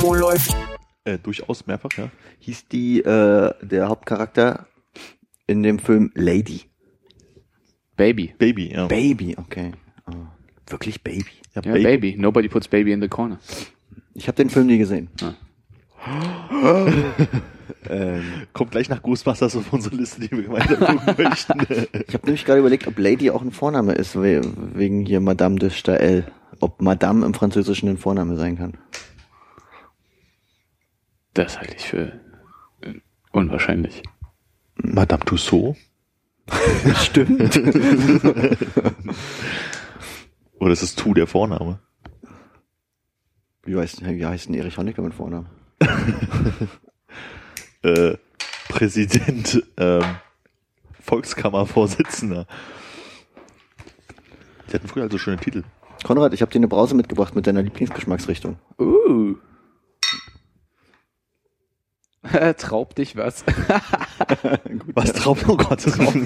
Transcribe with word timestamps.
Wo 0.00 0.14
läuft? 0.14 0.54
Äh, 1.04 1.18
durchaus 1.18 1.66
mehrfach, 1.66 1.90
ja. 1.96 2.08
Hieß 2.40 2.68
die, 2.68 3.00
äh, 3.00 3.52
der 3.62 3.88
Hauptcharakter 3.88 4.66
in 5.46 5.62
dem 5.62 5.78
Film 5.78 6.10
Lady. 6.14 6.62
Baby. 7.96 8.34
Baby, 8.38 8.72
ja. 8.72 8.86
Baby, 8.86 9.34
okay. 9.38 9.72
Ah, 10.04 10.12
wirklich 10.68 11.02
Baby. 11.02 11.26
ja, 11.54 11.62
Ja, 11.64 11.72
Baby. 11.72 12.14
Nobody 12.18 12.48
puts 12.48 12.68
Baby 12.68 12.92
in 12.92 13.00
the 13.00 13.08
corner. 13.08 13.38
Ich 14.14 14.28
habe 14.28 14.36
den 14.36 14.50
Film 14.50 14.66
nie 14.66 14.78
gesehen. 14.78 15.08
Kommt 18.52 18.70
gleich 18.70 18.88
nach 18.88 19.02
Ghostbusters 19.02 19.56
auf 19.56 19.72
unsere 19.72 19.96
Liste, 19.96 20.20
die 20.20 20.30
wir 20.30 20.42
gemeinsam 20.44 20.78
gucken 20.98 21.14
möchten. 21.24 21.60
Ich 22.06 22.14
habe 22.14 22.26
nämlich 22.26 22.44
gerade 22.44 22.60
überlegt, 22.60 22.86
ob 22.86 22.98
Lady 22.98 23.30
auch 23.30 23.42
ein 23.42 23.50
Vorname 23.52 23.92
ist, 23.94 24.14
we 24.16 24.40
wegen 24.74 25.04
hier 25.06 25.20
Madame 25.20 25.56
de 25.58 25.70
Stael. 25.70 26.24
Ob 26.60 26.80
Madame 26.80 27.24
im 27.26 27.34
Französischen 27.34 27.88
ein 27.88 27.98
Vorname 27.98 28.36
sein 28.36 28.56
kann. 28.56 28.78
Das 31.34 31.58
halte 31.58 31.76
ich 31.76 31.88
für 31.88 32.20
äh, 32.80 32.94
unwahrscheinlich. 33.32 34.02
Madame 34.76 35.24
Tussaud? 35.24 35.76
Stimmt. 36.96 37.56
Oder 40.58 40.72
ist 40.72 40.82
es 40.82 40.94
Tu 40.94 41.12
der 41.14 41.26
Vorname? 41.26 41.80
Wie 43.64 43.76
heißt, 43.76 44.04
wie 44.04 44.24
heißt 44.24 44.46
denn 44.46 44.54
Erich 44.54 44.78
Honecker 44.78 45.02
mit 45.02 45.14
Vornamen? 45.14 45.48
Äh, 47.82 48.16
Präsident, 48.68 49.62
ähm, 49.76 50.02
Volkskammervorsitzender. 51.00 52.48
Die 54.68 54.74
hatten 54.74 54.88
früher 54.88 55.04
also 55.04 55.18
schöne 55.18 55.36
Titel. 55.36 55.62
Konrad, 56.04 56.34
ich 56.34 56.42
habe 56.42 56.52
dir 56.52 56.58
eine 56.58 56.68
Brause 56.68 56.94
mitgebracht 56.94 57.34
mit 57.34 57.46
deiner 57.46 57.62
Lieblingsgeschmacksrichtung. 57.62 58.56
Uh. 58.78 59.34
Traub 62.58 62.94
dich 62.94 63.16
was. 63.16 63.44
Was 64.94 65.12
drauf? 65.12 65.44
Oh 65.48 65.56
Gott, 65.56 65.86
drauf. 65.86 66.16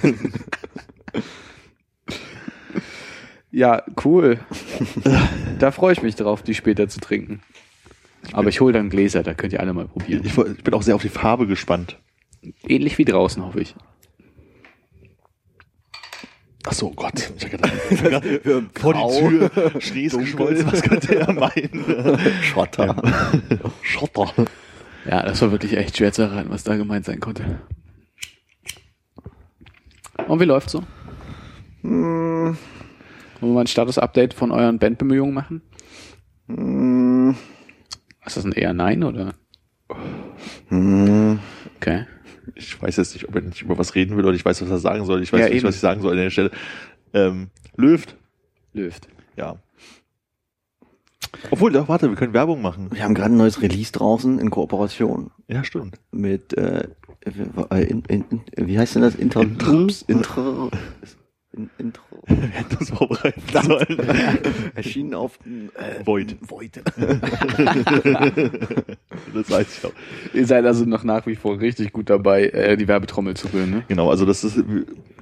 ja, 3.50 3.82
cool. 4.04 4.38
da 5.58 5.70
freue 5.70 5.92
ich 5.92 6.02
mich 6.02 6.16
drauf, 6.16 6.42
die 6.42 6.54
später 6.54 6.88
zu 6.88 7.00
trinken. 7.00 7.42
Aber 8.32 8.48
ich 8.48 8.60
hole 8.60 8.72
dann 8.72 8.90
Gläser, 8.90 9.22
da 9.22 9.34
könnt 9.34 9.52
ihr 9.52 9.60
alle 9.60 9.72
mal 9.72 9.88
probieren. 9.88 10.24
Ich 10.24 10.34
bin 10.34 10.74
auch 10.74 10.82
sehr 10.82 10.94
auf 10.94 11.02
die 11.02 11.08
Farbe 11.08 11.46
gespannt. 11.46 11.98
Ähnlich 12.66 12.98
wie 12.98 13.04
draußen, 13.04 13.44
hoffe 13.44 13.60
ich. 13.60 13.74
Ach 16.70 16.72
so, 16.72 16.86
oh 16.86 16.92
Gott. 16.94 17.32
Ich 17.36 17.44
hab 17.44 17.50
gedacht, 17.50 18.24
vor 18.78 18.94
die 18.94 19.18
Tür, 19.18 19.50
Schnees 19.80 20.16
geschmolzen, 20.16 20.70
was 20.70 20.82
könnte 20.82 21.16
er 21.16 21.32
meinen? 21.32 22.16
Schotter. 22.42 23.02
Schotter. 23.82 24.32
Ja, 25.04 25.22
das 25.24 25.42
war 25.42 25.50
wirklich 25.50 25.76
echt 25.76 25.96
schwer 25.96 26.12
zu 26.12 26.22
erraten, 26.22 26.48
was 26.50 26.62
da 26.62 26.76
gemeint 26.76 27.06
sein 27.06 27.18
konnte. 27.18 27.60
Und 30.28 30.38
wie 30.38 30.44
läuft's 30.44 30.70
so? 30.70 30.84
Wollen 31.82 32.56
wir 33.40 33.48
mal 33.48 33.62
ein 33.62 33.66
Status-Update 33.66 34.34
von 34.34 34.52
euren 34.52 34.78
Bandbemühungen 34.78 35.34
machen? 35.34 35.62
Ist 38.26 38.36
das 38.36 38.44
ein 38.44 38.52
eher 38.52 38.74
Nein 38.74 39.02
oder? 39.02 39.34
Okay. 40.70 42.04
Ich 42.54 42.80
weiß 42.80 42.96
jetzt 42.96 43.14
nicht, 43.14 43.28
ob 43.28 43.34
er 43.34 43.42
nicht 43.42 43.62
über 43.62 43.78
was 43.78 43.94
reden 43.94 44.16
will 44.16 44.24
oder 44.24 44.34
ich 44.34 44.44
weiß, 44.44 44.62
was 44.62 44.70
er 44.70 44.78
sagen 44.78 45.04
soll. 45.04 45.22
Ich 45.22 45.32
weiß 45.32 45.40
Ja, 45.40 45.46
nicht, 45.46 45.56
eben. 45.58 45.66
was 45.68 45.74
ich 45.76 45.80
sagen 45.80 46.00
soll 46.02 46.12
an 46.12 46.18
der 46.18 46.30
Stelle. 46.30 46.50
Ähm, 47.12 47.48
Löft. 47.76 48.16
Löft. 48.72 49.08
Ja. 49.36 49.56
Obwohl, 51.50 51.70
doch, 51.72 51.88
warte, 51.88 52.08
wir 52.08 52.16
können 52.16 52.32
Werbung 52.32 52.60
machen. 52.60 52.88
Wir 52.92 53.04
haben 53.04 53.14
gerade 53.14 53.32
ein 53.32 53.36
neues 53.36 53.62
Release 53.62 53.92
draußen 53.92 54.38
in 54.38 54.50
Kooperation 54.50 55.30
Ja, 55.48 55.62
stimmt. 55.64 55.96
mit, 56.10 56.56
äh, 56.56 56.88
äh, 57.24 57.82
in, 57.84 58.02
in, 58.08 58.24
in, 58.56 58.66
wie 58.66 58.78
heißt 58.78 58.96
denn 58.96 59.02
das? 59.02 59.14
Inter 59.14 59.40
Ups, 59.42 60.02
Intro. 60.02 60.70
In, 61.52 61.68
Intro. 61.78 62.04
Wir 62.26 62.36
hätten 62.48 62.76
uns 62.76 62.90
vorbereiten 62.90 63.42
sollen. 63.50 63.98
Erschienen 64.74 65.14
auf 65.14 65.38
äh, 65.44 66.06
Void. 66.06 66.36
Void. 66.40 66.80
Das 69.34 69.50
weiß 69.50 69.78
ich 69.78 69.84
auch. 69.84 69.92
Ihr 70.32 70.46
seid 70.46 70.64
also 70.64 70.84
noch 70.84 71.04
nach 71.04 71.26
wie 71.26 71.36
vor 71.36 71.60
richtig 71.60 71.92
gut 71.92 72.08
dabei, 72.10 72.46
äh, 72.46 72.76
die 72.76 72.88
Werbetrommel 72.88 73.34
zu 73.34 73.48
rühren, 73.52 73.70
ne? 73.70 73.84
Genau, 73.88 74.10
also 74.10 74.24
das 74.24 74.44
ist, 74.44 74.62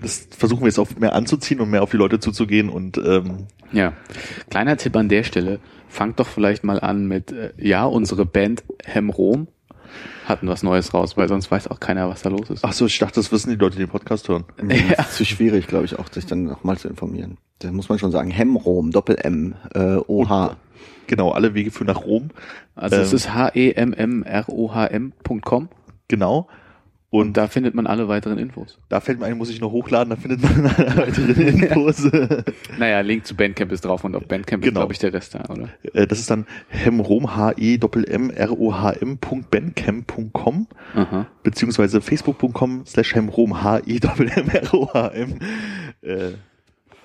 das 0.01 0.29
versuchen 0.31 0.61
wir 0.63 0.69
jetzt 0.69 0.79
auch 0.79 0.89
mehr 0.99 1.15
anzuziehen 1.15 1.61
und 1.61 1.71
mehr 1.71 1.83
auf 1.83 1.91
die 1.91 1.97
Leute 1.97 2.21
zuzugehen 2.21 2.69
und 2.69 2.97
ähm, 2.99 3.47
Ja. 3.73 3.93
Kleiner 4.51 4.77
Tipp 4.77 4.97
an 4.97 5.09
der 5.09 5.25
Stelle. 5.25 5.59
Fangt 5.89 6.21
doch 6.21 6.27
vielleicht 6.29 6.65
mal 6.65 6.79
an 6.81 7.07
mit, 7.07 7.33
äh, 7.33 7.53
ja, 7.59 7.85
unsere 7.85 8.25
Band 8.25 8.63
Hemrom 8.85 9.49
hatten 10.27 10.49
was 10.49 10.63
Neues 10.63 10.93
raus, 10.95 11.17
weil 11.17 11.29
sonst 11.29 11.51
weiß 11.51 11.69
auch 11.69 11.81
keiner, 11.81 12.09
was 12.09 12.23
da 12.23 12.29
los 12.31 12.51
ist. 12.51 12.65
ach 12.65 12.73
so, 12.73 12.87
ich 12.87 12.99
dachte, 12.99 13.15
das 13.17 13.31
wissen 13.33 13.51
die 13.51 13.57
Leute, 13.57 13.77
die 13.77 13.85
den 13.85 13.91
Podcast 13.91 14.29
hören. 14.29 14.45
Ja. 14.69 15.07
Zu 15.09 15.25
schwierig, 15.25 15.67
glaube 15.67 15.85
ich, 15.85 15.99
auch 15.99 16.09
sich 16.13 16.27
dann 16.27 16.45
nochmal 16.45 16.77
zu 16.79 16.89
informieren. 16.89 17.39
Da 17.61 17.73
muss 17.73 17.89
man 17.89 17.99
schon 17.99 18.11
sagen, 18.13 18.31
Hemrom, 18.31 18.91
Doppel-M, 18.93 19.55
äh, 19.75 19.97
OH. 20.07 20.57
Genau, 21.07 21.31
alle 21.33 21.55
Wege 21.55 21.71
führen 21.71 21.87
nach 21.89 22.05
Rom. 22.05 22.29
Also 22.77 22.97
es 22.97 23.11
Ähm. 23.13 23.17
ist 23.17 23.27
E 23.27 23.31
h-e-m-m-r-o-h-m.com 24.49 25.69
Genau. 26.09 26.49
Und 27.11 27.37
da 27.39 27.47
findet 27.49 27.75
man 27.75 27.87
alle 27.87 28.07
weiteren 28.09 28.37
Infos. 28.39 28.79
Da 28.91 29.01
fällt 29.01 29.19
mir 29.21 29.27
ein, 29.27 29.39
muss 29.39 29.49
ich 29.51 29.61
noch 29.61 29.73
hochladen, 29.73 30.11
da 30.11 30.17
findet 30.17 30.43
man 30.43 30.65
weitere 30.97 31.43
Infos. 31.49 32.09
Naja, 32.79 33.01
Link 33.01 33.27
zu 33.27 33.35
Bandcamp 33.35 33.73
ist 33.73 33.85
drauf 33.85 34.05
und 34.05 34.15
auf 34.15 34.27
Bandcamp 34.29 34.63
ist, 34.63 34.69
Genau. 34.69 34.81
glaube 34.81 34.93
ich, 34.93 34.99
der 34.99 35.13
Rest 35.13 35.35
da, 35.35 35.45
oder? 35.49 35.69
Äh, 35.95 36.07
das 36.07 36.19
ist 36.21 36.31
dann 36.31 36.47
hemrom, 36.69 37.35
h 37.37 37.53
e 37.57 37.79
m 38.07 38.31
r 38.31 38.53
o 38.61 38.73
h 38.75 38.93
m.bandcamp.com 39.01 40.67
Aha. 40.95 41.27
beziehungsweise 41.43 42.01
facebook.com 42.01 42.85
slash 42.87 43.15
hemrom, 43.15 43.63
h 43.63 43.79
e 43.87 43.99
m 44.37 44.49
r 44.51 44.75
o 44.75 44.89
h 44.93 45.09
m 45.15 45.39
Äh, 46.03 46.33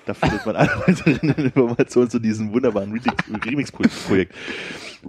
Da 0.06 0.12
findet 0.14 0.44
man 0.44 0.54
alle 0.56 0.70
weiteren 0.86 1.30
Informationen 1.30 2.10
zu 2.10 2.18
diesem 2.18 2.52
wunderbaren 2.52 2.92
Remix- 2.92 3.46
Remix-Projekt. 3.46 4.34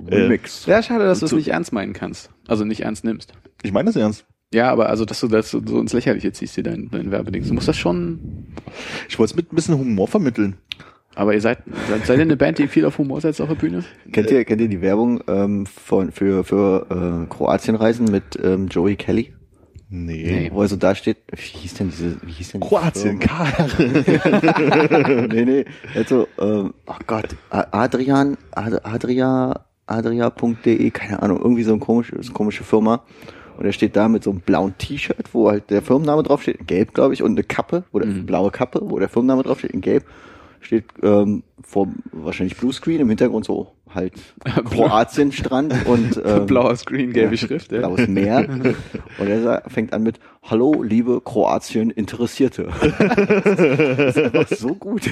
Äh, 0.08 0.16
Remix. 0.16 0.66
Ja, 0.66 0.82
schade, 0.82 1.04
dass 1.06 1.20
du 1.20 1.26
es 1.26 1.32
nicht 1.34 1.50
ernst 1.50 1.74
meinen 1.74 1.92
kannst. 1.94 2.30
Also 2.48 2.64
nicht 2.64 2.82
ernst 2.82 3.04
nimmst. 3.04 3.34
ich 3.62 3.72
meine 3.74 3.88
das 3.88 3.96
ernst. 3.98 4.26
Ja, 4.56 4.72
aber 4.72 4.88
also, 4.88 5.04
dass 5.04 5.20
du 5.20 5.28
das 5.28 5.52
so 5.52 5.62
so 5.66 5.82
ins 5.82 5.92
Lächerliche 5.92 6.32
ziehst, 6.32 6.56
dir 6.56 6.64
dein, 6.64 6.88
dein 6.90 7.12
Werbeding. 7.12 7.46
Du 7.46 7.54
musst 7.54 7.68
das 7.68 7.76
schon, 7.76 8.46
Ich 9.10 9.20
wollte 9.20 9.32
es 9.32 9.36
mit 9.36 9.52
ein 9.52 9.56
bisschen 9.58 9.78
Humor 9.78 10.08
vermitteln. 10.08 10.56
aber 11.14 11.34
ihr 11.34 11.42
seid, 11.42 11.58
seid, 11.90 12.06
seid 12.06 12.18
ihr 12.20 12.22
eine 12.22 12.38
Band, 12.38 12.58
die 12.60 12.70
viel 12.70 12.86
auf 12.86 12.98
Humor 12.98 13.20
setzt 13.20 13.42
auf 13.42 13.50
der 13.50 13.56
Bühne? 13.56 13.84
Kennt 14.14 14.32
ihr, 14.32 14.46
kennt 14.46 14.62
ihr 14.62 14.70
die 14.70 14.80
Werbung 14.80 15.22
ähm, 15.28 15.66
von, 15.66 16.14
für, 16.14 16.46
für 16.46 16.86
äh, 16.90 17.34
Kroatienreisen 17.34 18.06
mit 18.06 18.24
ähm, 18.42 18.70
Joey 18.70 18.96
Kelly? 18.96 19.34
Nee. 19.90 20.50
Wo 20.54 20.62
er 20.62 20.70
so 20.70 20.78
da 20.78 20.96
steht, 20.96 21.18
wie 21.34 21.42
hieß 21.60 21.74
denn 21.74 21.90
diese, 21.90 22.16
wie 22.22 22.32
hieß 22.32 22.54
denn 22.54 22.62
die 22.62 22.68
Kroatien? 22.68 23.20
KR. 23.20 23.68
nee, 25.34 25.44
nee, 25.44 25.66
also, 25.96 26.30
ähm, 26.40 26.74
oh 26.88 26.96
Gott, 27.06 27.36
Adrian, 27.50 28.38
Ad, 28.52 28.80
Adria, 28.84 29.66
adria.de, 29.86 30.92
keine 30.92 31.22
Ahnung, 31.22 31.40
irgendwie 31.42 31.64
so 31.64 31.74
eine 31.74 31.82
komische, 31.82 32.16
so 32.16 32.30
eine 32.30 32.34
komische 32.34 32.64
Firma. 32.64 33.04
Und 33.58 33.66
er 33.66 33.74
steht 33.74 33.96
da 33.96 34.08
mit 34.08 34.24
so 34.24 34.32
einem 34.32 34.42
blauen 34.42 34.78
T-Shirt, 34.78 35.34
wo 35.34 35.50
halt 35.50 35.70
der 35.70 35.82
Firmenname 35.82 36.24
draufsteht, 36.24 36.58
in 36.58 36.68
gelb, 36.68 36.94
glaube 36.94 37.14
ich, 37.14 37.24
und 37.24 37.32
eine 37.32 37.44
Kappe, 37.44 37.84
wo 37.92 38.00
der, 38.00 38.08
blaue 38.08 38.52
Kappe, 38.52 38.82
wo 38.84 39.00
der 39.00 39.10
Firmenname 39.10 39.44
draufsteht, 39.44 39.72
in 39.72 39.82
gelb. 39.82 40.06
Steht 40.66 40.86
ähm, 41.04 41.44
vor 41.62 41.88
wahrscheinlich 42.12 42.58
Bluescreen 42.58 43.00
im 43.00 43.10
Hintergrund 43.10 43.46
so 43.46 43.72
halt 43.94 44.14
Kroatien-Strand 44.44 45.86
und 45.86 46.20
ähm, 46.26 46.48
Blauer 46.48 46.76
Screen, 46.76 47.14
gelbe 47.14 47.38
Schrift, 47.38 47.72
ja. 47.72 47.80
blaues 47.80 48.08
Meer. 48.08 48.48
Und 49.20 49.28
er 49.28 49.64
fängt 49.68 49.94
an 49.94 50.04
mit 50.04 50.20
Hallo, 50.44 50.84
liebe 50.84 51.22
Kroatien-Interessierte. 51.22 52.68
das 52.82 54.18
ist 54.18 54.18
einfach 54.18 54.48
so 54.50 54.76
gut. 54.76 55.10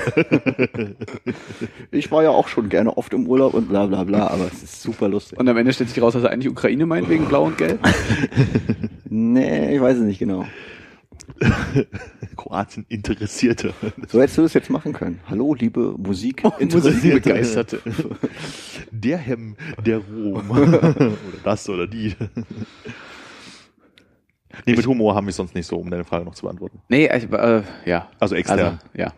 Ich 1.92 2.12
war 2.12 2.24
ja 2.24 2.32
auch 2.32 2.48
schon 2.48 2.70
gerne 2.70 2.98
oft 2.98 3.14
im 3.14 3.28
Urlaub 3.28 3.54
und 3.54 3.70
bla 3.70 3.86
bla 3.86 4.04
bla, 4.04 4.28
aber 4.28 4.48
es 4.48 4.62
ist 4.62 4.82
super 4.82 5.08
lustig. 5.08 5.40
Und 5.40 5.48
am 5.48 5.56
Ende 5.56 5.72
stellt 5.72 5.90
sich 5.90 6.02
raus, 6.02 6.14
dass 6.14 6.24
er 6.24 6.32
eigentlich 6.32 6.52
Ukraine 6.52 6.86
meint, 6.86 7.10
wegen 7.10 7.26
Blau 7.26 7.46
und 7.46 7.58
Gelb. 7.58 7.80
Nee, 9.10 9.76
ich 9.76 9.82
weiß 9.82 9.98
es 9.98 10.04
nicht 10.04 10.20
genau. 10.20 10.46
Kroatien 12.38 12.86
Interessierte. 12.90 13.74
So 14.08 14.22
hättest 14.22 14.38
du 14.38 14.42
das 14.44 14.54
jetzt 14.54 14.70
machen 14.70 14.94
können. 14.94 15.20
Hallo, 15.30 15.54
liebe 15.54 15.96
Musik 15.98 16.44
Musikbegeisterte. 16.60 17.81
der 18.92 19.18
Hem, 19.18 19.56
der 19.86 20.00
Rom. 20.00 20.50
oder 20.50 21.14
das 21.44 21.68
oder 21.70 21.88
die. 21.88 22.16
nee, 24.66 24.75
mit 24.75 24.86
Humor 24.86 25.16
haben 25.16 25.25
wir 25.25 25.31
es 25.31 25.38
sonst 25.38 25.56
nicht 25.56 25.68
so, 25.68 25.78
um 25.78 25.90
deine 25.90 26.04
Frage 26.04 26.25
noch 26.25 26.36
zu 26.36 26.44
beantworten. 26.44 26.81
Nee, 26.90 27.06
ich, 27.06 27.31
äh, 27.31 27.64
ja. 27.86 28.10
Also 28.20 28.36
extern. 28.36 28.60
Also, 28.60 28.78
ja. 28.94 29.14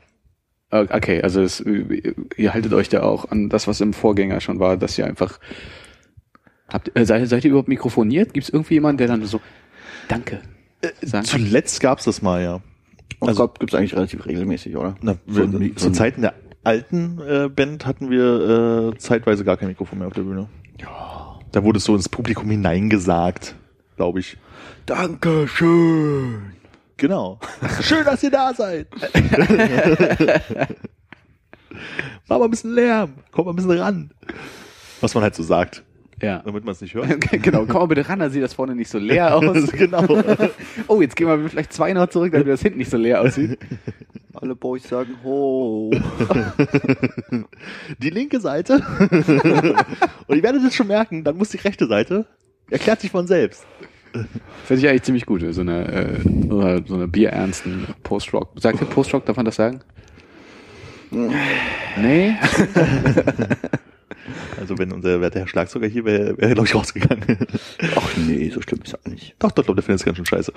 Äh, 0.71 0.87
Okay, 0.89 1.21
also 1.21 1.41
es, 1.41 1.61
ihr 1.61 2.53
haltet 2.53 2.73
euch 2.73 2.89
da 2.89 3.03
auch 3.03 3.29
an 3.31 3.49
das, 3.49 3.67
was 3.67 3.81
im 3.81 3.93
Vorgänger 3.93 4.41
schon 4.41 4.59
war, 4.59 4.77
dass 4.77 4.97
ihr 4.97 5.05
einfach 5.05 5.39
habt, 6.67 6.91
äh, 6.97 7.05
seid, 7.05 7.27
seid 7.27 7.45
ihr 7.45 7.51
überhaupt 7.51 7.69
mikrofoniert? 7.69 8.33
Gibt 8.33 8.45
es 8.45 8.49
irgendwie 8.53 8.75
jemanden, 8.75 8.97
der 8.97 9.07
dann 9.07 9.23
so 9.25 9.39
Danke 10.07 10.41
sagen 11.01 11.11
kann? 11.11 11.23
Zuletzt 11.25 11.79
gab's 11.81 12.05
das 12.05 12.21
mal, 12.21 12.41
ja. 12.43 12.61
Also 13.21 13.27
Also- 13.27 13.47
Gott 13.47 13.59
gibt's 13.59 13.75
eigentlich 13.75 13.95
relativ 13.95 14.25
regelmäßig, 14.25 14.75
oder? 14.77 14.95
Na, 15.01 15.15
So 15.27 15.51
wir, 15.59 15.69
so 15.75 15.87
zu 15.87 15.91
Zeiten 15.91 16.21
der 16.21 16.33
alten 16.63 17.19
äh, 17.21 17.47
Band 17.49 17.85
hatten 17.85 18.09
wir 18.09 18.93
äh, 18.93 18.97
zeitweise 18.97 19.43
gar 19.45 19.57
kein 19.57 19.67
Mikrofon 19.69 19.99
mehr 19.99 20.07
auf 20.07 20.13
der 20.13 20.23
Bühne. 20.23 20.47
Ja. 20.81 21.39
Da 21.51 21.63
wurde 21.63 21.77
es 21.77 21.83
so 21.85 21.95
ins 21.95 22.09
Publikum 22.09 22.49
hineingesagt, 22.49 23.55
glaube 23.95 24.19
ich. 24.19 24.37
Dankeschön. 24.85 26.53
Genau. 26.97 27.39
Schön, 27.81 28.03
dass 28.05 28.23
ihr 28.23 28.31
da 28.31 28.53
seid. 28.53 28.87
Mach 32.27 32.39
mal 32.39 32.45
ein 32.45 32.51
bisschen 32.51 32.73
Lärm. 32.73 33.13
Kommt 33.31 33.45
mal 33.47 33.53
ein 33.53 33.55
bisschen 33.55 33.71
ran. 33.79 34.11
Was 35.01 35.13
man 35.13 35.23
halt 35.23 35.35
so 35.35 35.43
sagt, 35.43 35.83
Ja. 36.21 36.39
damit 36.45 36.63
man 36.63 36.71
es 36.73 36.81
nicht 36.81 36.93
hört. 36.93 37.19
genau, 37.43 37.65
komm 37.65 37.81
mal 37.81 37.85
bitte 37.87 38.07
ran, 38.07 38.19
dann 38.19 38.31
sieht 38.31 38.41
das 38.43 38.53
vorne 38.53 38.75
nicht 38.75 38.89
so 38.89 38.97
leer 38.99 39.35
aus. 39.35 39.71
genau. 39.71 40.05
Oh, 40.87 41.01
jetzt 41.01 41.15
gehen 41.15 41.27
wir 41.27 41.49
vielleicht 41.49 41.73
zwei 41.73 41.93
noch 41.93 42.07
zurück, 42.07 42.31
damit 42.31 42.47
das 42.47 42.61
hinten 42.61 42.77
nicht 42.79 42.91
so 42.91 42.97
leer 42.97 43.21
aussieht. 43.21 43.57
Alle 44.33 44.55
Boys 44.55 44.83
sagen 44.87 45.15
ho. 45.23 45.91
Die 47.99 48.09
linke 48.09 48.39
Seite. 48.39 48.81
Und 50.27 50.35
ihr 50.35 50.43
werdet 50.43 50.63
es 50.63 50.75
schon 50.75 50.87
merken, 50.87 51.23
dann 51.23 51.37
muss 51.37 51.49
die 51.49 51.57
rechte 51.57 51.87
Seite. 51.87 52.25
Erklärt 52.69 53.01
sich 53.01 53.11
von 53.11 53.27
selbst. 53.27 53.65
Finde 54.65 54.81
ich 54.81 54.87
eigentlich 54.89 55.03
ziemlich 55.03 55.25
gut, 55.25 55.43
so 55.49 55.61
eine, 55.61 55.87
äh, 55.87 56.81
so 56.85 56.95
eine 56.95 57.07
bierernsten 57.07 57.87
Post-Rock. 58.03 58.51
Sagt 58.59 58.81
ihr 58.81 58.87
Post-Rock, 58.87 59.25
darf 59.25 59.37
man 59.37 59.45
das 59.45 59.55
sagen? 59.55 59.81
Nee? 61.11 62.35
Also 64.59 64.77
wenn 64.77 64.91
unser 64.91 65.21
werter 65.21 65.39
Herr 65.41 65.47
Schlagzeuger 65.47 65.87
hier 65.87 66.05
wäre, 66.05 66.37
wäre 66.37 66.49
er, 66.49 66.53
glaube 66.55 66.67
ich, 66.67 66.75
rausgegangen. 66.75 67.37
Ach 67.95 68.17
nee, 68.17 68.49
so 68.49 68.61
schlimm 68.61 68.81
ist 68.83 68.93
das 68.93 69.05
nicht. 69.11 69.35
doch, 69.39 69.51
doch, 69.51 69.65
doch, 69.65 69.75
der 69.75 69.83
findet 69.83 70.01
es 70.01 70.05
ganz 70.05 70.17
schön 70.17 70.25
scheiße. 70.25 70.51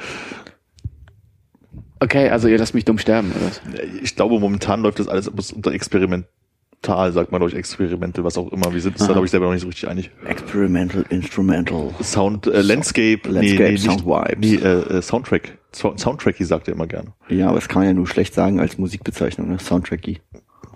Okay, 2.01 2.29
also 2.29 2.49
ihr 2.49 2.59
lasst 2.59 2.75
mich 2.75 2.85
dumm 2.85 2.99
sterben, 2.99 3.33
oder 3.33 3.47
was? 3.47 3.61
Ich 4.03 4.15
glaube, 4.15 4.39
momentan 4.39 4.83
läuft 4.83 5.01
das 5.01 5.09
alles 5.09 5.27
unter 5.29 5.73
experimental, 5.73 7.13
sagt 7.13 7.33
man, 7.33 7.41
durch 7.41 7.55
Experimente, 7.55 8.23
was 8.23 8.39
auch 8.39 8.53
immer. 8.53 8.73
Wir 8.73 8.81
sind 8.81 8.93
uns 8.97 9.07
da, 9.07 9.13
glaube 9.13 9.25
ich, 9.27 9.33
selber 9.33 9.47
noch 9.47 9.53
nicht 9.53 9.63
so 9.63 9.67
richtig 9.69 9.89
einig. 9.89 10.11
Experimental, 10.25 11.05
Instrumental. 11.11 11.91
Sound, 12.03 12.47
äh, 12.47 12.63
Landscape, 12.63 13.29
Landscape, 13.29 13.73
nicht- 13.73 13.83
Sound 13.85 14.07
Vibes. 14.07 14.39
Nee, 14.39 14.55
äh, 14.65 14.99
äh, 14.99 15.03
Soundtrack. 15.03 15.59
So 15.73 15.97
Soundtracky 15.97 16.45
sagt 16.45 16.69
er 16.69 16.75
immer 16.75 16.87
gerne. 16.87 17.13
Ja, 17.29 17.49
aber 17.49 17.57
das 17.59 17.69
kann 17.69 17.81
man 17.81 17.89
ja 17.89 17.95
nur 17.95 18.07
schlecht 18.07 18.33
sagen 18.33 18.61
als 18.61 18.79
Musikbezeichnung, 18.79 19.49
ne? 19.49 19.59
Soundtracky. 19.59 20.21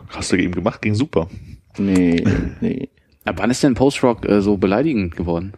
Hast 0.09 0.33
du 0.33 0.37
eben 0.37 0.53
gemacht, 0.55 0.83
ging 0.83 0.95
super. 0.95 1.29
Nee, 1.79 2.25
nee. 2.61 2.89
Ab 3.25 3.37
wann 3.39 3.51
ist 3.51 3.63
denn 3.63 3.75
Post-Rock 3.75 4.29
äh, 4.29 4.41
so 4.43 4.57
beleidigend 4.57 5.17
geworden? 5.17 5.53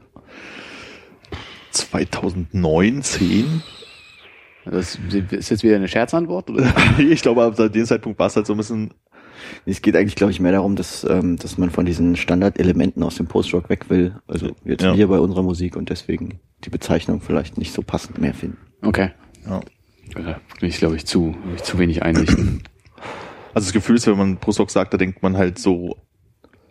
2009, 1.71 3.03
10? 3.03 3.63
Das 4.67 4.99
ist 5.31 5.51
jetzt 5.51 5.63
wieder 5.63 5.77
eine 5.77 5.89
Scherzantwort? 5.89 6.51
Oder? 6.51 6.73
ich 6.99 7.23
glaube, 7.23 7.43
ab 7.45 7.55
seit 7.57 7.75
dem 7.75 7.85
Zeitpunkt 7.85 8.19
war 8.19 8.29
es 8.29 8.37
halt 8.37 8.47
so 8.47 8.55
ein 8.55 8.57
bisschen, 8.57 8.95
Es 9.67 9.83
geht 9.83 9.97
eigentlich, 9.97 10.15
glaube 10.15 10.31
ich, 10.31 10.41
mehr 10.41 10.53
darum, 10.53 10.77
dass, 10.77 11.05
ähm, 11.09 11.37
dass 11.37 11.59
man 11.59 11.71
von 11.71 11.85
diesen 11.85 12.17
Standardelementen 12.17 13.03
aus 13.03 13.17
dem 13.17 13.27
Post-Rock 13.27 13.69
weg 13.69 13.91
will. 13.91 14.17
Also 14.27 14.51
jetzt 14.65 14.83
Ja. 14.83 14.97
wir 14.97 15.09
bei 15.09 15.19
unserer 15.19 15.43
Musik 15.43 15.77
und 15.77 15.91
deswegen 15.91 16.41
die 16.65 16.71
Bezeichnung 16.71 17.21
vielleicht 17.21 17.59
nicht 17.59 17.73
so 17.73 17.83
passend 17.83 18.19
mehr 18.19 18.35
finden. 18.35 18.59
Okay. 18.83 19.11
ja. 19.47 19.61
Da 20.15 20.39
bin 20.61 20.69
ich, 20.69 20.77
glaube 20.79 20.97
ich, 20.97 21.07
zu, 21.07 21.35
ich 21.57 21.63
zu 21.63 21.79
wenig 21.79 22.03
einig. 22.03 22.29
Also 23.55 23.67
das 23.67 23.73
Gefühl 23.73 23.97
ist, 23.97 24.07
wenn 24.07 24.17
man 24.17 24.37
Brustrock 24.37 24.71
sagt, 24.71 24.93
da 24.95 24.99
denkt 24.99 25.23
man 25.23 25.37
halt 25.37 25.59
so 25.59 25.97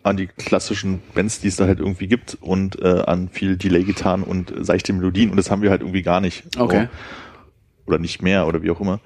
an 0.04 0.18
die 0.18 0.26
klassischen 0.26 1.02
Bands, 1.14 1.40
die 1.40 1.48
es 1.48 1.56
da 1.56 1.66
halt 1.66 1.80
irgendwie 1.80 2.06
gibt 2.06 2.36
und 2.40 2.80
äh, 2.80 3.02
an 3.06 3.30
viel 3.30 3.56
Delay-Gitarren 3.56 4.22
und 4.22 4.50
äh, 4.50 4.62
seichte 4.62 4.92
Melodien 4.92 5.30
und 5.30 5.36
das 5.36 5.50
haben 5.50 5.62
wir 5.62 5.70
halt 5.70 5.80
irgendwie 5.80 6.02
gar 6.02 6.20
nicht. 6.20 6.44
So. 6.54 6.60
Okay. 6.60 6.88
Oder 7.86 7.98
nicht 7.98 8.22
mehr 8.22 8.46
oder 8.46 8.62
wie 8.62 8.70
auch 8.70 8.80
immer. 8.80 9.00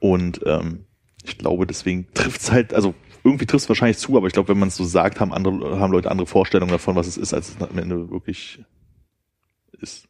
Und 0.00 0.40
ähm, 0.46 0.86
ich 1.24 1.36
glaube, 1.36 1.66
deswegen 1.66 2.06
trifft's 2.14 2.50
halt, 2.50 2.72
also 2.72 2.94
irgendwie 3.22 3.44
trifft's 3.44 3.68
wahrscheinlich 3.68 3.98
zu, 3.98 4.16
aber 4.16 4.26
ich 4.28 4.32
glaube, 4.32 4.48
wenn 4.48 4.58
man 4.58 4.68
es 4.68 4.76
so 4.76 4.84
sagt, 4.84 5.20
haben 5.20 5.32
andere, 5.32 5.78
haben 5.78 5.92
Leute 5.92 6.10
andere 6.10 6.26
Vorstellungen 6.26 6.72
davon, 6.72 6.96
was 6.96 7.06
es 7.06 7.18
ist, 7.18 7.34
als 7.34 7.50
es 7.50 7.60
am 7.60 7.78
Ende 7.78 8.10
wirklich 8.10 8.64
ist. 9.78 10.08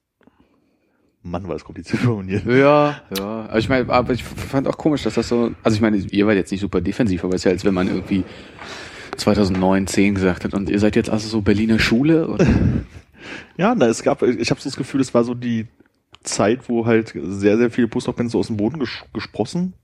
Mann, 1.23 1.43
war 1.49 1.55
das 1.55 1.65
kompliziert 1.65 2.03
formuliert. 2.03 2.47
Ja, 2.47 3.03
ja. 3.19 3.47
Aber 3.49 3.59
ich 3.59 3.69
meine, 3.69 3.93
aber 3.93 4.13
ich 4.13 4.23
fand 4.23 4.69
auch 4.69 4.79
komisch, 4.79 5.03
dass 5.03 5.15
das 5.15 5.29
so. 5.29 5.51
Also 5.65 5.75
ich 5.75 5.83
meine, 5.83 5.97
ihr 5.97 6.27
wart 6.27 6.37
jetzt 6.37 6.53
nicht 6.53 6.61
super 6.61 6.81
defensiv, 6.81 7.25
aber 7.25 7.35
es 7.35 7.41
ist 7.41 7.45
ja, 7.45 7.51
als 7.51 7.65
wenn 7.65 7.75
man 7.75 7.89
irgendwie 7.89 8.23
2009, 9.21 9.87
10 9.87 10.15
gesagt 10.15 10.45
hat 10.45 10.55
und 10.55 10.69
ihr 10.71 10.79
seid 10.79 10.97
jetzt 10.97 11.11
also 11.11 11.29
so 11.29 11.41
Berliner 11.41 11.79
Schule 11.79 12.29
oder? 12.29 12.47
Ja, 13.57 13.75
na, 13.75 13.87
es 13.87 14.03
gab, 14.03 14.23
ich 14.23 14.51
habe 14.51 14.61
so 14.61 14.69
das 14.69 14.77
Gefühl, 14.77 15.01
es 15.03 15.13
war 15.13 15.25
so 15.25 15.35
die 15.35 15.67
Zeit, 16.23 16.69
wo 16.69 16.87
halt 16.87 17.13
sehr, 17.15 17.59
sehr 17.59 17.71
viele 17.71 17.87
Post-Rock-Bands 17.89 18.33
so 18.33 18.39
aus 18.39 18.47
dem 18.47 18.57
Boden 18.57 18.79
ges 18.79 18.91
gesprossen, 19.13 19.75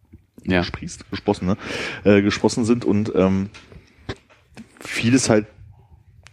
Ja. 0.45 0.61
gesprießt, 0.61 1.11
gesprossen, 1.11 1.47
ne? 1.47 1.57
Äh, 2.05 2.23
gesprossen 2.23 2.65
sind 2.65 2.85
und 2.87 3.13
ähm, 3.15 3.51
vieles 4.81 5.29
halt 5.29 5.47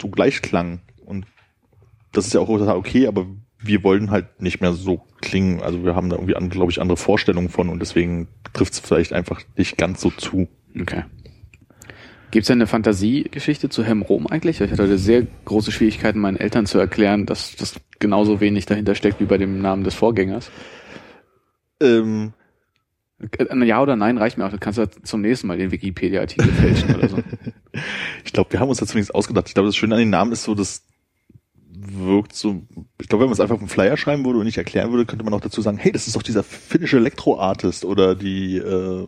so 0.02 0.08
gleich 0.10 0.42
klang. 0.42 0.80
Und 1.06 1.26
das 2.14 2.26
ist 2.28 2.34
ja 2.34 2.40
auch 2.40 2.50
okay, 2.50 3.08
aber 3.08 3.28
wir 3.60 3.84
wollen 3.84 4.12
halt 4.12 4.42
nicht 4.42 4.62
mehr 4.62 4.74
so 4.74 5.06
klingen. 5.22 5.62
Also 5.62 5.84
wir 5.84 5.96
haben 5.96 6.10
da 6.10 6.16
irgendwie, 6.18 6.50
glaube 6.50 6.72
ich, 6.72 6.82
andere 6.82 6.98
Vorstellungen 6.98 7.50
von 7.50 7.70
und 7.70 7.80
deswegen 7.80 8.28
trifft 8.54 8.74
es 8.74 8.80
vielleicht 8.80 9.14
einfach 9.14 9.42
nicht 9.58 9.78
ganz 9.78 10.02
so 10.02 10.10
zu. 10.10 10.48
Okay. 10.80 11.04
Gibt 12.34 12.46
es 12.46 12.48
denn 12.48 12.58
eine 12.58 12.66
Fantasiegeschichte 12.66 13.70
zu 13.70 13.84
Helm 13.84 14.02
Rom 14.02 14.26
eigentlich? 14.26 14.60
Ich 14.60 14.72
hatte 14.72 14.82
heute 14.82 14.98
sehr 14.98 15.28
große 15.46 15.72
Schwierigkeiten, 15.72 16.18
meinen 16.18 16.38
Eltern 16.38 16.66
zu 16.66 16.80
erklären, 16.80 17.28
dass 17.28 17.56
das 17.56 17.76
genauso 18.00 18.40
wenig 18.40 18.66
dahinter 18.66 18.96
steckt 18.96 19.20
wie 19.20 19.26
bei 19.26 19.38
dem 19.38 19.62
Namen 19.62 19.84
des 19.84 19.94
Vorgängers. 19.94 20.50
Ähm, 21.80 22.34
Äh, 23.38 23.66
Ja 23.66 23.84
oder 23.84 23.96
Nein 23.96 24.18
reicht 24.18 24.40
mir 24.40 24.48
auch. 24.48 24.50
Du 24.50 24.58
kannst 24.58 24.80
ja 24.80 24.90
zum 24.90 25.22
nächsten 25.22 25.46
Mal 25.46 25.60
den 25.60 25.70
Wikipedia-Artikel 25.70 26.52
fälschen 26.52 26.96
oder 26.96 27.08
so. 27.08 27.18
Ich 28.26 28.34
glaube, 28.34 28.52
wir 28.52 28.60
haben 28.60 28.70
uns 28.70 28.80
das 28.80 28.90
zumindest 28.90 29.14
ausgedacht. 29.14 29.48
Ich 29.48 29.54
glaube, 29.54 29.68
das 29.68 29.76
Schöne 29.76 29.94
an 29.94 30.00
den 30.00 30.10
Namen 30.10 30.32
ist 30.32 30.42
so, 30.42 30.56
das 30.56 30.88
wirkt 31.70 32.34
so. 32.34 32.64
Ich 33.00 33.10
glaube, 33.10 33.26
wenn 33.26 33.30
man 33.30 33.34
es 33.34 33.42
einfach 33.42 33.56
auf 33.56 33.62
einen 33.62 33.70
Flyer 33.70 33.96
schreiben 33.96 34.26
würde 34.26 34.40
und 34.40 34.46
nicht 34.46 34.58
erklären 34.58 34.90
würde, 34.90 35.06
könnte 35.06 35.24
man 35.24 35.36
auch 35.36 35.42
dazu 35.42 35.62
sagen, 35.62 35.78
hey, 35.78 35.92
das 35.92 36.08
ist 36.08 36.16
doch 36.16 36.24
dieser 36.24 36.42
finnische 36.42 36.98
Elektro-Artist 36.98 37.86
oder 37.86 38.16
die 38.16 38.58
äh, 38.58 39.08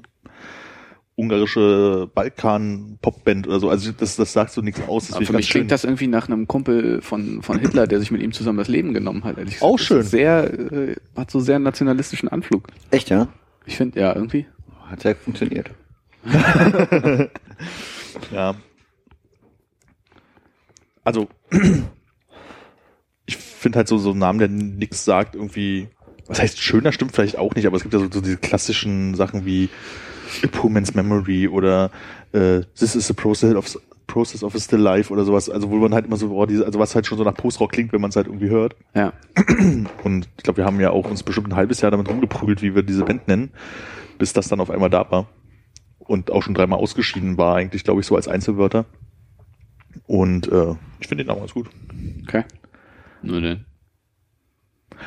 ungarische 1.18 2.10
Balkan-Popband 2.14 3.48
oder 3.48 3.60
so. 3.60 3.70
Also 3.70 3.92
das, 3.92 4.16
das 4.18 4.34
sagt 4.34 4.52
so 4.52 4.62
nichts 4.62 4.82
aus. 4.88 5.08
Das 5.08 5.18
für 5.18 5.24
ich 5.24 5.32
mich 5.32 5.50
klingt 5.50 5.72
das 5.72 5.84
irgendwie 5.84 6.08
nach 6.08 6.28
einem 6.28 6.48
Kumpel 6.48 7.02
von, 7.02 7.42
von 7.42 7.60
Hitler, 7.60 7.88
der 7.88 8.00
sich 8.00 8.12
mit 8.12 8.22
ihm 8.22 8.34
zusammen 8.34 8.58
das 8.58 8.68
Leben 8.68 8.94
genommen 8.94 9.24
hat. 9.24 9.38
Ehrlich 9.38 9.56
gesagt. 9.56 9.72
Auch 9.72 9.80
schön. 9.80 10.04
Sehr, 10.04 10.54
äh, 10.54 10.96
hat 11.16 11.32
so 11.32 11.40
sehr 11.40 11.56
einen 11.56 11.64
nationalistischen 11.64 12.30
Anflug. 12.30 12.68
Echt, 12.92 13.10
ja? 13.10 13.30
Ich 13.66 13.78
finde, 13.78 14.00
ja, 14.00 14.14
irgendwie. 14.14 14.46
Hat 14.90 15.02
sehr 15.02 15.16
funktioniert. 15.16 15.72
Ja. 18.32 18.56
Also, 21.04 21.28
ich 23.26 23.38
finde 23.38 23.78
halt 23.78 23.88
so, 23.88 23.98
so 23.98 24.12
einen 24.12 24.20
Namen, 24.20 24.40
der 24.40 24.48
nix 24.48 25.06
sagt, 25.06 25.36
irgendwie, 25.36 25.90
was 26.28 26.42
heißt 26.42 26.60
schöner, 26.60 26.92
stimmt 26.92 27.14
vielleicht 27.14 27.38
auch 27.38 27.56
nicht, 27.56 27.68
aber 27.68 27.78
es 27.78 27.84
gibt 27.84 27.94
ja 27.94 28.00
so, 28.00 28.10
so 28.12 28.22
diese 28.22 28.38
klassischen 28.38 29.16
Sachen 29.16 29.46
wie 29.46 29.70
A 30.44 30.48
Poor 30.48 30.70
Man's 30.70 30.94
Memory 30.94 31.48
oder 31.48 31.92
äh, 32.32 32.62
This 32.78 32.96
is 32.96 33.08
the 33.08 33.14
process 33.14 33.56
of, 33.56 33.78
process 34.08 34.44
of 34.44 34.56
a 34.56 34.60
still 34.60 34.80
life 34.80 35.12
oder 35.12 35.26
sowas, 35.26 35.50
also 35.50 35.70
wo 35.70 35.76
man 35.76 35.94
halt 35.94 36.06
immer 36.06 36.18
so, 36.18 36.30
boah, 36.30 36.48
diese, 36.48 36.66
also 36.66 36.80
was 36.80 36.96
halt 36.96 37.06
schon 37.06 37.18
so 37.18 37.24
nach 37.24 37.36
Postrock 37.36 37.72
klingt, 37.72 37.94
wenn 37.94 38.02
man 38.02 38.10
es 38.10 38.16
halt 38.16 38.28
irgendwie 38.28 38.50
hört. 38.50 38.76
Ja. 38.94 39.14
Und 40.04 40.30
ich 40.38 40.44
glaube, 40.44 40.58
wir 40.58 40.66
haben 40.66 40.80
ja 40.80 40.92
auch 40.92 41.10
uns 41.10 41.24
bestimmt 41.24 41.50
ein 41.50 41.56
halbes 41.56 41.82
Jahr 41.82 41.92
damit 41.92 42.10
rumgeprügelt, 42.10 42.62
wie 42.62 42.76
wir 42.76 42.84
diese 42.84 43.04
Band 43.04 43.28
nennen, 43.28 43.52
bis 44.18 44.34
das 44.34 44.48
dann 44.48 44.60
auf 44.60 44.70
einmal 44.70 44.90
da 44.90 45.10
war. 45.10 45.28
Und 46.00 46.32
auch 46.32 46.44
schon 46.44 46.54
dreimal 46.54 46.80
ausgeschieden 46.80 47.38
war, 47.38 47.56
eigentlich, 47.56 47.84
glaube 47.84 48.02
ich, 48.02 48.06
so 48.06 48.16
als 48.16 48.28
Einzelwörter. 48.28 48.86
Und 50.06 50.48
äh, 50.52 50.76
ich 51.00 51.08
finde 51.08 51.24
den 51.24 51.32
auch 51.32 51.40
ganz 51.40 51.54
gut. 51.54 51.70
Okay. 52.24 52.44
Nur 53.24 53.42
denn. 53.42 53.66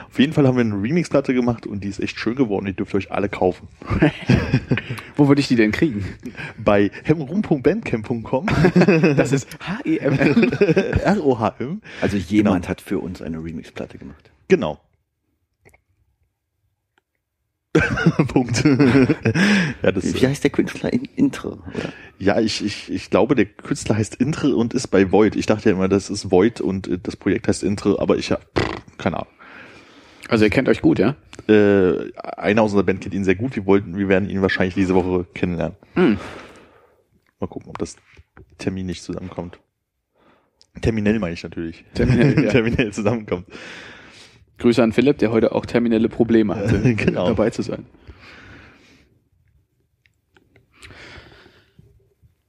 Auf 0.09 0.19
jeden 0.19 0.33
Fall 0.33 0.47
haben 0.47 0.57
wir 0.57 0.65
eine 0.65 0.81
Remix-Platte 0.83 1.35
gemacht 1.35 1.67
und 1.67 1.85
die 1.85 1.89
ist 1.89 2.01
echt 2.01 2.19
schön 2.19 2.35
geworden. 2.35 2.67
Die 2.67 2.73
dürft 2.73 2.95
ihr 2.95 2.99
euch 2.99 3.13
alle 3.13 3.29
kaufen. 3.29 3.69
Wo 5.17 5.29
würde 5.29 5.41
ich 5.41 5.49
die 5.49 5.57
denn 5.57 5.73
kriegen? 5.73 6.05
Bei 6.57 6.91
hemrum.bandcamp.com 7.05 8.47
Das 9.17 9.33
ist 9.33 9.49
H-E-M-M. 9.61 10.53
R-O-H-M. 11.05 11.83
Also 12.01 12.17
jemand 12.17 12.69
hat 12.69 12.81
für 12.81 12.99
uns 12.99 13.23
eine 13.23 13.39
Remix-Platte 13.39 13.99
gemacht. 13.99 14.31
Genau. 14.49 14.81
Punkt. 18.29 18.65
ja, 19.83 19.93
das, 19.93 20.15
Wie 20.15 20.27
heißt 20.27 20.43
der 20.43 20.51
Künstler? 20.51 20.93
In 20.93 21.05
Intre, 21.17 21.53
oder? 21.53 21.93
ja 22.19 22.41
ich, 22.41 22.65
ich, 22.65 22.91
ich 22.91 23.11
glaube, 23.11 23.35
der 23.35 23.47
Künstler 23.47 23.97
heißt 23.97 24.17
Intre 24.17 24.57
und 24.57 24.75
ist 24.75 24.89
bei 24.89 25.13
Void. 25.13 25.37
Ich 25.37 25.47
dachte 25.47 25.71
ja 25.71 25.77
immer, 25.77 25.89
das 25.89 26.11
ist 26.11 26.31
Void 26.31 26.61
und 26.61 26.89
äh, 26.89 26.99
das 27.01 27.17
Projekt 27.17 27.47
heißt 27.47 27.63
Intre, 27.63 28.01
aber 28.01 28.17
ich 28.17 28.33
habe 28.33 28.43
keine 28.97 29.17
Ahnung. 29.19 29.33
Also 30.29 30.45
ihr 30.45 30.51
kennt 30.51 30.69
euch 30.69 30.83
gut, 30.83 30.99
ja? 30.99 31.17
Äh, 31.49 32.13
einer 32.37 32.63
aus 32.63 32.73
unserer 32.73 32.85
Band 32.85 33.01
kennt 33.01 33.15
ihn 33.15 33.25
sehr 33.25 33.35
gut. 33.35 33.57
Wir 33.57 33.65
wollten, 33.67 33.97
wir 33.97 34.09
werden 34.09 34.29
ihn 34.29 34.43
wahrscheinlich 34.43 34.75
diese 34.75 34.95
Woche 34.95 35.27
kennenlernen. 35.35 35.77
Hm. 35.95 36.19
Mal 37.41 37.47
gucken, 37.47 37.71
ob 37.71 37.79
das 37.79 37.97
Termin 38.59 38.87
nicht 38.87 39.03
zusammenkommt. 39.03 39.59
Terminell 40.83 41.19
meine 41.19 41.35
ich 41.35 41.43
natürlich. 41.43 41.85
Terminell, 41.95 42.45
ja. 42.45 42.51
Terminell 42.51 42.93
zusammenkommt. 42.93 43.47
Grüße 44.59 44.83
an 44.83 44.93
Philipp, 44.93 45.19
der 45.19 45.31
heute 45.31 45.53
auch 45.53 45.65
terminelle 45.65 46.09
Probleme 46.09 46.57
hatte, 46.57 46.79
Genau. 46.95 47.27
dabei 47.29 47.51
zu 47.51 47.63
sein. 47.63 47.87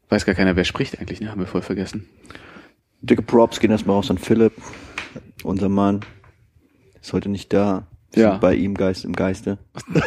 Weiß 0.10 0.26
gar 0.26 0.36
keiner, 0.36 0.56
wer 0.56 0.64
spricht 0.64 1.00
eigentlich, 1.00 1.22
ne? 1.22 1.30
Haben 1.32 1.40
wir 1.40 1.48
voll 1.48 1.62
vergessen. 1.62 2.08
Dicke 3.02 3.22
Props 3.22 3.60
gehen 3.60 3.72
erstmal 3.72 3.96
raus 3.96 4.10
an 4.10 4.18
Philipp, 4.18 4.54
unser 5.44 5.70
Mann. 5.70 6.02
Ist 7.02 7.14
heute 7.14 7.30
nicht 7.30 7.52
da. 7.54 7.88
Wir 8.12 8.24
Ja. 8.24 8.32
sind 8.32 8.42
bei 8.42 8.56
ihm 8.56 8.74
Geist 8.74 9.06
im 9.06 9.14
Geiste. 9.14 9.60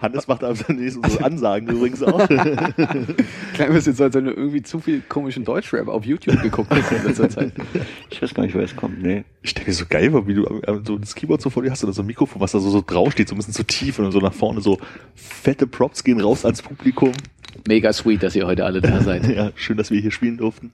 Hannes 0.00 0.26
macht 0.26 0.42
am 0.42 0.56
nächsten 0.68 1.08
so 1.08 1.18
Ansagen 1.20 1.68
übrigens 1.68 2.02
auch. 2.02 2.26
Klein 3.54 3.72
bisschen 3.72 3.94
so, 3.94 4.04
als 4.04 4.14
wenn 4.14 4.24
du 4.24 4.32
irgendwie 4.32 4.62
zu 4.62 4.80
viel 4.80 5.00
komischen 5.08 5.44
Deutschrap 5.44 5.86
auf 5.88 6.04
YouTube 6.04 6.42
geguckt 6.42 6.70
hast 6.70 6.90
in 6.92 7.04
letzter 7.04 7.28
Zeit. 7.28 7.52
Ich 8.10 8.20
weiß 8.20 8.34
gar 8.34 8.42
nicht, 8.42 8.54
wer 8.54 8.62
es 8.64 8.74
kommt. 8.74 9.00
Nee. 9.02 9.24
Ich 9.42 9.54
mir 9.66 9.72
so 9.72 9.84
geil 9.88 10.10
vor, 10.10 10.26
wie 10.26 10.34
du 10.34 10.60
so 10.84 10.98
das 10.98 11.14
Keyboard 11.14 11.40
so 11.42 11.50
vor 11.50 11.62
dir 11.62 11.70
hast 11.70 11.84
oder 11.84 11.92
so 11.92 12.02
ein 12.02 12.06
Mikrofon, 12.06 12.40
was 12.40 12.52
da 12.52 12.58
so, 12.58 12.70
so 12.70 12.82
draufsteht, 12.84 13.28
so 13.28 13.34
ein 13.34 13.38
bisschen 13.38 13.54
zu 13.54 13.64
tief 13.64 13.98
und 14.00 14.10
so 14.10 14.18
nach 14.18 14.34
vorne, 14.34 14.60
so 14.60 14.78
fette 15.14 15.66
Props 15.68 16.02
gehen 16.02 16.20
raus 16.20 16.44
ans 16.44 16.60
Publikum. 16.62 17.12
Mega 17.68 17.92
sweet, 17.92 18.22
dass 18.22 18.34
ihr 18.34 18.46
heute 18.46 18.64
alle 18.64 18.80
da 18.80 19.00
seid. 19.00 19.24
Ja, 19.34 19.52
schön, 19.54 19.76
dass 19.76 19.90
wir 19.92 20.00
hier 20.00 20.10
spielen 20.10 20.38
durften. 20.38 20.72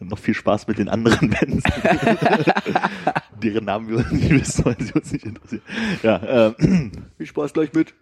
Noch 0.00 0.18
viel 0.18 0.34
Spaß 0.34 0.66
mit 0.66 0.78
den 0.78 0.88
anderen 0.88 1.30
Bands. 1.40 1.62
Deren 3.42 3.64
Namen 3.64 3.88
wir 3.88 4.04
nicht 4.10 4.30
wissen, 4.30 4.64
weil 4.64 4.76
sie 4.80 4.92
uns 4.92 5.12
nicht 5.12 5.26
interessieren. 5.26 5.62
Ja, 6.02 6.46
äh, 6.48 6.54
Viel 7.18 7.26
Spaß 7.26 7.52
gleich 7.52 7.72
mit. 7.74 7.94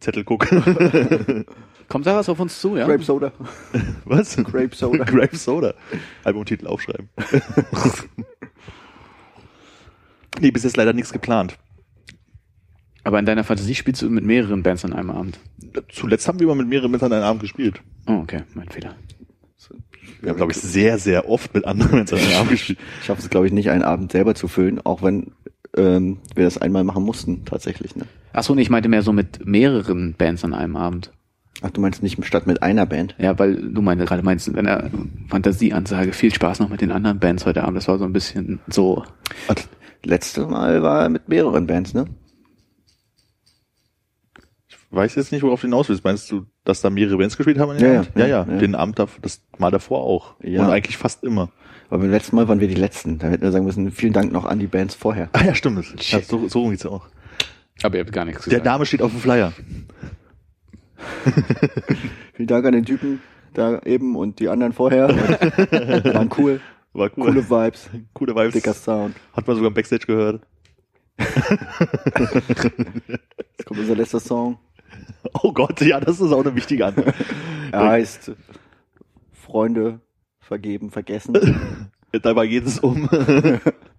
Zettel 0.00 0.24
guck. 0.24 0.48
Kommt 1.88 2.06
da 2.06 2.16
was 2.16 2.28
auf 2.28 2.40
uns 2.40 2.60
zu, 2.60 2.76
ja? 2.76 2.86
Grape 2.86 3.02
Soda. 3.04 3.32
Was? 4.04 4.36
Grape 4.36 4.74
Soda. 4.74 5.04
Grape 5.04 5.36
Soda. 5.36 5.74
Albumtitel 6.24 6.66
aufschreiben. 6.66 7.10
nee, 10.40 10.50
bis 10.50 10.64
jetzt 10.64 10.76
leider 10.76 10.92
nichts 10.94 11.12
geplant. 11.12 11.58
Aber 13.04 13.18
in 13.18 13.26
deiner 13.26 13.44
Fantasie 13.44 13.74
spielst 13.74 14.00
du 14.02 14.08
mit 14.08 14.24
mehreren 14.24 14.62
Bands 14.62 14.84
an 14.84 14.92
einem 14.92 15.10
Abend. 15.10 15.38
Zuletzt 15.90 16.26
haben 16.28 16.40
wir 16.40 16.46
mal 16.46 16.56
mit 16.56 16.68
mehreren 16.68 16.90
Männern 16.90 17.12
einen 17.12 17.24
Abend 17.24 17.42
gespielt. 17.42 17.82
Oh, 18.06 18.14
okay, 18.22 18.44
mein 18.54 18.68
Fehler. 18.68 18.96
Wir 20.22 20.30
haben, 20.30 20.36
glaube 20.36 20.52
ich, 20.52 20.58
sehr, 20.58 20.98
sehr 20.98 21.28
oft 21.28 21.52
mit 21.52 21.66
anderen 21.66 22.06
einen 22.08 22.34
Abend 22.34 22.50
gespielt. 22.52 22.78
Ich 23.00 23.06
schaffe 23.06 23.20
es, 23.20 23.28
glaube 23.28 23.46
ich, 23.46 23.52
nicht, 23.52 23.70
einen 23.70 23.82
Abend 23.82 24.12
selber 24.12 24.34
zu 24.36 24.46
füllen, 24.46 24.80
auch 24.84 25.02
wenn 25.02 25.32
ähm, 25.76 26.18
wir 26.34 26.44
das 26.44 26.58
einmal 26.58 26.84
machen 26.84 27.02
mussten, 27.02 27.44
tatsächlich. 27.44 27.96
Ne? 27.96 28.04
Ach 28.32 28.44
so, 28.44 28.54
nee, 28.54 28.62
ich 28.62 28.70
meinte 28.70 28.88
mehr 28.88 29.02
so 29.02 29.12
mit 29.12 29.44
mehreren 29.44 30.14
Bands 30.14 30.44
an 30.44 30.54
einem 30.54 30.76
Abend. 30.76 31.12
Ach, 31.60 31.70
du 31.70 31.80
meinst 31.80 32.02
nicht 32.02 32.24
statt 32.24 32.46
mit 32.46 32.62
einer 32.62 32.86
Band? 32.86 33.16
Ja, 33.18 33.38
weil 33.38 33.56
du 33.56 33.82
meinte 33.82 34.04
gerade 34.04 34.22
meinst, 34.22 34.48
in 34.48 34.64
der 34.64 34.90
Fantasieansage, 35.28 36.12
viel 36.12 36.32
Spaß 36.32 36.60
noch 36.60 36.68
mit 36.68 36.80
den 36.80 36.92
anderen 36.92 37.18
Bands 37.18 37.44
heute 37.44 37.64
Abend. 37.64 37.76
Das 37.76 37.88
war 37.88 37.98
so 37.98 38.04
ein 38.04 38.12
bisschen 38.12 38.60
so. 38.68 39.04
Letzte 40.04 40.46
Mal 40.46 40.82
war 40.82 41.02
er 41.02 41.08
mit 41.08 41.28
mehreren 41.28 41.66
Bands, 41.66 41.94
ne? 41.94 42.06
Weiß 44.94 45.14
jetzt 45.14 45.32
nicht, 45.32 45.42
worauf 45.42 45.60
du 45.62 45.68
hinaus 45.68 45.88
willst. 45.88 46.04
Meinst 46.04 46.30
du, 46.30 46.44
dass 46.64 46.82
da 46.82 46.90
mehrere 46.90 47.16
Bands 47.16 47.36
gespielt 47.36 47.58
haben? 47.58 47.70
an 47.70 47.78
dem 47.78 47.86
Ja, 47.86 47.92
ja, 47.94 48.00
Abend? 48.00 48.12
ja, 48.16 48.26
ja, 48.26 48.46
ja. 48.46 48.58
Den 48.58 48.74
Abend 48.74 48.98
davor, 48.98 49.18
das 49.22 49.40
Mal 49.58 49.70
davor 49.70 50.02
auch. 50.02 50.34
Ja. 50.42 50.64
Und 50.64 50.70
eigentlich 50.70 50.98
fast 50.98 51.24
immer. 51.24 51.50
Aber 51.88 52.00
beim 52.02 52.10
letzten 52.10 52.36
Mal 52.36 52.46
waren 52.46 52.60
wir 52.60 52.68
die 52.68 52.74
Letzten. 52.74 53.18
Da 53.18 53.28
hätten 53.28 53.42
wir 53.42 53.52
sagen 53.52 53.64
müssen, 53.64 53.90
vielen 53.90 54.12
Dank 54.12 54.32
noch 54.32 54.44
an 54.44 54.58
die 54.58 54.66
Bands 54.66 54.94
vorher. 54.94 55.28
Ah 55.32 55.44
ja, 55.44 55.54
stimmt. 55.54 55.82
Ja, 56.10 56.20
so, 56.20 56.46
so 56.48 56.68
geht's 56.68 56.84
auch. 56.86 57.06
Aber 57.82 57.96
ihr 57.96 58.02
habt 58.04 58.12
gar 58.12 58.24
nichts 58.26 58.44
Der 58.44 58.50
gesagt. 58.50 58.66
Name 58.66 58.86
steht 58.86 59.02
auf 59.02 59.10
dem 59.10 59.20
Flyer. 59.20 59.52
Vielen 62.34 62.46
Dank 62.46 62.64
an 62.66 62.72
den 62.72 62.84
Typen 62.84 63.20
da 63.54 63.80
eben 63.84 64.16
und 64.16 64.38
die 64.40 64.48
anderen 64.48 64.72
vorher. 64.72 65.08
Waren 65.08 66.30
cool. 66.38 66.60
War 66.92 67.10
cool. 67.16 67.26
Coole 67.32 67.48
Vibes. 67.50 67.90
Coole 68.12 68.34
Vibes. 68.34 68.52
Dicker 68.52 68.74
Sound. 68.74 69.16
Hat 69.32 69.46
man 69.46 69.56
sogar 69.56 69.68
im 69.68 69.74
Backstage 69.74 70.06
gehört. 70.06 70.42
Jetzt 71.18 71.36
kommt 73.66 73.80
unser 73.80 73.96
letzter 73.96 74.20
Song. 74.20 74.58
Oh 75.42 75.52
Gott, 75.52 75.80
ja, 75.80 75.98
das 76.00 76.20
ist 76.20 76.32
auch 76.32 76.40
eine 76.44 76.54
wichtige 76.54 76.86
Antwort. 76.86 77.14
Er 77.72 77.88
heißt 77.88 78.32
Freunde 79.32 80.00
vergeben, 80.40 80.90
vergessen. 80.90 81.90
Dabei 82.22 82.46
geht 82.46 82.66
es 82.66 82.78
um. 82.80 83.08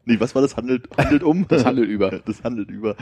nee, 0.06 0.20
was 0.20 0.36
war 0.36 0.44
das? 0.44 0.56
Handelt, 0.56 0.88
handelt 0.96 1.24
um? 1.24 1.48
Das 1.48 1.66
handelt 1.66 1.90
über. 1.90 2.20
Das 2.20 2.44
handelt 2.44 2.70
über. 2.70 2.96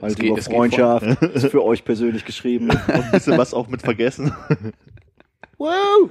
Also 0.00 0.16
geht- 0.16 0.30
über 0.30 0.38
es 0.38 0.46
geht 0.48 0.56
Freundschaft. 0.56 1.22
Ist 1.22 1.46
für 1.52 1.62
euch 1.64 1.84
persönlich 1.84 2.24
geschrieben. 2.24 2.68
Und 2.70 2.90
ein 2.90 3.10
bisschen 3.12 3.38
was 3.38 3.54
auch 3.54 3.68
mit 3.68 3.82
vergessen. 3.82 4.32
wow! 5.58 6.10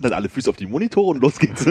Dann 0.00 0.12
alle 0.12 0.28
Füße 0.28 0.50
auf 0.50 0.56
die 0.56 0.66
Monitore 0.66 1.10
und 1.14 1.20
los 1.22 1.38
geht's. 1.38 1.64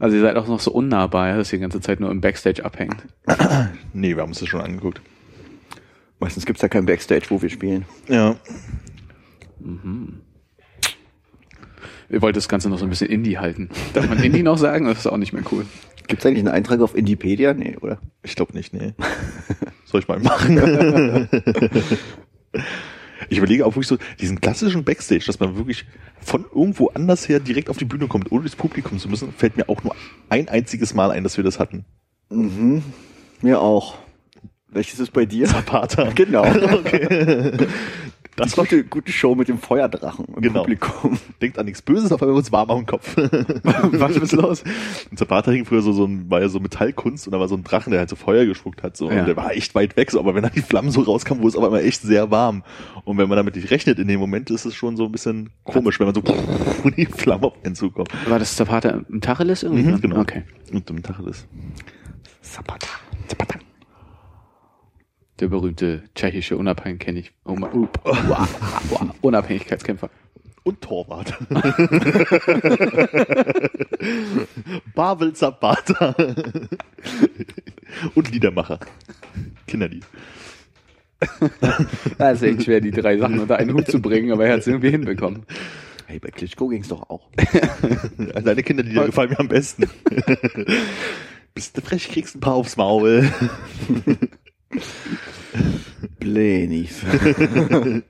Also 0.00 0.16
ihr 0.16 0.22
seid 0.22 0.36
auch 0.36 0.48
noch 0.48 0.60
so 0.60 0.72
unnahbar, 0.72 1.28
ja, 1.28 1.36
dass 1.36 1.52
ihr 1.52 1.58
die 1.58 1.62
ganze 1.62 1.80
Zeit 1.80 2.00
nur 2.00 2.10
im 2.10 2.22
Backstage 2.22 2.64
abhängt. 2.64 3.04
nee, 3.92 4.16
wir 4.16 4.22
haben 4.22 4.30
uns 4.30 4.40
das 4.40 4.48
schon 4.48 4.62
angeguckt. 4.62 5.02
Meistens 6.18 6.46
gibt's 6.46 6.62
ja 6.62 6.68
kein 6.68 6.86
Backstage, 6.86 7.26
wo 7.28 7.40
wir 7.42 7.50
spielen. 7.50 7.84
Ja. 8.08 8.36
Ihr 12.08 12.22
wollt 12.22 12.34
das 12.34 12.48
Ganze 12.48 12.70
noch 12.70 12.78
so 12.78 12.86
ein 12.86 12.90
bisschen 12.90 13.10
Indie 13.10 13.38
halten. 13.38 13.68
Darf 13.92 14.08
man 14.08 14.22
Indie 14.22 14.42
noch 14.42 14.56
sagen? 14.56 14.86
Das 14.86 15.00
ist 15.00 15.06
auch 15.06 15.18
nicht 15.18 15.34
mehr 15.34 15.42
cool. 15.52 15.66
Gibt's 16.08 16.24
eigentlich 16.24 16.40
einen 16.40 16.48
Eintrag 16.48 16.80
auf 16.80 16.96
Indipedia? 16.96 17.52
Nee, 17.52 17.76
oder? 17.80 18.00
Ich 18.22 18.34
glaube 18.36 18.54
nicht, 18.54 18.72
nee. 18.72 18.94
Soll 19.84 20.00
ich 20.00 20.08
mal 20.08 20.18
machen? 20.18 21.28
ich 23.30 23.38
überlege 23.38 23.64
auch 23.64 23.70
wirklich 23.70 23.86
so, 23.86 23.96
diesen 24.20 24.40
klassischen 24.40 24.84
Backstage, 24.84 25.24
dass 25.26 25.40
man 25.40 25.56
wirklich 25.56 25.86
von 26.20 26.44
irgendwo 26.52 26.88
anders 26.88 27.28
her 27.28 27.40
direkt 27.40 27.70
auf 27.70 27.78
die 27.78 27.84
Bühne 27.84 28.08
kommt, 28.08 28.30
ohne 28.30 28.42
durchs 28.42 28.56
Publikum 28.56 28.98
zu 28.98 29.08
müssen, 29.08 29.32
fällt 29.32 29.56
mir 29.56 29.68
auch 29.68 29.82
nur 29.82 29.94
ein 30.28 30.48
einziges 30.48 30.92
Mal 30.92 31.10
ein, 31.10 31.22
dass 31.22 31.36
wir 31.36 31.44
das 31.44 31.58
hatten. 31.58 31.84
Mhm. 32.28 32.82
Mir 33.40 33.60
auch. 33.60 33.96
Welches 34.68 35.00
ist 35.00 35.12
bei 35.12 35.24
dir? 35.24 35.46
Zapata. 35.46 36.10
Genau. 36.14 36.44
Okay. 36.72 37.66
Das 38.44 38.56
war 38.58 38.66
eine 38.70 38.84
gute 38.84 39.12
Show 39.12 39.34
mit 39.34 39.48
dem 39.48 39.58
Feuerdrachen 39.58 40.24
im 40.34 40.42
Genau. 40.42 40.60
Publikum. 40.60 41.18
denkt 41.42 41.58
an 41.58 41.66
nichts 41.66 41.82
Böses, 41.82 42.10
auf 42.12 42.22
einmal 42.22 42.36
uns 42.36 42.50
warm 42.52 42.70
am 42.70 42.86
Kopf. 42.86 43.16
Was 43.62 44.16
ist 44.16 44.32
los? 44.32 44.62
Und 45.10 45.18
Zapata 45.18 45.50
hing 45.50 45.64
früher 45.64 45.82
so, 45.82 45.92
so 45.92 46.04
ein, 46.04 46.30
war 46.30 46.40
ja 46.40 46.48
so 46.48 46.60
Metallkunst 46.60 47.26
und 47.26 47.32
da 47.32 47.40
war 47.40 47.48
so 47.48 47.54
ein 47.56 47.64
Drachen, 47.64 47.90
der 47.90 48.00
halt 48.00 48.10
so 48.10 48.16
Feuer 48.16 48.46
gespuckt 48.46 48.82
hat, 48.82 48.96
so. 48.96 49.10
Ja. 49.10 49.20
Und 49.20 49.26
der 49.26 49.36
war 49.36 49.52
echt 49.52 49.74
weit 49.74 49.96
weg, 49.96 50.10
so. 50.10 50.18
Aber 50.18 50.34
wenn 50.34 50.42
dann 50.42 50.52
die 50.52 50.62
Flammen 50.62 50.90
so 50.90 51.02
rauskamen, 51.02 51.42
wurde 51.42 51.50
es 51.50 51.56
auf 51.56 51.64
einmal 51.64 51.84
echt 51.84 52.02
sehr 52.02 52.30
warm. 52.30 52.62
Und 53.04 53.18
wenn 53.18 53.28
man 53.28 53.36
damit 53.36 53.56
nicht 53.56 53.70
rechnet 53.70 53.98
in 53.98 54.08
dem 54.08 54.20
Moment, 54.20 54.50
ist 54.50 54.64
es 54.64 54.74
schon 54.74 54.96
so 54.96 55.04
ein 55.06 55.12
bisschen 55.12 55.50
komisch, 55.64 55.98
wenn 56.00 56.06
man 56.06 56.14
so, 56.14 56.22
und 56.84 56.96
die 56.96 57.06
Flamme 57.06 57.46
auf 57.46 57.54
einen 57.64 57.74
zukommt. 57.74 58.08
War 58.28 58.38
das 58.38 58.56
Zapata 58.56 59.00
im 59.08 59.20
Tacheles 59.20 59.62
irgendwie? 59.62 59.84
Mhm, 59.84 60.00
genau. 60.00 60.20
Okay. 60.20 60.42
Und 60.72 60.88
im 60.90 61.02
Tacheles. 61.02 61.46
Zapata. 62.42 62.88
Zapata. 63.26 63.58
Der 65.40 65.48
berühmte 65.48 66.02
tschechische 66.14 66.56
Unabhängig 66.58 67.32
Unabhängigkeitskämpfer. 69.22 70.10
Und 70.62 70.82
Torwart. 70.82 71.38
Pavel 74.94 75.32
Zapata. 75.32 76.14
und 78.14 78.30
Liedermacher. 78.30 78.78
Kinderlied. 79.66 80.04
Ja, 82.18 82.30
ist 82.30 82.42
echt 82.42 82.64
schwer, 82.64 82.80
die 82.80 82.90
drei 82.90 83.18
Sachen 83.18 83.40
unter 83.40 83.58
einen 83.58 83.74
Hut 83.74 83.86
zu 83.86 84.00
bringen, 84.00 84.32
aber 84.32 84.46
er 84.46 84.54
hat 84.54 84.60
es 84.60 84.66
irgendwie 84.66 84.90
hinbekommen. 84.90 85.44
Hey, 86.06 86.18
bei 86.18 86.30
Klitschko 86.30 86.68
ging's 86.68 86.88
doch 86.88 87.08
auch. 87.10 87.28
Deine 88.42 88.62
Kinderlieder 88.62 89.06
gefallen 89.06 89.30
mir 89.30 89.40
am 89.40 89.48
besten. 89.48 89.84
Bist 91.54 91.76
du 91.76 91.82
frech, 91.82 92.08
kriegst 92.08 92.36
ein 92.36 92.40
paar 92.40 92.54
aufs 92.54 92.76
Maul. 92.76 93.30
Blenis. 96.18 97.02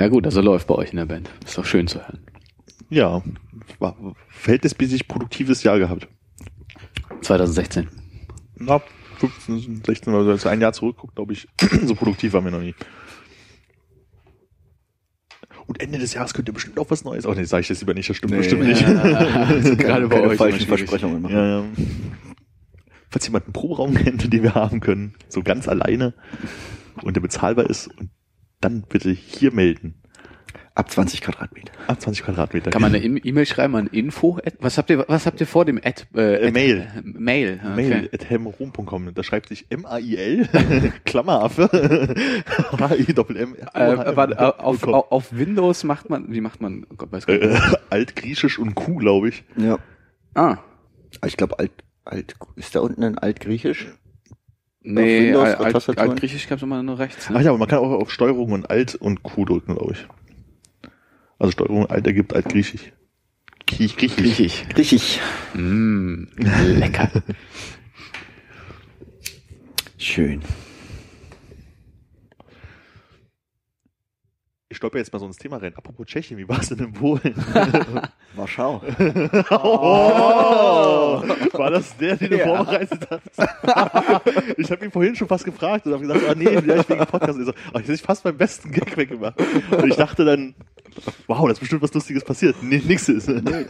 Ja 0.00 0.08
gut, 0.08 0.24
also 0.24 0.40
läuft 0.40 0.66
bei 0.66 0.76
euch 0.76 0.92
in 0.92 0.96
der 0.96 1.04
Band. 1.04 1.28
Ist 1.44 1.58
doch 1.58 1.66
schön 1.66 1.86
zu 1.86 1.98
hören. 1.98 2.20
Ja, 2.88 3.22
war 3.80 3.94
verhältnismäßig 4.30 5.06
produktives 5.06 5.62
Jahr 5.62 5.78
gehabt. 5.78 6.08
2016. 7.20 7.86
Na, 8.56 8.80
15, 9.18 9.82
16, 9.84 10.14
also 10.14 10.48
ein 10.48 10.62
Jahr 10.62 10.72
zurückguckt, 10.72 11.16
glaube 11.16 11.34
ich, 11.34 11.46
so 11.84 11.94
produktiv 11.94 12.32
waren 12.32 12.44
wir 12.44 12.50
noch 12.50 12.62
nie. 12.62 12.74
Und 15.70 15.80
Ende 15.80 15.98
des 16.00 16.14
Jahres 16.14 16.34
könnt 16.34 16.48
ihr 16.48 16.52
bestimmt 16.52 16.80
auch 16.80 16.90
was 16.90 17.04
Neues. 17.04 17.24
Oh 17.26 17.32
nee, 17.32 17.44
sag 17.44 17.60
ich 17.60 17.68
das 17.68 17.78
lieber 17.80 17.94
nicht, 17.94 18.10
das 18.10 18.16
stimmt 18.16 18.32
Nee. 18.32 18.38
bestimmt 18.38 18.64
nicht. 18.64 18.84
Also 18.84 19.76
gerade 19.76 20.08
bei 20.08 20.20
euch. 20.20 20.36
falschen. 20.36 20.66
Versprechungen 20.66 21.22
machen. 21.22 21.32
Ja, 21.36 21.60
ja. 21.60 21.64
Falls 23.08 23.24
jemand 23.26 23.44
einen 23.44 23.52
Proberaum 23.52 23.94
kennt, 23.94 24.32
den 24.32 24.42
wir 24.42 24.54
haben 24.56 24.80
können, 24.80 25.14
so 25.28 25.44
ganz 25.44 25.68
alleine 25.68 26.12
und 27.02 27.14
der 27.14 27.20
bezahlbar 27.20 27.70
ist, 27.70 27.86
und 27.98 28.10
dann 28.60 28.82
bitte 28.82 29.10
hier 29.12 29.52
melden. 29.52 29.99
Ab 30.74 30.90
20 30.90 31.20
Quadratmeter. 31.20 31.72
Ab 31.88 32.00
20 32.00 32.24
Quadratmeter. 32.24 32.70
Kann 32.70 32.80
man 32.80 32.94
eine 32.94 33.04
E- 33.04 33.20
E-Mail 33.24 33.44
schreiben 33.44 33.74
an 33.74 33.86
Info? 33.88 34.38
Was 34.60 34.78
habt 34.78 34.88
ihr, 34.90 35.04
was 35.08 35.26
habt 35.26 35.40
ihr 35.40 35.46
vor 35.46 35.64
dem 35.64 35.78
Ad? 35.82 36.04
Äh, 36.14 36.36
Ad 36.46 36.52
Mail. 36.52 36.86
äh, 36.96 37.02
Mail. 37.02 37.60
okay. 37.62 37.74
Mail 37.74 38.10
at 38.12 38.30
helmrom.com. 38.30 39.12
Da 39.12 39.22
schreibt 39.24 39.48
sich 39.48 39.66
M-A-I-L, 39.70 40.48
Klammeraffe, 41.04 41.68
H-I-M-M. 42.78 43.56
Äh, 43.74 43.92
äh, 43.94 44.52
auf, 44.58 44.84
auf, 44.84 45.36
Windows 45.36 45.84
macht 45.84 46.08
man, 46.08 46.32
wie 46.32 46.40
macht 46.40 46.60
man, 46.60 46.86
oh 46.90 46.94
Gott 46.96 47.12
weiß 47.12 47.26
gar 47.26 47.34
nicht. 47.34 47.44
äh, 47.44 47.76
Altgriechisch 47.90 48.58
und 48.58 48.74
Q, 48.74 48.96
glaube 48.96 49.28
ich. 49.30 49.44
Ja. 49.56 49.78
Ah, 50.34 50.58
Ich 51.26 51.36
glaube, 51.36 51.58
alt, 51.58 51.72
alt, 52.04 52.36
ist 52.56 52.74
da 52.74 52.80
unten 52.80 53.02
ein 53.02 53.18
Altgriechisch? 53.18 53.88
nee, 54.82 55.26
Windows, 55.26 55.48
Alt? 55.56 55.98
Altgriechisch 55.98 56.48
gab's 56.48 56.62
immer 56.62 56.82
nur 56.82 56.98
rechts. 56.98 57.26
Ach 57.28 57.30
Ne? 57.34 57.42
ja, 57.42 57.50
aber 57.50 57.58
man 57.58 57.68
kann 57.68 57.80
auch 57.80 57.90
auf 57.90 58.10
Steuerung 58.10 58.52
und 58.52 58.70
Alt 58.70 58.94
und 58.94 59.22
Q 59.22 59.44
drücken, 59.44 59.74
glaube 59.74 59.92
ich. 59.92 60.06
Also 61.40 61.52
Steuerung 61.52 61.86
Alt 61.86 62.06
ergibt 62.06 62.34
Altgriechisch. 62.34 62.92
Griechisch. 63.66 64.14
Griechisch. 64.14 64.62
Griechisch. 64.68 65.18
Mm, 65.54 66.24
lecker. 66.76 67.08
Schön. 69.98 70.42
Stolper 74.80 74.96
jetzt 74.96 75.12
mal 75.12 75.18
so 75.18 75.26
ins 75.26 75.36
Thema 75.36 75.58
rein. 75.58 75.74
Apropos 75.76 76.06
Tschechien, 76.06 76.38
wie 76.38 76.48
war 76.48 76.58
es 76.60 76.70
denn 76.70 76.78
in 76.78 76.92
Polen? 76.94 77.34
Warschau. 78.34 78.80
Oh, 79.50 81.22
war 81.52 81.70
das 81.70 81.94
der, 81.98 82.16
den 82.16 82.30
du 82.30 82.38
Ja. 82.38 82.46
vorbereitet 82.46 83.06
hast? 83.10 84.56
ich 84.56 84.70
habe 84.70 84.84
ihn 84.86 84.90
vorhin 84.90 85.14
schon 85.14 85.28
fast 85.28 85.44
gefragt 85.44 85.84
und 85.84 85.92
habe 85.92 86.02
gesagt, 86.06 86.22
ah 86.26 86.34
nee, 86.34 86.46
vielleicht 86.62 86.88
wegen 86.88 87.04
Podcast. 87.04 87.34
Und 87.38 87.40
ich 87.40 87.46
so, 87.46 87.52
hab 87.74 87.86
ich 87.88 88.00
fast 88.02 88.22
beim 88.24 88.38
besten 88.38 88.70
Gag 88.72 88.96
weggemacht. 88.96 89.34
Und 89.70 89.86
ich 89.90 89.96
dachte 89.96 90.24
dann, 90.24 90.54
wow, 91.26 91.44
da 91.44 91.52
ist 91.52 91.60
bestimmt 91.60 91.82
was 91.82 91.92
Lustiges 91.92 92.24
passiert. 92.24 92.56
Nee, 92.62 92.80
nix 92.82 93.06
ist. 93.10 93.28
Nee, 93.28 93.66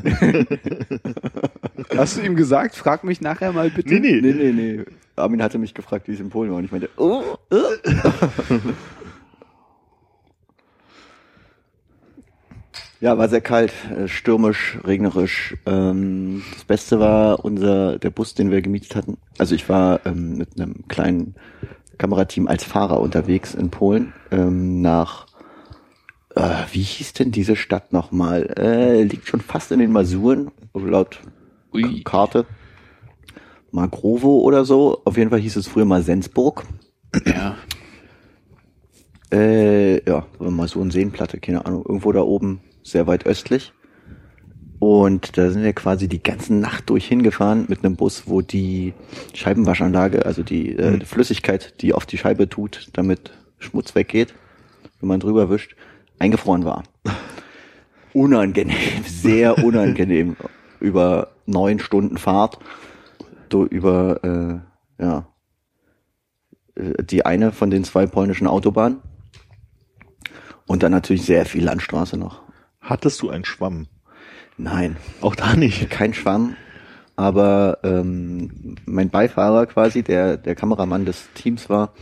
Hast 1.97 2.19
du 2.19 2.21
ihm 2.23 2.37
gesagt, 2.37 2.77
frag 2.77 3.03
mich 3.03 3.21
nachher 3.21 3.51
mal 3.53 3.69
bitte? 3.71 3.93
nee. 3.95 4.21
Nee, 4.21 4.33
nee, 4.33 4.53
nee. 4.53 4.85
Armin 5.17 5.43
hatte 5.43 5.59
mich 5.59 5.75
gefragt, 5.75 6.07
wie 6.07 6.13
es 6.13 6.21
in 6.21 6.31
Polen 6.31 6.51
war. 6.53 6.59
Und 6.59 6.65
ich 6.67 6.71
meinte, 6.71 6.89
oh, 6.97 7.23
äh. 7.51 7.57
Ja, 13.01 13.17
war 13.17 13.31
sehr 13.31 13.41
kalt, 13.41 13.73
äh, 13.97 14.09
stürmisch, 14.09 14.79
regnerisch. 14.85 15.57
Ähm, 15.65 16.43
das 16.53 16.65
Beste 16.65 17.01
war 17.01 17.43
unser 17.45 17.99
der 17.99 18.11
Bus, 18.11 18.35
den 18.35 18.51
wir 18.51 18.61
gemietet 18.61 18.95
hatten. 18.95 19.17
Also 19.39 19.55
ich 19.55 19.69
war 19.71 20.05
ähm, 20.05 20.37
mit 20.37 20.61
einem 20.61 20.87
kleinen 20.87 21.35
Kamerateam 21.97 22.47
als 22.47 22.65
Fahrer 22.65 23.01
unterwegs 23.01 23.55
in 23.55 23.71
Polen 23.71 24.13
ähm, 24.31 24.83
nach 24.83 25.27
äh, 26.35 26.65
wie 26.73 26.83
hieß 26.83 27.15
denn 27.15 27.33
diese 27.33 27.57
Stadt 27.57 27.93
nochmal? 27.93 28.53
Äh, 28.57 29.03
liegt 29.03 29.29
schon 29.29 29.41
fast 29.41 29.73
in 29.73 29.81
den 29.81 29.93
Masuren, 29.93 30.51
laut 30.75 31.21
Ui. 31.73 32.03
Karte. 32.05 32.47
Magrovo 33.73 34.41
oder 34.41 34.65
so. 34.65 35.01
Auf 35.05 35.17
jeden 35.17 35.31
Fall 35.31 35.41
hieß 35.41 35.57
es 35.57 35.69
früher 35.69 35.85
mal 35.85 36.03
Sensburg. 36.03 36.65
Ja. 37.25 37.57
Äh, 39.33 40.09
ja, 40.09 40.27
mal 40.39 40.69
so 40.69 40.81
eine 40.81 40.91
Seenplatte, 40.91 41.39
keine 41.39 41.65
Ahnung, 41.65 41.85
irgendwo 41.87 42.11
da 42.11 42.23
oben, 42.23 42.61
sehr 42.83 43.07
weit 43.07 43.27
östlich. 43.27 43.73
Und 44.81 45.37
da 45.37 45.51
sind 45.51 45.63
wir 45.63 45.75
quasi 45.75 46.09
die 46.09 46.23
ganze 46.23 46.55
Nacht 46.55 46.89
durch 46.89 47.07
hingefahren 47.07 47.67
mit 47.69 47.85
einem 47.85 47.97
Bus, 47.97 48.23
wo 48.27 48.41
die 48.41 48.95
Scheibenwaschanlage, 49.35 50.25
also 50.25 50.43
die, 50.43 50.75
äh, 50.75 50.99
die 50.99 51.05
Flüssigkeit, 51.05 51.83
die 51.83 51.93
auf 51.93 52.07
die 52.07 52.17
Scheibe 52.17 52.49
tut, 52.49 52.89
damit 52.95 53.31
Schmutz 53.59 53.95
weggeht, 53.95 54.35
wenn 55.01 55.09
man 55.09 55.21
drüber 55.21 55.51
wischt, 55.51 55.77
eingefroren 56.19 56.65
war. 56.65 56.85
Unangenehm, 58.15 58.77
sehr 59.07 59.63
unangenehm. 59.63 60.37
über 60.81 61.33
neun 61.45 61.79
Stunden 61.79 62.17
Fahrt, 62.17 62.59
do, 63.51 63.67
über, 63.67 64.65
äh, 64.99 65.03
ja, 65.03 65.27
äh, 66.75 67.05
die 67.05 67.27
eine 67.27 67.53
von 67.53 67.71
den 67.71 67.85
zwei 67.85 68.07
polnischen 68.07 68.47
Autobahnen. 68.47 69.01
Und 70.67 70.83
dann 70.83 70.93
natürlich 70.93 71.27
sehr 71.27 71.45
viel 71.45 71.65
Landstraße 71.65 72.17
noch. 72.17 72.43
Hattest 72.81 73.23
du 73.23 73.31
einen 73.31 73.45
Schwamm? 73.45 73.87
Nein, 74.57 74.97
Auch 75.21 75.37
da 75.37 75.55
nicht. 75.55 75.89
kein 75.91 76.15
Schwamm. 76.15 76.57
Aber 77.17 77.79
ähm, 77.83 78.77
mein 78.87 79.11
Beifahrer 79.11 79.67
quasi, 79.67 80.03
der 80.03 80.37
der 80.39 80.55
Kameramann 80.55 81.05
des 81.05 81.29
Teams 81.35 81.69
war, 81.69 81.93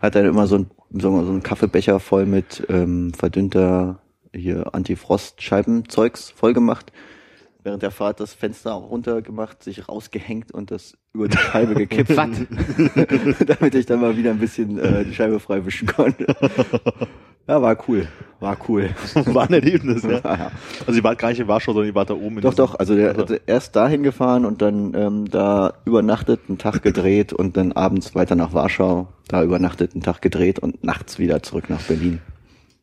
hat 0.00 0.14
dann 0.14 0.24
immer 0.24 0.46
so 0.46 0.58
ein 0.58 0.70
so, 0.90 1.10
so 1.24 1.30
einen 1.32 1.42
Kaffeebecher 1.42 1.98
voll 2.00 2.26
mit 2.26 2.64
ähm, 2.68 3.12
verdünnter 3.12 4.00
hier 4.32 4.72
Antifrost-Scheibenzeugs 4.74 6.30
voll 6.30 6.52
gemacht. 6.54 6.92
Während 7.64 7.82
der 7.82 7.90
Fahrt 7.90 8.20
das 8.20 8.32
Fenster 8.34 8.74
auch 8.74 8.90
runtergemacht, 8.90 9.64
sich 9.64 9.88
rausgehängt 9.88 10.52
und 10.52 10.70
das 10.70 10.96
über 11.12 11.26
die 11.26 11.36
Scheibe 11.36 11.74
gekippt. 11.74 12.10
Damit 13.46 13.74
ich 13.74 13.86
dann 13.86 14.00
mal 14.00 14.16
wieder 14.16 14.30
ein 14.30 14.38
bisschen 14.38 14.78
äh, 14.78 15.04
die 15.04 15.14
Scheibe 15.14 15.40
frei 15.40 15.66
wischen 15.66 15.88
konnte. 15.88 16.26
Ja, 17.48 17.62
war 17.62 17.76
cool. 17.88 18.08
War 18.40 18.56
cool. 18.68 18.90
War 19.14 19.44
ein 19.48 19.54
Erlebnis, 19.54 20.02
ja. 20.02 20.18
Ja. 20.22 20.50
Also 20.86 20.98
ihr 20.98 21.04
wart 21.04 21.18
gar 21.18 21.30
nicht 21.30 21.40
in 21.40 21.48
Warschau, 21.48 21.72
sondern 21.72 21.88
ihr 21.88 21.94
wart 21.94 22.10
da 22.10 22.14
oben. 22.14 22.36
In 22.36 22.42
Doch, 22.42 22.52
doch, 22.54 22.74
also 22.78 22.94
der 22.94 23.16
hat 23.16 23.40
erst 23.46 23.74
dahin 23.76 24.02
gefahren 24.02 24.44
und 24.44 24.60
dann 24.60 24.92
ähm, 24.94 25.30
da 25.30 25.72
übernachtet, 25.86 26.40
einen 26.48 26.58
Tag 26.58 26.82
gedreht 26.82 27.32
und 27.32 27.56
dann 27.56 27.72
abends 27.72 28.14
weiter 28.14 28.34
nach 28.34 28.52
Warschau, 28.52 29.08
da 29.28 29.42
übernachtet, 29.42 29.94
einen 29.94 30.02
Tag 30.02 30.20
gedreht 30.20 30.58
und 30.58 30.84
nachts 30.84 31.18
wieder 31.18 31.42
zurück 31.42 31.70
nach 31.70 31.80
Berlin. 31.82 32.20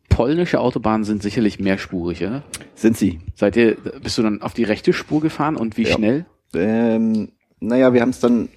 Polnische 0.09 0.59
Autobahnen 0.59 1.03
sind 1.03 1.21
sicherlich 1.21 1.59
mehrspurig, 1.59 2.23
oder? 2.23 2.41
Sind 2.75 2.97
sie? 2.97 3.19
Seid 3.35 3.55
ihr, 3.57 3.75
bist 4.01 4.17
du 4.17 4.23
dann 4.23 4.41
auf 4.41 4.53
die 4.53 4.63
rechte 4.63 4.91
Spur 4.93 5.21
gefahren 5.21 5.55
und 5.55 5.77
wie 5.77 5.83
Ja. 5.83 5.95
schnell? 5.95 6.25
Ähm, 6.55 7.29
naja, 7.59 7.93
wir 7.93 8.01
haben 8.01 8.09
es 8.09 8.19
dann, 8.19 8.49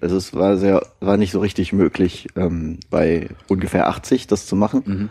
also 0.00 0.16
es 0.16 0.34
war 0.34 0.56
sehr, 0.58 0.82
war 1.00 1.16
nicht 1.16 1.32
so 1.32 1.40
richtig 1.40 1.72
möglich, 1.72 2.28
ähm, 2.36 2.78
bei 2.90 3.28
ungefähr 3.48 3.88
80 3.88 4.26
das 4.26 4.46
zu 4.46 4.54
machen. 4.56 5.10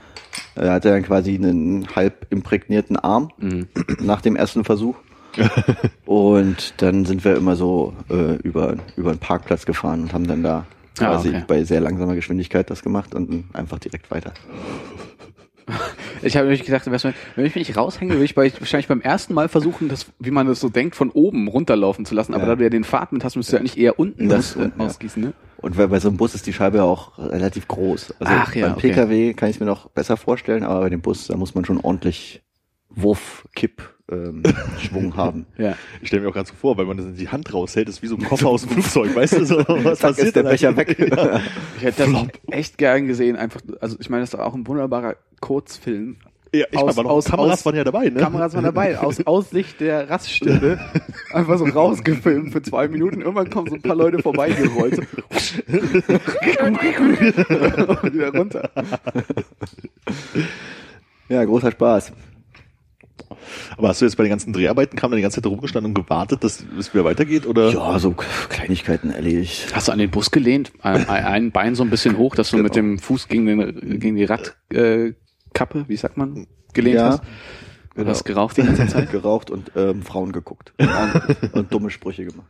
Er 0.55 0.73
hatte 0.73 0.89
dann 0.89 1.03
quasi 1.03 1.35
einen 1.35 1.87
halb 1.95 2.27
imprägnierten 2.29 2.95
Arm 2.97 3.31
Mhm. 3.39 3.67
nach 3.99 4.21
dem 4.21 4.35
ersten 4.35 4.63
Versuch. 4.63 4.95
und 6.05 6.73
dann 6.77 7.05
sind 7.05 7.23
wir 7.23 7.35
immer 7.37 7.55
so 7.55 7.93
äh, 8.09 8.35
über, 8.37 8.75
über 8.97 9.11
einen 9.11 9.19
Parkplatz 9.19 9.65
gefahren 9.65 10.01
und 10.03 10.13
haben 10.13 10.27
dann 10.27 10.43
da 10.43 10.65
Ah, 10.99 11.05
quasi 11.05 11.29
okay. 11.29 11.43
bei 11.47 11.63
sehr 11.63 11.79
langsamer 11.79 12.15
Geschwindigkeit 12.15 12.69
das 12.69 12.83
gemacht 12.83 13.15
und 13.15 13.45
einfach 13.53 13.79
direkt 13.79 14.11
weiter. 14.11 14.33
Ich 16.23 16.35
habe 16.37 16.45
nämlich 16.45 16.63
gedacht, 16.63 16.85
wenn 17.35 17.45
ich 17.45 17.55
mich 17.55 17.75
raushänge, 17.75 18.13
würde 18.13 18.25
ich 18.25 18.35
bei, 18.35 18.51
wahrscheinlich 18.59 18.87
beim 18.87 19.01
ersten 19.01 19.33
Mal 19.33 19.49
versuchen, 19.49 19.89
das, 19.89 20.05
wie 20.19 20.29
man 20.29 20.45
das 20.45 20.59
so 20.59 20.69
denkt, 20.69 20.95
von 20.95 21.09
oben 21.09 21.47
runterlaufen 21.47 22.05
zu 22.05 22.13
lassen. 22.13 22.33
Aber 22.35 22.43
Ja. 22.43 22.49
da 22.49 22.55
du 22.57 22.63
ja 22.63 22.69
den 22.69 22.83
Pfad 22.83 23.11
mit 23.11 23.23
hast, 23.23 23.35
müsstest 23.35 23.53
du 23.53 23.57
ja 23.57 23.63
nicht 23.63 23.77
eher 23.77 23.97
unten 23.97 24.29
Das 24.29 24.53
das, 24.53 24.55
äh, 24.55 24.65
unten, 24.65 24.81
ja. 24.81 24.85
ausgießen, 24.87 25.23
ne? 25.23 25.33
Und 25.57 25.77
weil 25.77 25.87
bei 25.87 25.99
so 25.99 26.09
einem 26.09 26.17
Bus 26.17 26.35
ist 26.35 26.45
die 26.45 26.53
Scheibe 26.53 26.77
ja 26.77 26.83
auch 26.83 27.17
relativ 27.17 27.67
groß. 27.67 28.15
Also 28.19 28.33
Ach 28.35 28.53
ja, 28.55 28.67
beim 28.67 28.77
okay. 28.77 28.89
PKW 28.89 29.33
kann 29.33 29.49
ich 29.49 29.55
es 29.55 29.59
mir 29.59 29.65
noch 29.65 29.89
besser 29.89 30.17
vorstellen, 30.17 30.63
aber 30.63 30.81
bei 30.81 30.89
dem 30.89 31.01
Bus, 31.01 31.27
da 31.27 31.37
muss 31.37 31.55
man 31.55 31.65
schon 31.65 31.79
ordentlich 31.79 32.43
Wurf, 32.89 33.47
Kipp, 33.55 33.81
ähm, 34.11 34.43
Schwung 34.79 35.15
haben. 35.15 35.45
Ja. 35.57 35.75
Ich 36.01 36.07
stelle 36.09 36.23
mir 36.23 36.29
auch 36.29 36.33
ganz 36.33 36.49
so 36.49 36.55
vor, 36.55 36.77
weil 36.77 36.85
man 36.85 36.97
das 36.97 37.05
in 37.05 37.15
die 37.15 37.29
Hand 37.29 37.53
raushält, 37.53 37.89
ist 37.89 38.01
wie 38.01 38.07
so 38.07 38.15
ein 38.15 38.23
Koffer 38.23 38.47
aus 38.49 38.61
dem 38.61 38.71
Flugzeug, 38.71 39.15
weißt 39.15 39.33
du? 39.39 39.45
So, 39.45 39.57
was 39.67 39.99
Zack, 39.99 40.17
ist 40.17 40.35
der 40.35 40.43
Becher 40.43 40.75
weg. 40.77 40.97
Ja. 41.11 41.41
Ich 41.77 41.83
hätte 41.83 42.03
das 42.11 42.27
echt 42.51 42.77
gern 42.77 43.07
gesehen, 43.07 43.35
einfach, 43.35 43.61
also 43.79 43.97
ich 43.99 44.09
meine, 44.09 44.21
das 44.23 44.33
ist 44.33 44.39
auch 44.39 44.53
ein 44.53 44.67
wunderbarer 44.67 45.15
Kurzfilm. 45.39 46.17
Ja, 46.53 46.65
ich 46.69 46.77
Aus- 46.77 46.97
meine, 46.97 47.07
aus- 47.09 47.23
Kameras 47.25 47.59
aus- 47.59 47.65
waren 47.65 47.75
ja 47.77 47.83
dabei, 47.85 48.09
ne? 48.09 48.19
Kameras 48.19 48.53
waren 48.53 48.65
dabei, 48.65 48.99
aus 48.99 49.25
Aussicht 49.25 49.79
der 49.79 50.09
Raststätte, 50.09 50.79
einfach 51.31 51.57
so 51.57 51.63
rausgefilmt 51.63 52.51
für 52.51 52.61
zwei 52.61 52.89
Minuten. 52.89 53.21
Irgendwann 53.21 53.49
kommen 53.49 53.69
so 53.69 53.75
ein 53.75 53.81
paar 53.81 53.95
Leute 53.95 54.19
vorbeigerollt. 54.21 54.95
So. 54.97 55.01
Und 56.65 56.81
wieder 58.13 58.35
runter. 58.35 58.69
Ja, 61.29 61.43
großer 61.45 61.71
Spaß. 61.71 62.11
Aber 63.77 63.87
hast 63.89 64.01
du 64.01 64.05
jetzt 64.05 64.15
bei 64.15 64.23
den 64.23 64.29
ganzen 64.29 64.53
Dreharbeiten 64.53 64.97
kam 64.97 65.11
da 65.11 65.15
die 65.17 65.21
ganze 65.21 65.41
Zeit 65.41 65.49
rumgestanden 65.51 65.91
und 65.91 66.03
gewartet, 66.03 66.43
dass 66.43 66.63
es 66.77 66.93
wieder 66.93 67.05
weitergeht? 67.05 67.45
Oder? 67.47 67.69
Ja, 67.69 67.97
so 67.99 68.11
Kleinigkeiten 68.49 69.11
erledigt. 69.11 69.67
Hast 69.73 69.87
du 69.87 69.91
an 69.91 69.99
den 69.99 70.09
Bus 70.11 70.31
gelehnt? 70.31 70.71
Ein, 70.81 71.07
ein 71.09 71.51
Bein 71.51 71.75
so 71.75 71.83
ein 71.83 71.89
bisschen 71.89 72.17
hoch, 72.17 72.35
dass 72.35 72.49
du 72.51 72.57
Genau. 72.57 72.63
mit 72.65 72.75
dem 72.75 72.99
Fuß 72.99 73.27
gegen, 73.27 73.45
den, 73.45 73.99
gegen 73.99 74.15
die 74.15 74.25
Radkappe, 74.25 75.15
äh, 75.79 75.83
wie 75.87 75.95
sagt 75.97 76.17
man, 76.17 76.47
gelehnt 76.73 76.95
Ja, 76.97 77.09
hast? 77.09 77.23
Du 77.95 78.05
hast 78.05 78.23
geraucht 78.23 78.55
die 78.55 78.63
ganze 78.63 78.87
Zeit? 78.87 79.11
Geraucht 79.11 79.49
und 79.51 79.71
ähm, 79.75 80.01
Frauen 80.01 80.31
geguckt. 80.31 80.73
Und, 80.79 81.53
und 81.53 81.73
dumme 81.73 81.89
Sprüche 81.89 82.25
gemacht. 82.25 82.47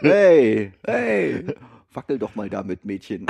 hey, 0.00 0.72
hey, 0.86 1.44
wackel 1.92 2.18
doch 2.18 2.34
mal 2.34 2.48
damit, 2.48 2.86
Mädchen. 2.86 3.26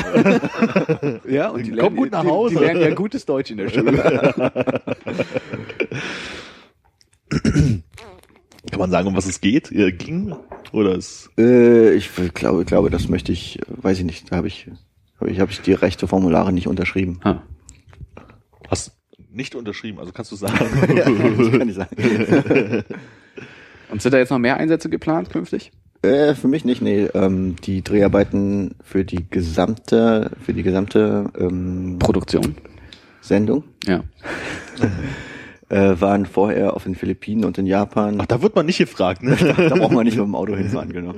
Ja, 1.28 1.48
und 1.48 1.66
die 1.66 1.72
Komm 1.72 1.96
gut 1.96 2.12
nach 2.12 2.22
die, 2.22 2.28
Hause. 2.28 2.54
Die, 2.54 2.60
die 2.60 2.64
lernen 2.66 2.80
ja 2.82 2.94
gutes 2.94 3.26
Deutsch 3.26 3.50
in 3.50 3.56
der 3.56 3.68
Schule. 3.70 3.92
Kann 8.70 8.80
man 8.80 8.90
sagen, 8.90 9.08
um 9.08 9.16
was 9.16 9.26
es 9.26 9.40
geht? 9.40 9.72
Äh, 9.72 9.92
ging? 9.92 10.34
Oder 10.72 10.94
ist, 10.96 11.30
Äh, 11.38 11.94
ich 11.94 12.10
glaube, 12.34 12.64
glaube, 12.64 12.90
das 12.90 13.08
möchte 13.08 13.32
ich, 13.32 13.60
weiß 13.68 13.98
ich 13.98 14.04
nicht, 14.04 14.30
da 14.30 14.36
habe 14.36 14.48
ich, 14.48 14.68
habe 15.20 15.30
ich, 15.30 15.40
habe 15.40 15.50
ich 15.50 15.60
die 15.60 15.72
rechte 15.72 16.06
Formulare 16.06 16.52
nicht 16.52 16.66
unterschrieben. 16.66 17.20
Ah. 17.24 17.42
hast 18.68 18.92
nicht 19.30 19.54
unterschrieben, 19.54 19.98
also 19.98 20.12
kannst 20.12 20.32
du 20.32 20.36
sagen. 20.36 20.58
ja, 20.96 21.04
das 21.08 21.50
kann 21.52 21.68
ich 21.68 21.74
sagen. 21.74 22.84
Und 23.90 24.02
sind 24.02 24.12
da 24.12 24.18
jetzt 24.18 24.30
noch 24.30 24.38
mehr 24.38 24.56
Einsätze 24.56 24.90
geplant 24.90 25.30
künftig? 25.30 25.70
Äh, 26.02 26.34
für 26.34 26.48
mich 26.48 26.64
nicht, 26.64 26.82
nee. 26.82 27.08
Ähm, 27.14 27.56
die 27.64 27.82
Dreharbeiten 27.82 28.74
für 28.82 29.04
die 29.04 29.28
gesamte, 29.28 30.30
für 30.44 30.52
die 30.52 30.62
gesamte 30.62 31.30
ähm, 31.38 31.98
Produktion. 31.98 32.54
Sendung 33.20 33.64
Ja. 33.84 34.04
äh, 35.68 36.00
waren 36.00 36.26
vorher 36.26 36.74
auf 36.74 36.84
den 36.84 36.94
Philippinen 36.94 37.44
und 37.44 37.58
in 37.58 37.66
Japan. 37.66 38.18
Ach, 38.20 38.26
da 38.26 38.42
wird 38.42 38.54
man 38.54 38.66
nicht 38.66 38.78
gefragt, 38.78 39.22
ne? 39.22 39.36
Da 39.56 39.74
braucht 39.74 39.92
man 39.92 40.04
nicht 40.04 40.16
mit 40.16 40.26
dem 40.26 40.34
Auto 40.34 40.56
hinfahren, 40.56 40.92
genau. 40.92 41.14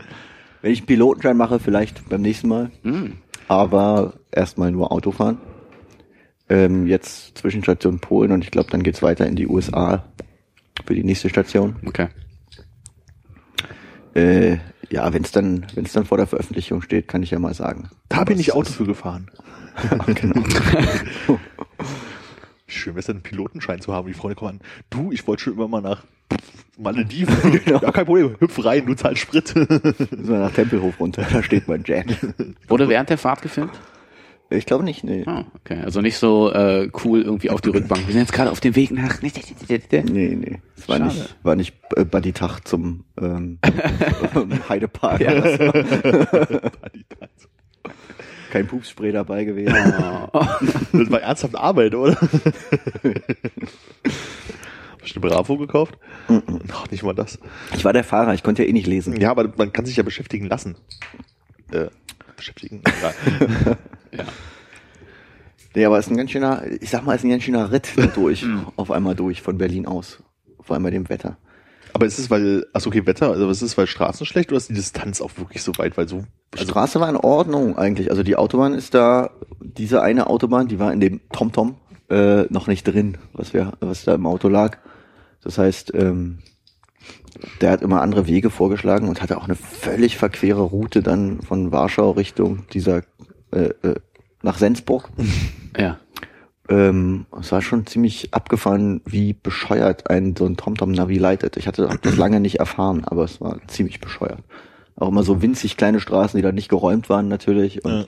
Wenn 0.62 0.72
ich 0.72 0.80
einen 0.80 0.86
Pilotenschein 0.86 1.36
mache, 1.36 1.58
vielleicht 1.58 2.08
beim 2.08 2.22
nächsten 2.22 2.48
Mal. 2.48 2.70
Hm. 2.82 3.14
Aber 3.48 4.14
erstmal 4.30 4.70
nur 4.70 4.92
Autofahren. 4.92 5.38
Ähm, 6.48 6.86
jetzt 6.86 7.38
Zwischenstation 7.38 8.00
Polen 8.00 8.32
und 8.32 8.44
ich 8.44 8.50
glaube, 8.50 8.70
dann 8.70 8.82
geht's 8.82 9.02
weiter 9.02 9.26
in 9.26 9.36
die 9.36 9.46
USA 9.46 10.04
für 10.84 10.94
die 10.94 11.04
nächste 11.04 11.28
Station. 11.28 11.76
Okay. 11.86 12.08
Äh, 14.14 14.58
ja, 14.90 15.12
wenn 15.12 15.22
es 15.22 15.30
dann, 15.30 15.66
wenn 15.74 15.84
es 15.84 15.92
dann 15.92 16.04
vor 16.04 16.18
der 16.18 16.26
Veröffentlichung 16.26 16.82
steht, 16.82 17.06
kann 17.06 17.22
ich 17.22 17.30
ja 17.30 17.38
mal 17.38 17.54
sagen. 17.54 17.90
Da 18.08 18.24
bin 18.24 18.40
ich 18.40 18.52
Auto 18.52 18.72
für 18.72 18.84
gefahren. 18.84 19.30
genau. 20.14 20.42
Schön, 22.70 22.94
wäre 22.94 23.00
es 23.00 23.10
einen 23.10 23.22
Pilotenschein 23.22 23.80
zu 23.80 23.92
haben. 23.92 24.06
Die 24.08 24.14
Freunde 24.14 24.36
kommen 24.36 24.60
an. 24.60 24.60
Du, 24.90 25.12
ich 25.12 25.26
wollte 25.26 25.44
schon 25.44 25.54
immer 25.54 25.68
mal 25.68 25.80
nach 25.80 26.04
Malediven. 26.78 27.36
Genau. 27.64 27.80
Ja, 27.80 27.92
kein 27.92 28.06
Problem. 28.06 28.36
Hüpf 28.38 28.64
rein, 28.64 28.86
du 28.86 28.94
zahlst 28.94 29.22
Sprit. 29.22 29.54
Müssen 29.54 30.28
wir 30.28 30.38
nach 30.38 30.52
Tempelhof 30.52 30.98
runter, 31.00 31.26
da 31.30 31.42
steht 31.42 31.68
mein 31.68 31.84
Jet. 31.84 32.06
Wurde 32.68 32.88
während 32.88 33.10
der 33.10 33.18
Fahrt 33.18 33.42
gefilmt? 33.42 33.72
Ich 34.52 34.66
glaube 34.66 34.82
nicht, 34.82 35.04
nee. 35.04 35.22
Ah, 35.26 35.44
okay. 35.54 35.80
Also 35.84 36.00
nicht 36.00 36.18
so 36.18 36.52
äh, 36.52 36.90
cool 37.04 37.22
irgendwie 37.22 37.50
auf 37.50 37.60
die 37.60 37.68
Rückbank. 37.68 38.06
Wir 38.06 38.12
sind 38.12 38.22
jetzt 38.22 38.32
gerade 38.32 38.50
auf 38.50 38.58
dem 38.58 38.74
Weg 38.74 38.90
nach. 38.90 39.22
Nee, 39.22 40.36
nee. 40.36 40.58
Es 40.76 40.88
war 40.88 40.96
Schade. 40.96 41.14
nicht, 41.14 41.36
war 41.44 41.54
nicht 41.54 41.76
äh, 41.96 42.04
Buddy 42.04 42.32
Tag 42.32 42.66
zum 42.66 43.04
ähm, 43.20 43.60
Heidepark. 44.68 45.20
Ja. 45.20 45.34
Kein 48.50 48.66
Pupsspray 48.66 49.12
dabei 49.12 49.44
gewesen. 49.44 49.74
Das 50.92 51.10
war 51.10 51.20
ernsthaft 51.22 51.54
Arbeit, 51.56 51.94
oder? 51.94 52.16
Hast 55.00 55.16
du 55.16 55.20
eine 55.20 55.30
Bravo 55.30 55.56
gekauft? 55.56 55.96
Ach, 56.72 56.90
nicht 56.90 57.02
mal 57.02 57.14
das. 57.14 57.38
Ich 57.74 57.84
war 57.84 57.92
der 57.92 58.04
Fahrer, 58.04 58.34
ich 58.34 58.42
konnte 58.42 58.62
ja 58.62 58.68
eh 58.68 58.72
nicht 58.72 58.86
lesen. 58.86 59.18
Ja, 59.20 59.30
aber 59.30 59.52
man 59.56 59.72
kann 59.72 59.86
sich 59.86 59.96
ja 59.96 60.02
beschäftigen 60.02 60.46
lassen. 60.46 60.76
Äh, 61.72 61.86
beschäftigen? 62.36 62.82
Ja. 63.02 63.76
ja. 64.18 64.24
Nee, 65.74 65.84
aber 65.84 65.98
es 65.98 66.06
ist 66.06 66.12
ein 66.12 66.16
ganz 66.16 66.30
schöner, 66.32 66.62
ich 66.80 66.90
sag 66.90 67.04
mal, 67.06 67.14
es 67.14 67.20
ist 67.20 67.24
ein 67.24 67.30
ganz 67.30 67.44
schöner 67.44 67.70
Ritt 67.72 67.92
da 67.96 68.06
durch, 68.14 68.42
Mhm. 68.42 68.66
auf 68.76 68.90
einmal 68.90 69.14
durch, 69.14 69.40
von 69.40 69.56
Berlin 69.56 69.86
aus. 69.86 70.22
Vor 70.60 70.74
allem 70.74 70.82
bei 70.82 70.90
dem 70.90 71.08
Wetter. 71.08 71.38
Aber 71.92 72.06
ist 72.06 72.18
es, 72.18 72.30
weil, 72.30 72.66
achso, 72.72 72.88
okay, 72.88 73.06
Wetter, 73.06 73.30
also 73.30 73.48
ist 73.50 73.62
es, 73.62 73.76
weil 73.76 73.86
Straßen 73.86 74.26
schlecht 74.26 74.50
oder 74.50 74.58
ist 74.58 74.68
die 74.68 74.74
Distanz 74.74 75.20
auch 75.20 75.30
wirklich 75.36 75.62
so 75.62 75.72
weit, 75.78 75.96
weil 75.96 76.08
so, 76.08 76.24
Die 76.54 76.58
also, 76.58 76.70
Straße 76.70 77.00
war 77.00 77.08
in 77.08 77.16
Ordnung 77.16 77.78
eigentlich. 77.78 78.10
Also 78.10 78.22
die 78.22 78.36
Autobahn 78.36 78.74
ist 78.74 78.94
da, 78.94 79.30
diese 79.60 80.02
eine 80.02 80.28
Autobahn, 80.28 80.68
die 80.68 80.78
war 80.78 80.92
in 80.92 81.00
dem 81.00 81.20
TomTom 81.32 81.76
äh, 82.10 82.42
noch 82.50 82.66
nicht 82.66 82.84
drin, 82.84 83.18
was 83.32 83.54
wir, 83.54 83.72
was 83.80 84.04
da 84.04 84.14
im 84.14 84.26
Auto 84.26 84.48
lag. 84.48 84.78
Das 85.42 85.58
heißt, 85.58 85.94
ähm, 85.94 86.38
der 87.60 87.70
hat 87.70 87.82
immer 87.82 88.02
andere 88.02 88.26
Wege 88.26 88.50
vorgeschlagen 88.50 89.08
und 89.08 89.22
hatte 89.22 89.38
auch 89.38 89.44
eine 89.44 89.54
völlig 89.54 90.16
verquere 90.16 90.62
Route 90.62 91.02
dann 91.02 91.40
von 91.42 91.72
Warschau 91.72 92.10
Richtung 92.10 92.66
dieser 92.72 93.02
äh, 93.52 93.70
äh, 93.82 93.94
nach 94.42 94.58
Sensburg. 94.58 95.08
Ja. 95.78 95.98
Ähm, 96.70 97.26
es 97.38 97.50
war 97.50 97.62
schon 97.62 97.86
ziemlich 97.86 98.32
abgefahren, 98.32 99.00
wie 99.04 99.32
bescheuert 99.32 100.08
ein 100.08 100.36
so 100.36 100.46
ein 100.46 100.56
TomTom-Navi 100.56 101.18
leitet. 101.18 101.56
Ich 101.56 101.66
hatte 101.66 101.88
das 102.02 102.16
lange 102.16 102.40
nicht 102.40 102.60
erfahren, 102.60 103.04
aber 103.04 103.24
es 103.24 103.40
war 103.40 103.58
ziemlich 103.66 104.00
bescheuert. 104.00 104.38
Auch 104.96 105.08
immer 105.08 105.24
so 105.24 105.42
winzig 105.42 105.76
kleine 105.76 105.98
Straßen, 105.98 106.38
die 106.38 106.42
da 106.42 106.52
nicht 106.52 106.68
geräumt 106.68 107.08
waren 107.08 107.28
natürlich. 107.28 107.84
Und 107.84 107.92
Ja. 107.92 108.04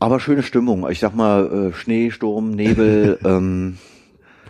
Aber 0.00 0.20
schöne 0.20 0.42
Stimmung. 0.42 0.86
Ich 0.90 1.00
sag 1.00 1.14
mal, 1.14 1.70
äh, 1.70 1.72
Schnee, 1.72 2.10
Sturm, 2.10 2.50
Nebel, 2.50 3.18
ähm, 3.24 3.78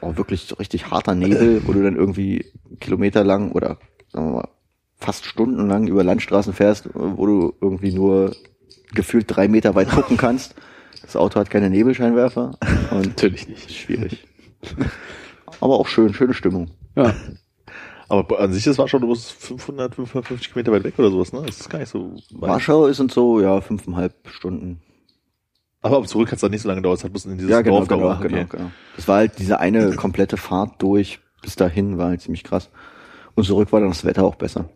oh, 0.01 0.17
wirklich 0.17 0.43
so 0.43 0.57
richtig 0.57 0.91
harter 0.91 1.15
Nebel, 1.15 1.63
wo 1.65 1.73
du 1.73 1.83
dann 1.83 1.95
irgendwie 1.95 2.47
kilometerlang 2.81 3.53
oder 3.53 3.79
sagen 4.13 4.27
wir 4.27 4.33
mal, 4.33 4.49
fast 4.97 5.27
stundenlang 5.27 5.87
über 5.87 6.03
Landstraßen 6.03 6.55
fährst, 6.55 6.87
äh, 6.87 6.91
wo 6.95 7.27
du 7.27 7.55
irgendwie 7.61 7.93
nur 7.93 8.35
gefühlt 8.95 9.27
drei 9.29 9.47
Meter 9.47 9.77
weit 9.77 9.91
gucken 9.91 10.17
kannst. 10.17 10.57
Das 11.05 11.17
Auto 11.17 11.38
hat 11.38 11.51
keine 11.51 11.71
Nebelscheinwerfer 11.71 12.53
und 12.90 13.07
Natürlich 13.07 13.49
nicht. 13.49 13.71
schwierig. 13.73 14.27
Aber 15.61 15.79
auch 15.79 15.87
schön, 15.87 16.12
schöne 16.14 16.35
Stimmung. 16.35 16.71
ja. 16.97 17.14
Aber 18.07 18.38
an 18.38 18.53
sich, 18.53 18.64
das 18.64 18.77
war 18.77 18.87
schon 18.87 19.01
bloß 19.01 19.31
500, 19.31 19.95
550 19.95 20.53
Kilometer 20.53 20.73
weit 20.73 20.85
weg 20.85 20.95
oder 20.99 21.11
sowas, 21.11 21.33
ne? 21.33 21.43
Das 21.47 21.59
ist 21.61 21.71
gar 21.71 21.79
nicht 21.79 21.88
so 21.88 22.12
weit. 22.33 22.51
Warschau 22.51 22.87
ist 22.87 23.01
und 23.01 23.11
so, 23.11 23.40
ja, 23.40 23.62
fünfeinhalb 23.62 24.29
Stunden. 24.29 24.83
Aber 25.81 25.97
ab 25.97 26.07
zurück 26.07 26.29
hat 26.29 26.35
es 26.35 26.43
dann 26.43 26.51
nicht 26.51 26.61
so 26.61 26.69
lange 26.69 26.83
gedauert, 26.83 26.99
es 26.99 27.05
hat 27.05 27.12
bloß 27.12 27.25
in 27.25 27.38
dieses 27.38 27.51
Ja, 27.51 27.62
genau, 27.62 27.79
Dorf 27.79 27.88
genau, 27.88 28.01
genau, 28.19 28.40
Okay. 28.43 28.47
genau. 28.51 28.71
Das 28.97 29.09
war 29.09 29.17
halt 29.17 29.38
diese 29.38 29.59
eine 29.59 29.97
komplette 29.97 30.37
Fahrt 30.37 30.83
durch 30.83 31.19
bis 31.40 31.57
dahin, 31.57 31.97
war 31.97 32.09
halt 32.09 32.21
ziemlich 32.21 32.45
krass. 32.45 32.69
Und 33.37 33.45
zurück 33.45 33.73
war 33.73 33.81
dann 33.81 33.88
das 33.88 34.05
Wetter 34.05 34.23
auch 34.25 34.35
besser. 34.37 34.69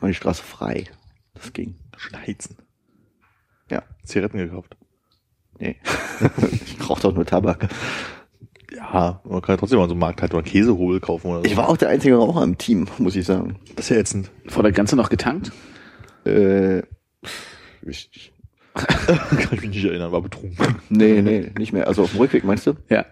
War 0.00 0.08
die 0.08 0.14
Straße 0.14 0.42
frei. 0.42 0.86
Das 1.34 1.52
ging. 1.52 1.76
Schneizen. 1.96 2.56
Ja, 3.70 3.84
Zigaretten 4.04 4.38
gekauft. 4.38 4.76
Nee. 5.62 5.76
ich 6.52 6.88
rauch 6.90 7.00
doch 7.00 7.14
nur 7.14 7.24
Tabak. 7.24 7.68
Ja, 8.74 9.20
man 9.24 9.42
kann 9.42 9.54
ja 9.54 9.56
trotzdem 9.58 9.78
mal 9.78 9.86
so 9.86 9.92
einen 9.92 10.00
Markt 10.00 10.22
halt 10.22 10.32
oder 10.34 10.42
Käsehobel 10.42 11.00
kaufen 11.00 11.28
oder 11.28 11.38
so. 11.40 11.44
Ich 11.44 11.56
war 11.56 11.68
auch 11.68 11.76
der 11.76 11.90
einzige 11.90 12.16
Raucher 12.16 12.42
im 12.42 12.58
Team, 12.58 12.86
muss 12.98 13.16
ich 13.16 13.26
sagen. 13.26 13.56
das 13.76 13.86
ist 13.86 13.90
ja 13.90 13.96
ätzend. 13.96 14.30
Vor 14.48 14.62
der 14.62 14.72
Grenze 14.72 14.96
noch 14.96 15.08
getankt? 15.10 15.52
Äh, 16.24 16.80
ich, 17.82 18.32
kann 18.74 19.48
ich 19.52 19.60
mich 19.60 19.70
nicht 19.70 19.84
erinnern, 19.84 20.12
war 20.12 20.22
betrunken. 20.22 20.76
nee, 20.88 21.20
nee, 21.20 21.52
nicht 21.58 21.72
mehr. 21.72 21.86
Also 21.86 22.02
auf 22.04 22.10
dem 22.12 22.20
Rückweg 22.20 22.44
meinst 22.44 22.66
du? 22.66 22.74
Ja. 22.88 23.04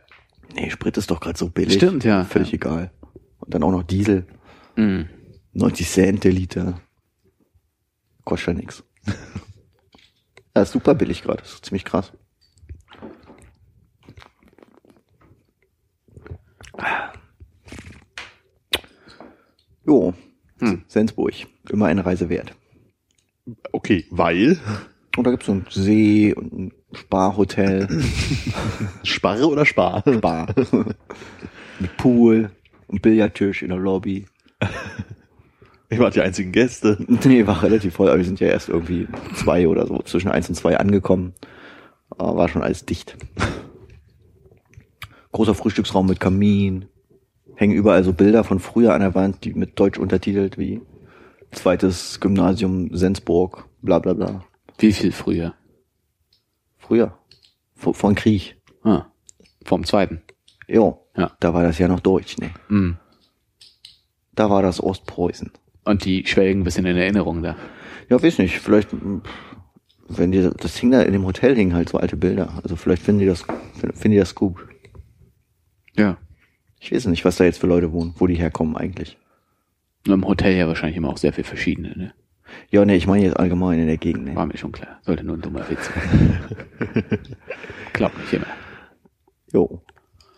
Nee, 0.54 0.70
Sprit 0.70 0.96
ist 0.96 1.10
doch 1.10 1.20
gerade 1.20 1.38
so 1.38 1.48
billig. 1.50 1.74
Stimmt, 1.74 2.04
ja. 2.04 2.24
Völlig 2.24 2.48
Ja. 2.50 2.54
egal. 2.56 2.90
Und 3.38 3.54
dann 3.54 3.62
auch 3.62 3.70
noch 3.70 3.82
Diesel. 3.82 4.26
Mhm. 4.76 5.08
90 5.52 5.88
Cent 5.88 6.24
der 6.24 6.32
Liter. 6.32 6.80
Kostet 8.24 8.48
ja 8.48 8.54
nix. 8.54 8.82
Ja, 10.56 10.64
super 10.64 10.96
billig 10.96 11.22
gerade. 11.22 11.42
Das 11.42 11.52
ist 11.54 11.64
ziemlich 11.66 11.84
krass. 11.84 12.12
Jo, 19.86 20.14
Hm. 20.60 20.79
Sensburg. 20.90 21.34
Immer 21.70 21.86
eine 21.86 22.04
Reise 22.04 22.28
wert. 22.28 22.52
Okay, 23.70 24.04
weil 24.10 24.58
Und 25.16 25.24
da 25.24 25.30
gibt's 25.30 25.46
so 25.46 25.52
einen 25.52 25.66
See 25.70 26.34
und 26.34 26.52
ein 26.52 26.72
Sparhotel. 26.92 27.86
Sparre 29.04 29.48
oder 29.48 29.64
Spar? 29.64 30.02
Bar. 30.02 30.52
Mit 31.78 31.96
Pool 31.96 32.50
und 32.88 33.02
Billardtisch 33.02 33.62
in 33.62 33.68
der 33.68 33.78
Lobby. 33.78 34.26
Ich 35.88 35.98
war 36.00 36.10
die 36.10 36.20
einzigen 36.20 36.50
Gäste. 36.50 36.98
Nee, 37.24 37.46
war 37.46 37.62
relativ 37.62 37.94
voll, 37.94 38.08
aber 38.08 38.18
wir 38.18 38.24
sind 38.24 38.40
ja 38.40 38.48
erst 38.48 38.68
irgendwie 38.68 39.06
zwei 39.36 39.68
oder 39.68 39.86
so, 39.86 40.00
zwischen 40.02 40.30
eins 40.30 40.48
und 40.48 40.56
zwei 40.56 40.76
angekommen. 40.76 41.34
Aber 42.10 42.36
war 42.36 42.48
schon 42.48 42.62
alles 42.62 42.84
dicht. 42.84 43.16
Großer 45.30 45.54
Frühstücksraum 45.54 46.06
mit 46.06 46.18
Kamin. 46.18 46.86
Hängen 47.60 47.76
überall 47.76 48.02
so 48.04 48.14
Bilder 48.14 48.42
von 48.42 48.58
früher 48.58 48.94
an 48.94 49.02
der 49.02 49.14
Wand, 49.14 49.44
die 49.44 49.52
mit 49.52 49.78
Deutsch 49.78 49.98
untertitelt 49.98 50.56
wie 50.56 50.80
zweites 51.52 52.18
Gymnasium 52.18 52.96
Sensburg, 52.96 53.68
bla 53.82 53.98
bla 53.98 54.14
bla. 54.14 54.42
Wie 54.78 54.94
viel 54.94 55.12
früher? 55.12 55.52
Früher. 56.78 57.18
V 57.74 57.92
von 57.92 58.14
Krieg. 58.14 58.56
Ah. 58.82 59.08
Vom 59.66 59.84
zweiten. 59.84 60.22
Jo. 60.68 61.06
Ja. 61.14 61.32
Da 61.38 61.52
war 61.52 61.62
das 61.62 61.78
ja 61.78 61.86
noch 61.86 62.00
Deutsch, 62.00 62.38
ne? 62.38 62.50
Mhm. 62.70 62.96
Da 64.34 64.48
war 64.48 64.62
das 64.62 64.82
Ostpreußen. 64.82 65.50
Und 65.84 66.06
die 66.06 66.26
schwelgen 66.26 66.62
ein 66.62 66.64
bisschen 66.64 66.86
in 66.86 66.96
Erinnerung 66.96 67.42
da. 67.42 67.56
Ja, 68.08 68.22
weiß 68.22 68.38
nicht, 68.38 68.58
vielleicht, 68.58 68.88
wenn 70.08 70.32
die, 70.32 70.48
das 70.56 70.78
hing 70.78 70.92
da 70.92 71.02
in 71.02 71.12
dem 71.12 71.26
Hotel 71.26 71.54
hingen 71.54 71.74
halt 71.74 71.90
so 71.90 71.98
alte 71.98 72.16
Bilder. 72.16 72.58
Also 72.62 72.76
vielleicht 72.76 73.02
finden 73.02 73.20
die 73.20 73.26
das, 73.26 73.44
finden 73.74 74.12
die 74.12 74.16
das 74.16 74.34
gut. 74.34 74.66
Ja. 75.94 76.16
Ich 76.80 76.92
weiß 76.92 77.06
nicht, 77.06 77.24
was 77.24 77.36
da 77.36 77.44
jetzt 77.44 77.60
für 77.60 77.66
Leute 77.66 77.92
wohnen, 77.92 78.14
wo 78.16 78.26
die 78.26 78.34
herkommen 78.34 78.76
eigentlich. 78.76 79.18
Nur 80.06 80.14
im 80.14 80.26
Hotel 80.26 80.56
ja 80.56 80.66
wahrscheinlich 80.66 80.96
immer 80.96 81.10
auch 81.10 81.18
sehr 81.18 81.32
viel 81.32 81.44
verschiedene, 81.44 81.96
ne? 81.96 82.14
Ja, 82.70 82.84
ne, 82.84 82.96
ich 82.96 83.06
meine 83.06 83.22
jetzt 83.24 83.38
allgemein 83.38 83.78
in 83.78 83.86
der 83.86 83.98
Gegend. 83.98 84.24
Ne? 84.24 84.34
War 84.34 84.46
mir 84.46 84.56
schon 84.56 84.72
klar. 84.72 84.98
Sollte 85.02 85.22
nur 85.22 85.36
ein 85.36 85.40
dummer 85.40 85.68
Witz 85.70 85.88
sein. 85.88 86.40
Klappt 87.92 88.18
nicht 88.18 88.32
immer. 88.32 88.46
Jo. 89.52 89.82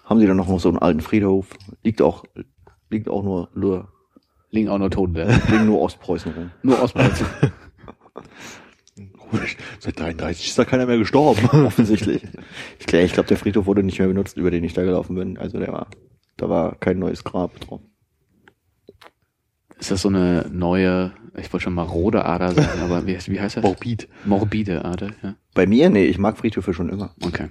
haben 0.05 0.21
sie 0.21 0.27
dann 0.27 0.37
noch 0.37 0.61
so 0.61 0.69
einen 0.69 0.77
alten 0.79 1.01
Friedhof. 1.01 1.49
Liegt 1.83 2.03
auch, 2.03 2.25
liegt 2.91 3.09
auch 3.09 3.23
nur, 3.23 3.49
nur 3.55 3.89
Liegen 4.53 4.69
auch 4.69 4.79
nur 4.79 4.91
Tote 4.91 5.13
da. 5.15 5.25
liegen 5.51 5.67
nur 5.67 5.81
Ostpreußen 5.81 6.33
rum. 6.33 6.51
Nur 6.63 6.81
Ostpreußen. 6.81 7.27
Seit 9.81 9.99
33 9.99 10.49
ist 10.49 10.59
da 10.59 10.67
keiner 10.67 10.85
mehr 10.85 10.99
gestorben. 10.99 11.47
Offensichtlich. 11.65 12.23
Ich 12.79 12.85
glaube, 12.87 13.07
ich 13.07 13.15
glaub, 13.15 13.27
der 13.27 13.39
Friedhof 13.39 13.65
wurde 13.65 13.83
nicht 13.83 13.99
mehr 13.99 14.09
benutzt, 14.09 14.37
über 14.37 14.51
den 14.51 14.63
ich 14.63 14.75
da 14.75 14.83
gelaufen 14.83 15.17
bin. 15.17 15.39
Also 15.39 15.59
der 15.59 15.73
war, 15.73 15.87
da 16.43 16.49
war 16.49 16.75
kein 16.75 16.99
neues 16.99 17.23
Grab 17.23 17.61
drauf. 17.61 17.81
Ist 19.79 19.93
das 19.93 20.03
so 20.03 20.09
eine 20.09 20.51
neue, 20.53 21.13
ich 21.37 21.53
wollte 21.53 21.65
schon 21.65 21.75
mal 21.75 21.85
rote 21.85 22.25
Ader 22.25 22.53
sagen, 22.53 22.81
aber 22.81 23.07
wie, 23.07 23.17
wie 23.29 23.41
heißt 23.41 23.59
das? 23.59 23.63
Morbid. 23.63 24.09
Morbide 24.25 24.85
Ader, 24.85 25.11
ja. 25.23 25.37
Bei 25.55 25.69
mir, 25.69 25.89
nee, 25.89 26.05
ich 26.05 26.19
mag 26.19 26.37
Friedhöfe 26.37 26.75
schon 26.75 26.89
immer. 26.89 27.15
Okay. 27.25 27.49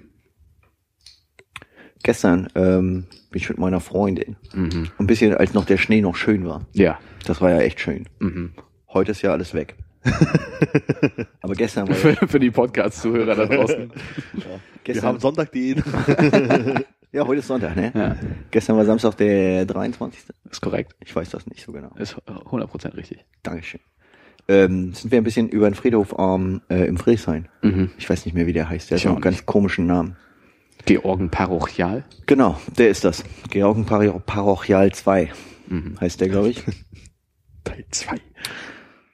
Gestern 2.04 2.50
ähm, 2.56 3.06
bin 3.30 3.42
ich 3.42 3.48
mit 3.48 3.60
meiner 3.60 3.80
Freundin. 3.80 4.36
Mhm. 4.54 4.90
Ein 4.98 5.08
bisschen, 5.08 5.36
als 5.36 5.54
noch 5.54 5.64
der 5.64 5.78
Schnee 5.78 6.02
noch 6.02 6.18
schön 6.18 6.46
war. 6.46 6.66
Ja. 6.74 7.00
Das 7.26 7.40
war 7.40 7.50
ja 7.50 7.60
echt 7.60 7.80
schön. 7.80 8.10
Mhm. 8.20 8.52
Heute 8.90 9.12
ist 9.12 9.22
ja 9.22 9.32
alles 9.32 9.54
weg. 9.54 9.78
Aber 11.42 11.54
gestern 11.54 11.88
war 11.88 11.96
Für, 11.96 12.28
für 12.28 12.40
die 12.40 12.52
Podcast-Zuhörer 12.52 13.36
da 13.36 13.46
draußen. 13.46 13.90
Wir 14.84 15.02
haben 15.02 15.20
Sonntag 15.22 15.54
den. 15.54 15.82
ja, 17.12 17.28
heute 17.28 17.40
ist 17.40 17.48
Sonntag, 17.48 17.76
ne? 17.76 17.92
Ja, 17.94 18.16
Gestern 18.52 18.78
war 18.78 18.86
Samstag 18.86 19.18
der 19.18 19.66
23. 19.66 20.24
ist 20.50 20.62
korrekt. 20.62 20.96
Ich 21.04 21.16
weiß 21.16 21.30
das 21.30 21.46
nicht 21.48 21.64
so 21.66 21.72
genau. 21.72 21.90
Ist 21.98 22.16
100% 22.28 22.96
richtig. 22.96 23.26
Dankeschön. 23.44 23.82
Ähm, 24.48 24.94
sind 24.94 25.12
wir 25.12 25.18
ein 25.20 25.24
bisschen 25.24 25.50
über 25.50 25.70
den 25.70 25.76
Friedhof 25.76 26.16
ähm, 26.18 26.62
äh, 26.70 26.86
im 26.86 26.98
Friedrichshain. 26.98 27.48
Mhm. 27.62 27.92
Ich 27.98 28.10
weiß 28.10 28.26
nicht 28.26 28.34
mehr, 28.34 28.48
wie 28.48 28.54
der 28.54 28.70
heißt. 28.70 28.90
Der 28.90 28.98
Ich 28.98 29.06
hat 29.06 29.12
auch 29.12 29.16
einen 29.16 29.22
ganz 29.22 29.46
komischen 29.46 29.86
Namen. 29.88 30.16
Georgen 30.86 31.30
Parochial. 31.30 32.04
Genau, 32.26 32.60
der 32.78 32.90
ist 32.90 33.04
das. 33.04 33.24
Georgen 33.50 33.86
Paro 33.86 34.20
Parochial 34.26 34.92
2 34.92 35.30
Mhm. 35.68 35.96
heißt 36.02 36.20
der, 36.20 36.28
glaube 36.30 36.50
ich. 36.50 36.64
Teil 37.64 37.86
2. 37.92 38.16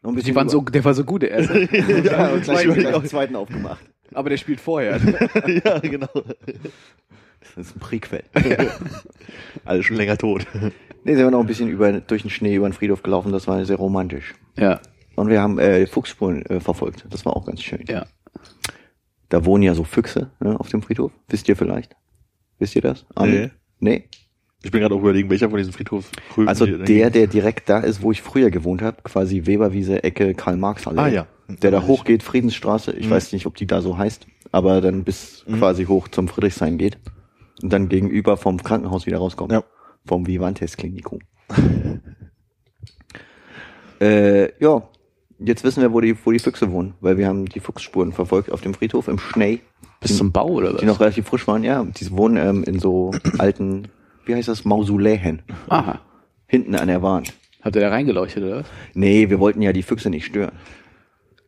Noch 0.02 0.12
ein 0.12 0.20
Die 0.20 0.34
waren 0.34 0.48
so, 0.50 0.62
der 0.62 0.86
war 0.86 0.94
so 0.94 1.04
gut, 1.04 1.24
der 1.24 1.32
erste. 1.32 1.60
ja, 2.06 2.30
und 2.30 2.44
gleich 2.44 2.70
auch- 2.70 3.02
den 3.02 3.06
zweiten 3.10 3.36
aufgemacht. 3.36 3.84
aber 4.14 4.30
der 4.30 4.38
spielt 4.38 4.62
vorher. 4.62 4.98
ja, 5.66 5.80
genau. 5.80 6.08
Das 7.56 7.68
ist 7.68 7.76
ein 7.76 7.80
Prequel. 7.80 8.24
Alle 9.66 9.84
schon 9.84 9.98
länger 9.98 10.18
tot. 10.18 10.46
Nee, 11.04 11.16
sind 11.16 11.26
wir 11.26 11.32
noch 11.32 11.40
ein 11.40 11.48
bisschen 11.48 11.70
über, 11.70 11.92
durch 11.94 12.22
den 12.24 12.32
Schnee 12.32 12.56
über 12.56 12.68
den 12.68 12.74
Friedhof 12.74 13.04
gelaufen. 13.04 13.32
Das 13.32 13.48
war 13.48 13.64
sehr 13.66 13.78
romantisch. 13.78 14.34
Ja, 14.58 14.80
Und 15.16 15.30
wir 15.30 15.42
haben 15.42 15.58
äh, 15.60 15.88
Fuchsspuren 15.88 16.46
äh, 16.48 16.60
verfolgt. 16.60 17.06
Das 17.10 17.26
war 17.26 17.36
auch 17.36 17.46
ganz 17.46 17.62
schön. 17.62 17.84
ja. 17.88 18.06
Da 19.30 19.44
wohnen 19.44 19.64
ja 19.64 19.74
so 19.74 19.84
Füchse 19.84 20.32
ne, 20.40 20.58
auf 20.58 20.70
dem 20.70 20.82
Friedhof. 20.82 21.12
Wisst 21.28 21.50
ihr 21.50 21.58
vielleicht? 21.58 21.98
Wisst 22.60 22.76
ihr 22.78 22.82
das? 22.82 23.06
Armin? 23.14 23.52
Nee? 23.80 24.06
Ich 24.64 24.72
bin 24.72 24.80
gerade 24.80 24.96
auch 24.96 25.00
überlegen, 25.00 25.30
welcher 25.30 25.50
von 25.50 25.58
diesen 25.58 25.74
Friedhofskrügen. 25.74 26.48
Also 26.48 26.66
der, 26.66 27.10
der 27.10 27.28
direkt 27.28 27.68
da 27.70 27.80
ist, 27.80 28.02
wo 28.02 28.12
ich 28.14 28.22
früher 28.22 28.50
gewohnt 28.50 28.82
habe, 28.82 29.02
quasi 29.04 29.46
Weberwiese, 29.46 30.04
Ecke 30.04 30.34
Karl-Marx-Halle. 30.34 31.02
Ah, 31.02 31.08
ja. 31.08 31.28
Der 31.50 31.72
da 31.72 31.84
hochgeht, 31.84 32.24
Friedensstraße. 32.24 32.94
Ich 32.94 33.10
weiß 33.10 33.34
nicht, 33.34 33.46
ob 33.46 33.56
die 33.56 33.68
da 33.68 33.82
so 33.82 33.98
heißt, 33.98 34.28
aber 34.52 34.82
dann 34.82 35.04
bis 35.04 35.46
quasi 35.58 35.86
hoch 35.86 36.08
zum 36.08 36.28
Friedrichshain 36.28 36.78
geht. 36.78 36.98
Und 37.62 37.74
dann 37.74 37.90
gegenüber 37.90 38.38
vom 38.38 38.62
Krankenhaus 38.62 39.06
wieder 39.06 39.18
rauskommt. 39.18 39.52
Ja. 39.52 39.64
Vom 40.06 40.28
Vivantes 40.28 40.78
Klinikum. 40.78 41.20
äh, 44.00 44.64
ja, 44.64 44.84
jetzt 45.40 45.64
wissen 45.64 45.82
wir, 45.82 45.94
wo 45.94 46.02
die, 46.02 46.16
wo 46.24 46.32
die 46.32 46.40
Füchse 46.40 46.72
wohnen, 46.72 46.94
weil 47.02 47.18
wir 47.18 47.28
haben 47.28 47.46
die 47.46 47.60
Fuchsspuren 47.60 48.12
verfolgt 48.12 48.52
auf 48.52 48.62
dem 48.62 48.74
Friedhof 48.74 49.08
im 49.08 49.20
Schnee, 49.20 49.62
Bis 50.00 50.18
zum 50.18 50.32
Bau 50.32 50.48
oder 50.48 50.74
was? 50.74 50.80
die 50.80 50.86
noch 50.86 51.00
relativ 51.00 51.28
frisch 51.28 51.48
waren. 51.48 51.64
Ja, 51.64 51.84
die 51.84 52.12
wohnen 52.12 52.38
ähm, 52.38 52.64
in 52.64 52.80
so 52.80 53.12
alten, 53.38 53.88
wie 54.26 54.36
heißt 54.36 54.48
das, 54.48 54.66
Mausoläen. 54.66 55.42
Aha. 55.70 56.02
Hinten 56.48 56.76
an 56.76 56.88
der 56.88 57.02
Wand. 57.02 57.34
Habt 57.62 57.76
ihr 57.76 57.82
da 57.82 57.90
reingeleuchtet 57.90 58.44
oder 58.44 58.58
was? 58.58 58.66
Nee, 58.94 59.30
wir 59.30 59.40
wollten 59.40 59.62
ja 59.62 59.74
die 59.74 59.84
Füchse 59.84 60.10
nicht 60.10 60.26
stören. 60.26 60.54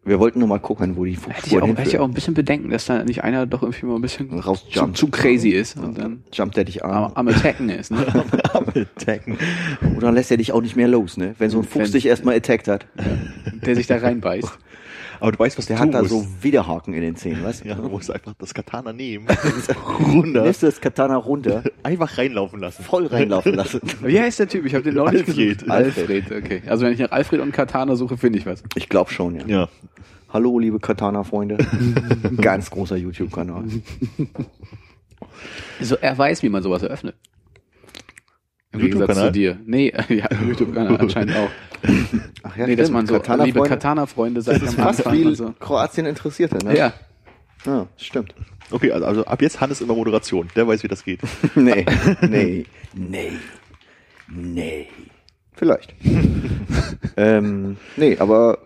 Wir 0.09 0.19
wollten 0.19 0.39
nur 0.39 0.47
mal 0.47 0.59
gucken, 0.59 0.97
wo 0.97 1.05
die 1.05 1.11
Hätte 1.11 1.21
ich, 1.27 1.35
Fuchsspuren 1.35 1.63
auch, 1.63 1.67
hätte 1.67 1.81
ich 1.81 1.87
auch 1.87 1.91
hinführen. 1.91 2.09
ein 2.09 2.13
bisschen 2.15 2.33
Bedenken, 2.33 2.69
dass 2.71 2.85
da 2.87 3.03
nicht 3.03 3.23
einer 3.23 3.45
doch 3.45 3.61
irgendwie 3.61 3.85
mal 3.85 3.95
ein 3.95 4.01
bisschen 4.01 4.41
zu, 4.73 4.87
zu 4.93 5.07
crazy 5.09 5.49
ist 5.49 5.77
und 5.77 5.99
dann 5.99 6.23
Jumpt 6.33 6.57
er 6.57 6.63
dich 6.63 6.83
am, 6.83 7.03
an. 7.05 7.11
am 7.13 7.27
Attacken 7.27 7.69
ist. 7.69 7.91
Ne? 7.91 7.99
Attacken. 8.97 9.37
Oder 9.95 10.11
lässt 10.11 10.31
er 10.31 10.37
dich 10.37 10.51
auch 10.51 10.61
nicht 10.63 10.75
mehr 10.75 10.87
los, 10.87 11.15
ne? 11.17 11.35
Wenn 11.37 11.51
so 11.51 11.59
ein 11.59 11.63
Fuchs 11.63 11.85
Wenn- 11.85 11.91
dich 11.91 12.07
erstmal 12.07 12.35
attackt 12.35 12.67
hat. 12.67 12.87
Der 13.63 13.75
sich 13.75 13.85
da 13.85 13.97
reinbeißt. 13.97 14.49
Aber 15.21 15.31
du 15.33 15.39
weißt, 15.39 15.57
was 15.57 15.65
Der 15.65 15.77
du 15.77 15.81
hat 15.83 15.93
da 15.93 16.03
so 16.05 16.25
Widerhaken 16.41 16.93
in 16.93 17.01
den 17.01 17.15
Zähnen, 17.15 17.43
weißt 17.43 17.65
Ja, 17.65 17.75
du? 17.75 17.83
du 17.83 17.89
musst 17.89 18.09
einfach 18.11 18.33
das 18.37 18.53
Katana 18.53 18.93
nehmen. 18.93 19.27
runter. 20.13 20.43
Nimmst 20.43 20.63
du 20.63 20.67
das 20.67 20.79
Katana 20.79 21.17
runter, 21.17 21.63
Einfach 21.83 22.17
reinlaufen 22.17 22.59
lassen. 22.59 22.83
voll 22.83 23.05
reinlaufen 23.07 23.53
lassen. 23.55 23.81
Wie 24.01 24.19
heißt 24.19 24.39
der 24.39 24.47
Typ? 24.47 24.65
Ich 24.65 24.73
habe 24.75 24.83
den 24.83 24.95
neulich 24.95 25.27
Alfred. 25.27 25.57
gesucht. 25.59 25.69
Alfred, 25.71 26.31
okay. 26.31 26.61
Also 26.67 26.85
wenn 26.85 26.93
ich 26.93 26.99
nach 26.99 27.11
Alfred 27.11 27.41
und 27.41 27.51
Katana 27.51 27.95
suche, 27.95 28.17
finde 28.17 28.39
ich 28.39 28.45
was. 28.45 28.63
Ich 28.75 28.87
glaube 28.89 29.11
schon, 29.11 29.35
ja. 29.35 29.45
Ja. 29.47 29.69
Hallo, 30.31 30.59
liebe 30.59 30.79
Katana-Freunde. 30.79 31.57
Ganz 32.39 32.69
großer 32.69 32.95
YouTube-Kanal. 32.97 33.63
Also 35.79 35.95
er 35.97 36.17
weiß, 36.17 36.43
wie 36.43 36.49
man 36.49 36.61
sowas 36.61 36.83
eröffnet. 36.83 37.15
Im 38.71 38.79
Gegensatz 38.81 39.07
YouTube-Kanal? 39.09 39.25
zu 39.27 39.31
dir. 39.31 39.59
Nee, 39.65 39.91
ja, 40.09 40.27
YouTube-Kanal 40.47 40.97
anscheinend 40.97 41.35
auch. 41.35 41.49
Ach 42.43 42.57
ja, 42.57 42.67
nee, 42.67 42.75
dass 42.75 42.89
man 42.91 43.05
so, 43.07 43.13
Katana-Freunde- 43.15 43.45
liebe 43.45 43.61
Katana-Freunde, 43.63 44.39
ist 44.39 44.49
am 44.49 44.59
fast 44.59 45.05
Anfang 45.05 45.13
wie 45.13 45.35
so. 45.35 45.53
Kroatien 45.59 46.05
Interessierte, 46.05 46.63
ne? 46.65 46.77
Ja, 46.77 46.93
Ja, 47.65 47.87
stimmt. 47.97 48.33
Okay, 48.71 48.91
also, 48.91 49.05
also 49.05 49.25
ab 49.25 49.41
jetzt 49.41 49.59
Hannes 49.61 49.81
immer 49.81 49.95
Moderation. 49.95 50.47
Der 50.55 50.67
weiß, 50.67 50.83
wie 50.83 50.87
das 50.87 51.03
geht. 51.03 51.21
Nee, 51.55 51.85
nee, 52.21 52.65
nee, 52.93 53.31
nee. 54.27 54.87
Vielleicht. 55.53 55.93
ähm, 57.17 57.77
nee, 57.97 58.17
aber 58.19 58.59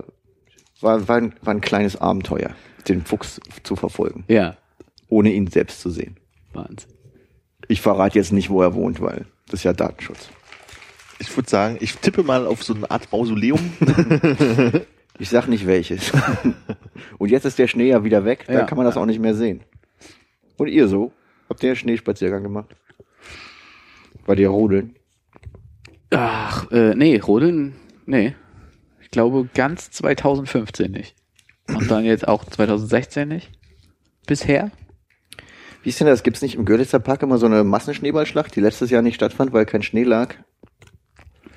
war, 0.82 1.08
war, 1.08 1.18
ein, 1.18 1.34
war 1.42 1.54
ein 1.54 1.62
kleines 1.62 2.00
Abenteuer, 2.00 2.52
den 2.88 3.04
Fuchs 3.04 3.40
zu 3.64 3.76
verfolgen, 3.76 4.26
ja. 4.28 4.58
ohne 5.08 5.32
ihn 5.32 5.48
selbst 5.48 5.82
zu 5.82 5.90
sehen. 5.90 6.18
Wahnsinn. 6.54 6.92
Ich 7.68 7.82
verrate 7.82 8.20
jetzt 8.20 8.32
nicht, 8.34 8.50
wo 8.50 8.62
er 8.62 8.76
wohnt, 8.76 9.02
weil 9.02 9.26
das 9.48 9.62
ist 9.62 9.64
ja 9.64 9.74
Datenschutz. 9.74 10.30
Ich 11.24 11.36
würde 11.38 11.50
sagen, 11.50 11.78
ich 11.80 11.96
tippe 11.98 12.22
mal 12.22 12.46
auf 12.46 12.64
so 12.64 12.74
eine 12.74 12.90
Art 12.92 13.12
Mausoleum. 13.12 13.60
Ich 15.20 15.30
sag 15.30 15.48
nicht 15.48 15.68
welches. 15.68 16.12
Und 17.20 17.30
jetzt 17.30 17.46
ist 17.46 17.60
der 17.60 17.68
Schnee 17.68 17.90
ja 17.90 18.04
wieder 18.04 18.26
weg, 18.26 18.46
da 18.48 18.54
Ja. 18.54 18.64
kann 18.64 18.78
man 18.78 18.86
das 18.88 18.98
auch 18.98 19.06
nicht 19.06 19.20
mehr 19.20 19.36
sehen. 19.36 19.62
Und 20.58 20.68
ihr 20.70 20.88
so? 20.88 21.12
Habt 21.48 21.62
ihr 21.62 21.76
Schneespaziergang 21.76 22.42
gemacht? 22.42 22.76
Bei 24.26 24.34
dir 24.34 24.50
rodeln? 24.50 24.96
Ach, 26.10 26.70
äh, 26.72 26.96
nee, 26.96 27.16
Rodeln, 27.20 27.76
nee. 28.08 28.34
Ich 29.02 29.12
glaube 29.12 29.48
ganz 29.54 29.92
2015 29.92 30.92
nicht. 30.92 31.16
Und 31.68 31.92
dann 31.92 32.06
jetzt 32.06 32.28
auch 32.28 32.44
2016 32.46 33.28
nicht. 33.30 33.52
Bisher? 34.26 34.72
Wie 35.84 35.90
ist 35.90 36.00
denn 36.00 36.08
das? 36.08 36.24
Gibt's 36.24 36.42
nicht 36.42 36.56
im 36.56 36.66
Görlitzer 36.66 37.00
Park 37.00 37.22
immer 37.22 37.38
so 37.38 37.46
eine 37.46 37.64
Massenschneeballschlacht, 37.64 38.56
die 38.56 38.62
letztes 38.62 38.90
Jahr 38.90 39.04
nicht 39.04 39.16
stattfand, 39.16 39.54
weil 39.54 39.68
kein 39.68 39.84
Schnee 39.84 40.04
lag? 40.04 40.34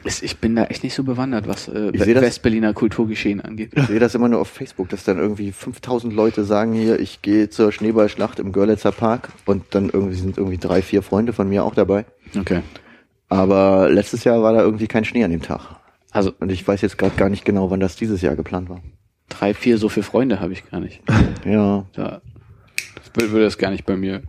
Ich 0.07 0.37
bin 0.39 0.57
da 0.57 0.65
echt 0.65 0.85
nicht 0.85 0.95
so 0.95 1.05
bewandert, 1.05 1.49
was 1.49 1.69
äh, 1.69 1.93
Westberliner 1.93 2.73
Kulturgeschehen 2.73 3.41
angeht. 3.41 3.73
Ich 3.75 3.85
sehe 3.85 3.99
das 3.99 4.15
immer 4.15 4.29
nur 4.29 4.41
auf 4.41 4.49
Facebook, 4.49 4.89
dass 4.89 5.05
dann 5.05 5.19
irgendwie 5.19 5.53
5000 5.53 6.13
Leute 6.13 6.45
sagen 6.45 6.73
hier, 6.73 7.01
ich 7.01 7.23
gehe 7.23 7.49
zur 7.51 7.73
Schneeballschlacht 7.73 8.39
im 8.39 8.53
Görlitzer 8.53 8.93
Park 8.93 9.31
und 9.45 9.65
dann 9.71 9.91
irgendwie 9.91 10.15
sind 10.15 10.39
irgendwie 10.39 10.59
drei, 10.59 10.83
vier 10.83 11.03
Freunde 11.03 11.33
von 11.33 11.49
mir 11.49 11.65
auch 11.65 11.75
dabei. 11.75 12.05
Okay. 12.39 12.63
Aber 13.29 13.89
letztes 13.91 14.25
Jahr 14.25 14.43
war 14.43 14.53
da 14.53 14.61
irgendwie 14.61 14.87
kein 14.87 15.05
Schnee 15.05 15.25
an 15.25 15.31
dem 15.31 15.43
Tag. 15.43 15.81
Also 16.11 16.33
Und 16.39 16.53
ich 16.53 16.67
weiß 16.67 16.81
jetzt 16.81 16.99
gerade 16.99 17.17
gar 17.17 17.29
nicht 17.29 17.45
genau, 17.45 17.71
wann 17.71 17.81
das 17.81 17.97
dieses 17.97 18.23
Jahr 18.23 18.37
geplant 18.37 18.69
war. 18.69 18.83
drei, 19.29 19.53
vier, 19.55 19.79
so 19.79 19.89
viele 19.89 20.05
Freunde 20.05 20.41
habe 20.41 20.53
ich 20.53 20.69
gar 20.71 20.81
nicht. 20.81 21.03
Ja, 21.45 21.85
Da 21.95 22.23
das 22.95 23.31
würde 23.31 23.45
das 23.45 23.59
gar 23.59 23.71
nicht 23.71 23.85
bei 23.87 23.97
mir 23.97 24.23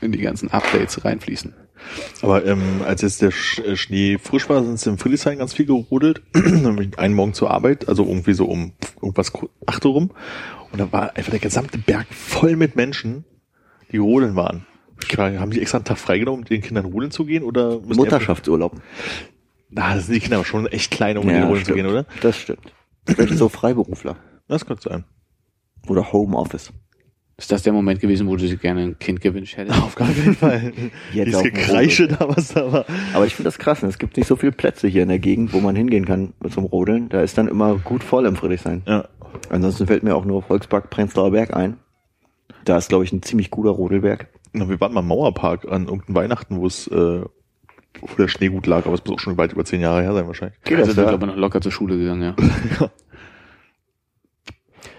in 0.00 0.12
die 0.12 0.20
ganzen 0.20 0.50
Updates 0.50 1.04
reinfließen. 1.04 1.54
Aber 2.22 2.44
ähm, 2.44 2.82
als 2.84 3.02
jetzt 3.02 3.22
der 3.22 3.30
Sch 3.30 3.58
äh, 3.60 3.76
Schnee 3.76 4.18
frisch 4.18 4.48
war, 4.48 4.62
sind 4.62 4.78
sie 4.78 4.90
im 4.90 4.98
Friedrichshain 4.98 5.38
ganz 5.38 5.52
viel 5.52 5.66
gerodelt. 5.66 6.22
Einen 6.96 7.14
Morgen 7.14 7.34
zur 7.34 7.50
Arbeit, 7.50 7.88
also 7.88 8.04
irgendwie 8.04 8.34
so 8.34 8.46
um 8.46 8.72
irgendwas 9.00 9.32
acht 9.66 9.84
rum. 9.84 10.10
Und 10.72 10.80
da 10.80 10.90
war 10.92 11.16
einfach 11.16 11.30
der 11.30 11.40
gesamte 11.40 11.78
Berg 11.78 12.06
voll 12.10 12.56
mit 12.56 12.76
Menschen, 12.76 13.24
die 13.92 13.98
rodeln 13.98 14.34
waren. 14.36 14.66
Ich 15.02 15.14
frage, 15.14 15.38
haben 15.40 15.50
die 15.50 15.60
extra 15.60 15.78
einen 15.78 15.84
Tag 15.84 15.98
freigenommen, 15.98 16.40
um 16.40 16.44
den 16.44 16.62
Kindern 16.62 16.86
rodeln 16.86 17.10
zu 17.10 17.24
gehen? 17.24 17.42
Oder 17.42 17.78
die 17.78 17.94
Mutterschaftsurlaub. 17.94 18.80
Na, 19.70 19.94
das 19.94 20.06
sind 20.06 20.14
die 20.14 20.20
Kinder 20.20 20.36
aber 20.36 20.44
schon 20.44 20.66
echt 20.66 20.90
klein, 20.90 21.18
um 21.18 21.26
mit 21.26 21.34
denen 21.34 21.46
rodeln 21.46 21.64
zu 21.64 21.74
gehen, 21.74 21.86
oder? 21.86 22.06
Das 22.20 22.36
stimmt. 22.36 22.72
Vielleicht 23.06 23.36
so 23.36 23.48
Freiberufler. 23.48 24.16
Das 24.48 24.66
könnte 24.66 24.88
sein. 24.88 25.04
Oder 25.88 26.12
Homeoffice. 26.12 26.72
Ist 27.36 27.50
das 27.50 27.64
der 27.64 27.72
Moment 27.72 28.00
gewesen, 28.00 28.28
wo 28.28 28.36
du 28.36 28.46
dir 28.46 28.56
gerne 28.56 28.82
ein 28.82 28.98
Kind 28.98 29.20
gewünscht 29.20 29.56
hättest? 29.56 29.82
Auf 29.82 29.96
gar 29.96 30.08
keinen 30.08 30.36
Fall. 30.36 30.72
Jetzt 31.12 31.26
Dieses 31.26 31.42
Gekreische 31.42 32.06
da, 32.06 32.28
was 32.28 32.54
da 32.54 32.72
war. 32.72 32.84
Aber 33.12 33.26
ich 33.26 33.34
finde 33.34 33.48
das 33.48 33.58
krass. 33.58 33.82
Es 33.82 33.98
gibt 33.98 34.16
nicht 34.16 34.28
so 34.28 34.36
viele 34.36 34.52
Plätze 34.52 34.86
hier 34.86 35.02
in 35.02 35.08
der 35.08 35.18
Gegend, 35.18 35.52
wo 35.52 35.58
man 35.58 35.74
hingehen 35.74 36.04
kann 36.04 36.32
zum 36.48 36.64
Rodeln. 36.64 37.08
Da 37.08 37.22
ist 37.22 37.36
dann 37.36 37.48
immer 37.48 37.76
gut 37.78 38.04
voll 38.04 38.26
im 38.26 38.36
Friedrichshain. 38.36 38.82
Ja. 38.86 39.08
Ansonsten 39.50 39.88
fällt 39.88 40.04
mir 40.04 40.14
auch 40.14 40.24
nur 40.24 40.42
Volkspark 40.42 40.90
Prenzlauer 40.90 41.32
Berg 41.32 41.56
ein. 41.56 41.78
Da 42.64 42.78
ist, 42.78 42.88
glaube 42.88 43.02
ich, 43.02 43.12
ein 43.12 43.22
ziemlich 43.22 43.50
guter 43.50 43.70
Rodelberg. 43.70 44.28
Na, 44.52 44.68
wir 44.68 44.80
waren 44.80 44.94
mal 44.94 45.00
im 45.00 45.08
Mauerpark 45.08 45.64
an 45.70 45.86
irgendeinem 45.86 46.14
Weihnachten, 46.14 46.58
wo 46.58 46.66
es, 46.66 46.86
äh, 46.86 46.92
wo 47.20 48.16
der 48.16 48.28
Schnee 48.28 48.48
gut 48.48 48.66
lag, 48.66 48.86
aber 48.86 48.94
es 48.94 49.04
muss 49.04 49.16
auch 49.16 49.20
schon 49.20 49.36
weit 49.36 49.52
über 49.52 49.64
zehn 49.64 49.80
Jahre 49.80 50.02
her 50.02 50.14
sein 50.14 50.28
wahrscheinlich. 50.28 50.60
Geht 50.62 50.78
also 50.78 50.86
das 50.86 50.94
sind 50.94 51.04
da? 51.04 51.10
wir 51.10 51.14
aber 51.14 51.26
noch 51.26 51.36
locker 51.36 51.60
zur 51.60 51.72
Schule 51.72 51.98
gegangen, 51.98 52.22
ja. 52.22 52.36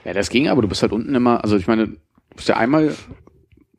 ja, 0.04 0.14
das 0.14 0.30
ging, 0.30 0.50
aber 0.50 0.62
du 0.62 0.68
bist 0.68 0.82
halt 0.82 0.92
unten 0.92 1.16
immer, 1.16 1.42
also 1.42 1.56
ich 1.56 1.68
meine, 1.68 1.96
bist 2.36 2.48
ja 2.50 2.58
einmal, 2.58 2.94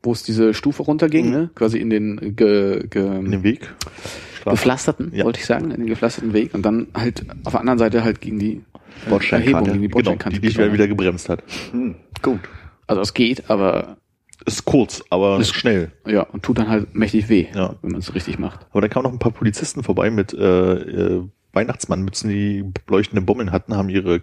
wo 0.03 0.13
es 0.13 0.23
diese 0.23 0.55
Stufe 0.55 0.83
runterging, 0.83 1.27
Mhm. 1.27 1.33
ne? 1.33 1.51
Quasi 1.55 1.79
in 1.79 1.91
den 1.91 2.37
ge, 2.37 2.87
ge, 2.89 3.19
In 3.19 3.31
dem 3.31 3.43
Weg. 3.43 3.75
Straße. 4.41 4.55
gepflasterten, 4.57 5.13
Ja. 5.15 5.25
wollte 5.25 5.41
ich 5.41 5.47
sagen, 5.47 5.71
in 5.73 5.79
den 5.79 5.87
gepflasterten 5.87 6.33
Weg 6.33 6.55
und 6.55 6.63
dann 6.63 6.89
halt 6.95 7.25
auf 7.45 7.53
der 7.53 7.61
anderen 7.61 7.79
Seite 7.79 8.05
halt 8.05 8.21
gegen 8.21 8.39
die 8.39 8.57
äh, 9.07 9.11
Bordsteinkante. 9.11 9.53
Erhebung, 9.53 9.65
gegen 9.65 9.83
die 9.83 9.89
Genau, 9.89 9.93
Bordsteinkante. 9.95 10.41
die 10.41 10.47
dich 10.47 10.55
geschossen. 10.57 10.73
wieder 10.75 10.87
gebremst 10.89 11.29
hat. 11.29 11.43
Hm, 11.73 11.97
gut. 12.23 12.41
Also 12.87 13.03
es 13.03 13.13
geht, 13.15 13.51
aber 13.51 13.97
Ist 14.45 14.65
kurz, 14.67 15.03
aber 15.11 15.41
Ist- 15.41 15.55
schnell. 15.55 15.91
ja, 16.07 16.23
und 16.23 16.45
tut 16.45 16.59
dann 16.59 16.69
halt 16.69 16.95
mächtig 16.95 17.29
weh, 17.29 17.47
Ja. 17.55 17.75
wenn 17.83 17.91
man 17.93 18.01
es 18.01 18.15
richtig 18.15 18.39
macht. 18.39 18.67
Aber 18.71 18.83
dann 18.83 18.91
kamen 18.91 19.05
noch 19.05 19.13
ein 19.13 19.19
paar 19.19 19.33
Polizisten 19.33 19.83
vorbei 19.83 20.11
mit 20.11 20.33
äh, 20.35 20.75
äh, 20.75 21.23
Weihnachtsmannmützen, 21.53 22.31
die 22.31 22.65
leuchtende 22.89 23.23
Bommeln 23.23 23.51
hatten, 23.51 23.75
haben 23.77 23.89
ihre 23.89 24.23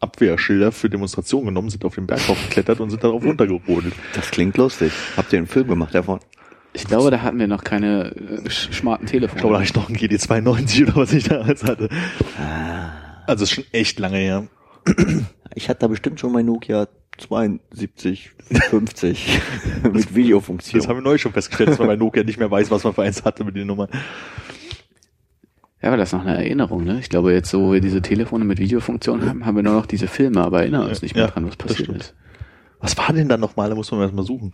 Abwehrschilder 0.00 0.72
für 0.72 0.90
Demonstrationen 0.90 1.46
genommen, 1.46 1.70
sind 1.70 1.84
auf 1.84 1.94
den 1.94 2.06
Berg 2.06 2.26
hochgeklettert 2.28 2.80
und 2.80 2.90
sind 2.90 3.02
darauf 3.04 3.24
runtergerodelt. 3.24 3.94
Das 4.14 4.30
klingt 4.30 4.56
lustig. 4.56 4.92
Habt 5.16 5.32
ihr 5.32 5.38
einen 5.38 5.46
Film 5.46 5.68
gemacht 5.68 5.94
davon? 5.94 6.20
Ich 6.72 6.86
glaube, 6.86 7.10
da 7.12 7.22
hatten 7.22 7.38
wir 7.38 7.46
noch 7.46 7.62
keine 7.62 8.10
äh, 8.44 8.50
sch 8.50 8.68
smarten 8.72 9.06
Telefone. 9.06 9.36
Ich 9.36 9.40
glaube, 9.40 9.54
da 9.54 9.60
hatte 9.60 9.68
ich 9.68 9.74
noch 9.76 9.88
einen 9.88 9.96
GD92 9.96 10.82
oder 10.82 10.96
was 10.96 11.12
ich 11.12 11.24
damals 11.24 11.62
hatte. 11.64 11.88
Also 13.26 13.44
ist 13.44 13.52
schon 13.52 13.64
echt 13.72 13.98
lange 14.00 14.18
her. 14.18 14.46
Ich 15.54 15.68
hatte 15.68 15.80
da 15.80 15.86
bestimmt 15.86 16.18
schon 16.20 16.32
mein 16.32 16.46
Nokia 16.46 16.88
72, 17.18 18.32
50 18.70 19.40
mit 19.84 19.94
Das 19.94 20.14
Videofunktion. 20.14 20.86
haben 20.88 20.96
wir 20.96 21.02
neulich 21.02 21.22
schon 21.22 21.32
festgestellt, 21.32 21.70
dass 21.70 21.78
man 21.78 21.86
bei 21.86 21.96
Nokia 21.96 22.24
nicht 22.24 22.38
mehr 22.38 22.50
weiß, 22.50 22.70
was 22.70 22.82
man 22.84 22.92
für 22.92 23.02
eins 23.02 23.24
hatte 23.24 23.44
mit 23.44 23.54
den 23.54 23.68
Nummern. 23.68 23.88
Ja, 25.84 25.90
aber 25.90 25.98
das 25.98 26.08
ist 26.08 26.12
noch 26.14 26.24
eine 26.24 26.38
Erinnerung, 26.38 26.82
ne? 26.84 26.98
Ich 26.98 27.10
glaube, 27.10 27.34
jetzt, 27.34 27.50
so 27.50 27.60
wo 27.60 27.72
wir 27.74 27.80
diese 27.82 28.00
Telefone 28.00 28.46
mit 28.46 28.58
Videofunktion 28.58 29.28
haben, 29.28 29.44
haben 29.44 29.54
wir 29.54 29.62
nur 29.62 29.74
noch 29.74 29.84
diese 29.84 30.06
Filme, 30.06 30.40
aber 30.40 30.60
erinnern 30.60 30.88
uns 30.88 31.02
nicht 31.02 31.14
mehr 31.14 31.26
Ja, 31.26 31.30
dran, 31.30 31.46
was 31.46 31.56
passiert 31.56 31.90
ist. 31.90 32.14
Was 32.80 32.96
war 32.96 33.12
denn 33.12 33.28
dann 33.28 33.40
nochmal? 33.40 33.68
Da 33.68 33.74
muss 33.74 33.90
man 33.90 34.00
erst 34.00 34.14
mal 34.14 34.24
suchen. 34.24 34.52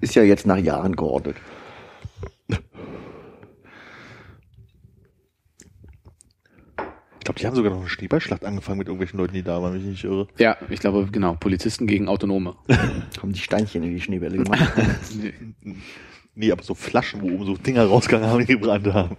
Ist 0.00 0.14
ja 0.14 0.22
jetzt 0.22 0.46
nach 0.46 0.58
Jahren 0.58 0.94
geordnet. 0.94 1.34
Ich 7.18 7.24
glaube, 7.24 7.40
die 7.40 7.46
haben 7.48 7.56
sogar 7.56 7.72
noch 7.72 7.80
eine 7.80 7.88
Schneeballschlacht 7.88 8.44
angefangen 8.44 8.78
mit 8.78 8.86
irgendwelchen 8.86 9.18
Leuten, 9.18 9.34
die 9.34 9.42
da 9.42 9.60
waren, 9.60 9.72
wenn 9.74 9.80
ich 9.80 9.86
nicht 9.86 10.04
irre. 10.04 10.28
Ja, 10.38 10.56
ich 10.70 10.78
glaube, 10.78 11.08
genau, 11.10 11.34
Polizisten 11.34 11.88
gegen 11.88 12.06
Autonome. 12.06 12.54
Haben 13.20 13.32
die 13.32 13.40
Steinchen 13.40 13.82
in 13.82 13.90
die 13.90 14.00
Schneebälle 14.00 14.38
gemacht. 14.38 14.72
Nee, 16.34 16.50
aber 16.50 16.62
so 16.62 16.74
Flaschen, 16.74 17.20
wo 17.20 17.26
oben 17.26 17.44
so 17.44 17.56
Dinger 17.56 17.84
rausgegangen 17.84 18.28
haben, 18.28 18.46
die 18.46 18.52
gebrannt 18.54 18.86
haben. 18.86 19.16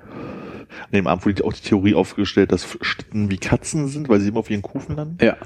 An 0.00 0.92
dem 0.92 1.06
Abend 1.06 1.26
wurde 1.26 1.44
auch 1.44 1.52
die 1.52 1.62
Theorie 1.62 1.94
aufgestellt, 1.94 2.52
dass 2.52 2.78
Schlitten 2.80 3.30
wie 3.30 3.38
Katzen 3.38 3.88
sind, 3.88 4.08
weil 4.08 4.20
sie 4.20 4.28
immer 4.28 4.38
auf 4.40 4.50
ihren 4.50 4.62
Kufen 4.62 4.96
landen. 4.96 5.18
ja, 5.22 5.36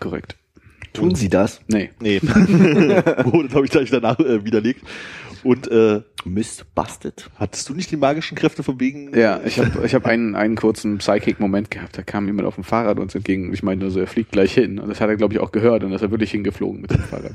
korrekt. 0.00 0.36
Tun 0.94 1.16
sie 1.16 1.28
das? 1.28 1.60
Nee. 1.66 1.90
Nee. 2.00 2.22
wurde, 2.22 3.48
glaube 3.48 3.64
ich, 3.64 3.72
gleich 3.72 3.90
danach 3.90 4.18
äh, 4.20 4.44
widerlegt. 4.44 4.84
Und 5.44 5.70
äh, 5.70 6.00
Mist, 6.24 6.74
busted. 6.74 7.30
hattest 7.36 7.68
du 7.68 7.74
nicht 7.74 7.90
die 7.90 7.98
magischen 7.98 8.34
Kräfte 8.34 8.62
von 8.62 8.80
wegen? 8.80 9.14
Ja, 9.16 9.40
ich 9.44 9.58
habe 9.58 9.84
ich 9.84 9.94
hab 9.94 10.06
einen, 10.06 10.34
einen 10.34 10.56
kurzen 10.56 10.98
Psychic-Moment 10.98 11.70
gehabt. 11.70 11.98
Da 11.98 12.02
kam 12.02 12.26
jemand 12.26 12.48
auf 12.48 12.54
dem 12.54 12.64
Fahrrad 12.64 12.98
uns 12.98 13.14
entgegen. 13.14 13.52
Ich 13.52 13.62
meinte 13.62 13.84
nur 13.84 13.92
so, 13.92 14.00
er 14.00 14.06
fliegt 14.06 14.32
gleich 14.32 14.54
hin. 14.54 14.78
Und 14.78 14.88
das 14.88 15.02
hat 15.02 15.10
er, 15.10 15.16
glaube 15.16 15.34
ich, 15.34 15.40
auch 15.40 15.52
gehört. 15.52 15.84
Und 15.84 15.92
ist 15.92 16.00
er 16.00 16.10
wirklich 16.10 16.30
hingeflogen 16.30 16.80
mit 16.80 16.90
dem 16.90 17.00
Fahrrad. 17.00 17.32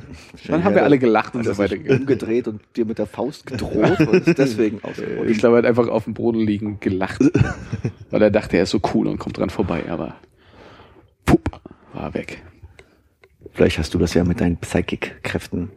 Dann 0.48 0.64
haben 0.64 0.74
wir 0.74 0.84
alle 0.84 0.98
gelacht 0.98 1.36
und 1.36 1.46
so 1.46 1.56
weitergegangen. 1.58 2.02
Umgedreht 2.02 2.48
und 2.48 2.62
dir 2.76 2.86
mit 2.86 2.98
der 2.98 3.06
Faust 3.06 3.46
gedroht 3.46 4.00
und 4.00 4.28
ist 4.28 4.40
deswegen 4.40 4.80
ausgerutscht. 4.84 5.30
Ich 5.30 5.38
glaube, 5.38 5.58
er 5.58 5.60
hat 5.60 5.66
einfach 5.66 5.88
auf 5.88 6.06
dem 6.06 6.16
Boden 6.16 6.40
liegen 6.40 6.80
gelacht. 6.80 7.22
weil 8.10 8.22
er 8.22 8.32
dachte, 8.32 8.58
er 8.58 8.64
ist 8.64 8.72
so 8.72 8.82
cool 8.96 9.08
und 9.08 9.20
kommt 9.20 9.38
dran 9.38 9.52
vorbei. 9.52 9.84
Aber 9.88 10.16
pup, 11.26 11.62
war 11.94 12.14
weg. 12.16 12.42
Vielleicht 13.54 13.78
hast 13.78 13.94
du 13.94 14.00
das 14.00 14.16
ja 14.16 14.24
mit 14.24 14.42
deinen 14.42 14.58
Psychic-Kräften 14.58 15.70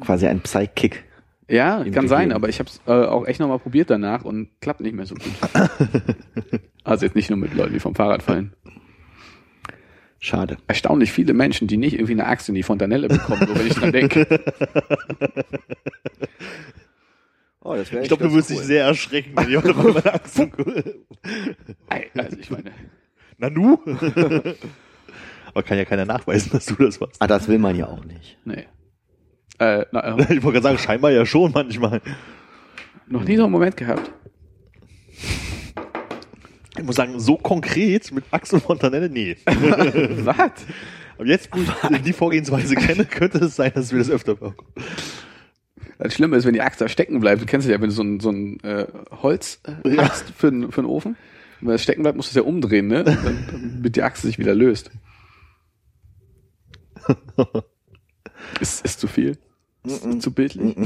quasi 0.00 0.26
ein 0.26 0.40
Psychic. 0.40 1.04
Ja, 1.48 1.84
kann 1.92 2.08
sein, 2.08 2.32
aber 2.32 2.48
ich 2.48 2.58
habe 2.58 2.70
es 2.70 2.80
äh, 2.86 2.92
auch 2.92 3.26
echt 3.26 3.40
nochmal 3.40 3.58
probiert 3.58 3.90
danach 3.90 4.24
und 4.24 4.48
klappt 4.60 4.80
nicht 4.80 4.94
mehr 4.94 5.06
so 5.06 5.14
gut. 5.14 5.32
also 6.84 7.04
jetzt 7.04 7.14
nicht 7.14 7.30
nur 7.30 7.38
mit 7.38 7.54
Leuten, 7.54 7.72
die 7.72 7.80
vom 7.80 7.94
Fahrrad 7.94 8.22
fallen. 8.22 8.54
Schade. 10.18 10.56
Erstaunlich 10.68 11.10
viele 11.10 11.34
Menschen, 11.34 11.66
die 11.66 11.76
nicht 11.76 11.94
irgendwie 11.94 12.12
eine 12.12 12.26
Axt 12.26 12.48
in 12.48 12.54
die 12.54 12.62
Fontanelle 12.62 13.08
bekommen, 13.08 13.44
so 13.46 13.58
wenn 13.58 13.66
ich 13.66 13.74
dran 13.74 13.92
denke. 13.92 14.26
Oh, 17.64 17.76
das 17.76 17.92
wäre 17.92 18.02
Ich 18.02 18.08
glaube, 18.08 18.24
du 18.24 18.34
wirst 18.34 18.50
dich 18.50 18.58
sehr 18.58 18.84
erschrecken, 18.86 19.32
wenn 19.36 19.48
jemand 19.48 19.76
auf 19.76 19.94
meine 19.94 20.14
Achse 20.14 20.50
Ey, 21.88 22.10
Also 22.18 22.36
ich 22.36 22.50
meine, 22.50 22.72
Nanu? 23.38 23.78
Aber 25.46 25.62
kann 25.62 25.78
ja 25.78 25.84
keiner 25.84 26.04
nachweisen, 26.04 26.50
dass 26.52 26.66
du 26.66 26.74
das 26.74 27.00
warst. 27.00 27.22
Ah, 27.22 27.26
das 27.28 27.46
will 27.46 27.58
man 27.58 27.76
ja 27.76 27.86
auch 27.86 28.04
nicht. 28.04 28.36
nee. 28.44 28.66
Äh, 29.62 29.86
na, 29.92 30.00
äh, 30.18 30.22
Ich 30.34 30.42
wollte 30.42 30.60
gerade 30.60 30.62
sagen, 30.62 30.78
scheinbar 30.78 31.10
ja 31.12 31.24
schon 31.26 31.52
manchmal. 31.52 32.00
noch 33.06 33.24
nie 33.24 33.36
so 33.36 33.44
einen 33.44 33.52
Moment 33.52 33.76
gehabt. 33.76 34.10
Ich 36.78 36.82
muss 36.84 36.96
sagen, 36.96 37.20
so 37.20 37.36
konkret 37.36 38.10
mit 38.12 38.24
Axel 38.30 38.58
Fontanelle, 38.60 39.08
nee. 39.10 39.36
Was? 39.46 40.50
Aber 41.18 41.26
jetzt, 41.26 41.50
wo 41.52 41.60
ich 41.94 42.02
die 42.02 42.12
Vorgehensweise 42.14 42.74
kenne, 42.74 43.04
könnte 43.04 43.38
es 43.44 43.56
sein, 43.56 43.70
dass 43.74 43.92
wir 43.92 43.98
das 43.98 44.08
öfter 44.10 44.36
machen. 44.40 44.56
Das 45.98 46.14
Schlimme 46.14 46.36
ist, 46.36 46.46
wenn 46.46 46.54
die 46.54 46.62
Axt 46.62 46.80
da 46.80 46.88
stecken 46.88 47.20
bleibt. 47.20 47.42
Du 47.42 47.46
kennst 47.46 47.68
ja, 47.68 47.74
wenn 47.80 47.90
du 47.90 47.94
so 47.94 48.02
ein, 48.02 48.18
so 48.20 48.30
ein 48.30 48.58
äh, 48.64 48.86
Holz 49.10 49.60
äh, 49.84 49.96
hast 49.98 50.30
für, 50.30 50.50
den- 50.50 50.72
für 50.72 50.80
den 50.82 50.86
Ofen. 50.88 51.16
Und 51.60 51.68
wenn 51.68 51.74
es 51.74 51.82
stecken 51.82 52.02
bleibt, 52.02 52.16
musst 52.16 52.30
du 52.34 52.40
es 52.40 52.42
ja 52.44 52.48
umdrehen, 52.48 52.88
ne? 52.88 53.04
Dann, 53.04 53.46
damit 53.74 53.94
die 53.94 54.02
Axt 54.02 54.22
sich 54.22 54.38
wieder 54.38 54.54
löst. 54.54 54.90
Ist, 58.60 58.84
ist 58.84 58.98
zu 59.00 59.06
viel? 59.06 59.38
Ist 59.84 60.22
zu 60.22 60.32
bildlich? 60.32 60.76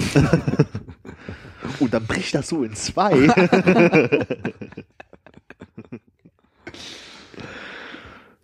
Und 1.81 1.93
dann 1.95 2.07
bricht 2.07 2.35
das 2.35 2.49
so 2.49 2.65
in 2.65 2.75
zwei. 2.75 3.13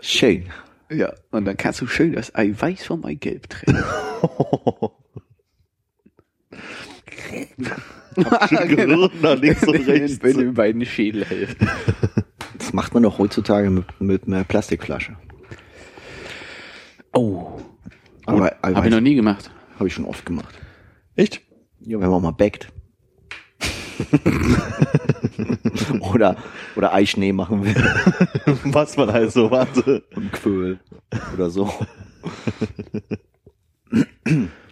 Schön. 0.01 0.51
Ja. 0.91 1.15
Und 1.31 1.47
dann 1.47 1.57
kannst 1.57 1.81
du 1.81 1.87
schön 1.87 2.13
das 2.13 2.35
Eiweiß 2.35 2.85
vom 2.85 3.05
Eigelb 3.05 3.49
trennen. 3.49 3.83
Schön 8.49 8.69
gerührt 8.69 9.23
nach 9.23 9.39
links 9.39 9.63
und 9.63 9.87
rechts. 9.87 10.23
Wenn 10.23 10.37
du 10.37 10.41
den 10.41 10.55
beiden 10.55 10.85
Schädel 10.85 11.25
hältst. 11.25 11.57
Das 12.59 12.75
macht 12.75 12.93
man 12.93 13.05
doch 13.05 13.19
heutzutage 13.19 13.71
mit, 13.71 13.87
mit 14.01 14.27
einer 14.27 14.45
Plastikflasche. 14.45 15.17
Oh. 17.15 17.59
Aber 18.27 18.55
Habe 18.63 18.89
ich 18.89 18.93
noch 18.93 19.01
nie 19.01 19.15
gemacht. 19.15 19.51
Habe 19.83 19.89
ich 19.89 19.95
schon 19.95 20.05
oft 20.05 20.25
gemacht. 20.25 20.55
Echt? 21.17 21.41
Ja, 21.81 21.99
wenn 21.99 22.09
man 22.09 22.23
mal 22.23 22.31
backt. 22.31 22.69
oder, 26.13 26.37
oder 26.77 26.95
Eischnee 26.95 27.33
machen 27.33 27.65
will. 27.65 27.75
Was 28.73 28.97
man 28.97 29.13
halt 29.13 29.33
so 29.33 29.51
warte. 29.51 30.05
Und 30.15 30.33
Quöl. 30.35 30.79
Oder 31.35 31.51
so. 31.51 31.69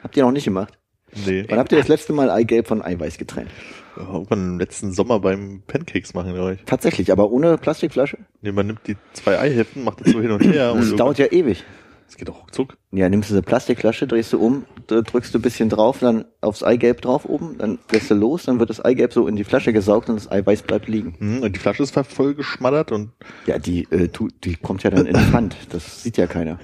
habt 0.05 0.17
ihr 0.17 0.23
noch 0.23 0.31
nicht 0.31 0.45
gemacht? 0.45 0.79
Nee. 1.27 1.45
Wann 1.49 1.59
habt 1.59 1.73
ihr 1.73 1.79
das 1.79 1.89
letzte 1.89 2.13
Mal 2.13 2.31
Eigelb 2.31 2.69
von 2.69 2.81
Eiweiß 2.81 3.19
getrennt? 3.19 3.51
Irgendwann 3.97 4.53
im 4.53 4.61
letzten 4.61 4.93
Sommer 4.93 5.19
beim 5.19 5.65
Pancakes 5.67 6.15
machen, 6.15 6.35
glaube 6.35 6.55
ich. 6.55 6.63
Tatsächlich, 6.67 7.11
aber 7.11 7.33
ohne 7.33 7.59
Plastikflasche? 7.59 8.19
Nee, 8.43 8.53
man 8.53 8.69
nimmt 8.69 8.87
die 8.87 8.97
zwei 9.13 9.41
Eihälften, 9.41 9.83
macht 9.83 10.03
das 10.03 10.13
so 10.13 10.21
hin 10.21 10.31
und 10.31 10.45
her. 10.45 10.73
Das 10.73 10.93
und 10.93 11.01
dauert 11.01 11.19
ja 11.19 11.27
ewig. 11.27 11.65
Das 12.11 12.17
geht 12.17 12.29
auch 12.29 12.43
ruckzuck. 12.43 12.77
Ja, 12.91 13.09
nimmst 13.09 13.31
du 13.31 13.35
eine 13.35 13.43
Plastikflasche, 13.43 14.09
drehst 14.09 14.33
du 14.33 14.41
um, 14.41 14.65
drückst 14.89 15.33
du 15.33 15.39
ein 15.39 15.43
bisschen 15.43 15.69
drauf, 15.69 16.01
dann 16.01 16.25
aufs 16.41 16.65
Eigelb 16.65 17.03
drauf 17.03 17.25
oben, 17.25 17.57
dann 17.57 17.79
lässt 17.93 18.11
du 18.11 18.15
los, 18.15 18.47
dann 18.47 18.59
wird 18.59 18.69
das 18.69 18.85
Eigelb 18.85 19.13
so 19.13 19.29
in 19.29 19.37
die 19.37 19.45
Flasche 19.45 19.73
gesaugt 19.73 20.09
und 20.09 20.17
das 20.17 20.29
Eiweiß 20.29 20.63
bleibt 20.63 20.89
liegen. 20.89 21.15
Hm, 21.19 21.43
Und 21.43 21.55
die 21.55 21.61
Flasche 21.61 21.85
ist 21.85 21.95
voll 21.95 22.35
geschmattert 22.35 22.91
und 22.91 23.13
Ja, 23.47 23.61
die, 23.61 23.85
äh, 23.93 24.09
tu, 24.09 24.27
die 24.43 24.57
kommt 24.57 24.83
ja 24.83 24.91
dann 24.91 25.07
in 25.07 25.15
Pfand. 25.31 25.57
Das 25.71 26.03
sieht 26.03 26.17
ja 26.17 26.27
keiner. 26.27 26.59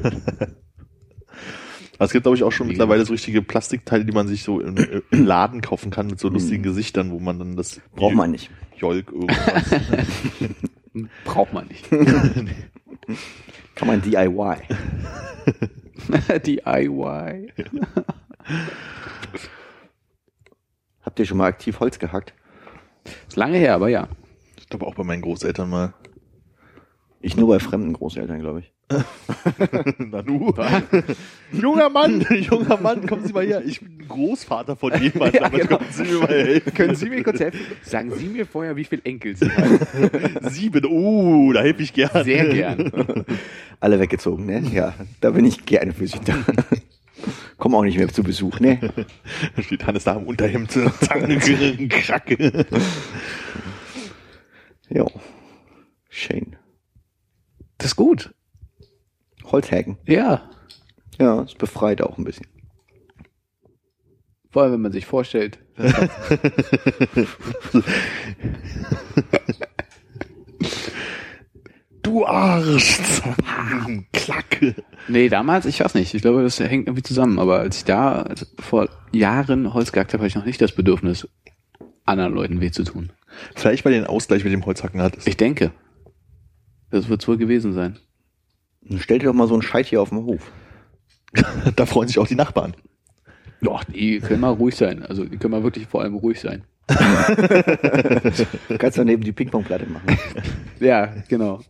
Also 1.98 2.08
es 2.08 2.10
gibt, 2.10 2.24
glaube 2.24 2.36
ich, 2.36 2.42
auch 2.42 2.50
schon 2.50 2.66
mittlerweile 2.66 3.04
so 3.04 3.12
richtige 3.12 3.40
Plastikteile, 3.40 4.04
die 4.04 4.12
man 4.12 4.26
sich 4.26 4.42
so 4.42 4.60
im, 4.60 4.76
im 5.12 5.24
Laden 5.24 5.60
kaufen 5.60 5.92
kann 5.92 6.08
mit 6.08 6.18
so 6.18 6.28
lustigen 6.28 6.64
Gesichtern, 6.64 7.12
wo 7.12 7.20
man 7.20 7.38
dann 7.38 7.54
das 7.54 7.80
Braucht 7.94 8.16
man 8.16 8.32
nicht. 8.32 8.50
Jolk 8.78 9.12
irgendwas. 9.12 9.64
Braucht 11.24 11.52
man 11.52 11.68
nicht. 11.68 11.88
Kann 13.76 13.88
man 13.88 14.00
DIY. 14.00 14.56
DIY. 16.44 17.52
Habt 21.02 21.18
ihr 21.18 21.26
schon 21.26 21.38
mal 21.38 21.46
aktiv 21.46 21.78
Holz 21.78 21.98
gehackt? 21.98 22.34
Ist 23.28 23.36
lange 23.36 23.58
her, 23.58 23.74
aber 23.74 23.88
ja. 23.88 24.08
ich 24.58 24.68
glaube 24.68 24.86
auch 24.86 24.94
bei 24.94 25.04
meinen 25.04 25.22
Großeltern 25.22 25.70
mal. 25.70 25.94
Ich 27.20 27.36
nur 27.36 27.48
bei 27.48 27.58
fremden 27.58 27.92
Großeltern, 27.92 28.40
glaube 28.40 28.60
ich. 28.60 28.72
Nanu. 29.98 30.52
junger 31.52 31.90
Mann, 31.90 32.24
junger 32.30 32.76
Mann, 32.80 33.06
kommen 33.06 33.26
Sie 33.26 33.32
mal 33.32 33.44
her. 33.44 33.62
Ich 33.66 33.80
bin 33.80 34.06
Großvater 34.06 34.76
von 34.76 34.92
jemandem, 35.02 35.42
Ja, 35.42 35.48
genau. 35.48 35.78
kommen 35.78 35.90
Sie 35.90 36.02
mir 36.04 36.18
mal 36.20 36.28
helfen. 36.28 36.74
Können 36.74 36.94
Sie 36.94 37.08
mir 37.10 37.22
kurz 37.24 37.40
helfen? 37.40 37.60
Sagen 37.82 38.12
Sie 38.14 38.26
mir 38.26 38.46
vorher, 38.46 38.76
wie 38.76 38.84
viel 38.84 39.00
Enkel 39.02 39.36
Sie 39.36 39.50
haben. 39.50 39.80
Sieben, 40.50 40.84
uh, 40.84 41.52
da 41.52 41.62
helfe 41.62 41.82
ich 41.82 41.92
gern. 41.92 42.24
Sehr 42.24 42.48
gern. 42.48 43.24
Alle 43.80 43.98
weggezogen, 43.98 44.46
ne? 44.46 44.62
Ja, 44.72 44.94
da 45.20 45.30
bin 45.30 45.44
ich 45.44 45.66
gerne 45.66 45.92
für 45.92 46.06
Sie 46.06 46.20
da. 46.24 46.34
Komm 47.58 47.74
auch 47.74 47.82
nicht 47.82 47.98
mehr 47.98 48.08
zu 48.08 48.22
Besuch, 48.22 48.60
ne? 48.60 48.78
Da 49.56 49.62
steht 49.62 49.84
Hannes 49.86 50.04
da 50.04 50.14
im 50.14 50.24
Unterhemd, 50.24 50.70
Zange, 50.70 51.38
Kracke. 51.88 52.66
Jo. 54.88 55.10
Schön. 56.08 56.56
Das 57.78 57.88
ist 57.88 57.96
gut. 57.96 58.32
Holzhacken. 59.52 59.98
Ja. 60.06 60.48
Ja, 61.18 61.42
es 61.42 61.54
befreit 61.54 62.02
auch 62.02 62.18
ein 62.18 62.24
bisschen. 62.24 62.46
Vor 64.50 64.62
allem, 64.62 64.72
wenn 64.72 64.82
man 64.82 64.92
sich 64.92 65.06
vorstellt. 65.06 65.58
Du 72.06 72.24
Arsch. 72.24 73.00
Klack. 74.12 74.60
Nee, 75.08 75.28
damals, 75.28 75.66
ich 75.66 75.80
weiß 75.80 75.94
nicht. 75.94 76.14
Ich 76.14 76.22
glaube, 76.22 76.44
das 76.44 76.60
hängt 76.60 76.86
irgendwie 76.86 77.02
zusammen. 77.02 77.40
Aber 77.40 77.58
als 77.58 77.78
ich 77.78 77.84
da 77.84 78.22
also 78.22 78.46
vor 78.60 78.88
Jahren 79.10 79.74
Holz 79.74 79.90
gehackt 79.90 80.12
habe, 80.12 80.22
hatte 80.22 80.28
ich 80.28 80.36
noch 80.36 80.46
nicht 80.46 80.60
das 80.60 80.70
Bedürfnis, 80.70 81.28
anderen 82.04 82.32
Leuten 82.32 82.60
weh 82.60 82.70
zu 82.70 82.84
tun. 82.84 83.10
Vielleicht, 83.56 83.84
weil 83.84 83.92
ihr 83.92 83.98
einen 83.98 84.06
Ausgleich 84.06 84.44
mit 84.44 84.52
dem 84.52 84.64
Holzhacken 84.64 85.02
hattest. 85.02 85.26
Ich 85.26 85.36
denke. 85.36 85.72
Das 86.92 87.08
wird 87.08 87.26
wohl 87.26 87.38
gewesen 87.38 87.72
sein. 87.72 87.98
Dann 88.88 88.98
stell 88.98 89.18
dir 89.18 89.26
doch 89.26 89.34
mal 89.34 89.48
so 89.48 89.54
einen 89.54 89.62
Scheit 89.62 89.86
hier 89.86 90.00
auf 90.00 90.10
dem 90.10 90.24
Hof. 90.24 90.50
da 91.76 91.86
freuen 91.86 92.08
sich 92.08 92.18
auch 92.18 92.26
die 92.26 92.34
Nachbarn. 92.34 92.74
Doch, 93.60 93.84
die 93.84 94.20
können 94.20 94.40
mal 94.40 94.50
ruhig 94.50 94.76
sein. 94.76 95.02
Also, 95.02 95.24
die 95.24 95.36
können 95.38 95.52
mal 95.52 95.62
wirklich 95.62 95.86
vor 95.86 96.02
allem 96.02 96.14
ruhig 96.14 96.40
sein. 96.40 96.64
Du 98.68 98.78
kannst 98.78 98.98
daneben 98.98 99.22
die 99.22 99.32
Ping-Pong-Platte 99.32 99.86
machen. 99.86 100.18
Ja, 100.78 101.14
genau. 101.26 101.60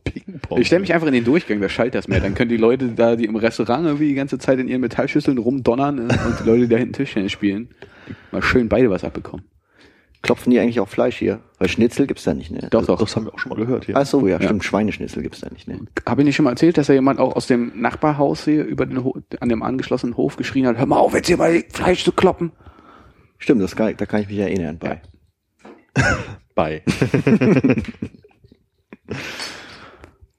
Ich 0.56 0.66
stelle 0.66 0.80
mich 0.80 0.92
einfach 0.92 1.06
in 1.06 1.12
den 1.12 1.22
Durchgang, 1.22 1.60
da 1.60 1.68
schallt 1.68 1.94
das 1.94 2.08
mehr. 2.08 2.18
Dann 2.18 2.34
können 2.34 2.48
die 2.48 2.56
Leute 2.56 2.88
da, 2.88 3.14
die 3.14 3.24
im 3.24 3.36
Restaurant 3.36 3.86
irgendwie 3.86 4.08
die 4.08 4.14
ganze 4.14 4.36
Zeit 4.40 4.58
in 4.58 4.66
ihren 4.66 4.80
Metallschüsseln 4.80 5.38
rumdonnern 5.38 6.10
äh, 6.10 6.12
und 6.26 6.40
die 6.40 6.44
Leute, 6.44 6.62
die 6.62 6.68
da 6.68 6.76
hinten 6.76 6.94
Tischtennis 6.94 7.30
spielen, 7.30 7.68
mal 8.32 8.42
schön 8.42 8.68
beide 8.68 8.90
was 8.90 9.04
abbekommen. 9.04 9.46
Klopfen 10.26 10.50
die 10.50 10.58
eigentlich 10.58 10.80
auch 10.80 10.88
Fleisch 10.88 11.16
hier? 11.16 11.40
Weil 11.58 11.68
Schnitzel 11.68 12.06
gibt's 12.06 12.24
da 12.24 12.34
nicht, 12.34 12.50
ne? 12.50 12.66
Doch, 12.70 12.84
doch. 12.84 12.98
Das 12.98 13.14
haben 13.14 13.26
wir 13.26 13.32
auch 13.34 13.38
schon 13.38 13.50
mal 13.50 13.56
gehört 13.56 13.86
hier. 13.86 13.96
Ach 13.96 14.04
so, 14.04 14.26
ja, 14.26 14.40
stimmt. 14.42 14.64
Schweineschnitzel 14.64 15.22
gibt's 15.22 15.40
da 15.40 15.48
nicht, 15.50 15.68
ne? 15.68 15.80
Habe 16.04 16.22
ich 16.22 16.26
nicht 16.26 16.36
schon 16.36 16.44
mal 16.44 16.50
erzählt, 16.50 16.76
dass 16.76 16.88
da 16.88 16.92
jemand 16.92 17.20
auch 17.20 17.36
aus 17.36 17.46
dem 17.46 17.72
Nachbarhaus 17.80 18.44
hier 18.44 18.64
über 18.64 18.86
den 18.86 19.04
Ho 19.04 19.16
an 19.40 19.48
dem 19.48 19.62
angeschlossenen 19.62 20.16
Hof 20.16 20.36
geschrien 20.36 20.66
hat, 20.66 20.78
hör 20.78 20.86
mal 20.86 20.98
auf, 20.98 21.14
jetzt 21.14 21.28
hier 21.28 21.36
mal 21.36 21.62
Fleisch 21.72 22.04
zu 22.04 22.12
kloppen. 22.12 22.50
Stimmt, 23.38 23.62
das 23.62 23.76
kann, 23.76 23.96
da 23.96 24.06
kann 24.06 24.22
ich 24.22 24.28
mich 24.28 24.38
erinnern 24.38 24.78
bei. 24.78 25.00
bei. 26.54 26.82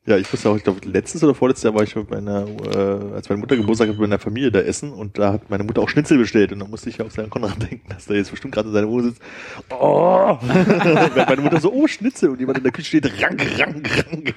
ja, 0.07 0.15
ich 0.15 0.31
wusste 0.31 0.49
auch, 0.49 0.55
ich 0.55 0.63
glaube, 0.63 0.79
letztes 0.87 1.21
oder 1.21 1.35
vorletztes 1.35 1.65
Jahr 1.65 1.75
war 1.75 1.83
ich 1.83 1.93
mit 1.93 2.09
meiner, 2.09 2.47
äh, 2.47 3.13
als 3.13 3.27
meine 3.27 3.41
Mutter 3.41 3.57
Geburtstag 3.57 3.89
hatte, 3.89 3.99
mit 3.99 4.09
meiner 4.09 4.19
Familie 4.19 4.51
da 4.51 4.61
essen 4.61 4.93
und 4.93 5.19
da 5.19 5.33
hat 5.33 5.49
meine 5.49 5.65
Mutter 5.65 5.81
auch 5.81 5.89
Schnitzel 5.89 6.17
bestellt 6.17 6.53
und 6.53 6.59
da 6.59 6.65
musste 6.65 6.89
ich 6.89 7.01
auf 7.01 7.11
seinen 7.11 7.29
Konrad 7.29 7.61
denken, 7.69 7.89
dass 7.89 8.05
der 8.05 8.15
jetzt 8.15 8.31
bestimmt 8.31 8.53
gerade 8.53 8.69
in 8.69 8.73
seiner 8.73 8.87
Wohnung 8.87 9.09
sitzt. 9.09 9.21
Oh! 9.69 10.37
Meine 10.47 11.41
Mutter 11.41 11.59
so, 11.59 11.73
oh, 11.73 11.87
Schnitzel 11.87 12.29
und 12.29 12.39
jemand 12.39 12.57
in 12.57 12.63
der 12.63 12.71
Küche 12.71 12.87
steht, 12.87 13.21
rank, 13.21 13.59
rank, 13.59 14.05
rank. 14.09 14.35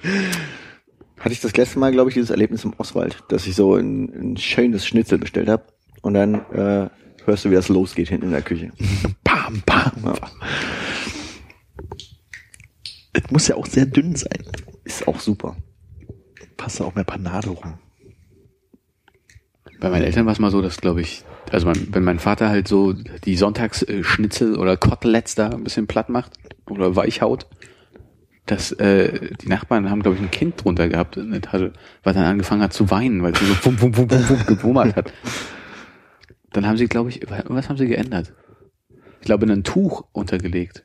Hatte 1.21 1.33
ich 1.33 1.41
das 1.41 1.57
letzte 1.57 1.79
Mal, 1.79 1.93
glaube 1.93 2.11
ich, 2.11 2.15
dieses 2.15 2.31
Erlebnis 2.31 2.65
im 2.65 2.75
Oswald, 2.77 3.23
dass 3.29 3.47
ich 3.47 3.55
so 3.55 3.77
ein, 3.77 4.33
ein 4.33 4.37
schönes 4.39 4.85
Schnitzel 4.85 5.19
bestellt 5.19 5.49
habe 5.49 5.63
und 6.03 6.15
dann 6.15 6.35
äh, 6.53 6.89
hörst 7.27 7.45
du, 7.45 7.51
wie 7.51 7.55
das 7.55 7.69
losgeht 7.69 8.09
hinten 8.09 8.27
in 8.27 8.33
der 8.33 8.43
Küche. 8.43 8.73
Bam, 9.23 9.63
bam. 9.65 9.93
Ja. 10.05 10.15
Es 13.13 13.31
muss 13.31 13.47
ja 13.47 13.55
auch 13.55 13.67
sehr 13.67 13.87
dünn 13.87 14.17
sein. 14.17 14.45
Auch 15.11 15.19
super. 15.19 15.57
Passt 16.57 16.79
da 16.79 16.85
auch 16.85 16.95
mehr 16.95 17.03
Panade 17.03 17.51
rum. 17.51 17.75
Bei 19.81 19.91
meinen 19.91 20.05
Eltern 20.05 20.25
war 20.25 20.33
es 20.33 20.39
mal 20.39 20.53
so, 20.53 20.63
dass 20.63 20.77
glaube 20.77 21.01
ich, 21.01 21.25
also 21.51 21.67
mein, 21.67 21.93
wenn 21.93 22.05
mein 22.05 22.21
Vater 22.21 22.49
halt 22.49 22.69
so 22.69 22.93
die 22.93 23.37
Sonntagsschnitzel 23.37 24.57
oder 24.57 24.77
Koteletts 24.77 25.35
da 25.35 25.49
ein 25.49 25.65
bisschen 25.65 25.89
platt 25.89 26.11
macht 26.11 26.35
oder 26.69 26.95
weich 26.95 27.23
haut, 27.23 27.49
dass 28.47 28.71
äh, 28.71 29.35
die 29.35 29.49
Nachbarn 29.49 29.91
haben 29.91 30.01
glaube 30.01 30.17
ich 30.17 30.23
ein 30.23 30.31
Kind 30.31 30.63
drunter 30.63 30.89
gehabt 30.89 31.17
in 31.17 31.33
der 31.33 31.41
Tasche, 31.41 31.73
weil 32.05 32.15
dann 32.15 32.25
angefangen 32.25 32.63
hat 32.63 32.73
zu 32.73 32.89
weinen, 32.93 33.25
weil 33.25 33.33
es 33.33 33.41
so 33.41 33.47
wum, 33.65 33.81
wum, 33.81 33.97
wum, 33.97 34.11
wum, 34.13 34.29
wum 34.29 34.47
gewummert 34.47 34.95
hat. 34.95 35.13
Dann 36.53 36.69
haben 36.69 36.77
sie 36.77 36.87
glaube 36.87 37.09
ich, 37.09 37.21
was 37.47 37.69
haben 37.69 37.79
sie 37.79 37.89
geändert? 37.89 38.33
Ich 39.21 39.27
glaube 39.27 39.47
ein 39.47 39.65
Tuch 39.65 40.05
untergelegt. 40.13 40.85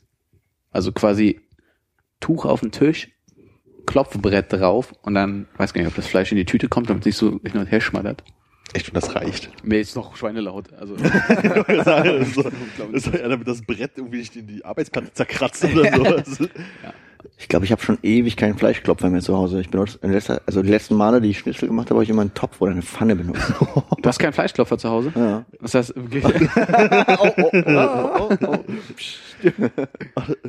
Also 0.71 0.91
quasi 0.93 1.41
Tuch 2.19 2.45
auf 2.45 2.61
den 2.61 2.71
Tisch, 2.71 3.14
Klopfbrett 3.95 4.51
drauf 4.51 4.93
und 5.03 5.15
dann, 5.15 5.47
weiß 5.55 5.73
gar 5.73 5.81
nicht, 5.81 5.87
ob 5.87 5.95
das 5.95 6.07
Fleisch 6.07 6.29
in 6.29 6.37
die 6.37 6.43
Tüte 6.43 6.67
kommt, 6.67 6.89
damit 6.89 7.03
es 7.03 7.05
nicht 7.05 7.17
so 7.17 7.39
hin 7.45 7.57
und 7.57 7.71
her 7.71 7.79
schmattert. 7.79 8.25
Echt, 8.73 8.89
und 8.89 8.95
das 8.95 9.15
reicht. 9.15 9.49
Mir 9.63 9.79
ist 9.79 9.95
noch 9.95 10.17
schweinelaut. 10.17 10.73
Also 10.73 10.95
das 10.95 11.11
das 11.85 13.03
soll 13.03 13.15
ja 13.15 13.27
damit 13.29 13.47
das 13.47 13.61
Brett 13.61 13.91
irgendwie 13.95 14.17
nicht 14.17 14.35
in 14.35 14.47
die 14.47 14.65
Arbeitsplatte 14.65 15.13
zerkratzt 15.13 15.63
oder 15.63 15.95
sowas. 15.95 16.39
Ich 17.37 17.47
glaube, 17.47 17.65
ich 17.65 17.71
habe 17.71 17.81
schon 17.81 17.97
ewig 18.01 18.37
keinen 18.37 18.57
Fleischklopfer 18.57 19.09
mehr 19.09 19.21
zu 19.21 19.35
Hause. 19.35 19.59
Ich 19.59 19.69
benutze 19.69 19.99
in 20.01 20.11
letzter, 20.11 20.41
also 20.45 20.61
die 20.61 20.69
letzten 20.69 20.95
Male, 20.95 21.21
die 21.21 21.29
ich 21.29 21.39
Schnitzel 21.39 21.67
gemacht 21.67 21.89
habe, 21.89 21.95
habe 21.95 22.03
ich 22.03 22.09
immer 22.09 22.21
einen 22.21 22.33
Topf 22.33 22.61
oder 22.61 22.71
eine 22.71 22.81
Pfanne 22.81 23.15
benutzt. 23.15 23.53
Du 24.01 24.09
hast 24.09 24.19
keinen 24.19 24.33
Fleischklopfer 24.33 24.77
zu 24.77 24.89
Hause? 24.89 25.11
Ja. 25.15 25.45
Was 25.59 25.73
heißt, 25.73 25.95
oh, 25.97 26.01
oh, 27.37 27.49
oh, 27.53 28.29
oh, 28.29 28.37
oh. 28.47 28.57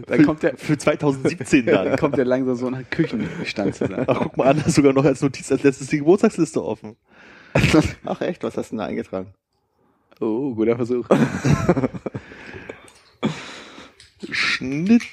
dann 0.07 0.27
kommt 0.27 0.43
der, 0.43 0.57
Für 0.57 0.77
2017 0.77 1.67
dann 1.67 1.87
dann. 1.87 1.97
kommt 1.97 2.19
der 2.19 2.25
langsam 2.27 2.57
so 2.57 2.67
ein 2.67 2.85
Küchenstand 2.91 3.75
zu 3.75 3.87
sein. 3.87 4.05
Ach, 4.07 4.21
guck 4.23 4.37
mal 4.37 4.49
an, 4.49 4.63
sogar 4.67 4.93
noch 4.93 5.05
als 5.05 5.23
Notiz 5.23 5.51
als 5.51 5.63
letztes 5.63 5.89
die 5.89 5.99
Geburtstagsliste 5.99 6.63
offen. 6.63 6.97
Ach 8.05 8.21
echt, 8.21 8.43
was 8.43 8.57
hast 8.57 8.71
du 8.71 8.77
denn 8.77 8.79
da 8.79 8.87
eingetragen? 8.87 9.35
Oh, 10.21 10.55
guter 10.55 10.77
Versuch. 10.77 11.07
Schnitzelklopf. 14.31 15.11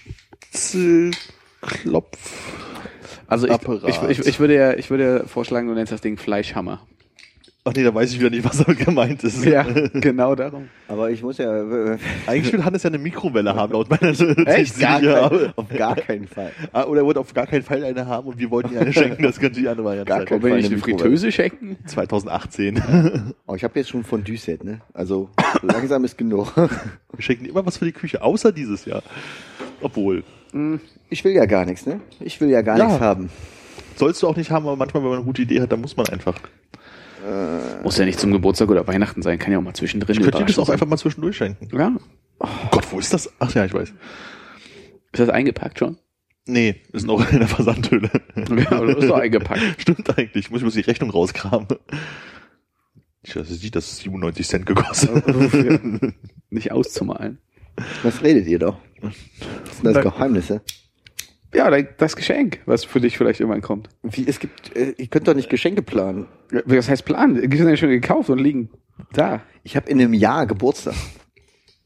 Also 3.28 3.48
ich, 3.48 3.58
ich, 3.88 4.02
ich, 4.10 4.20
ich 4.28 4.39
würde 4.39 4.56
ja, 4.56 4.74
ich 4.74 4.89
würde 4.89 5.04
ja 5.04 5.26
vorschlagen, 5.26 5.68
du 5.68 5.74
nennst 5.74 5.91
das 5.91 6.02
Ding 6.02 6.18
Fleischhammer. 6.18 6.86
Ach 7.66 7.72
nee, 7.74 7.84
da 7.84 7.95
weiß 7.95 8.11
ich 8.11 8.20
wieder 8.20 8.30
nicht, 8.30 8.43
was 8.43 8.57
damit 8.57 8.86
gemeint 8.86 9.24
ist. 9.24 9.45
Ja, 9.45 9.64
genau 9.93 10.36
darum. 10.36 10.68
Aber 10.89 11.09
ich 11.11 11.24
muss 11.24 11.38
ja 11.38 11.61
äh, 11.93 11.97
Eigentlich 12.28 12.51
will 12.51 12.66
Hannes 12.66 12.84
ja 12.84 12.89
eine 12.89 12.97
Mikrowelle 12.97 13.55
haben, 13.55 13.72
laut 13.72 13.89
meiner 13.89 14.09
echt 14.49 14.78
gar 14.82 14.99
kein, 14.99 15.53
auf 15.55 15.70
gar 15.70 15.95
keinen 15.95 16.28
Fall. 16.28 16.51
Ah, 16.74 16.84
Oder 16.84 17.01
er 17.01 17.05
wollte 17.05 17.22
auf 17.22 17.34
gar 17.34 17.47
keinen 17.47 17.64
Fall 17.64 17.82
eine 17.86 18.05
haben 18.05 18.28
und 18.28 18.38
wir 18.38 18.51
wollten 18.51 18.74
ihr 18.74 18.82
eine 18.82 18.91
schenken, 18.93 19.24
das 19.24 19.39
könnte 19.39 19.61
die 19.61 19.70
andere 19.70 19.86
Variante 19.86 20.09
Gar 20.09 20.18
sein. 20.20 20.28
kein- 20.28 20.41
Wollen 20.43 20.53
wir 20.55 20.61
nicht 20.61 20.72
eine. 20.74 20.82
Fritteuse 20.82 21.32
schenken? 21.32 21.78
2018. 21.86 23.34
Oh, 23.47 23.55
ich 23.55 23.64
habe 23.64 23.78
jetzt 23.80 23.89
schon 23.89 24.03
Fondue-Set, 24.03 24.64
ne? 24.64 24.82
Also 24.93 25.30
langsam 25.61 26.03
ist 26.05 26.18
genug. 26.18 26.55
Wir 26.57 26.70
schenken 27.20 27.45
immer 27.45 27.66
was 27.66 27.78
für 27.78 27.86
die 27.86 27.91
Küche, 27.91 28.22
außer 28.22 28.51
dieses 28.51 28.86
Jahr. 28.86 29.03
Obwohl. 29.82 30.24
Ich 31.09 31.24
will 31.24 31.32
ja 31.34 31.45
gar 31.45 31.66
nichts, 31.66 31.86
ne? 31.86 31.99
Ich 32.20 32.39
will 32.41 32.49
ja 32.49 32.61
gar 32.61 32.78
Ja. 32.78 32.86
nichts 32.88 32.99
haben. 33.01 33.30
Sollst 33.95 34.22
du 34.24 34.28
auch 34.28 34.36
nicht 34.36 34.49
haben, 34.51 34.66
aber 34.66 34.76
manchmal, 34.76 35.03
wenn 35.03 35.09
man 35.09 35.18
eine 35.20 35.26
gute 35.26 35.41
Idee 35.43 35.61
hat, 35.61 35.72
dann 35.72 35.82
muss 35.82 35.95
man 35.97 36.07
einfach. 36.09 36.36
Muss 37.84 37.97
ja 37.97 38.05
nicht 38.05 38.19
zum 38.19 38.32
Geburtstag 38.32 38.69
oder 38.69 38.88
Weihnachten 38.88 39.21
sein, 39.21 39.39
kann 39.39 39.51
ja 39.51 39.59
auch 39.59 39.63
mal 39.63 39.74
zwischendrin 39.74 40.15
Ich 40.15 40.21
könnte 40.21 40.39
dir 40.39 40.45
das 40.45 40.59
auch 40.59 40.69
einfach 40.69 40.88
mal 40.88 40.97
zwischendurch 40.97 41.38
schenken. 41.38 41.69
sein. 41.69 41.80
Ja. 41.80 41.95
Oh 42.39 42.47
Gott, 42.71 42.86
wo 42.91 42.99
ist 42.99 43.13
das? 43.13 43.32
Ach 43.39 43.53
ja, 43.53 43.65
ich 43.65 43.74
weiß. 43.74 43.89
Ist 43.89 45.19
das 45.19 45.30
eingepackt 45.30 45.80
schon? 45.80 45.97
Nee, 46.45 46.82
ist 46.91 47.05
noch 47.07 47.32
in 47.32 47.39
der 47.39 47.47
Versandhöhle. 47.47 48.09
Ja, 48.36 48.71
aber 48.74 48.88
das 48.88 49.03
ist 49.03 49.09
doch 49.09 49.17
eingepackt. 49.17 49.61
Stimmt 49.78 50.17
eigentlich. 50.17 50.51
Muss 50.51 50.59
ich 50.61 50.65
muss 50.65 50.74
die 50.74 50.82
Rechnung 50.82 51.09
rauskramen. 51.09 51.67
Ich 53.21 53.36
weiß 53.36 53.49
nicht, 53.49 53.74
das 53.76 53.89
ist 53.91 53.97
97 53.99 54.47
Cent 54.47 54.65
gekostet. 54.65 55.24
Nicht 56.49 56.71
auszumalen. 56.74 57.38
Was 58.03 58.21
redet 58.21 58.47
ihr 58.47 58.59
doch? 58.59 58.78
Das 59.01 59.78
sind 59.78 59.95
das. 59.95 60.03
Geheimnisse. 60.03 60.61
Ja, 61.54 61.70
das 61.82 62.16
Geschenk, 62.16 62.60
was 62.66 62.84
für 62.84 62.99
dich 62.99 63.18
vielleicht 63.18 63.39
irgendwann 63.39 63.62
kommt. 63.62 63.89
Wie, 64.01 64.28
es 64.28 64.39
gibt, 64.39 64.76
äh, 64.76 64.93
ihr 64.97 65.08
könnt 65.08 65.28
doch 65.28 65.36
nicht 65.36 65.49
Geschenke 65.49 65.82
planen. 65.82 66.28
Was 66.66 66.89
heißt 66.89 67.06
Plan? 67.06 67.36
Die 67.36 67.58
sind 67.58 67.70
ja 67.70 67.78
schon 67.78 67.89
gekauft 67.89 68.30
und 68.30 68.39
liegen 68.39 68.70
da. 69.12 69.41
Ich 69.64 69.76
habe 69.76 69.89
in 69.89 69.99
einem 69.99 70.14
Jahr 70.14 70.47
Geburtstag. 70.47 70.95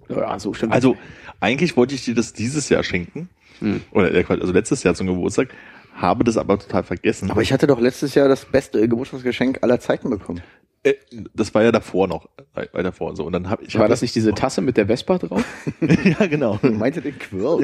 Ja, 0.09 0.39
so 0.39 0.53
stimmt. 0.53 0.73
Also, 0.73 0.95
eigentlich 1.39 1.75
wollte 1.75 1.95
ich 1.95 2.05
dir 2.05 2.15
das 2.15 2.33
dieses 2.33 2.69
Jahr 2.69 2.83
schenken. 2.83 3.29
Hm. 3.59 3.81
Oder 3.91 4.13
äh, 4.13 4.23
also 4.27 4.53
letztes 4.53 4.83
Jahr 4.83 4.95
zum 4.95 5.07
Geburtstag. 5.07 5.49
Habe 5.97 6.23
das 6.23 6.37
aber 6.37 6.59
total 6.59 6.83
vergessen. 6.83 7.31
Aber 7.31 7.41
ich 7.41 7.51
hatte 7.51 7.65
doch 7.65 7.79
letztes 7.79 8.13
Jahr 8.13 8.29
das 8.29 8.45
beste 8.45 8.87
Geburtstagsgeschenk 8.87 9.63
aller 9.63 9.79
Zeiten 9.79 10.11
bekommen. 10.11 10.43
Äh, 10.83 10.93
das 11.33 11.55
war 11.55 11.63
ja 11.63 11.71
davor 11.71 12.07
noch, 12.07 12.29
äh, 12.53 12.83
davor 12.83 13.15
so. 13.15 13.25
Und 13.25 13.33
dann 13.33 13.49
habe 13.49 13.63
ich 13.63 13.73
War 13.73 13.83
hab 13.83 13.89
das 13.89 14.03
nicht 14.03 14.13
diese 14.13 14.31
Tasse 14.35 14.61
mit 14.61 14.77
der 14.77 14.85
Vespa 14.85 15.17
drauf? 15.17 15.43
ja, 16.03 16.27
genau. 16.27 16.59
Meinte 16.61 17.01
den 17.01 17.17
Quirl? 17.17 17.55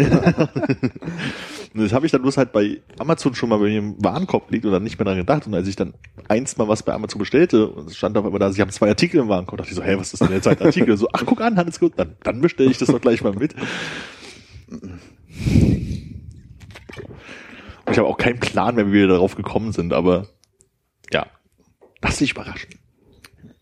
Und 1.73 1.81
das 1.83 1.93
habe 1.93 2.07
ich 2.07 2.11
dann 2.11 2.23
bloß 2.23 2.37
halt 2.37 2.51
bei 2.51 2.81
Amazon 2.97 3.35
schon 3.35 3.49
mal 3.49 3.59
bei 3.59 3.65
mir 3.65 3.77
im 3.77 4.03
Warenkorb 4.03 4.47
gelegt 4.47 4.65
und 4.65 4.71
dann 4.71 4.83
nicht 4.83 4.97
mehr 4.97 5.05
dran 5.05 5.17
gedacht. 5.17 5.45
Und 5.45 5.53
als 5.53 5.67
ich 5.67 5.75
dann 5.75 5.93
eins 6.27 6.57
mal 6.57 6.67
was 6.67 6.81
bei 6.81 6.93
Amazon 6.93 7.19
bestellte 7.19 7.67
und 7.67 7.87
es 7.87 7.95
stand 7.95 8.17
auf 8.17 8.25
einmal 8.25 8.39
da, 8.39 8.51
sie 8.51 8.61
haben 8.61 8.71
zwei 8.71 8.89
Artikel 8.89 9.21
im 9.21 9.29
Warenkorb, 9.29 9.59
dachte 9.59 9.69
ich 9.69 9.77
so, 9.77 9.83
hey, 9.83 9.99
was 9.99 10.11
ist 10.11 10.21
denn 10.23 10.29
der 10.29 10.41
zweite 10.41 10.65
Artikel? 10.65 10.97
So, 10.97 11.07
ach, 11.13 11.23
guck 11.23 11.39
an, 11.41 11.55
Handelsgut, 11.55 11.93
dann, 11.97 12.15
dann 12.23 12.41
bestelle 12.41 12.71
ich 12.71 12.79
das 12.79 12.89
doch 12.89 12.99
gleich 12.99 13.23
mal 13.23 13.33
mit. 13.33 13.53
Und 17.85 17.91
ich 17.93 17.97
habe 17.99 18.07
auch 18.07 18.17
keinen 18.17 18.39
Plan 18.39 18.77
wie 18.77 18.91
wir 18.93 19.07
darauf 19.07 19.35
gekommen 19.35 19.71
sind, 19.71 19.93
aber 19.93 20.27
ja, 21.11 21.25
lass 22.01 22.17
dich 22.17 22.31
überraschen. 22.31 22.75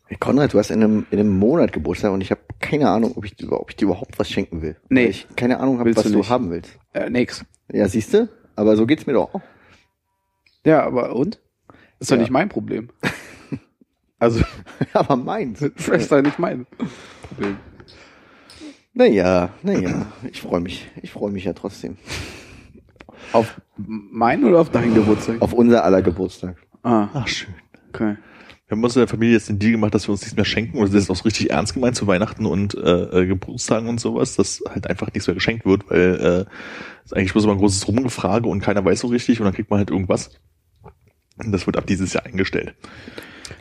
Hey, 0.05 0.17
Konrad, 0.19 0.53
du 0.53 0.59
hast 0.59 0.72
in 0.72 0.84
einem, 0.84 1.05
in 1.09 1.19
einem 1.19 1.38
Monat 1.38 1.72
Geburtstag 1.72 2.11
und 2.11 2.22
ich 2.22 2.32
habe 2.32 2.41
keine 2.59 2.89
Ahnung, 2.89 3.13
ob 3.15 3.26
ich, 3.26 3.36
dir- 3.36 3.51
ob 3.51 3.69
ich 3.69 3.78
dir 3.78 3.86
überhaupt 3.86 4.19
was 4.19 4.30
schenken 4.30 4.61
will. 4.61 4.76
Nee. 4.89 5.03
Weil 5.05 5.09
ich 5.09 5.28
keine 5.36 5.59
Ahnung 5.59 5.80
habe, 5.80 5.95
was 5.95 6.03
du 6.03 6.11
du, 6.11 6.28
haben 6.30 6.49
willst. 6.51 6.78
Äh, 6.93 7.09
nix. 7.09 7.45
Ja, 7.72 7.88
siehst 7.88 8.13
du? 8.13 8.28
Aber 8.55 8.76
so 8.76 8.86
geht's 8.86 9.07
mir 9.07 9.13
doch 9.13 9.34
auch. 9.34 9.41
Ja, 10.65 10.84
aber 10.84 11.15
und? 11.15 11.39
ist 11.99 12.11
doch 12.11 12.15
Ja. 12.15 12.22
nicht 12.22 12.32
mein 12.32 12.49
Problem. 12.49 12.89
Also, 14.19 14.43
Aber 14.93 15.15
meins. 15.15 15.59
das 15.78 15.88
ist 15.88 16.11
doch 16.11 16.22
nicht 16.22 16.38
mein 16.38 16.67
Problem. 17.28 17.57
Naja, 18.93 19.49
naja, 19.63 20.11
ich 20.30 20.41
freue 20.41 20.59
mich. 20.59 20.89
Ich 21.01 21.11
freue 21.11 21.32
mich 21.32 21.45
ja 21.45 21.53
trotzdem. 21.53 21.97
Auf 23.34 23.62
meinen 23.78 24.44
oder 24.46 24.60
auf 24.60 24.70
deinen 24.70 24.94
Geburtstag? 24.94 25.42
Auf 25.42 25.54
unser 25.54 25.84
aller 25.84 26.02
Geburtstag. 26.02 26.58
Ah, 26.84 27.08
Ach, 27.14 27.28
schön. 27.28 27.54
okay. 27.90 28.18
Wir 28.68 28.78
haben 28.78 28.84
uns 28.86 28.96
in 28.96 29.02
der 29.02 29.08
Familie 29.10 29.34
jetzt 29.36 29.50
den 29.50 29.60
Deal 29.60 29.74
gemacht, 29.74 29.94
dass 29.94 30.08
wir 30.08 30.12
uns 30.14 30.22
nichts 30.22 30.36
mehr 30.36 30.46
schenken. 30.46 30.78
Und 30.78 30.94
das 30.94 31.04
ist 31.04 31.10
auch 31.10 31.16
so 31.18 31.24
richtig 31.24 31.52
ernst 31.52 31.74
gemeint 31.74 31.96
zu 31.98 32.08
Weihnachten 32.08 32.46
und 32.46 32.74
äh, 32.76 32.80
äh, 33.22 33.26
Geburtstagen 33.26 33.90
und 33.90 34.00
sowas, 34.00 34.36
dass 34.38 34.62
halt 34.70 34.88
einfach 34.90 35.08
nichts 35.14 35.28
mehr 35.28 35.34
geschenkt 35.34 35.66
wird, 35.66 35.90
weil 35.90 36.48
äh, 36.50 37.04
ist 37.04 37.14
eigentlich 37.16 37.34
bloß 37.34 37.44
immer 37.44 37.54
ein 37.54 37.60
großes 37.60 37.88
Rumgefrage 37.88 38.48
und 38.48 38.62
keiner 38.62 38.84
weiß 38.86 39.02
so 39.02 39.08
richtig 39.08 39.40
und 39.42 39.46
dann 39.46 39.54
kriegt 39.54 39.70
man 39.70 39.80
halt 39.80 39.90
irgendwas. 39.92 40.32
Und 41.38 41.52
das 41.52 41.66
wird 41.66 41.76
ab 41.78 41.86
dieses 41.86 42.14
Jahr 42.14 42.26
eingestellt. 42.26 42.74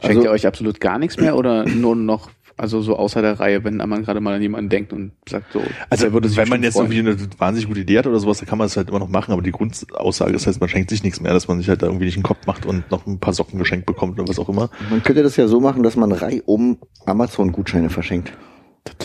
Schenkt 0.00 0.04
Also- 0.16 0.22
ihr 0.22 0.30
euch 0.30 0.46
absolut 0.46 0.80
gar 0.80 0.98
nichts 0.98 1.16
mehr 1.18 1.36
oder 1.36 1.64
nur 1.66 1.96
noch, 1.96 2.30
also 2.60 2.80
so 2.82 2.96
außer 2.96 3.22
der 3.22 3.40
Reihe, 3.40 3.64
wenn 3.64 3.76
man 3.76 4.02
gerade 4.04 4.20
mal 4.20 4.34
an 4.34 4.42
jemanden 4.42 4.68
denkt 4.68 4.92
und 4.92 5.12
sagt 5.28 5.52
so, 5.52 5.62
Also 5.88 6.12
würde 6.12 6.28
sich 6.28 6.36
wenn 6.36 6.48
man 6.48 6.62
jetzt 6.62 6.74
freuen. 6.74 6.92
irgendwie 6.92 7.10
eine 7.24 7.28
wahnsinnig 7.38 7.68
gute 7.68 7.80
Idee 7.80 7.98
hat 7.98 8.06
oder 8.06 8.20
sowas, 8.20 8.38
dann 8.38 8.48
kann 8.48 8.58
man 8.58 8.66
es 8.66 8.76
halt 8.76 8.88
immer 8.88 8.98
noch 8.98 9.08
machen, 9.08 9.32
aber 9.32 9.42
die 9.42 9.50
Grundaussage 9.50 10.34
ist 10.34 10.46
halt, 10.46 10.60
man 10.60 10.68
schenkt 10.68 10.90
sich 10.90 11.02
nichts 11.02 11.20
mehr, 11.20 11.32
dass 11.32 11.48
man 11.48 11.58
sich 11.58 11.68
halt 11.68 11.82
da 11.82 11.86
irgendwie 11.86 12.04
nicht 12.06 12.16
einen 12.16 12.22
Kopf 12.22 12.46
macht 12.46 12.66
und 12.66 12.90
noch 12.90 13.06
ein 13.06 13.18
paar 13.18 13.32
Socken 13.32 13.58
geschenkt 13.58 13.86
bekommt 13.86 14.18
oder 14.18 14.28
was 14.28 14.38
auch 14.38 14.48
immer. 14.48 14.70
Man 14.90 15.02
könnte 15.02 15.22
das 15.22 15.36
ja 15.36 15.48
so 15.48 15.60
machen, 15.60 15.82
dass 15.82 15.96
man 15.96 16.12
reihum 16.12 16.78
Amazon-Gutscheine 17.06 17.90
verschenkt. 17.90 18.32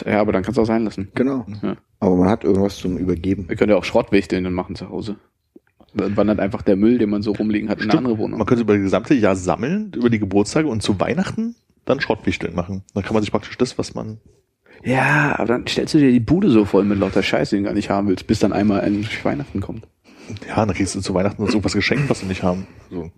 Ja, 0.05 0.21
aber 0.21 0.31
dann 0.31 0.43
kannst 0.43 0.57
du 0.57 0.61
auch 0.61 0.67
sein 0.67 0.83
lassen. 0.85 1.09
Genau. 1.15 1.45
Ja. 1.61 1.75
Aber 1.99 2.15
man 2.15 2.29
hat 2.29 2.43
irgendwas 2.43 2.77
zum 2.77 2.97
Übergeben. 2.97 3.49
Wir 3.49 3.55
können 3.55 3.71
ja 3.71 3.77
auch 3.77 3.83
Schrottwichteln 3.83 4.43
dann 4.43 4.53
machen 4.53 4.75
zu 4.75 4.89
Hause. 4.89 5.17
Dann 5.93 6.15
wandert 6.17 6.39
einfach 6.39 6.61
der 6.61 6.75
Müll, 6.75 6.97
den 6.97 7.09
man 7.09 7.21
so 7.21 7.31
rumliegen 7.31 7.69
hat, 7.69 7.77
in 7.77 7.83
eine 7.83 7.91
Stimmt. 7.91 8.05
andere 8.07 8.17
Wohnung. 8.17 8.37
Man 8.37 8.45
könnte 8.47 8.63
über 8.63 8.73
das 8.73 8.83
gesamte 8.83 9.13
Jahr 9.13 9.35
sammeln, 9.35 9.91
über 9.95 10.09
die 10.09 10.19
Geburtstage 10.19 10.67
und 10.67 10.81
zu 10.83 10.99
Weihnachten 10.99 11.55
dann 11.85 12.01
Schrottwichteln 12.01 12.55
machen. 12.55 12.83
Dann 12.93 13.03
kann 13.03 13.13
man 13.13 13.23
sich 13.23 13.31
praktisch 13.31 13.57
das, 13.57 13.77
was 13.77 13.93
man 13.93 14.19
Ja, 14.83 15.35
aber 15.37 15.47
dann 15.47 15.67
stellst 15.67 15.93
du 15.93 15.99
dir 15.99 16.11
die 16.11 16.19
Bude 16.19 16.49
so 16.49 16.65
voll 16.65 16.83
mit 16.83 16.99
lauter 16.99 17.23
Scheiß, 17.23 17.51
den 17.51 17.63
du 17.63 17.69
gar 17.69 17.75
nicht 17.75 17.89
haben 17.89 18.07
willst, 18.07 18.27
bis 18.27 18.39
dann 18.39 18.53
einmal 18.53 18.81
ein 18.81 19.07
Weihnachten 19.23 19.61
kommt. 19.61 19.87
Ja, 20.47 20.65
dann 20.65 20.75
kriegst 20.75 20.95
du 20.95 21.01
zu 21.01 21.13
Weihnachten 21.13 21.41
noch 21.43 21.51
so 21.51 21.63
was 21.63 21.73
geschenkt, 21.73 22.09
was 22.09 22.21
du 22.21 22.25
nicht 22.25 22.43
haben. 22.43 22.67
So. 22.89 23.11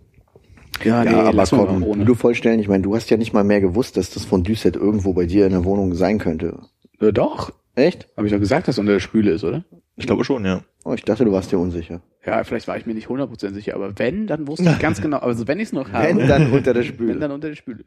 Ja, 0.84 1.02
ja, 1.02 1.20
aber 1.20 1.32
lass 1.32 1.50
komm, 1.50 1.82
ohne. 1.82 2.04
du 2.04 2.14
vollstellen, 2.14 2.60
ich 2.60 2.68
meine, 2.68 2.82
du 2.82 2.94
hast 2.94 3.10
ja 3.10 3.16
nicht 3.16 3.32
mal 3.32 3.44
mehr 3.44 3.60
gewusst, 3.60 3.96
dass 3.96 4.10
das 4.10 4.24
von 4.24 4.44
Düsset 4.44 4.76
irgendwo 4.76 5.12
bei 5.12 5.26
dir 5.26 5.46
in 5.46 5.52
der 5.52 5.64
Wohnung 5.64 5.94
sein 5.94 6.18
könnte. 6.18 6.60
Äh, 7.00 7.12
doch. 7.12 7.52
Echt? 7.74 8.08
Habe 8.16 8.26
ich 8.26 8.32
doch 8.32 8.40
gesagt, 8.40 8.68
dass 8.68 8.78
unter 8.78 8.92
der 8.92 9.00
Spüle 9.00 9.30
ist, 9.30 9.44
oder? 9.44 9.64
Ich 9.96 10.06
glaube 10.06 10.24
schon, 10.24 10.44
ja. 10.44 10.62
Oh, 10.84 10.94
ich 10.94 11.04
dachte, 11.04 11.24
du 11.24 11.32
warst 11.32 11.52
dir 11.52 11.58
unsicher. 11.58 12.00
Ja, 12.24 12.42
vielleicht 12.44 12.66
war 12.68 12.76
ich 12.76 12.86
mir 12.86 12.94
nicht 12.94 13.08
100% 13.08 13.52
sicher, 13.52 13.74
aber 13.74 13.98
wenn, 13.98 14.26
dann 14.26 14.46
wusste 14.46 14.70
ich 14.70 14.78
ganz 14.80 15.00
genau, 15.00 15.18
also 15.18 15.46
wenn 15.46 15.58
ich 15.58 15.66
es 15.66 15.72
noch 15.72 15.92
habe. 15.92 16.08
Wenn, 16.08 16.28
dann 16.28 16.52
unter 16.52 16.74
der 16.74 16.82
Spüle. 16.82 17.14
Wenn, 17.14 17.20
dann 17.20 17.30
unter 17.30 17.48
der 17.48 17.56
Spüle. 17.56 17.84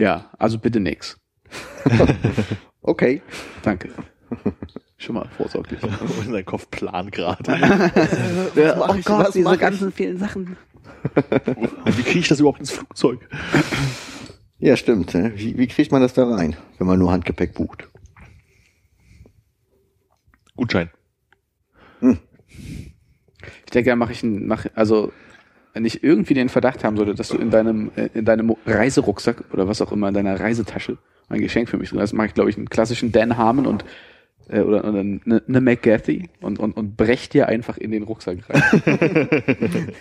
Ja, 0.00 0.30
also 0.38 0.58
bitte 0.58 0.80
nix. 0.80 1.18
Okay. 2.82 3.20
Danke. 3.62 3.90
Schon 4.96 5.16
mal 5.16 5.28
vorsorglich. 5.36 5.82
Und 6.18 6.32
dein 6.32 6.46
Kopf 6.46 6.70
plant 6.70 7.12
gerade. 7.12 7.52
Ja, 8.56 8.76
mach 8.76 8.96
ich? 8.96 9.06
Was 9.06 9.34
mach 9.34 9.60
ich? 9.60 9.94
vielen 9.94 10.18
Sachen. 10.18 10.56
Wie 11.84 12.02
kriege 12.02 12.20
ich 12.20 12.28
das 12.28 12.40
überhaupt 12.40 12.60
ins 12.60 12.70
Flugzeug? 12.70 13.28
Ja, 14.62 14.76
stimmt. 14.76 15.14
ne? 15.14 15.32
Wie, 15.36 15.56
wie 15.56 15.66
kriegt 15.66 15.90
man 15.90 16.02
das 16.02 16.12
da 16.12 16.28
rein, 16.28 16.54
wenn 16.76 16.86
man 16.86 16.98
nur 16.98 17.10
Handgepäck 17.10 17.54
bucht? 17.54 17.88
Gutschein. 20.54 20.90
Ich 22.02 23.70
denke, 23.72 23.88
da 23.88 23.96
mache 23.96 24.12
ich 24.12 24.22
ein, 24.22 24.46
mach, 24.46 24.66
also 24.74 25.12
wenn 25.72 25.84
ich 25.84 26.02
irgendwie 26.02 26.34
den 26.34 26.48
Verdacht 26.48 26.84
haben 26.84 26.96
sollte, 26.96 27.14
dass 27.14 27.28
du 27.28 27.38
in 27.38 27.50
deinem 27.50 27.90
äh, 27.96 28.08
in 28.14 28.24
deinem 28.24 28.54
Reiserucksack 28.66 29.44
oder 29.52 29.68
was 29.68 29.80
auch 29.80 29.92
immer 29.92 30.08
in 30.08 30.14
deiner 30.14 30.38
Reisetasche 30.38 30.98
ein 31.28 31.40
Geschenk 31.40 31.68
für 31.68 31.78
mich 31.78 31.90
drin 31.90 32.00
hast, 32.00 32.12
mache 32.12 32.28
ich 32.28 32.34
glaube 32.34 32.50
ich 32.50 32.56
einen 32.56 32.68
klassischen 32.68 33.12
Dan 33.12 33.36
Harmon 33.36 33.66
und 33.66 33.84
äh, 34.48 34.60
oder, 34.60 34.84
oder 34.84 35.00
eine, 35.00 35.42
eine 35.46 35.60
McGathy 35.60 36.28
und, 36.40 36.58
und 36.58 36.76
und 36.76 36.96
brech 36.96 37.28
dir 37.28 37.48
einfach 37.48 37.78
in 37.78 37.92
den 37.92 38.02
Rucksack 38.02 38.38
rein. 38.48 38.62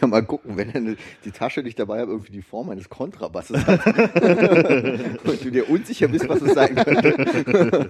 Ja, 0.02 0.08
mal 0.08 0.24
gucken, 0.24 0.58
wenn 0.58 0.72
dann 0.72 0.98
die 1.26 1.32
Tasche 1.32 1.62
nicht 1.62 1.78
dabei 1.78 2.02
hat, 2.02 2.08
irgendwie 2.08 2.32
die 2.32 2.42
Form 2.42 2.70
eines 2.70 2.90
Kontrabasses 2.90 3.66
hat. 3.66 3.86
Und 3.86 5.44
du 5.44 5.52
dir 5.52 5.70
unsicher 5.70 6.08
bist, 6.08 6.30
was 6.30 6.42
es 6.42 6.54
sein 6.54 6.74
könnte. 6.76 7.90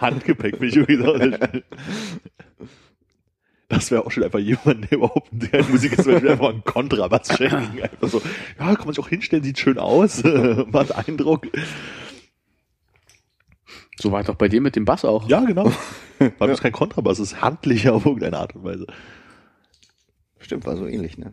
Handgepäck 0.00 0.60
bin 0.60 0.68
ich 0.68 0.74
so. 0.74 0.84
Das 3.68 3.90
wäre 3.90 4.04
auch 4.04 4.10
schon 4.10 4.22
einfach 4.24 4.38
jemand, 4.38 4.90
der 4.90 4.98
überhaupt 4.98 5.28
der 5.32 5.64
Musik 5.64 5.92
ist, 5.94 6.04
will 6.04 6.28
einfach 6.28 6.50
einen 6.50 6.64
Kontrabass 6.64 7.28
schenken. 7.36 7.82
Einfach 7.82 8.08
so, 8.08 8.20
ja, 8.58 8.74
kann 8.74 8.84
man 8.84 8.94
sich 8.94 9.02
auch 9.02 9.08
hinstellen, 9.08 9.42
sieht 9.42 9.58
schön 9.58 9.78
aus, 9.78 10.22
macht 10.70 10.92
Eindruck. 10.94 11.46
so 13.98 14.12
war 14.12 14.20
es 14.20 14.26
doch 14.26 14.34
bei 14.34 14.48
dir 14.48 14.60
mit 14.60 14.76
dem 14.76 14.84
Bass 14.84 15.04
auch. 15.04 15.28
Ja, 15.28 15.40
genau. 15.44 15.72
Weil 16.38 16.50
es 16.50 16.60
kein 16.60 16.72
Kontrabass 16.72 17.18
ist, 17.18 17.40
handlicher 17.40 17.94
auf 17.94 18.04
irgendeine 18.06 18.38
Art 18.38 18.54
und 18.54 18.64
Weise. 18.64 18.86
Stimmt, 20.38 20.66
war 20.66 20.76
so 20.76 20.86
ähnlich, 20.86 21.16
ne? 21.16 21.32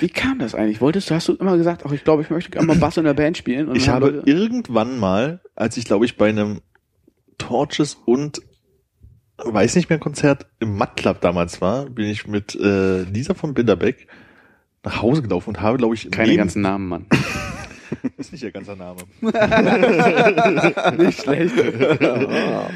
Wie 0.00 0.08
kam 0.08 0.38
das 0.38 0.54
eigentlich? 0.54 0.80
Wolltest 0.80 1.08
du, 1.10 1.14
hast 1.14 1.28
du 1.28 1.34
immer 1.34 1.56
gesagt, 1.56 1.82
ach, 1.86 1.92
ich 1.92 2.04
glaube, 2.04 2.22
ich 2.22 2.30
möchte 2.30 2.50
gerne 2.50 2.66
mal 2.66 2.76
Bass 2.76 2.96
in 2.98 3.04
der 3.04 3.14
Band 3.14 3.36
spielen? 3.38 3.68
Und 3.68 3.76
Ich 3.76 3.88
habe 3.88 4.10
Leute- 4.10 4.30
irgendwann 4.30 4.98
mal, 4.98 5.40
als 5.56 5.76
ich 5.76 5.86
glaube 5.86 6.04
ich 6.04 6.16
bei 6.16 6.28
einem 6.28 6.60
Torches 7.38 7.94
und 8.04 8.42
weiß 9.38 9.76
nicht 9.76 9.88
mehr 9.88 9.98
Konzert 9.98 10.46
im 10.60 10.76
Matt 10.76 10.96
Club 10.96 11.20
damals 11.20 11.60
war, 11.60 11.86
bin 11.86 12.06
ich 12.06 12.26
mit 12.26 12.54
äh, 12.54 13.02
Lisa 13.02 13.34
von 13.34 13.54
Binderbeck 13.54 14.06
nach 14.84 15.02
Hause 15.02 15.22
gelaufen 15.22 15.50
und 15.50 15.60
habe 15.60 15.78
glaube 15.78 15.94
ich 15.94 16.10
keine 16.10 16.28
neben- 16.28 16.38
ganzen 16.38 16.62
Namen, 16.62 16.88
Mann. 16.88 17.06
ist 18.18 18.32
nicht 18.32 18.42
ihr 18.44 18.50
ganzer 18.50 18.76
Name. 18.76 18.98
Nicht 20.98 21.22
schlecht. 21.22 21.54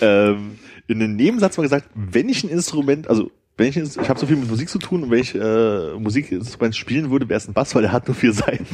ähm, 0.00 0.58
in 0.86 1.02
einem 1.02 1.16
Nebensatz 1.16 1.56
mal 1.56 1.62
gesagt, 1.62 1.86
wenn 1.94 2.28
ich 2.28 2.44
ein 2.44 2.50
Instrument, 2.50 3.08
also 3.08 3.30
wenn 3.56 3.68
ich, 3.68 3.76
ein- 3.78 3.90
ich 4.02 4.08
habe 4.08 4.18
so 4.18 4.26
viel 4.26 4.36
mit 4.36 4.48
Musik 4.50 4.68
zu 4.68 4.78
tun 4.78 5.04
und 5.04 5.10
wenn 5.10 5.20
ich 5.20 5.34
äh, 5.34 5.94
Musikinstrument 5.98 6.74
spielen 6.76 7.10
würde, 7.10 7.28
wäre 7.28 7.38
es 7.38 7.48
ein 7.48 7.54
Bass, 7.54 7.74
weil 7.74 7.82
der 7.82 7.92
hat 7.92 8.06
nur 8.08 8.14
vier 8.14 8.32
Seiten. 8.32 8.66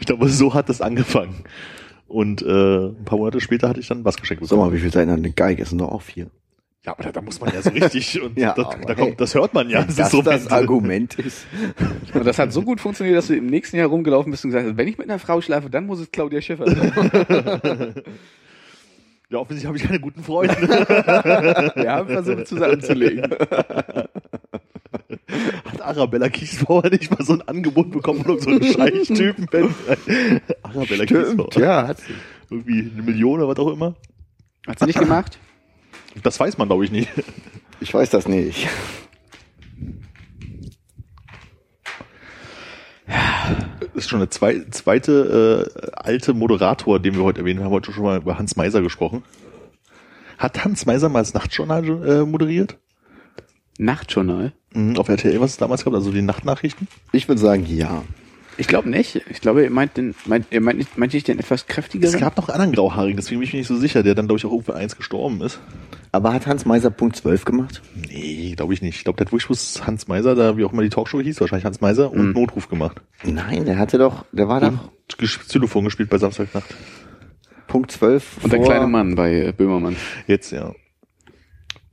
ich 0.00 0.06
glaube, 0.06 0.28
so 0.28 0.54
hat 0.54 0.68
das 0.68 0.80
angefangen. 0.80 1.44
Und 2.14 2.42
äh, 2.42 2.46
ein 2.46 3.04
paar 3.04 3.18
Monate 3.18 3.40
später 3.40 3.68
hatte 3.68 3.80
ich 3.80 3.88
dann 3.88 4.04
Bass 4.04 4.16
geschenkt 4.16 4.44
Sag 4.44 4.50
bekommen. 4.50 4.70
mal, 4.70 4.76
wie 4.76 4.80
viel 4.80 4.92
Seiten 4.92 5.10
hat 5.10 5.18
eine 5.18 5.32
Geige? 5.32 5.64
Es 5.64 5.70
sind 5.70 5.80
doch 5.80 5.90
auch 5.90 6.00
vier. 6.00 6.28
Ja, 6.86 6.92
aber 6.92 7.02
da, 7.02 7.10
da 7.10 7.20
muss 7.20 7.40
man 7.40 7.52
ja 7.52 7.60
so 7.60 7.70
richtig 7.70 8.22
und 8.22 8.38
Ja, 8.38 8.54
das, 8.54 8.68
da 8.68 8.78
hey. 8.86 8.94
kommt, 8.94 9.20
das 9.20 9.34
hört 9.34 9.52
man 9.52 9.68
ja. 9.68 9.80
Wenn 9.80 9.96
das 9.96 10.12
das 10.12 10.46
Argument 10.46 11.18
ist. 11.18 11.44
Und 12.14 12.24
das 12.24 12.38
hat 12.38 12.52
so 12.52 12.62
gut 12.62 12.80
funktioniert, 12.80 13.18
dass 13.18 13.26
du 13.26 13.34
im 13.34 13.46
nächsten 13.46 13.78
Jahr 13.78 13.88
rumgelaufen 13.88 14.30
bist 14.30 14.44
und 14.44 14.52
gesagt 14.52 14.64
hast, 14.64 14.76
wenn 14.76 14.86
ich 14.86 14.96
mit 14.96 15.10
einer 15.10 15.18
Frau 15.18 15.40
schlafe, 15.40 15.70
dann 15.70 15.86
muss 15.86 15.98
es 15.98 16.12
Claudia 16.12 16.40
Schiffer 16.40 16.70
sein. 16.70 17.94
Ja, 19.30 19.38
offensichtlich 19.38 19.66
habe 19.66 19.78
ich 19.78 19.84
keine 19.84 19.98
guten 19.98 20.22
Freunde. 20.22 20.54
Wir 20.54 21.90
haben 21.90 22.08
versucht 22.08 22.46
zusammenzulegen. 22.46 23.22
Arabella 25.86 26.28
Kiesbauer 26.28 26.88
nicht 26.90 27.10
mal 27.10 27.24
so 27.24 27.34
ein 27.34 27.42
Angebot 27.42 27.90
bekommen 27.90 28.24
von 28.24 28.40
so 28.40 28.50
einem 28.50 28.62
Scheichtypen? 28.62 29.48
Arabella 30.62 31.04
Kiesbauer. 31.06 31.48
Stimmt, 31.50 31.56
ja, 31.56 31.86
hat 31.86 32.00
sie. 32.00 32.14
Irgendwie 32.50 32.90
eine 32.92 33.02
Million 33.02 33.40
oder 33.40 33.48
was 33.48 33.58
auch 33.58 33.72
immer. 33.72 33.94
Hat 34.66 34.78
sie 34.78 34.86
nicht 34.86 34.98
gemacht? 34.98 35.38
Das 36.22 36.38
weiß 36.38 36.58
man, 36.58 36.68
glaube 36.68 36.84
ich, 36.84 36.90
nicht. 36.90 37.08
Ich 37.80 37.92
weiß 37.92 38.10
das 38.10 38.28
nicht. 38.28 38.68
Das 43.06 44.04
ist 44.04 44.08
schon 44.08 44.20
eine 44.20 44.30
zwei, 44.30 44.64
zweite 44.70 45.70
äh, 45.76 45.90
alte 45.94 46.34
Moderator, 46.34 46.98
den 46.98 47.14
wir 47.14 47.22
heute 47.22 47.40
erwähnen 47.40 47.62
haben, 47.62 47.70
heute 47.70 47.92
schon 47.92 48.04
mal 48.04 48.18
über 48.18 48.38
Hans 48.38 48.56
Meiser 48.56 48.80
gesprochen. 48.82 49.22
Hat 50.38 50.64
Hans 50.64 50.86
Meiser 50.86 51.08
mal 51.08 51.20
das 51.20 51.34
Nachtjournal 51.34 51.84
äh, 51.84 52.24
moderiert? 52.24 52.78
Nachtjournal? 53.78 54.52
Mhm, 54.72 54.96
auf 54.98 55.08
RTL, 55.08 55.40
was 55.40 55.52
es 55.52 55.56
damals 55.56 55.84
gab, 55.84 55.94
also 55.94 56.10
die 56.12 56.22
Nachtnachrichten. 56.22 56.88
Ich 57.12 57.28
würde 57.28 57.40
sagen, 57.40 57.64
ja. 57.68 58.02
Ich 58.56 58.68
glaube 58.68 58.88
nicht. 58.88 59.20
Ich 59.30 59.40
glaube, 59.40 59.64
ihr 59.64 59.70
meint 59.70 59.96
den, 59.96 60.14
meint, 60.26 60.46
ihr 60.50 60.60
meint 60.60 60.78
nicht, 60.78 60.96
meint 60.96 61.12
nicht 61.12 61.26
den 61.26 61.40
etwas 61.40 61.62
Es 61.62 61.66
kräftigeren? 61.66 62.20
gab 62.20 62.36
noch 62.36 62.48
einen 62.48 62.54
anderen 62.54 62.72
Grauhaarigen, 62.76 63.16
deswegen 63.16 63.40
bin 63.40 63.48
ich 63.48 63.52
mir 63.52 63.58
nicht 63.58 63.66
so 63.66 63.76
sicher, 63.76 64.04
der 64.04 64.14
dann, 64.14 64.26
glaube 64.28 64.38
ich, 64.38 64.46
auch 64.46 64.52
irgendwo 64.52 64.72
eins 64.72 64.96
gestorben 64.96 65.40
ist. 65.42 65.58
Aber 66.12 66.32
hat 66.32 66.46
Hans 66.46 66.64
Meiser 66.64 66.90
Punkt 66.90 67.16
12 67.16 67.44
gemacht? 67.44 67.82
Nee, 67.96 68.54
glaube 68.56 68.72
ich 68.72 68.80
nicht. 68.80 68.96
Ich 68.98 69.02
glaube, 69.02 69.16
der 69.16 69.26
hat 69.26 69.32
wirklich 69.32 69.46
bloß 69.48 69.84
Hans 69.88 70.06
Meiser, 70.06 70.36
da 70.36 70.56
wie 70.56 70.64
auch 70.64 70.72
immer 70.72 70.82
die 70.82 70.88
Talkshow 70.88 71.20
hieß, 71.20 71.40
wahrscheinlich 71.40 71.64
Hans 71.64 71.80
Meiser, 71.80 72.12
und 72.12 72.32
Notruf 72.32 72.68
gemacht. 72.68 73.00
Nein, 73.24 73.64
der 73.64 73.76
hatte 73.76 73.98
doch, 73.98 74.24
der 74.30 74.46
war 74.46 74.60
doch 74.60 74.68
Und 74.68 74.80
ges- 75.18 75.40
Xylophon 75.40 75.82
gespielt 75.84 76.08
bei 76.10 76.18
Samstagnacht. 76.18 76.72
Punkt 77.66 77.90
12 77.90 78.44
Und 78.44 78.52
der 78.52 78.60
kleine 78.62 78.86
Mann 78.86 79.16
bei 79.16 79.46
äh, 79.46 79.52
Böhmermann. 79.52 79.96
Jetzt, 80.28 80.52
ja. 80.52 80.72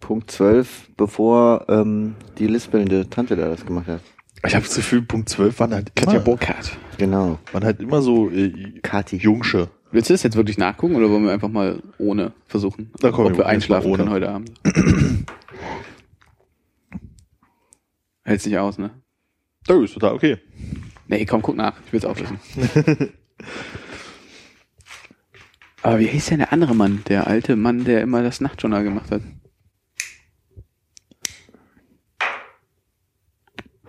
Punkt 0.01 0.29
12, 0.29 0.89
bevor 0.97 1.65
ähm, 1.69 2.15
die 2.37 2.47
lispelnde 2.47 3.09
Tante 3.09 3.37
da 3.37 3.47
das 3.47 3.65
gemacht 3.65 3.87
hat. 3.87 4.01
Ich 4.45 4.53
habe 4.55 4.65
das 4.65 4.75
Gefühl, 4.75 5.03
Punkt 5.03 5.29
12 5.29 5.57
waren 5.59 5.73
halt 5.73 5.95
Katja 5.95 6.15
immer, 6.15 6.23
Burkhardt. 6.23 6.77
Genau. 6.97 7.39
waren 7.53 7.63
halt 7.63 7.79
immer 7.79 8.01
so 8.01 8.29
äh, 8.29 8.79
Kati. 8.81 9.15
Jungsche. 9.17 9.69
Willst 9.91 10.09
du 10.09 10.13
das 10.13 10.23
jetzt 10.23 10.35
wirklich 10.35 10.57
nachgucken 10.57 10.95
oder 10.95 11.09
wollen 11.09 11.23
wir 11.23 11.31
einfach 11.31 11.49
mal 11.49 11.81
ohne 11.97 12.33
versuchen? 12.47 12.91
Da 12.99 13.11
kommen 13.11 13.31
ob 13.31 13.37
wir 13.37 13.45
einschlafen 13.45 13.93
können 13.93 14.09
heute 14.09 14.29
Abend. 14.29 14.51
Hält's 18.23 18.45
nicht 18.45 18.57
aus, 18.57 18.77
ne? 18.77 18.91
Das 19.65 19.77
ist 19.81 19.93
total 19.93 20.13
okay. 20.13 20.37
Nee, 21.07 21.25
komm, 21.25 21.41
guck 21.41 21.55
nach. 21.55 21.75
Ich 21.85 21.93
will's 21.93 22.05
auch 22.05 22.17
wissen. 22.19 22.39
Aber 25.83 25.99
wie 25.99 26.07
hieß 26.07 26.27
denn 26.27 26.39
der 26.39 26.53
andere 26.53 26.75
Mann? 26.75 27.03
Der 27.07 27.27
alte 27.27 27.55
Mann, 27.55 27.83
der 27.83 28.01
immer 28.01 28.23
das 28.23 28.39
Nachtjournal 28.39 28.83
gemacht 28.83 29.11
hat. 29.11 29.21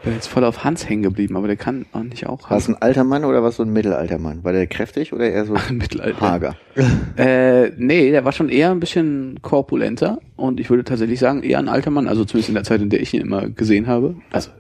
Bin 0.03 0.15
jetzt 0.15 0.27
voll 0.27 0.43
auf 0.43 0.65
Hans 0.65 0.89
hängen 0.89 1.05
geblieben, 1.05 1.37
aber 1.37 1.47
der 1.47 1.57
kann 1.57 1.87
auch 1.93 2.03
nicht 2.03 2.27
auch 2.27 2.51
War 2.51 2.57
es 2.57 2.69
ein 2.69 2.75
alter 2.81 3.05
Mann 3.05 3.25
oder 3.25 3.43
war 3.43 3.51
es 3.51 3.57
so 3.57 3.63
ein 3.63 3.73
mittelalter 3.73 4.19
Mann? 4.19 4.43
War 4.43 4.53
der 4.53 4.67
kräftig 4.67 5.13
oder 5.13 5.31
eher 5.31 5.45
so 5.45 5.55
Mittelalter. 5.71 6.21
hager? 6.21 6.57
Äh, 7.17 7.71
nee, 7.77 8.11
der 8.11 8.25
war 8.25 8.33
schon 8.33 8.49
eher 8.49 8.71
ein 8.71 8.81
bisschen 8.81 9.41
korpulenter 9.43 10.19
und 10.37 10.59
ich 10.59 10.71
würde 10.71 10.83
tatsächlich 10.83 11.21
sagen, 11.21 11.43
eher 11.43 11.59
ein 11.59 11.69
alter 11.69 11.91
Mann, 11.91 12.09
also 12.09 12.25
zumindest 12.25 12.49
in 12.49 12.55
der 12.55 12.65
Zeit, 12.65 12.81
in 12.81 12.89
der 12.89 13.01
ich 13.03 13.13
ihn 13.13 13.21
immer 13.21 13.49
gesehen 13.51 13.87
habe. 13.87 14.17
Also, 14.31 14.51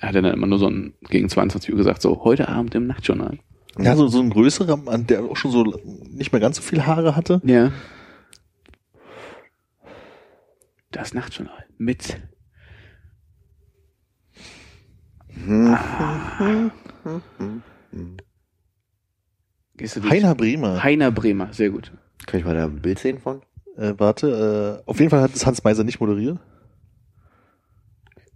er 0.00 0.08
hat 0.08 0.14
ja 0.14 0.22
dann 0.22 0.32
immer 0.32 0.46
nur 0.46 0.58
so 0.58 0.68
ein, 0.68 0.94
gegen 1.10 1.28
22 1.28 1.72
Uhr 1.72 1.76
gesagt, 1.76 2.00
so, 2.00 2.22
heute 2.24 2.48
Abend 2.48 2.74
im 2.76 2.86
Nachtjournal. 2.86 3.38
Ja, 3.78 3.96
so, 3.96 4.06
so 4.06 4.20
ein 4.20 4.30
größerer 4.30 4.76
Mann, 4.76 5.06
der 5.08 5.24
auch 5.24 5.36
schon 5.36 5.50
so 5.50 5.64
nicht 6.12 6.32
mehr 6.32 6.40
ganz 6.40 6.56
so 6.56 6.62
viel 6.62 6.86
Haare 6.86 7.16
hatte. 7.16 7.42
Ja. 7.44 7.72
Das 10.92 11.12
Nachtjournal 11.12 11.64
mit 11.76 12.18
Gehst 19.76 19.96
du 19.96 20.00
durch? 20.00 20.12
Heiner 20.12 20.34
Bremer. 20.34 20.82
Heiner 20.82 21.10
Bremer, 21.10 21.52
sehr 21.52 21.70
gut. 21.70 21.92
Kann 22.26 22.40
ich 22.40 22.46
mal 22.46 22.54
da 22.54 22.64
ein 22.64 22.80
Bild 22.80 22.98
sehen 22.98 23.18
von? 23.18 23.42
Äh, 23.76 23.94
warte, 23.98 24.82
äh, 24.86 24.88
auf 24.88 24.98
jeden 25.00 25.10
Fall 25.10 25.20
hat 25.20 25.34
es 25.34 25.44
Hans 25.46 25.62
Meiser 25.64 25.84
nicht 25.84 26.00
moderiert. 26.00 26.38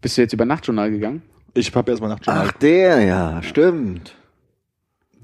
Bist 0.00 0.16
du 0.16 0.22
jetzt 0.22 0.32
über 0.32 0.44
Nachtjournal 0.44 0.90
gegangen? 0.90 1.22
Ich 1.54 1.74
habe 1.74 1.90
erstmal 1.90 2.10
nach 2.10 2.20
Ach, 2.26 2.52
der, 2.52 3.00
ja, 3.04 3.42
stimmt. 3.42 4.14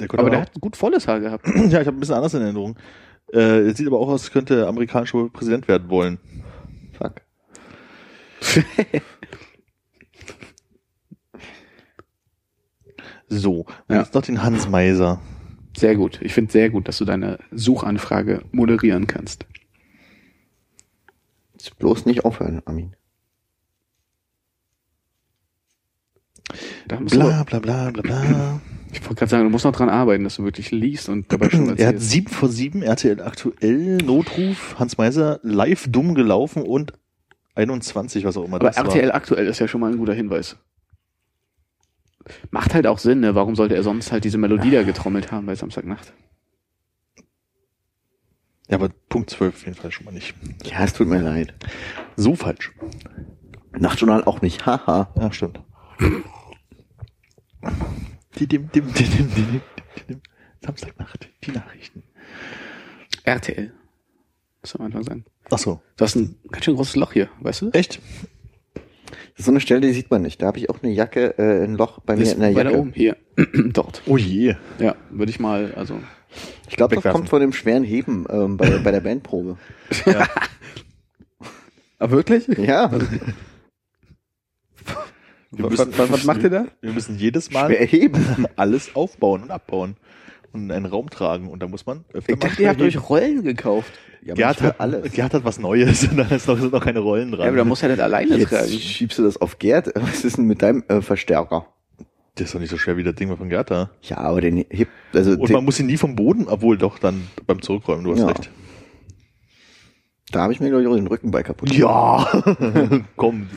Der 0.01 0.09
Aber 0.13 0.31
der 0.31 0.41
auch- 0.41 0.43
hat 0.47 0.61
gut 0.61 0.77
volles 0.77 1.07
Haar 1.07 1.21
gehabt. 1.21 1.47
ja, 1.55 1.81
ich 1.81 1.87
habe 1.87 1.97
ein 1.97 2.01
bisschen 2.01 2.15
anders 2.17 2.35
in 2.35 2.43
Erinnerung. 2.43 2.77
Äh, 3.33 3.71
sieht 3.73 3.87
aber 3.87 3.99
auch 3.99 4.09
aus, 4.09 4.23
als 4.23 4.33
könnte 4.33 4.57
er 4.61 4.69
amerikanischer 4.69 5.29
Präsident 5.29 5.69
werden 5.69 5.89
wollen. 5.91 6.19
Fuck. 6.99 7.23
So, 13.39 13.67
Ja. 13.89 13.99
jetzt 14.01 14.15
noch 14.15 14.23
den 14.23 14.43
Hans 14.43 14.69
Meiser. 14.69 15.21
Sehr 15.77 15.97
gut. 15.97 16.21
Ich 16.23 16.33
finde 16.33 16.53
sehr 16.53 16.71
gut, 16.71 16.87
dass 16.89 16.99
du 16.99 17.05
deine 17.05 17.39
Suchanfrage 17.51 18.43
moderieren 18.53 19.07
kannst. 19.07 19.47
Jetzt 21.55 21.77
bloß 21.79 22.07
nicht 22.07 22.25
aufhören, 22.25 22.63
Armin. 22.65 22.95
Da 26.87 26.97
Bla 26.97 27.43
bla 27.43 27.59
bla 27.59 27.91
bla 27.91 28.03
bla. 28.03 28.61
ich 28.93 29.01
wollte 29.03 29.15
gerade 29.17 29.31
sagen, 29.31 29.45
du 29.45 29.51
musst 29.51 29.65
noch 29.65 29.73
dran 29.75 29.89
arbeiten, 29.89 30.25
dass 30.25 30.37
du 30.37 30.45
wirklich 30.45 30.71
liest 30.71 31.09
und 31.09 31.33
dabei 31.33 31.51
schon 31.51 31.65
er 31.79 31.89
hat 31.89 31.95
erzählst. 31.95 32.11
7 32.11 32.29
vor 32.29 32.49
7, 32.49 32.83
RTL 32.83 33.21
aktuell, 33.23 33.97
Notruf, 33.99 34.77
Hans 34.79 34.99
Meiser 34.99 35.41
live 35.43 35.87
dumm 35.89 36.15
gelaufen 36.15 36.63
und 36.63 36.93
21, 37.57 38.25
was 38.25 38.37
auch 38.37 38.45
immer 38.45 38.57
Aber 38.57 38.69
das 38.69 38.77
RTL 38.77 39.11
aktuell 39.13 39.47
ist 39.47 39.59
ja 39.59 39.69
schon 39.69 39.81
mal 39.81 39.91
ein 39.91 39.99
guter 39.99 40.15
Hinweis. 40.15 40.57
Macht 42.51 42.75
halt 42.75 42.87
auch 42.87 42.99
Sinn, 42.99 43.21
ne? 43.21 43.35
Warum 43.35 43.55
sollte 43.55 43.75
er 43.75 43.83
sonst 43.83 44.13
halt 44.13 44.25
diese 44.25 44.39
Melodie 44.39 44.71
da 44.71 44.83
getrommelt 44.83 45.31
haben 45.31 45.47
bei 45.47 45.55
Samstagnacht? 45.55 46.13
Ja, 48.69 48.77
aber 48.79 48.89
Punkt 49.09 49.31
12 49.31 49.55
auf 49.55 49.65
jeden 49.67 49.77
Fall 49.77 49.93
schon 49.93 50.07
mal 50.07 50.13
nicht. 50.13 50.35
Ja, 50.65 50.85
es 50.85 50.95
tut 50.95 51.07
mir 51.07 51.21
leid. 51.21 51.55
So 52.17 52.35
falsch. 52.35 52.73
Nachtjournal 53.73 54.25
auch 54.25 54.41
nicht, 54.41 54.65
haha. 54.65 55.13
Ja, 55.19 55.33
stimmt. 55.33 55.61
Die, 58.39 58.47
dim, 58.47 58.71
dim, 58.73 58.93
dim, 58.93 59.11
dim, 59.11 59.35
dim, 59.35 59.61
dim. 60.09 60.21
Samstagnacht, 60.65 61.29
die 61.45 61.53
Nachrichten. 61.53 62.03
RTL. 63.25 63.73
Muss 64.63 64.79
man 64.79 64.87
einfach 64.87 65.03
sagen. 65.03 65.25
Ach 65.51 65.59
so. 65.59 65.83
Du 65.97 66.05
hast 66.05 66.17
ein 66.17 66.39
ganz 66.51 66.65
schön 66.65 66.77
großes 66.77 66.97
Loch 66.97 67.13
hier, 67.13 67.29
weißt 67.41 67.63
du? 67.63 67.71
Echt? 67.71 68.01
So 69.37 69.51
eine 69.51 69.61
Stelle, 69.61 69.81
die 69.81 69.93
sieht 69.93 70.11
man 70.11 70.23
nicht. 70.23 70.41
Da 70.43 70.47
habe 70.47 70.59
ich 70.59 70.71
auch 70.71 70.83
eine 70.83 70.93
Jacke, 70.93 71.35
äh, 71.39 71.65
ein 71.65 71.75
Loch 71.75 71.99
bei 72.01 72.17
mir 72.17 72.31
in 72.33 72.41
der 72.41 72.51
Jacke. 72.51 72.79
oben, 72.79 72.93
hier. 72.95 73.17
Dort. 73.73 74.03
Oh 74.07 74.17
je. 74.17 74.55
Ja, 74.79 74.95
würde 75.11 75.31
ich 75.31 75.41
mal, 75.41 75.73
also. 75.75 75.99
Ich 76.69 76.77
glaube, 76.77 76.97
das 76.97 77.05
kommt 77.13 77.29
von 77.29 77.41
dem 77.41 77.53
schweren 77.53 77.85
Heben 77.85 78.27
ähm, 78.31 78.57
bei, 78.57 78.79
bei 78.79 78.91
der 78.91 79.01
Bandprobe. 79.01 79.59
Ah, 82.01 82.11
wirklich? 82.11 82.49
Ja, 82.59 82.91
Wir 85.51 85.71
Was- 85.71 85.79
was- 85.97 86.11
was 86.11 86.25
macht 86.25 86.43
ihr 86.43 86.51
da? 86.51 86.67
Wir 86.81 86.93
müssen 86.93 87.17
jedes 87.17 87.53
Mal 87.53 87.69
schwer 87.73 87.87
heben. 87.87 88.47
alles 88.57 88.97
aufbauen 88.97 89.45
und 89.45 89.51
abbauen 89.53 89.97
und 90.55 90.63
in 90.65 90.73
einen 90.73 90.87
Raum 90.87 91.11
tragen. 91.11 91.49
Und 91.49 91.63
da 91.63 91.69
muss 91.69 91.85
man 91.85 92.05
öfter 92.13 92.33
Ich 92.33 92.39
dachte, 92.39 92.63
ihr 92.63 92.69
habt 92.71 92.81
euch 92.81 93.09
Rollen 93.11 93.43
gekauft. 93.43 93.93
Ja, 94.23 94.33
aber 94.33 94.37
Gerd 94.39 94.61
nicht 94.61 94.69
hat, 94.71 94.81
alles. 94.81 95.13
Gerd 95.13 95.35
hat 95.35 95.45
was 95.45 95.59
Neues 95.59 96.09
und 96.09 96.17
da 96.17 96.23
ist 96.35 96.49
noch, 96.49 96.59
sind 96.59 96.73
noch 96.73 96.83
keine 96.85 97.01
Rollen 97.01 97.31
dran. 97.33 97.41
Ja, 97.43 97.49
aber 97.49 97.57
da 97.59 97.65
muss 97.65 97.83
er 97.83 97.91
das 97.91 97.99
alleine 97.99 98.37
Jetzt 98.37 98.49
tragen. 98.51 98.69
schiebst 98.71 99.19
du 99.19 99.23
das 99.25 99.37
auf 99.41 99.59
Gerd. 99.59 99.91
Was 99.95 100.25
ist 100.25 100.39
denn 100.39 100.47
mit 100.47 100.63
deinem 100.63 100.83
äh, 100.89 101.03
Verstärker? 101.03 101.67
das 102.37 102.47
ist 102.47 102.55
doch 102.57 102.59
nicht 102.61 102.71
so 102.71 102.79
schwer 102.79 102.97
wie 102.97 103.05
das 103.05 103.15
Ding 103.15 103.35
von 103.37 103.49
Gerd 103.49 103.71
da. 103.71 103.91
Ja, 104.03 104.17
aber 104.19 104.41
den 104.41 104.65
hebt, 104.69 104.91
also 105.13 105.33
Und 105.33 105.49
den, 105.49 105.55
man 105.55 105.65
muss 105.65 105.79
ihn 105.79 105.87
nie 105.87 105.97
vom 105.97 106.17
Boden, 106.17 106.49
obwohl 106.49 106.77
doch 106.77 106.99
dann 106.99 107.29
beim 107.47 107.63
Zurückräumen, 107.63 108.03
du 108.05 108.11
hast 108.13 108.19
Ja. 108.21 108.27
recht. 108.27 108.51
da 110.33 110.41
habe 110.43 110.53
ich 110.53 110.59
mir 110.59 110.69
glaube 110.71 110.83
ich 110.83 110.89
auch 110.89 110.97
den 110.97 111.07
Rücken 111.07 111.31
bei 111.31 111.43
kaputt. 111.45 111.73
Ja, 111.73 112.27
komm, 113.17 113.49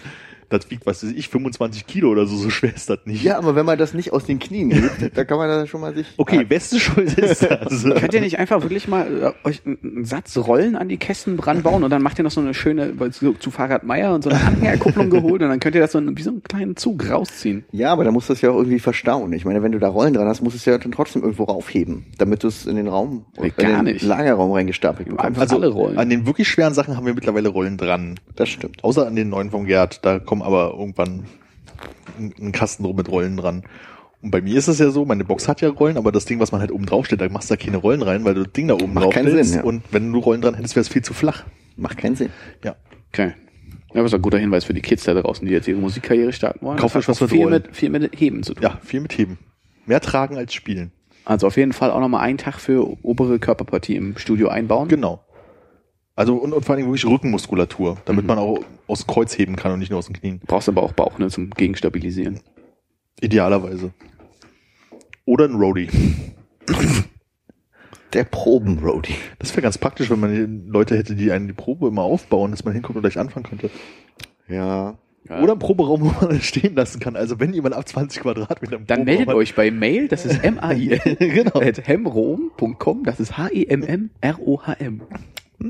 das 0.49 0.69
wiegt, 0.71 0.85
was 0.85 1.03
weiß 1.03 1.11
ich, 1.11 1.29
25 1.29 1.87
Kilo 1.87 2.09
oder 2.09 2.25
so, 2.25 2.35
so 2.37 2.49
schwer 2.49 2.73
ist 2.75 2.89
das 2.89 2.99
nicht. 3.05 3.23
Ja, 3.23 3.37
aber 3.37 3.55
wenn 3.55 3.65
man 3.65 3.77
das 3.77 3.93
nicht 3.93 4.13
aus 4.13 4.25
den 4.25 4.39
Knien 4.39 4.71
hebt, 4.99 5.17
da 5.17 5.23
kann 5.25 5.37
man 5.37 5.47
da 5.49 5.67
schon 5.67 5.81
mal 5.81 5.93
sich. 5.93 6.07
Okay, 6.17 6.45
wessen 6.49 6.79
Schuld 6.79 7.17
ist 7.17 7.41
das? 7.49 7.83
Könnt 7.83 8.13
ihr 8.13 8.21
nicht 8.21 8.39
einfach 8.39 8.61
wirklich 8.61 8.87
mal 8.87 9.33
äh, 9.43 9.47
euch 9.47 9.61
einen 9.65 10.05
Satz 10.05 10.37
Rollen 10.37 10.75
an 10.75 10.87
die 10.89 10.97
Kästen 10.97 11.39
ranbauen 11.39 11.83
und 11.83 11.89
dann 11.89 12.01
macht 12.01 12.17
ihr 12.19 12.23
noch 12.23 12.31
so 12.31 12.41
eine 12.41 12.53
schöne, 12.53 12.93
weil 12.99 13.11
so 13.11 13.33
zu 13.33 13.51
Fahrrad 13.51 13.83
Meier 13.83 14.13
und 14.13 14.23
so 14.23 14.29
eine 14.29 14.39
Anhängerkupplung 14.41 15.09
geholt 15.09 15.41
und 15.41 15.49
dann 15.49 15.59
könnt 15.59 15.75
ihr 15.75 15.81
das 15.81 15.91
so 15.91 15.97
einen- 15.97 16.17
wie 16.17 16.21
so 16.21 16.29
einen 16.29 16.43
kleinen 16.43 16.75
Zug 16.77 17.09
rausziehen. 17.09 17.65
Ja, 17.71 17.91
aber 17.91 18.03
da 18.03 18.11
muss 18.11 18.27
das 18.27 18.41
ja 18.41 18.49
auch 18.51 18.57
irgendwie 18.57 18.79
verstauen. 18.79 19.33
Ich 19.33 19.45
meine, 19.45 19.61
wenn 19.63 19.71
du 19.71 19.79
da 19.79 19.87
Rollen 19.89 20.13
dran 20.13 20.27
hast, 20.27 20.41
musst 20.41 20.55
du 20.55 20.57
es 20.57 20.65
ja 20.65 20.77
dann 20.77 20.91
trotzdem 20.91 21.21
irgendwo 21.23 21.43
raufheben, 21.43 22.05
damit 22.17 22.43
du 22.43 22.47
es 22.47 22.65
in 22.65 22.75
den 22.75 22.87
Raum, 22.87 23.25
Nee, 23.39 23.47
in 23.47 23.53
gar 23.57 23.83
den 23.83 23.93
nicht. 23.93 24.01
Lagerraum 24.03 24.51
reingestapelt 24.51 25.07
bekommst. 25.09 25.25
Einfach 25.25 25.41
Also 25.41 25.55
alle 25.57 25.67
Rollen. 25.67 25.97
an 25.97 26.09
den 26.09 26.25
wirklich 26.25 26.47
schweren 26.47 26.73
Sachen 26.73 26.95
haben 26.95 27.05
wir 27.05 27.13
mittlerweile 27.13 27.49
Rollen 27.49 27.77
dran. 27.77 28.19
Das 28.35 28.49
stimmt. 28.49 28.83
Außer 28.83 29.05
an 29.07 29.15
den 29.15 29.29
neuen 29.29 29.49
vom 29.51 29.65
Gerd. 29.65 30.05
Da 30.05 30.19
kommen 30.19 30.36
aber 30.41 30.75
irgendwann 30.77 31.25
ein, 32.17 32.33
ein 32.39 32.51
Kasten 32.51 32.83
drum 32.83 32.95
mit 32.95 33.09
Rollen 33.09 33.37
dran. 33.37 33.63
Und 34.21 34.31
bei 34.31 34.41
mir 34.41 34.57
ist 34.57 34.67
es 34.67 34.79
ja 34.79 34.89
so, 34.89 35.05
meine 35.05 35.23
Box 35.23 35.47
hat 35.47 35.61
ja 35.61 35.69
Rollen, 35.69 35.97
aber 35.97 36.11
das 36.11 36.25
Ding, 36.25 36.39
was 36.39 36.51
man 36.51 36.59
halt 36.61 36.71
oben 36.71 36.85
drauf 36.85 37.05
stellt, 37.05 37.21
da 37.21 37.29
machst 37.29 37.49
du 37.49 37.55
da 37.55 37.63
keine 37.63 37.77
Rollen 37.77 38.01
rein, 38.01 38.25
weil 38.25 38.33
du 38.33 38.43
das 38.43 38.53
Ding 38.53 38.67
da 38.67 38.73
oben 38.73 38.93
Macht 38.93 39.05
drauf 39.05 39.13
keinen 39.13 39.29
stellst. 39.29 39.51
Sinn, 39.51 39.59
ja. 39.59 39.65
Und 39.65 39.83
wenn 39.91 40.11
du 40.11 40.19
Rollen 40.19 40.41
dran 40.41 40.55
hättest, 40.55 40.75
wäre 40.75 40.81
es 40.81 40.87
viel 40.87 41.03
zu 41.03 41.13
flach. 41.13 41.43
Macht 41.75 41.97
keinen 41.97 42.15
Sinn. 42.15 42.31
Ja. 42.63 42.75
Okay. 43.09 43.33
Ja, 43.93 44.01
das 44.01 44.11
ist 44.11 44.15
ein 44.15 44.21
guter 44.21 44.39
Hinweis 44.39 44.65
für 44.65 44.73
die 44.73 44.81
Kids 44.81 45.03
da 45.03 45.13
draußen, 45.13 45.47
die 45.47 45.53
jetzt 45.53 45.67
ihre 45.67 45.79
Musikkarriere 45.79 46.33
starten 46.33 46.65
wollen. 46.65 46.77
Kauft 46.77 46.95
euch 46.95 47.07
was 47.07 47.21
mit 47.21 47.29
viel 47.29 47.43
Rollen. 47.43 47.63
mit, 47.63 47.75
viel 47.75 47.89
mit 47.89 48.19
Heben 48.19 48.43
zu 48.43 48.53
tun. 48.53 48.63
Ja, 48.63 48.79
viel 48.83 48.99
mit 48.99 49.17
Heben. 49.17 49.37
Mehr 49.85 50.01
tragen 50.01 50.35
als 50.35 50.53
spielen. 50.53 50.91
Also 51.23 51.47
auf 51.47 51.57
jeden 51.57 51.73
Fall 51.73 51.91
auch 51.91 51.99
nochmal 51.99 52.21
einen 52.21 52.37
Tag 52.37 52.59
für 52.59 52.97
obere 53.03 53.37
Körperpartie 53.37 53.95
im 53.95 54.17
Studio 54.17 54.49
einbauen. 54.49 54.87
Genau. 54.87 55.23
Also 56.17 56.35
und, 56.35 56.51
und 56.51 56.65
vor 56.65 56.75
allem 56.75 56.85
wirklich 56.87 57.05
Rückenmuskulatur, 57.05 57.97
damit 58.05 58.23
Mhm. 58.23 58.27
man 58.27 58.39
auch 58.39 58.59
aus 58.87 59.05
dem 59.05 59.07
Kreuz 59.07 59.37
heben 59.37 59.55
kann 59.55 59.71
und 59.71 59.79
nicht 59.79 59.91
nur 59.91 59.99
aus 59.99 60.07
den 60.07 60.15
Knien. 60.15 60.41
Brauchst 60.45 60.67
aber 60.67 60.83
auch 60.83 60.91
Bauch, 60.91 61.17
ne, 61.19 61.29
zum 61.29 61.51
Gegenstabilisieren. 61.51 62.39
Idealerweise. 63.21 63.91
Oder 65.25 65.45
ein 65.45 65.55
Roadie. 65.55 65.89
Der 68.13 68.23
Probenroadie. 68.23 69.15
Das 69.39 69.51
wäre 69.53 69.61
ganz 69.61 69.77
praktisch, 69.77 70.09
wenn 70.09 70.19
man 70.19 70.67
Leute 70.67 70.97
hätte, 70.97 71.13
die 71.15 71.31
einen 71.31 71.47
die 71.47 71.53
Probe 71.53 71.87
immer 71.87 72.03
aufbauen, 72.03 72.51
dass 72.51 72.63
man 72.63 72.73
hinkommt 72.73 72.95
und 72.95 73.01
gleich 73.03 73.19
anfangen 73.19 73.45
könnte. 73.45 73.69
Ja. 74.47 74.95
Ja. 75.29 75.41
Oder 75.43 75.53
ein 75.53 75.59
Proberaum, 75.59 76.01
wo 76.01 76.25
man 76.25 76.37
es 76.37 76.45
stehen 76.47 76.73
lassen 76.73 77.01
kann. 77.01 77.17
Also 77.17 77.37
wenn 77.39 77.53
jemand 77.53 77.75
ab 77.75 77.85
20 77.87 78.21
Quadratmeter 78.21 78.77
im 78.77 78.87
Dann 78.87 79.03
meldet 79.03 79.27
hat- 79.27 79.35
euch 79.35 79.55
bei 79.55 79.69
Mail, 79.71 80.07
das 80.07 80.25
ist 80.25 80.41
m 80.43 80.57
a 80.57 80.71
i 80.73 80.97
Genau. 81.19 81.59
at 81.59 81.85
hemrom.com, 81.85 83.03
das 83.03 83.19
ist 83.19 83.37
H-E-M-M-R-O-H-M. 83.37 85.01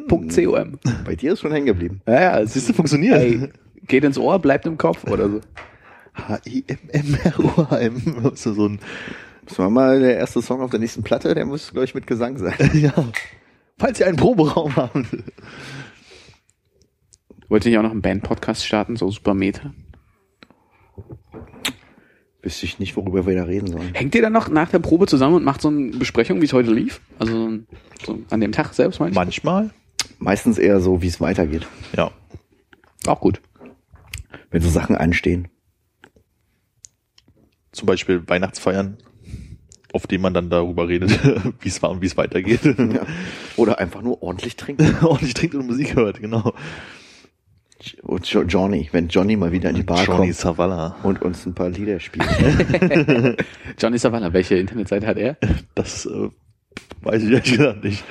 Punkt 0.08 0.34
C-O-M. 0.34 0.80
Bei 1.06 1.16
dir 1.16 1.34
ist 1.34 1.40
schon 1.40 1.52
hängen 1.52 1.66
geblieben. 1.66 2.02
Ja, 2.08 2.22
ja, 2.22 2.40
es 2.40 2.54
Siehst 2.54 2.70
du, 2.70 2.74
funktioniert. 2.74 3.18
Ey, 3.18 3.50
geht 3.88 4.04
ins 4.04 4.18
Ohr, 4.18 4.40
bleibt 4.40 4.66
im 4.66 4.78
Kopf 4.78 5.06
oder 5.06 5.30
so. 5.30 5.42
H-I-M-M-R-O-H-M. 6.14 8.32
Ist 8.34 8.44
so 8.44 8.68
ein, 8.68 8.80
Das 9.46 9.60
war 9.60 9.70
mal 9.70 10.00
der 10.00 10.18
erste 10.18 10.42
Song 10.42 10.62
auf 10.62 10.72
der 10.72 10.80
nächsten 10.80 11.04
Platte, 11.04 11.34
der 11.34 11.46
muss, 11.46 11.72
glaube 11.72 11.86
ich, 11.86 11.96
mit 11.96 12.08
Gesang 12.08 12.38
sein. 12.38 12.56
ja. 12.74 12.94
Falls 13.78 14.00
ihr 14.00 14.08
einen 14.08 14.18
Proberaum 14.18 14.76
habt. 14.76 14.96
Wollt 17.48 17.66
ihr 17.66 17.70
nicht 17.70 17.78
auch 17.78 17.84
noch 17.84 17.92
einen 17.92 18.02
Band-Podcast 18.02 18.66
starten, 18.66 18.98
so 18.98 19.10
super 19.10 19.34
Meta? 19.34 19.74
Wüsste 22.48 22.66
ich 22.66 22.80
nicht, 22.80 22.96
worüber 22.96 23.26
wir 23.26 23.36
da 23.36 23.44
reden 23.44 23.68
sollen. 23.68 23.94
Hängt 23.94 24.16
ihr 24.16 24.22
dann 24.22 24.32
noch 24.32 24.48
nach 24.48 24.70
der 24.70 24.80
Probe 24.80 25.06
zusammen 25.06 25.36
und 25.36 25.44
macht 25.44 25.60
so 25.62 25.68
eine 25.68 25.92
Besprechung, 25.92 26.40
wie 26.40 26.46
es 26.46 26.54
heute 26.54 26.72
lief? 26.72 27.02
Also 27.20 27.58
so 28.06 28.20
an 28.30 28.40
dem 28.40 28.54
Tag 28.54 28.74
selbst, 28.74 29.02
meine 29.02 29.10
ich? 29.12 29.16
Manchmal. 29.18 29.72
Meistens 30.18 30.58
eher 30.58 30.80
so, 30.80 31.02
wie 31.02 31.08
es 31.08 31.20
weitergeht. 31.20 31.68
Ja. 31.98 32.10
Auch 33.06 33.20
gut. 33.20 33.42
Wenn 34.50 34.62
so 34.62 34.70
Sachen 34.70 34.96
anstehen. 34.96 35.50
Zum 37.74 37.86
Beispiel 37.86 38.24
Weihnachtsfeiern, 38.26 38.96
auf 39.92 40.08
denen 40.08 40.22
man 40.22 40.34
dann 40.34 40.50
darüber 40.50 40.88
redet, 40.88 41.20
wie 41.60 41.68
es 41.68 41.84
war 41.84 41.90
und 41.90 42.02
wie 42.02 42.06
es 42.06 42.16
weitergeht. 42.16 42.64
Ja. 42.64 43.06
Oder 43.58 43.80
einfach 43.80 44.02
nur 44.02 44.24
ordentlich 44.24 44.56
trinken. 44.56 44.96
und 45.06 45.22
ich 45.22 45.34
trinke 45.34 45.60
und 45.60 45.68
Musik 45.68 45.98
hört, 45.98 46.22
genau. 46.22 46.54
Und 48.04 48.26
Jo- 48.28 48.44
Johnny, 48.44 48.90
wenn 48.92 49.08
Johnny 49.08 49.36
mal 49.36 49.52
wieder 49.52 49.70
in 49.70 49.76
die 49.76 49.84
Bar 49.84 50.04
Johnny 50.04 50.28
kommt 50.28 50.36
Savala. 50.36 50.96
und 51.04 51.22
uns 51.22 51.46
ein 51.46 51.54
paar 51.54 51.70
Lieder 51.70 52.00
spielt. 52.00 52.28
Johnny 53.80 53.98
Savannah, 53.98 54.34
welche 54.34 54.56
Internetseite 54.56 55.08
hat 55.08 55.18
er? 55.18 55.38
Das 55.76 56.06
äh, 56.06 56.30
weiß 57.02 57.24
ich 57.24 57.32
ehrlich 57.32 57.52
gesagt 57.58 57.84
nicht. 57.84 58.04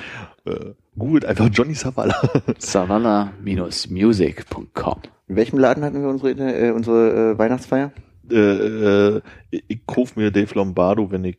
Äh, 0.45 0.73
googelt 0.97 1.25
einfach 1.25 1.49
Johnny 1.51 1.73
Savala. 1.73 2.15
Savannah-music.com. 2.57 5.01
In 5.27 5.35
welchem 5.35 5.59
Laden 5.59 5.83
hatten 5.83 6.01
wir 6.01 6.09
unsere, 6.09 6.31
äh, 6.31 6.71
unsere 6.71 7.33
äh, 7.33 7.37
Weihnachtsfeier? 7.37 7.91
äh, 8.31 8.35
äh, 8.35 9.21
ich 9.49 9.85
kauf 9.85 10.15
mir 10.15 10.31
Dave 10.31 10.53
Lombardo, 10.55 11.11
wenn 11.11 11.25
ich 11.25 11.37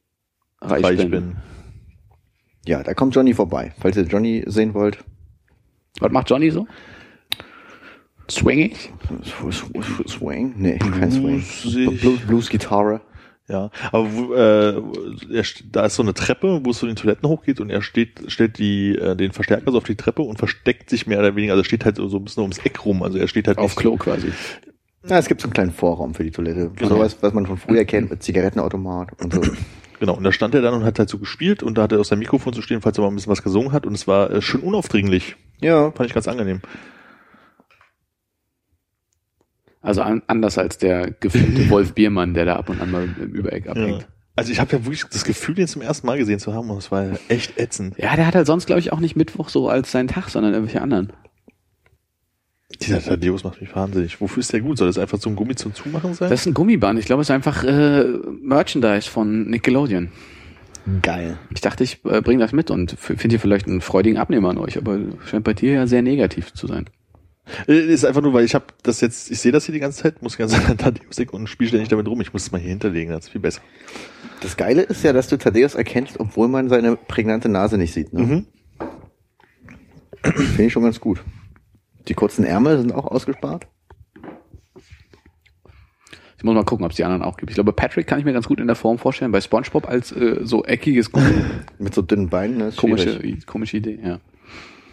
Reich, 0.61 0.84
reich, 0.84 0.99
bin. 0.99 1.11
bin. 1.11 1.36
Ja, 2.66 2.82
da 2.82 2.93
kommt 2.95 3.14
Johnny 3.14 3.32
vorbei. 3.32 3.72
Falls 3.78 3.97
ihr 3.97 4.03
Johnny 4.05 4.43
sehen 4.47 4.74
wollt. 4.74 4.99
Was 6.01 6.12
macht 6.12 6.28
Johnny 6.30 6.51
so? 6.51 6.66
Swingig? 8.31 8.93
Swing? 10.07 10.55
Nee, 10.57 10.79
kein 10.79 11.11
Swing. 11.11 11.45
Bluesig. 11.62 12.01
Blues, 12.01 12.20
Blues 12.20 12.49
Gitarre. 12.51 13.01
Ja, 13.49 13.70
aber 13.93 14.12
wo, 14.12 14.35
äh, 14.35 14.74
er, 15.35 15.45
da 15.72 15.87
ist 15.87 15.95
so 15.95 16.03
eine 16.03 16.12
Treppe, 16.12 16.61
wo 16.64 16.70
es 16.70 16.79
zu 16.79 16.87
den 16.87 16.97
Toiletten 16.97 17.26
hochgeht 17.26 17.61
und 17.61 17.70
er 17.70 17.81
steht, 17.81 18.31
stellt 18.31 18.59
die, 18.59 18.95
äh, 18.95 19.16
den 19.16 19.33
Verstärker 19.33 19.72
so 19.72 19.79
auf 19.79 19.85
die 19.85 19.95
Treppe 19.95 20.20
und 20.20 20.37
versteckt 20.37 20.91
sich 20.91 21.07
mehr 21.07 21.18
oder 21.18 21.35
weniger, 21.35 21.55
also 21.55 21.64
steht 21.64 21.87
halt 21.87 21.97
so 21.97 22.09
so 22.09 22.18
ein 22.18 22.24
bisschen 22.24 22.43
ums 22.43 22.59
Eck 22.59 22.85
rum, 22.85 23.03
also 23.03 23.16
er 23.16 23.26
steht 23.26 23.49
halt 23.49 23.57
Auf 23.57 23.74
Klo 23.74 23.97
quasi. 23.97 24.33
Ja, 25.09 25.18
es 25.18 25.29
gibt 25.29 25.41
so 25.41 25.47
einen 25.47 25.55
kleinen 25.55 25.72
Vorraum 25.72 26.12
für 26.12 26.24
die 26.24 26.31
Toilette. 26.31 26.70
Genau. 26.76 26.91
Sowas, 26.91 27.16
was 27.22 27.33
man 27.33 27.47
von 27.47 27.57
früher 27.57 27.87
kennt 27.87 28.11
mit 28.11 28.22
Zigarettenautomat 28.22 29.22
und 29.22 29.33
so. 29.33 29.41
Genau, 30.01 30.16
und 30.16 30.22
da 30.22 30.31
stand 30.31 30.55
er 30.55 30.62
dann 30.62 30.74
und 30.74 30.85
hat 30.85 31.01
halt 31.01 31.09
so 31.09 31.18
gespielt 31.18 31.61
und 31.64 31.76
da 31.76 31.83
hat 31.83 31.91
er 31.91 31.99
aus 31.99 32.07
seinem 32.07 32.20
Mikrofon 32.20 32.53
zu 32.53 32.62
stehen, 32.62 32.83
falls 32.83 32.97
er 32.99 33.03
mal 33.03 33.09
ein 33.09 33.16
bisschen 33.16 33.33
was 33.33 33.43
gesungen 33.43 33.72
hat 33.72 33.85
und 33.85 33.95
es 33.95 34.07
war 34.07 34.31
äh, 34.31 34.41
schön 34.41 34.61
unaufdringlich. 34.61 35.35
Ja, 35.61 35.91
Fand 35.91 36.09
ich 36.09 36.14
ganz 36.14 36.29
angenehm. 36.29 36.61
Also 39.89 40.03
an, 40.03 40.22
anders 40.26 40.59
als 40.59 40.76
der 40.78 41.11
gefilmte 41.11 41.70
Wolf 41.70 41.95
Biermann, 41.95 42.34
der 42.34 42.45
da 42.45 42.57
ab 42.57 42.68
und 42.68 42.80
an 42.80 42.91
mal 42.91 43.05
im 43.18 43.32
Übereck 43.32 43.64
Ja. 43.64 43.72
abhängt. 43.72 44.07
Also 44.36 44.53
ich 44.53 44.61
habe 44.61 44.70
ja 44.76 44.84
wirklich 44.84 45.03
das 45.11 45.24
Gefühl, 45.24 45.55
den 45.57 45.66
zum 45.66 45.82
ersten 45.82 46.07
Mal 46.07 46.16
gesehen 46.18 46.39
zu 46.39 46.53
haben 46.55 46.70
und 46.70 46.76
es 46.78 46.93
war 46.93 47.05
ja 47.07 47.12
echt 47.28 47.59
ätzend. 47.59 47.95
Ja, 47.99 48.14
der 48.14 48.26
hat 48.26 48.34
halt 48.36 48.47
sonst, 48.47 48.66
glaube 48.66 48.80
ich, 48.80 48.93
auch 48.93 49.01
nicht 49.01 49.16
Mittwoch 49.16 49.49
so 49.49 49.68
als 49.68 49.91
seinen 49.91 50.07
Tag, 50.09 50.28
sondern 50.28 50.53
irgendwelche 50.53 50.80
anderen. 50.82 51.12
Dieser 52.82 53.03
Thaddeus 53.03 53.43
macht 53.45 53.61
mich 53.61 53.74
wahnsinnig. 53.74 54.20
Wofür 54.20 54.41
ist 54.41 54.53
der 54.53 54.61
gut? 54.61 54.76
Soll 54.78 54.86
das 54.89 54.99
einfach 54.99 55.18
so 55.18 55.30
ein 55.30 55.36
Gummi 55.36 55.57
zum 55.57 55.74
Zumachen 55.74 56.12
sein? 56.14 56.28
Das 56.30 56.41
ist 56.41 56.47
ein 56.47 56.55
Gummiband. 56.55 56.99
Ich 57.01 57.07
glaube, 57.07 57.22
es 57.22 57.28
ist 57.28 57.34
einfach 57.34 57.64
äh, 57.64 58.05
Merchandise 58.43 59.09
von 59.09 59.49
Nickelodeon. 59.49 60.11
geil. 61.03 61.39
Ich 61.53 61.61
dachte, 61.62 61.82
ich 61.82 62.05
äh, 62.05 62.20
bringe 62.20 62.41
das 62.41 62.53
mit 62.53 62.70
und 62.70 62.93
finde 62.93 63.30
hier 63.30 63.41
vielleicht 63.41 63.66
einen 63.66 63.80
freudigen 63.80 64.18
Abnehmer 64.18 64.51
an 64.51 64.59
euch, 64.59 64.76
aber 64.78 64.99
scheint 65.26 65.45
bei 65.45 65.55
dir 65.55 65.72
ja 65.72 65.86
sehr 65.86 66.03
negativ 66.03 66.53
zu 66.53 66.66
sein. 66.66 66.84
Äh, 67.66 67.92
ist 67.92 68.05
einfach 68.05 68.22
nur, 68.22 68.32
weil 68.32 68.44
ich 68.44 68.55
habe 68.55 68.66
das 68.82 69.01
jetzt, 69.01 69.30
ich 69.30 69.40
sehe 69.40 69.53
das 69.53 69.64
hier 69.64 69.72
die 69.72 69.80
ganze 69.80 70.03
Zeit, 70.03 70.22
muss 70.22 70.32
die 70.32 70.38
ganze 70.38 70.62
Zeit 70.62 70.78
Thaddeus 70.78 71.16
denken 71.16 71.36
und 71.36 71.46
spiele 71.49 71.68
ständig 71.68 71.88
damit 71.88 72.07
rum. 72.09 72.20
Ich 72.20 72.32
muss 72.32 72.42
es 72.42 72.53
mal 72.53 72.61
hier 72.61 72.70
hinterlegen, 72.70 73.12
das 73.12 73.26
ist 73.26 73.30
viel 73.30 73.40
besser. 73.40 73.61
Das 74.40 74.57
Geile 74.57 74.82
ist 74.82 75.03
ja, 75.05 75.12
dass 75.12 75.28
du 75.28 75.36
Thaddeus 75.36 75.74
erkennst, 75.74 76.20
obwohl 76.20 76.49
man 76.49 76.68
seine 76.68 76.96
prägnante 76.96 77.49
Nase 77.49 77.78
nicht 77.78 77.92
sieht. 77.92 78.12
Ne? 78.12 78.22
Mhm. 78.22 78.46
Finde 80.22 80.64
ich 80.64 80.72
schon 80.72 80.82
ganz 80.82 81.01
gut. 81.01 81.22
Die 82.09 82.14
kurzen 82.14 82.44
Ärmel 82.44 82.78
sind 82.78 82.92
auch 82.92 83.07
ausgespart. 83.07 83.66
Ich 86.38 86.44
muss 86.44 86.55
mal 86.55 86.64
gucken, 86.64 86.84
ob 86.84 86.92
es 86.92 86.96
die 86.96 87.05
anderen 87.05 87.22
auch 87.22 87.36
gibt. 87.36 87.51
Ich 87.51 87.57
glaube, 87.57 87.72
Patrick 87.72 88.07
kann 88.07 88.20
ich 88.20 88.24
mir 88.24 88.32
ganz 88.32 88.46
gut 88.46 88.61
in 88.61 88.68
der 88.68 88.76
Form 88.76 88.99
vorstellen, 88.99 89.32
bei 89.32 89.40
SpongeBob 89.40 89.88
als 89.88 90.12
äh, 90.12 90.38
so 90.42 90.64
eckiges 90.64 91.11
Gummi. 91.12 91.44
Mit 91.78 91.94
so 91.94 92.03
dünnen 92.03 92.28
Beinen. 92.28 92.59
Ne? 92.59 92.68
Ist 92.68 92.76
komische, 92.76 93.20
komische 93.44 93.76
Idee, 93.78 93.99
ja. 94.03 94.20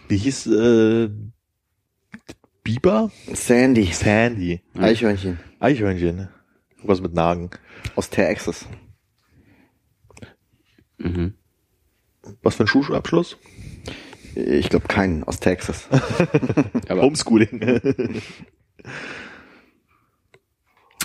Wie 0.07 0.17
hieß 0.17 0.47
äh, 0.47 1.09
Biber? 2.65 3.11
Sandy. 3.31 3.85
Sandy. 3.93 4.59
Eichhörnchen. 4.75 5.39
Eichhörnchen. 5.59 6.29
Was 6.81 6.99
mit 6.99 7.13
Nagen. 7.13 7.51
Aus 7.95 8.09
Texas. 8.09 8.67
Mhm. 10.97 11.35
Was 12.41 12.55
für 12.55 12.63
ein 12.63 12.67
Schulabschluss? 12.67 13.37
Ich 14.33 14.69
glaube 14.69 14.87
keinen. 14.87 15.23
Aus 15.23 15.39
Texas. 15.39 15.87
Aber 16.89 17.03
Homeschooling. 17.03 17.59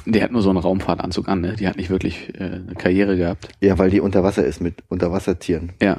der 0.07 0.23
hat 0.25 0.33
nur 0.33 0.41
so 0.41 0.49
einen 0.49 0.59
Raumfahrtanzug 0.59 1.29
an, 1.29 1.43
ne? 1.43 1.57
Die 1.57 1.69
hat 1.69 1.77
nicht 1.77 1.91
wirklich 1.91 2.35
äh, 2.37 2.45
eine 2.45 2.75
Karriere 2.75 3.19
gehabt. 3.19 3.51
ja, 3.61 3.79
weil 3.79 3.91
die 3.91 4.01
unter 4.01 4.23
Wasser 4.23 4.47
ist 4.47 4.63
mit 4.63 4.83
Unterwassertieren. 4.89 5.75
Ja, 5.83 5.99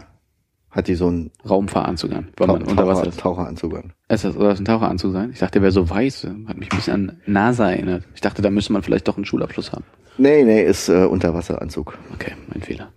Hat 0.71 0.87
die 0.87 0.95
so 0.95 1.07
einen 1.07 1.31
Raumfahranzug 1.47 2.13
an, 2.13 2.29
weil 2.37 2.47
man 2.47 2.63
unter 2.63 2.87
Wasser 2.87 3.07
ist. 3.07 3.19
Taucheranzug 3.19 3.75
an. 3.75 3.93
Ist 4.07 4.23
das, 4.23 4.33
soll 4.35 4.47
das 4.47 4.59
ein 4.59 4.65
Taucheranzug 4.65 5.11
sein? 5.11 5.31
Ich 5.33 5.39
dachte, 5.39 5.53
der 5.53 5.63
wäre 5.63 5.71
so 5.73 5.89
weiß. 5.89 6.27
Hat 6.47 6.57
mich 6.57 6.71
ein 6.71 6.77
bisschen 6.77 6.93
an 6.93 7.21
NASA 7.25 7.69
erinnert. 7.69 8.05
Ich 8.15 8.21
dachte, 8.21 8.41
da 8.41 8.49
müsste 8.49 8.71
man 8.71 8.81
vielleicht 8.81 9.07
doch 9.07 9.17
einen 9.17 9.25
Schulabschluss 9.25 9.73
haben. 9.73 9.83
Nee, 10.17 10.43
nee, 10.43 10.63
ist 10.63 10.87
äh, 10.87 11.03
Unterwasseranzug. 11.05 11.97
Okay, 12.13 12.33
mein 12.47 12.61
Fehler. 12.61 12.93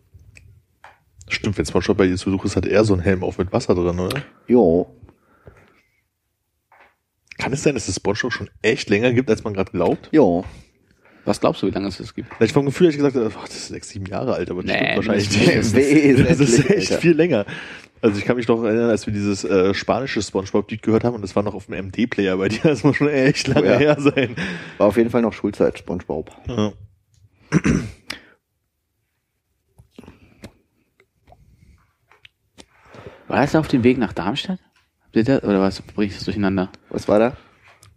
Stimmt, 1.28 1.58
wenn 1.58 1.66
SpongeBob 1.66 1.96
bei 1.96 2.06
dir 2.06 2.16
zu 2.16 2.26
Besuch 2.26 2.44
ist, 2.44 2.56
hat 2.56 2.66
er 2.66 2.84
so 2.84 2.92
einen 2.92 3.02
Helm 3.02 3.24
auf 3.24 3.38
mit 3.38 3.52
Wasser 3.52 3.74
drin, 3.74 3.98
oder? 3.98 4.22
Jo. 4.46 4.94
Kann 7.38 7.52
es 7.52 7.64
sein, 7.64 7.74
dass 7.74 7.88
es 7.88 7.96
SpongeBob 7.96 8.32
schon 8.32 8.50
echt 8.62 8.88
länger 8.88 9.12
gibt, 9.12 9.28
als 9.30 9.42
man 9.42 9.52
gerade 9.52 9.72
glaubt? 9.72 10.10
Jo. 10.12 10.44
Was 11.24 11.40
glaubst 11.40 11.62
du, 11.62 11.66
wie 11.66 11.70
lange 11.70 11.88
es 11.88 11.96
das 11.98 12.14
gibt? 12.14 12.30
Weil 12.38 12.46
Ich 12.46 12.52
vom 12.52 12.66
Gefühl 12.66 12.88
hätte 12.92 12.98
ich 12.98 13.12
gesagt, 13.12 13.36
ach, 13.38 13.46
das 13.46 13.56
ist 13.56 13.68
sechs, 13.68 13.88
sieben 13.88 14.06
Jahre 14.06 14.34
alt, 14.34 14.50
aber 14.50 14.62
das 14.62 14.70
Nee, 14.72 14.78
stimmt 14.78 14.96
wahrscheinlich 14.96 15.28
das 15.28 15.36
nicht. 15.38 15.48
ist- 15.56 15.74
wesentlich 15.74 16.28
Das 16.28 16.40
ist 16.40 16.58
echt 16.70 16.90
älter. 16.90 16.98
viel 16.98 17.12
länger. 17.16 17.46
Also 18.02 18.18
ich 18.18 18.26
kann 18.26 18.36
mich 18.36 18.46
noch 18.46 18.62
erinnern, 18.62 18.90
als 18.90 19.06
wir 19.06 19.14
dieses 19.14 19.44
äh, 19.44 19.72
spanische 19.72 20.20
SpongeBob-Lied 20.20 20.82
gehört 20.82 21.04
haben 21.04 21.14
und 21.14 21.22
das 21.22 21.34
war 21.34 21.42
noch 21.42 21.54
auf 21.54 21.66
dem 21.66 21.86
MD-Player 21.86 22.36
bei 22.36 22.48
dir. 22.48 22.60
Das 22.62 22.84
muss 22.84 22.96
schon 22.96 23.08
echt 23.08 23.48
lange 23.48 23.68
Oh 23.68 23.70
ja. 23.72 23.78
her 23.78 23.96
sein. 23.98 24.36
War 24.76 24.88
auf 24.88 24.96
jeden 24.98 25.08
Fall 25.08 25.22
noch 25.22 25.32
Schulzeit, 25.32 25.78
Spongebob. 25.78 26.30
Ja. 26.46 26.72
War 33.28 33.40
das 33.40 33.54
auf 33.56 33.68
dem 33.68 33.82
Weg 33.84 33.98
nach 33.98 34.12
Darmstadt? 34.12 34.58
Das, 35.12 35.28
oder 35.44 35.60
was 35.60 35.80
bringe 35.80 36.08
ich 36.10 36.14
das 36.16 36.24
durcheinander? 36.24 36.70
Was 36.90 37.08
war 37.08 37.18
da? 37.18 37.36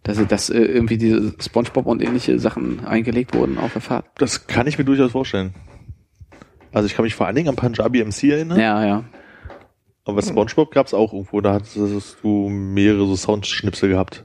Dass, 0.08 0.26
dass 0.26 0.48
äh, 0.48 0.58
irgendwie 0.58 0.96
diese 0.96 1.34
Spongebob 1.38 1.84
und 1.84 2.02
ähnliche 2.02 2.38
Sachen 2.38 2.82
eingelegt 2.86 3.34
wurden 3.34 3.58
auf 3.58 3.74
der 3.74 3.82
Fahrt? 3.82 4.06
Das 4.16 4.46
kann 4.46 4.66
ich 4.66 4.78
mir 4.78 4.84
durchaus 4.84 5.12
vorstellen. 5.12 5.52
Also 6.72 6.86
ich 6.86 6.94
kann 6.94 7.02
mich 7.02 7.14
vor 7.14 7.26
allen 7.26 7.36
Dingen 7.36 7.50
an 7.50 7.56
Punjabi 7.56 8.02
MC 8.02 8.24
erinnern. 8.24 8.58
Ja, 8.58 8.86
ja. 8.86 9.04
Aber 10.06 10.22
SpongeBob 10.22 10.70
gab 10.70 10.86
es 10.86 10.94
auch 10.94 11.12
irgendwo. 11.12 11.42
Da 11.42 11.52
hattest 11.52 11.76
du 12.22 12.48
mehrere 12.48 13.06
so 13.06 13.16
Soundschnipsel 13.16 13.90
gehabt. 13.90 14.24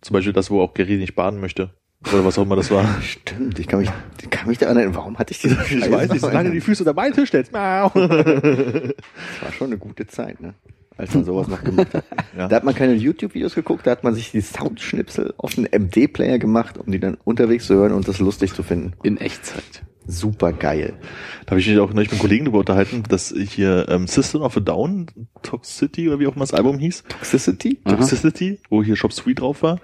Zum 0.00 0.14
Beispiel 0.14 0.32
das, 0.32 0.50
wo 0.50 0.60
auch 0.60 0.74
Gary 0.74 0.96
nicht 0.96 1.14
baden 1.14 1.40
möchte. 1.40 1.70
Oder 2.12 2.24
was 2.24 2.36
auch 2.36 2.42
immer 2.42 2.56
das 2.56 2.72
war. 2.72 2.84
Stimmt, 3.02 3.60
ich 3.60 3.68
kann 3.68 3.78
mich, 3.78 3.90
ich 4.20 4.28
kann 4.28 4.48
mich 4.48 4.58
da 4.58 4.66
erinnern. 4.66 4.92
Warum 4.96 5.16
hatte 5.20 5.32
ich 5.32 5.38
diese 5.42 5.54
Ich 5.54 5.88
weiß 5.88 6.10
nicht, 6.10 6.20
solange 6.20 6.50
die 6.50 6.60
Füße 6.60 6.82
unter 6.82 6.94
meinen 6.94 7.14
Tisch 7.14 7.28
stellst. 7.28 7.52
Das 7.54 7.94
war 7.94 9.52
schon 9.56 9.68
eine 9.68 9.78
gute 9.78 10.04
Zeit, 10.08 10.40
ne? 10.40 10.54
Als 10.96 11.14
man 11.14 11.24
sowas 11.24 11.48
noch 11.48 11.62
gemacht 11.62 11.92
hat. 11.94 12.04
Ja. 12.36 12.48
Da 12.48 12.56
hat 12.56 12.64
man 12.64 12.74
keine 12.74 12.92
YouTube-Videos 12.92 13.54
geguckt, 13.54 13.86
da 13.86 13.92
hat 13.92 14.04
man 14.04 14.14
sich 14.14 14.30
die 14.30 14.42
Soundschnipsel 14.42 15.32
auf 15.38 15.56
einen 15.56 15.68
MD-Player 15.72 16.38
gemacht, 16.38 16.76
um 16.76 16.92
die 16.92 17.00
dann 17.00 17.16
unterwegs 17.24 17.66
zu 17.66 17.74
hören 17.74 17.92
und 17.92 18.06
das 18.08 18.18
lustig 18.18 18.52
zu 18.52 18.62
finden. 18.62 18.92
In 19.02 19.16
Echtzeit. 19.16 19.86
Super 20.06 20.52
geil. 20.52 20.98
Da 21.46 21.52
habe 21.52 21.60
ich 21.60 21.66
mich 21.66 21.78
auch 21.78 21.94
neulich 21.94 22.10
mit 22.10 22.20
einem 22.20 22.20
Kollegen 22.20 22.44
darüber 22.44 22.58
unterhalten, 22.58 23.02
dass 23.08 23.34
hier 23.34 23.86
ähm, 23.88 24.06
System 24.06 24.42
of 24.42 24.54
a 24.56 24.60
Down, 24.60 25.06
Toxicity 25.42 26.08
oder 26.08 26.20
wie 26.20 26.26
auch 26.26 26.36
immer 26.36 26.44
das 26.44 26.52
Album 26.52 26.78
hieß, 26.78 27.04
Toxicity? 27.08 27.80
Aha. 27.84 27.96
Toxicity, 27.96 28.60
wo 28.68 28.82
hier 28.82 28.96
Shop 28.96 29.14
Sweet 29.14 29.40
drauf 29.40 29.62
war, 29.62 29.80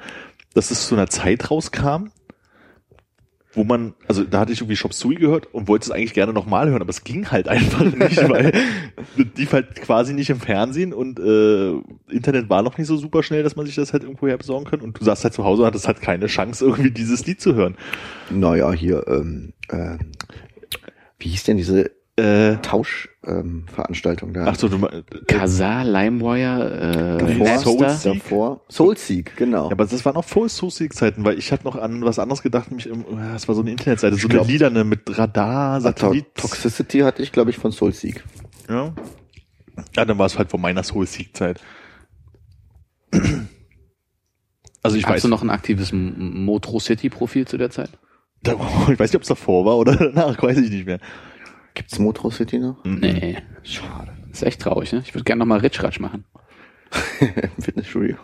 dass 0.52 0.70
es 0.70 0.86
zu 0.86 0.94
einer 0.94 1.08
Zeit 1.08 1.50
rauskam, 1.50 2.10
wo 3.54 3.64
man, 3.64 3.94
also 4.08 4.24
da 4.24 4.40
hatte 4.40 4.52
ich 4.52 4.60
irgendwie 4.60 4.76
Shop 4.76 4.94
Sui 4.94 5.16
gehört 5.16 5.52
und 5.52 5.68
wollte 5.68 5.84
es 5.84 5.90
eigentlich 5.90 6.14
gerne 6.14 6.32
nochmal 6.32 6.70
hören, 6.70 6.80
aber 6.80 6.90
es 6.90 7.04
ging 7.04 7.30
halt 7.30 7.48
einfach 7.48 7.84
nicht, 7.84 8.28
weil 8.28 8.52
lief 9.36 9.52
halt 9.52 9.76
quasi 9.76 10.14
nicht 10.14 10.30
im 10.30 10.40
Fernsehen 10.40 10.92
und 10.92 11.20
äh, 11.20 11.72
Internet 12.12 12.48
war 12.48 12.62
noch 12.62 12.78
nicht 12.78 12.86
so 12.86 12.96
super 12.96 13.22
schnell, 13.22 13.42
dass 13.42 13.56
man 13.56 13.66
sich 13.66 13.74
das 13.74 13.92
halt 13.92 14.04
irgendwo 14.04 14.26
her 14.26 14.38
besorgen 14.38 14.64
kann 14.64 14.80
und 14.80 14.98
du 14.98 15.04
saßt 15.04 15.24
halt 15.24 15.34
zu 15.34 15.44
Hause 15.44 15.62
und 15.62 15.66
hattest 15.66 15.86
halt 15.86 16.00
keine 16.00 16.26
Chance, 16.26 16.64
irgendwie 16.64 16.90
dieses 16.90 17.26
Lied 17.26 17.40
zu 17.40 17.54
hören. 17.54 17.76
Naja, 18.30 18.72
hier, 18.72 19.06
ähm, 19.06 19.52
äh, 19.68 19.98
wie 21.18 21.28
hieß 21.28 21.44
denn 21.44 21.56
diese 21.56 21.90
Äh, 22.22 22.56
Tauschveranstaltung 22.62 24.28
ähm, 24.28 24.34
da? 24.34 24.46
ach 24.46 24.54
so, 24.56 24.68
du 24.68 24.76
äh, 24.86 25.02
Kazaa, 25.26 25.82
LimeWire, 25.82 27.18
äh, 27.18 27.18
davor, 27.18 27.58
Soul 27.58 27.80
Napster. 27.80 28.12
Seek? 28.12 28.22
davor 28.22 28.60
Soulseek, 28.68 29.36
genau. 29.36 29.66
Ja, 29.66 29.72
aber 29.72 29.86
das 29.86 30.04
waren 30.04 30.14
auch 30.16 30.24
voll 30.24 30.48
Zeiten, 30.48 31.24
weil 31.24 31.38
ich 31.38 31.50
hatte 31.50 31.64
noch 31.64 31.74
an 31.76 32.04
was 32.04 32.18
anderes 32.18 32.42
gedacht, 32.42 32.70
nämlich 32.70 32.86
im, 32.88 33.00
äh, 33.00 33.32
das 33.32 33.48
war 33.48 33.54
so 33.54 33.62
eine 33.62 33.70
Internetseite, 33.72 34.16
so 34.16 34.28
glaub- 34.28 34.42
eine 34.44 34.52
Liederne 34.52 34.84
mit 34.84 35.00
Radar, 35.18 35.74
Ah, 35.74 35.78
To- 35.78 35.82
Satellit. 35.82 36.34
Toxicity 36.36 37.00
hatte 37.00 37.22
ich, 37.22 37.32
glaube 37.32 37.50
ich, 37.50 37.58
von 37.58 37.72
Soulseek. 37.72 38.22
Ja. 38.68 38.94
ja, 39.96 40.04
dann 40.04 40.18
war 40.18 40.26
es 40.26 40.38
halt 40.38 40.50
von 40.50 40.60
meiner 40.60 40.82
Soul 40.82 41.06
Seek 41.06 41.36
Zeit. 41.36 41.60
Also 44.82 44.96
ich 44.96 45.04
Hast 45.04 45.12
weiß, 45.14 45.22
du 45.22 45.28
noch 45.28 45.42
ein 45.42 45.50
aktives 45.50 45.92
Motro 45.92 46.80
City 46.80 47.08
Profil 47.08 47.46
zu 47.46 47.56
der 47.56 47.70
Zeit? 47.70 47.90
da, 48.42 48.52
ich 48.90 48.98
weiß 48.98 49.10
nicht, 49.10 49.16
ob 49.16 49.22
es 49.22 49.28
davor 49.28 49.64
war 49.64 49.76
oder 49.78 49.94
danach, 49.96 50.42
weiß 50.42 50.58
ich 50.58 50.70
nicht 50.70 50.86
mehr. 50.86 50.98
Gibt's 51.74 51.98
Motro 51.98 52.30
City 52.30 52.58
noch? 52.58 52.82
Mhm. 52.84 52.98
Nee. 53.00 53.38
Schade. 53.62 54.12
Ist 54.30 54.42
echt 54.42 54.60
traurig, 54.60 54.92
ne? 54.92 55.02
Ich 55.04 55.14
würde 55.14 55.24
gerne 55.24 55.40
nochmal 55.40 55.60
Ritschratsch 55.60 56.00
machen. 56.00 56.24
Im 57.20 57.50
Fitnessstudio. 57.62 58.16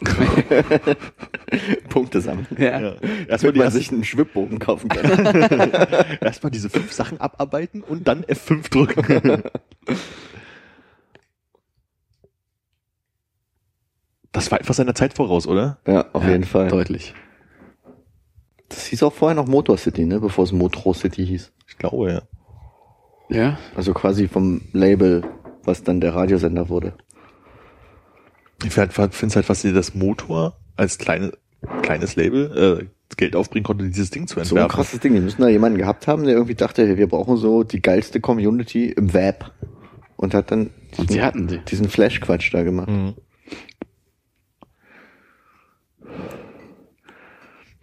Punkte 1.89 2.21
sammeln. 2.21 2.47
Ja. 2.59 2.69
Erstmal, 2.69 3.27
Damit 3.29 3.55
die 3.55 3.59
man 3.61 3.71
sich 3.71 3.91
einen 3.91 4.05
Schwibbogen 4.05 4.59
kaufen 4.59 4.89
kann. 4.91 5.25
erstmal 6.21 6.51
diese 6.51 6.69
fünf 6.69 6.93
Sachen 6.93 7.19
abarbeiten 7.21 7.83
und 7.83 8.07
dann 8.09 8.25
F5 8.25 8.71
drücken. 8.71 9.43
Das 14.33 14.51
war 14.51 14.59
einfach 14.59 14.75
seiner 14.75 14.95
Zeit 14.95 15.15
voraus, 15.15 15.47
oder? 15.47 15.79
ja, 15.87 16.07
auf 16.13 16.23
Ja, 16.25 16.31
jeden 16.31 16.45
Fall. 16.45 16.69
Deutlich. 16.69 17.15
Das 18.69 18.85
hieß 18.87 19.03
auch 19.03 19.15
vorher 19.15 19.35
noch 19.35 19.47
Motor 19.47 19.79
City, 19.79 20.05
ne? 20.05 20.21
Bevor 20.21 20.45
es 20.45 20.53
Motro 20.53 20.93
City 20.93 21.27
hieß. 21.27 21.53
Ich 21.67 21.79
glaube, 21.79 22.13
ja. 22.13 22.23
Ja? 23.29 23.59
Also 23.75 23.93
quasi 23.95 24.29
vom 24.29 24.63
Label, 24.73 25.23
was 25.65 25.83
dann 25.83 26.01
der 26.01 26.15
Radiosender 26.15 26.69
wurde. 26.69 26.95
Ich 28.65 28.73
finde 28.73 28.91
es 28.91 29.37
halt 29.37 29.45
faszinierend, 29.47 29.79
dass 29.79 29.95
Motor 29.95 30.57
als 30.77 30.99
kleine, 30.99 31.33
kleines 31.83 32.17
Label 32.17 32.81
äh, 32.83 32.87
Geld 33.17 33.37
aufbringen 33.37 33.65
konnte, 33.65 33.85
dieses 33.87 34.11
Ding 34.11 34.27
zu 34.27 34.35
So 34.35 34.41
ein 34.41 34.47
entwerfen. 34.47 34.69
krasses 34.71 35.01
Ding. 35.01 35.15
Die 35.15 35.21
müssen 35.21 35.41
da 35.43 35.49
jemanden 35.49 35.79
gehabt 35.79 36.07
haben, 36.07 36.25
der 36.25 36.35
irgendwie 36.35 36.55
dachte, 36.55 36.97
wir 36.97 37.07
brauchen 37.09 37.37
so 37.37 37.63
die 37.65 37.81
geilste 37.83 38.21
Community 38.21 38.91
im 38.91 39.13
Web. 39.15 39.51
Und 40.17 40.35
hat 40.35 40.51
dann 40.51 40.71
Und 40.97 41.11
sie 41.13 41.23
hatten 41.23 41.49
sie. 41.49 41.59
diesen 41.59 41.89
Flash-Quatsch 41.89 42.53
da 42.53 42.65
gemacht. 42.65 42.89
Mhm. 42.89 43.15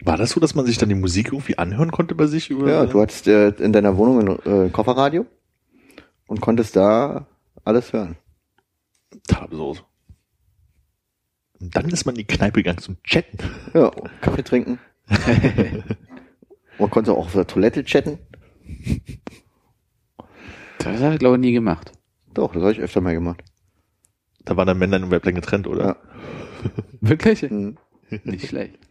War 0.06 0.16
das 0.16 0.30
so, 0.30 0.38
dass 0.38 0.54
man 0.54 0.64
sich 0.64 0.78
dann 0.78 0.88
die 0.88 0.94
Musik 0.94 1.32
irgendwie 1.32 1.58
anhören 1.58 1.90
konnte 1.90 2.14
bei 2.14 2.28
sich? 2.28 2.48
Über 2.48 2.70
Ja, 2.70 2.86
du 2.86 3.00
hattest 3.00 3.26
äh, 3.26 3.48
in 3.48 3.72
deiner 3.72 3.96
Wohnung 3.96 4.20
ein 4.20 4.66
äh, 4.66 4.70
Kofferradio 4.70 5.26
und 6.28 6.40
konntest 6.40 6.76
da 6.76 7.26
alles 7.64 7.92
hören. 7.92 8.16
Tabsos. 9.26 9.82
Und 11.60 11.74
dann 11.74 11.88
ist 11.88 12.04
man 12.04 12.14
in 12.14 12.20
die 12.20 12.26
Kneipe 12.26 12.62
gegangen 12.62 12.78
zum 12.78 13.02
Chatten. 13.02 13.38
Ja, 13.74 13.90
Kaffee 14.20 14.44
trinken. 14.44 14.78
Man 16.78 16.90
konnte 16.90 17.12
auch 17.12 17.26
auf 17.26 17.32
der 17.32 17.46
Toilette 17.46 17.84
chatten. 17.84 18.18
Das 20.78 21.00
habe 21.00 21.14
ich 21.14 21.18
glaube 21.18 21.36
ich 21.36 21.40
nie 21.40 21.52
gemacht. 21.52 21.90
Doch, 22.32 22.52
das 22.52 22.62
habe 22.62 22.72
ich 22.72 22.80
öfter 22.80 23.00
mal 23.00 23.14
gemacht. 23.14 23.42
Da 24.44 24.56
waren 24.56 24.66
dann 24.66 24.78
Männlein 24.78 25.02
und 25.02 25.10
Weiblein 25.10 25.34
getrennt, 25.34 25.66
oder? 25.66 25.84
Ja. 25.84 25.96
Wirklich? 27.00 27.42
Mhm. 27.42 27.78
Nicht 28.24 28.48
schlecht. 28.48 28.85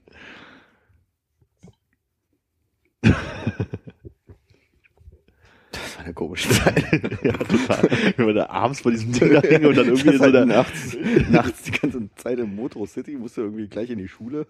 Das 5.72 5.98
war 5.98 6.06
eine 6.06 6.14
komische 6.14 6.50
Zeit. 6.50 6.84
Ja, 7.24 7.34
total. 7.34 7.90
Wenn 8.18 8.26
man 8.28 8.36
da 8.36 8.50
abends 8.50 8.82
vor 8.82 8.92
diesem 8.92 9.12
Ding 9.12 9.34
da 9.34 9.42
hing 9.48 9.66
und 9.66 9.76
dann 9.76 9.88
irgendwie 9.88 10.06
Das 10.06 10.18
so 10.18 10.24
halt 10.24 10.36
da, 10.36 10.46
nachts, 10.46 10.96
nachts 11.30 11.64
die 11.64 11.72
ganze 11.72 12.10
Zeit 12.16 12.40
im 12.40 12.56
Motor 12.56 12.88
City, 12.88 13.16
musst 13.18 13.38
du 13.38 13.42
irgendwie 13.42 13.68
gleich 13.68 13.90
in 13.90 13.98
die 13.98 14.08
Schule. 14.08 14.46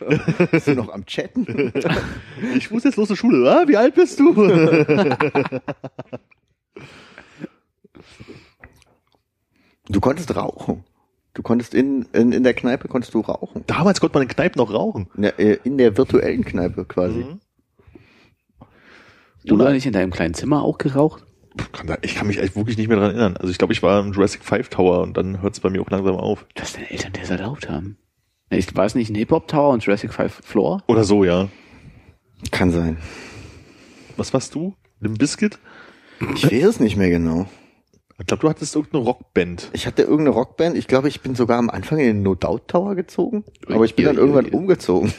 Bist 0.52 0.68
du 0.68 0.76
noch 0.76 0.90
am 0.90 1.06
Chatten? 1.06 1.72
ich 2.56 2.70
muss 2.70 2.84
jetzt 2.84 2.98
los 2.98 3.08
zur 3.08 3.18
Schule, 3.18 3.50
ah, 3.50 3.68
wie 3.68 3.78
alt 3.78 3.96
bist 3.96 4.20
du? 4.20 4.34
Du 9.88 10.00
konntest 10.00 10.36
rauchen. 10.36 10.84
Du 11.34 11.42
konntest 11.42 11.74
in, 11.74 12.06
in, 12.14 12.32
in 12.32 12.44
der 12.44 12.54
Kneipe 12.54 12.88
konntest 12.88 13.14
du 13.14 13.20
rauchen. 13.20 13.64
Damals 13.68 14.00
konnte 14.00 14.16
man 14.18 14.24
in 14.24 14.30
Kneipen 14.30 14.58
noch 14.58 14.74
rauchen. 14.74 15.08
In 15.16 15.22
der, 15.24 15.40
äh, 15.40 15.60
in 15.64 15.78
der 15.78 15.98
virtuellen 15.98 16.46
Kneipe 16.46 16.86
quasi. 16.86 17.20
Mhm. 17.20 17.40
Du 19.46 19.58
da 19.58 19.72
nicht 19.72 19.86
in 19.86 19.94
deinem 19.94 20.12
kleinen 20.12 20.34
Zimmer 20.34 20.64
auch 20.64 20.78
geraucht? 20.78 21.24
Kann 21.72 21.88
da- 21.88 21.98
Ich 22.02 22.16
kann 22.16 22.28
mich 22.28 22.38
echt 22.40 22.56
wirklich 22.56 22.78
nicht 22.78 22.88
mehr 22.88 22.98
dran 22.98 23.12
erinnern. 23.12 23.38
Also 23.38 23.50
ich 23.52 23.58
glaube, 23.58 23.74
ich 23.74 23.82
war 23.84 24.00
im 24.04 24.12
Jurassic 24.12 24.44
5 24.44 24.70
Tower 24.70 25.02
und 25.02 25.16
dann 25.16 25.42
hört 25.42 25.54
es 25.54 25.60
bei 25.60 25.70
mir 25.70 25.82
auch 25.82 25.90
langsam 25.90 26.16
auf. 26.16 26.46
Dass 26.56 26.74
deine 26.74 26.90
Eltern 26.92 27.14
das 27.14 27.30
erlaubt 27.30 27.70
haben. 27.70 27.98
Ich 28.50 28.74
weiß 28.76 28.96
nicht, 28.96 29.10
ein 29.10 29.16
Hip-Hop 29.16 29.48
Tower 29.48 29.72
und 29.74 29.84
Jurassic 29.86 30.14
5 30.14 30.42
Floor? 30.44 30.84
Oder 30.88 31.04
so, 31.04 31.24
ja. 31.24 31.48
Kann 32.52 32.72
sein. 32.72 32.98
Was 34.18 34.34
warst 34.34 34.54
du? 34.56 34.76
Limp 35.00 35.18
Biscuit? 35.20 35.58
Ich 36.36 36.46
weiß 36.52 36.64
es 36.66 36.80
nicht 36.80 36.96
mehr 36.98 37.10
genau. 37.10 37.48
Ich 38.20 38.28
glaube, 38.28 38.42
du 38.42 38.50
hattest 38.50 38.76
irgendeine 38.76 39.04
Rockband. 39.04 39.70
Ich 39.74 39.86
hatte 39.88 40.04
irgendeine 40.04 40.30
Rockband. 40.30 40.78
Ich 40.78 40.88
glaube, 40.88 41.10
ich 41.10 41.22
bin 41.22 41.36
sogar 41.36 41.58
am 41.58 41.70
Anfang 41.70 42.00
in 42.00 42.06
den 42.06 42.24
No 42.24 42.36
Doubt 42.36 42.68
Tower 42.70 42.96
gezogen. 42.96 43.44
Aber 43.68 43.84
ich 43.84 43.96
bin 43.96 44.06
Ja, 44.06 44.12
dann 44.14 44.18
ja, 44.18 44.22
irgendwann 44.22 44.46
ja. 44.46 44.54
umgezogen. 44.58 45.14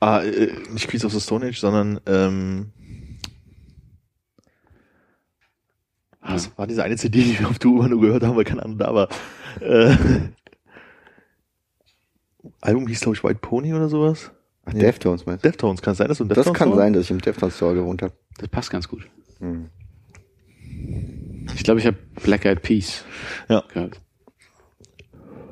Ah, 0.00 0.20
äh, 0.22 0.50
nicht 0.72 0.88
Queens 0.88 1.04
of 1.04 1.12
the 1.12 1.20
Stone 1.20 1.46
Age, 1.46 1.58
sondern 1.60 2.00
ähm, 2.06 2.72
das 6.26 6.56
war 6.56 6.66
diese 6.66 6.82
eine 6.84 6.96
CD, 6.96 7.22
die 7.22 7.38
wir 7.38 7.48
auf 7.48 7.58
Tour 7.58 7.80
immer 7.80 7.88
nur 7.88 8.00
gehört 8.00 8.22
haben, 8.22 8.36
weil 8.36 8.44
keine 8.44 8.62
Ahnung 8.64 8.78
da 8.78 8.94
war. 8.94 9.08
Äh, 9.60 9.96
Album 12.60 12.86
hieß, 12.86 13.00
glaube 13.00 13.16
ich, 13.16 13.24
White 13.24 13.40
Pony 13.40 13.74
oder 13.74 13.88
sowas. 13.88 14.30
Ach, 14.64 14.72
Nee. 14.72 14.80
Deftones 14.80 15.26
meinst 15.26 15.44
du? 15.44 15.48
Deftones, 15.48 15.82
kann 15.82 15.92
es 15.92 15.98
sein, 15.98 16.08
dass 16.08 16.18
du 16.18 16.24
ein 16.24 16.28
Das 16.28 16.36
Deftones 16.36 16.58
kann 16.58 16.70
war? 16.70 16.76
sein, 16.76 16.92
dass 16.92 17.04
ich 17.04 17.10
im 17.10 17.20
Deftones 17.20 17.56
Store 17.56 17.74
gewohnt 17.74 18.02
habe. 18.02 18.12
Das 18.38 18.48
passt 18.48 18.70
ganz 18.70 18.88
gut. 18.88 19.08
Hm. 19.40 19.68
Ich 21.54 21.64
glaube, 21.64 21.80
ich 21.80 21.86
habe 21.86 21.96
Black 22.22 22.44
Eyed 22.44 22.62
Peas 22.62 23.04
Ja, 23.48 23.64
gehört. 23.72 24.00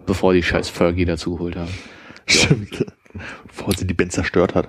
Bevor 0.07 0.33
die 0.33 0.43
scheiß 0.43 0.69
Fergie 0.69 1.05
dazu 1.05 1.35
geholt 1.35 1.57
haben. 1.57 1.71
stimmt. 2.27 2.87
Bevor 3.49 3.75
sie 3.77 3.87
die 3.87 3.95
Band 3.95 4.13
zerstört 4.13 4.55
hat. 4.55 4.69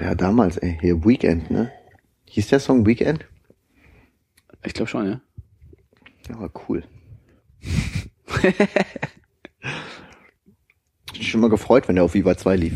Ja, 0.00 0.14
damals, 0.14 0.56
ey. 0.56 0.78
Hier 0.80 1.04
Weekend, 1.04 1.50
ne? 1.50 1.70
Hieß 2.24 2.48
der 2.48 2.60
Song 2.60 2.86
Weekend? 2.86 3.26
Ich 4.64 4.72
glaube 4.72 4.88
schon, 4.90 5.06
ja. 5.06 5.20
Ja, 6.28 6.48
cool. 6.68 6.84
ich 11.12 11.12
bin 11.12 11.22
schon 11.22 11.40
mal 11.40 11.50
gefreut, 11.50 11.88
wenn 11.88 11.96
der 11.96 12.04
auf 12.04 12.14
Viva 12.14 12.36
2 12.36 12.56
lief. 12.56 12.74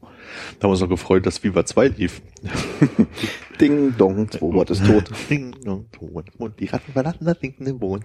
Da 0.00 0.66
haben 0.66 0.70
wir 0.70 0.70
uns 0.70 0.80
noch 0.80 0.88
gefreut, 0.88 1.26
dass 1.26 1.42
Viva 1.42 1.64
2 1.64 1.88
lief. 1.88 2.22
Ding, 3.60 3.96
dong, 3.96 4.28
Wort 4.40 4.70
ist 4.70 4.86
tot. 4.86 5.10
Ding, 5.30 5.54
dong, 5.64 5.90
Ton. 5.90 6.24
Und 6.38 6.60
die 6.60 6.66
Ratten 6.66 6.92
verlassen 6.92 7.24
das 7.24 7.38
sinkende 7.40 7.74
Boot. 7.74 8.02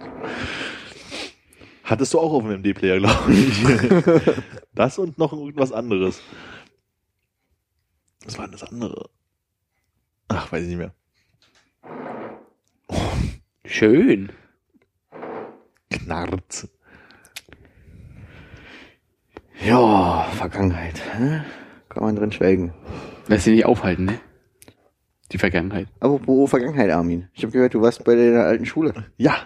Hattest 1.84 2.12
du 2.12 2.18
auch 2.18 2.32
auf 2.32 2.42
dem 2.42 2.60
MD-Player, 2.60 2.98
glaube 2.98 3.32
ich. 3.32 3.64
das 4.74 4.98
und 4.98 5.16
noch 5.18 5.32
irgendwas 5.32 5.72
anderes. 5.72 6.20
Was 8.24 8.36
war 8.36 8.44
denn 8.44 8.52
das 8.52 8.64
andere? 8.64 9.08
Ach, 10.28 10.52
weiß 10.52 10.62
ich 10.62 10.68
nicht 10.68 10.78
mehr. 10.78 10.94
Schön. 13.68 14.32
Knarz. 15.90 16.68
Ja, 19.62 20.22
Vergangenheit. 20.32 21.02
Hä? 21.14 21.42
Kann 21.90 22.02
man 22.02 22.16
drin 22.16 22.32
schwelgen. 22.32 22.72
Lass 23.26 23.44
sie 23.44 23.50
nicht 23.50 23.66
aufhalten, 23.66 24.06
ne? 24.06 24.18
Die 25.32 25.38
Vergangenheit. 25.38 25.88
Aber 26.00 26.18
wo 26.26 26.46
Vergangenheit, 26.46 26.90
Armin? 26.90 27.28
Ich 27.34 27.42
habe 27.42 27.52
gehört, 27.52 27.74
du 27.74 27.82
warst 27.82 28.02
bei 28.04 28.14
der 28.14 28.44
alten 28.46 28.64
Schule. 28.64 28.94
Ja. 29.18 29.36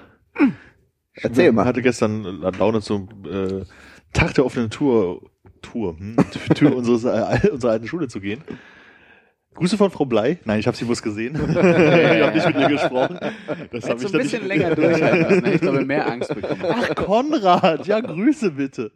Erzähl 1.14 1.49
Ich 1.49 1.53
mal. 1.53 1.64
hatte 1.64 1.83
gestern 1.83 2.23
Laune 2.23 2.81
zum 2.81 3.09
äh, 3.27 3.64
Tag 4.12 4.35
der 4.35 4.47
offenen 4.47 4.70
Tour, 4.70 5.31
Tour, 5.62 5.99
hm, 5.99 6.14
Tür 6.55 6.77
unseres, 6.77 7.03
äh, 7.05 7.49
unserer 7.51 7.73
alten 7.73 7.89
Schule 7.89 8.07
zu 8.07 8.20
gehen. 8.20 8.43
Grüße 9.55 9.76
von 9.76 9.90
Frau 9.90 10.07
Blei. 10.07 10.38
Nein, 10.44 10.61
ich 10.61 10.66
habe 10.66 10.76
sie 10.76 10.84
bloß 10.84 11.03
gesehen. 11.03 11.34
ich 11.50 11.57
habe 11.57 12.34
nicht 12.34 12.46
mit 12.46 12.57
ihr 12.57 12.68
gesprochen. 12.68 13.18
Das 13.70 13.88
habe 13.88 14.03
ich 14.03 14.07
ein 14.07 14.20
bisschen 14.20 14.46
nicht. 14.46 14.48
länger 14.48 14.74
durchhalten 14.74 15.20
lassen. 15.20 15.55
Ich 15.55 15.61
glaube, 15.61 15.84
mehr 15.84 16.11
Angst 16.11 16.34
bekommen. 16.34 16.62
Ach, 16.68 16.94
Konrad, 16.94 17.86
ja, 17.86 18.00
Grüße 18.00 18.53
bitte. 18.53 18.92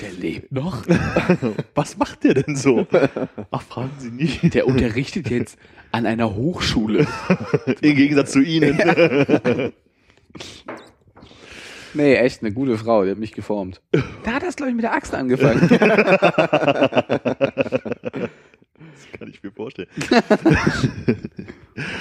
Der 0.00 0.12
lebt 0.12 0.50
noch. 0.52 0.84
Was 1.74 1.96
macht 1.98 2.24
der 2.24 2.34
denn 2.34 2.56
so? 2.56 2.86
Ach, 3.50 3.62
fragen 3.62 3.92
Sie 3.98 4.10
nicht. 4.10 4.54
Der 4.54 4.66
unterrichtet 4.66 5.28
jetzt 5.30 5.58
an 5.92 6.06
einer 6.06 6.34
Hochschule. 6.34 7.06
Im 7.80 7.96
Gegensatz 7.96 8.32
zu 8.32 8.40
Ihnen. 8.40 8.80
Nee, 11.94 12.14
echt 12.14 12.42
eine 12.42 12.52
gute 12.52 12.78
Frau, 12.78 13.04
die 13.04 13.10
hat 13.10 13.18
mich 13.18 13.32
geformt. 13.32 13.82
Da 14.24 14.32
hat 14.32 14.42
das, 14.42 14.56
glaube 14.56 14.70
ich, 14.70 14.76
mit 14.76 14.84
der 14.84 14.94
Axt 14.94 15.14
angefangen. 15.14 15.68
Das 19.12 19.18
kann 19.20 19.28
ich 19.30 19.42
mir 19.42 19.52
vorstellen. 19.52 19.88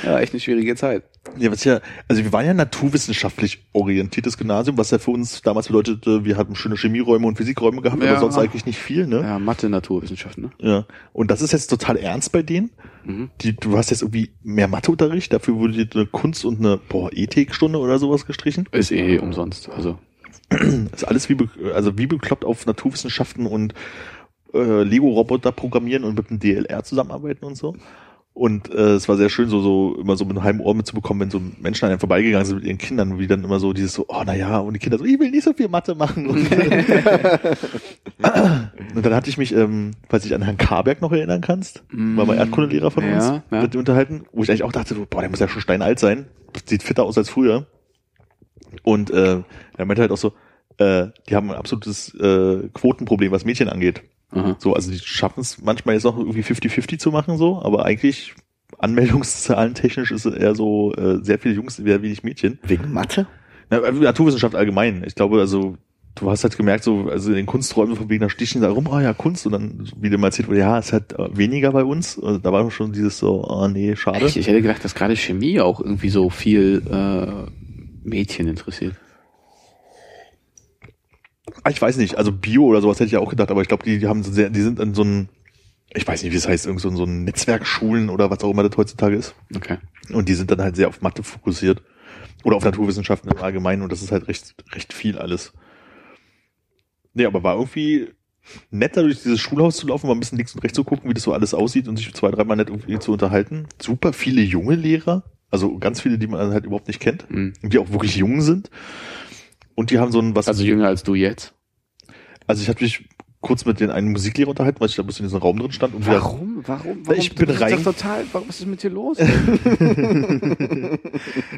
Ja, 0.04 0.20
echt 0.20 0.34
eine 0.34 0.42
schwierige 0.42 0.76
Zeit. 0.76 1.04
Ja, 1.38 1.50
was 1.50 1.64
ja, 1.64 1.80
also 2.10 2.22
wir 2.24 2.34
waren 2.34 2.46
ja 2.46 2.54
naturwissenschaftlich 2.54 3.64
orientiertes 3.72 4.38
Gymnasium, 4.38 4.78
was 4.78 4.92
ja 4.92 5.00
für 5.00 5.12
uns 5.12 5.42
damals 5.44 5.68
bedeutete, 5.68 6.26
wir 6.26 6.36
hatten 6.36 6.56
schöne 6.56 6.76
Chemieräume 6.76 7.26
und 7.26 7.38
Physikräume 7.38 7.82
gehabt, 7.82 8.04
Ja. 8.04 8.12
aber 8.12 8.20
sonst 8.20 8.38
eigentlich 8.38 8.66
nicht 8.66 8.80
viel, 8.80 9.08
ne? 9.08 9.22
Ja, 9.22 9.40
Mathe, 9.40 9.70
Naturwissenschaften, 9.70 10.44
ne? 10.44 10.52
Ja. 10.60 10.86
Und 11.14 11.32
das 11.32 11.42
ist 11.42 11.54
jetzt 11.54 11.68
total 11.68 11.96
ernst 11.96 12.34
bei 12.34 12.42
denen. 12.42 12.72
Mhm. 13.06 13.30
Die, 13.40 13.56
du 13.56 13.78
hast 13.78 13.92
jetzt 13.92 14.02
irgendwie 14.02 14.32
mehr 14.44 14.68
Matheunterricht, 14.68 15.32
dafür 15.32 15.56
wurde 15.56 15.86
dir 15.86 15.88
eine 15.96 16.06
Kunst- 16.06 16.44
und 16.44 16.60
eine 16.60 16.76
boah, 16.78 17.10
Ethikstunde 17.14 17.80
oder 17.80 17.98
sowas 17.98 18.26
gestrichen. 18.26 18.68
Ist 18.74 18.92
eh 18.92 19.20
umsonst. 19.20 19.70
Also, 19.70 19.98
Das 20.50 20.60
ist 20.96 21.04
alles 21.06 21.30
wie, 21.30 21.38
also 21.74 21.98
wie 21.98 22.08
bekloppt 22.08 22.44
auf 22.44 22.66
Naturwissenschaften 22.66 23.46
und 23.46 23.74
äh, 24.54 24.84
Lego-Roboter 24.84 25.52
programmieren 25.52 26.04
und 26.04 26.16
mit 26.16 26.30
dem 26.30 26.40
DLR 26.40 26.84
zusammenarbeiten 26.84 27.46
und 27.46 27.56
so. 27.56 27.76
Und 28.34 28.74
äh, 28.74 28.94
es 28.94 29.10
war 29.10 29.18
sehr 29.18 29.28
schön, 29.30 29.50
so, 29.50 29.60
so 29.60 29.98
immer 30.00 30.16
so 30.16 30.24
mit 30.24 30.38
einem 30.38 30.46
halben 30.46 30.62
Ohr 30.62 30.74
mitzubekommen, 30.74 31.20
wenn 31.22 31.30
so 31.30 31.42
Menschen 31.60 31.84
an 31.84 31.92
einem 31.92 32.00
vorbeigegangen 32.00 32.46
sind 32.46 32.60
mit 32.60 32.66
ihren 32.66 32.78
Kindern, 32.78 33.20
wie 33.20 33.28
dann 33.28 33.44
immer 33.44 33.60
so 33.60 33.74
dieses 33.74 33.94
so, 33.94 34.06
oh 34.08 34.24
naja, 34.26 34.60
und 34.60 34.72
die 34.74 34.80
Kinder 34.80 34.98
so, 34.98 35.04
ich 35.04 35.20
will 35.20 35.32
nicht 35.32 35.44
so 35.44 35.52
viel 35.52 35.68
Mathe 35.68 35.96
machen. 35.96 36.28
Und, 36.28 36.50
und 38.96 39.06
dann 39.06 39.14
hatte 39.14 39.30
ich 39.30 39.38
mich, 39.38 39.54
ähm, 39.54 39.92
falls 40.08 40.24
dich 40.24 40.34
an 40.34 40.44
Herrn 40.44 40.56
Karberg 40.56 41.02
noch 41.02 41.12
erinnern 41.12 41.42
kannst, 41.42 41.84
war 41.92 42.26
mal 42.26 42.38
Erdkundelehrer 42.38 42.90
von 42.90 43.04
Ja, 43.04 43.16
uns, 43.16 43.42
ja. 43.52 43.62
mit 43.64 43.74
dem 43.74 43.80
unterhalten, 43.80 44.24
wo 44.32 44.44
ich 44.44 44.50
eigentlich 44.50 44.64
auch 44.64 44.72
dachte, 44.72 44.96
boah, 44.96 45.20
der 45.20 45.30
muss 45.30 45.42
ja 45.42 45.50
schon 45.50 45.62
steinalt 45.62 46.00
sein, 46.00 46.28
sieht 46.66 46.84
fitter 46.84 47.04
aus 47.04 47.18
als 47.18 47.30
früher. 47.30 47.68
Und 48.84 49.12
äh, 49.12 49.42
er 49.78 49.86
meinte 49.86 50.02
halt 50.02 50.12
auch 50.12 50.18
so, 50.18 50.32
äh, 50.78 51.08
die 51.28 51.36
haben 51.36 51.52
ein 51.52 51.58
absolutes 51.58 52.16
äh, 52.16 52.70
Quotenproblem, 52.74 53.34
was 53.34 53.44
Mädchen 53.44 53.68
angeht. 53.68 54.04
Aha. 54.32 54.56
So, 54.60 54.74
also 54.74 54.92
die 54.92 55.00
schaffen 55.00 55.42
es 55.42 55.62
manchmal 55.62 55.96
jetzt 55.96 56.04
noch 56.04 56.18
irgendwie 56.18 56.42
50-50 56.42 57.00
zu 57.00 57.12
machen, 57.12 57.38
so, 57.38 57.62
aber 57.62 57.86
eigentlich 57.86 58.34
Anmeldungszahlen 58.80 59.74
technisch 59.74 60.12
ist 60.12 60.26
es 60.26 60.34
eher 60.34 60.56
so 60.56 60.94
äh, 60.96 61.24
sehr 61.24 61.40
viele 61.40 61.56
Jungs, 61.56 61.76
sehr 61.76 62.02
wenig 62.02 62.24
Mädchen. 62.24 62.60
Wegen 62.64 62.92
Mathe? 62.92 63.28
Na, 63.70 63.80
äh, 63.80 63.92
Naturwissenschaft 63.92 64.56
allgemein. 64.56 65.04
Ich 65.06 65.16
glaube, 65.16 65.40
also 65.40 65.78
du 66.16 66.30
hast 66.30 66.44
halt 66.44 66.58
gemerkt, 66.58 66.84
so, 66.84 67.10
also 67.10 67.30
in 67.30 67.38
den 67.38 67.46
Kunsträumen 67.46 67.96
von 67.96 68.10
wegen, 68.10 68.22
da 68.22 68.30
stichen 68.30 68.62
da 68.62 68.70
rum, 68.70 68.88
ah 68.90 69.02
ja, 69.02 69.14
Kunst, 69.14 69.46
und 69.46 69.54
dann, 69.54 69.90
wie 69.98 70.10
mal 70.18 70.28
erzählt 70.28 70.48
wurde, 70.48 70.60
ja, 70.60 70.78
ist 70.78 70.94
halt 70.94 71.18
äh, 71.18 71.38
weniger 71.38 71.72
bei 71.72 71.84
uns. 71.84 72.20
Also, 72.22 72.38
da 72.38 72.52
war 72.52 72.70
schon 72.72 72.92
dieses 72.92 73.18
so, 73.18 73.44
ah 73.46 73.68
nee, 73.68 73.96
schade. 73.96 74.26
Echt? 74.26 74.38
Ich 74.38 74.48
hätte 74.48 74.62
gedacht, 74.62 74.84
dass 74.84 74.96
gerade 74.96 75.16
Chemie 75.16 75.60
auch 75.60 75.80
irgendwie 75.80 76.10
so 76.10 76.30
viel 76.30 76.82
äh, 76.90 78.08
Mädchen 78.08 78.48
interessiert. 78.48 78.96
Ah, 81.64 81.70
Ich 81.70 81.82
weiß 81.82 81.98
nicht, 81.98 82.18
also 82.18 82.32
Bio 82.32 82.64
oder 82.66 82.82
sowas 82.82 82.98
hätte 82.98 83.06
ich 83.08 83.12
ja 83.14 83.20
auch 83.20 83.30
gedacht, 83.30 83.52
aber 83.52 83.62
ich 83.62 83.68
glaube, 83.68 83.84
die, 83.84 84.00
die 84.00 84.08
haben 84.08 84.24
so 84.24 84.32
sehr, 84.32 84.50
die 84.50 84.62
sind 84.62 84.80
in 84.80 84.94
so 84.94 85.02
einem, 85.04 85.30
ich 85.94 86.08
weiß 86.08 86.24
nicht, 86.24 86.32
wie 86.32 86.38
es 86.38 86.48
heißt, 86.48 86.66
irgend 86.66 86.82
so, 86.82 86.90
in 86.90 86.96
so 86.96 87.04
ein 87.04 87.24
Netzwerkschulen 87.26 88.10
oder 88.10 88.30
was 88.30 88.44
auch 88.44 88.52
immer 88.52 88.64
das 88.68 88.78
heutzutage 88.78 89.16
ist. 89.16 89.36
Okay. 89.56 89.78
Und 90.12 90.30
die 90.30 90.34
sind 90.34 90.50
dann 90.52 90.62
halt 90.62 90.76
sehr 90.76 90.88
auf 90.88 91.02
Mathe 91.02 91.24
fokussiert. 91.24 91.82
Oder 92.44 92.56
auf 92.56 92.64
Naturwissenschaften 92.64 93.30
im 93.30 93.38
Allgemeinen 93.38 93.84
und 93.84 93.92
das 93.92 94.02
ist 94.02 94.12
halt 94.12 94.28
recht, 94.28 94.56
recht 94.74 94.94
viel 94.94 95.18
alles. 95.20 95.54
Nee, 97.14 97.26
aber 97.26 97.44
war 97.44 97.56
irgendwie 97.56 98.08
netter 98.72 99.04
durch 99.04 99.22
dieses 99.22 99.40
Schulhaus 99.40 99.78
zu 99.78 99.86
laufen, 99.88 100.08
mal 100.08 100.14
ein 100.14 100.20
bisschen 100.20 100.38
links 100.40 100.56
und 100.56 100.64
rechts 100.64 100.76
zu 100.76 100.84
gucken, 100.84 101.08
wie 101.10 101.14
das 101.14 101.22
so 101.24 101.34
alles 101.34 101.54
aussieht 101.54 101.88
und 101.88 101.98
sich 101.98 102.12
zwei, 102.16 102.32
dreimal 102.32 102.58
nett 102.58 102.70
irgendwie 102.70 102.98
zu 102.98 103.12
unterhalten. 103.12 103.68
Super 103.80 104.12
viele 104.14 104.42
junge 104.42 104.74
Lehrer, 104.76 105.24
also 105.52 105.78
ganz 105.78 106.02
viele, 106.02 106.18
die 106.18 106.26
man 106.26 106.52
halt 106.52 106.66
überhaupt 106.66 106.88
nicht 106.88 107.00
kennt, 107.00 107.30
Mhm. 107.30 107.54
und 107.62 107.74
die 107.74 107.78
auch 107.78 107.92
wirklich 107.92 108.16
jung 108.16 108.42
sind. 108.42 108.72
Und 109.76 109.92
die 109.92 110.00
haben 110.00 110.12
so 110.12 110.20
ein, 110.20 110.36
was, 110.36 110.48
Also 110.48 110.64
jünger 110.64 110.88
als 110.88 111.04
du 111.04 111.16
jetzt. 111.16 111.54
also 112.48 112.62
ich 112.62 112.70
hatte 112.70 112.84
mich 112.84 113.08
kurz 113.42 113.66
mit 113.66 113.80
den 113.80 113.90
einen 113.90 114.12
Musiklehrer 114.12 114.50
unterhalten, 114.50 114.80
weil 114.80 114.88
ich 114.90 114.96
da 114.96 115.04
ein 115.04 115.08
bisschen 115.08 115.26
in 115.26 115.30
diesem 115.30 115.42
Raum 115.42 115.58
drin 115.58 115.72
stand 115.72 115.96
und 115.96 116.06
wieder 116.06 116.22
Warum? 116.22 116.62
Warum? 116.66 116.98
Warum? 117.06 117.20
Ich 117.20 117.34
bin 117.34 117.50
rein- 117.50 117.72
doch 117.84 117.94
total. 117.96 118.24
Warum 118.32 118.48
was 118.48 118.60
ist 118.60 118.68
mit 118.68 118.82
dir 118.84 118.92
los? 118.92 119.18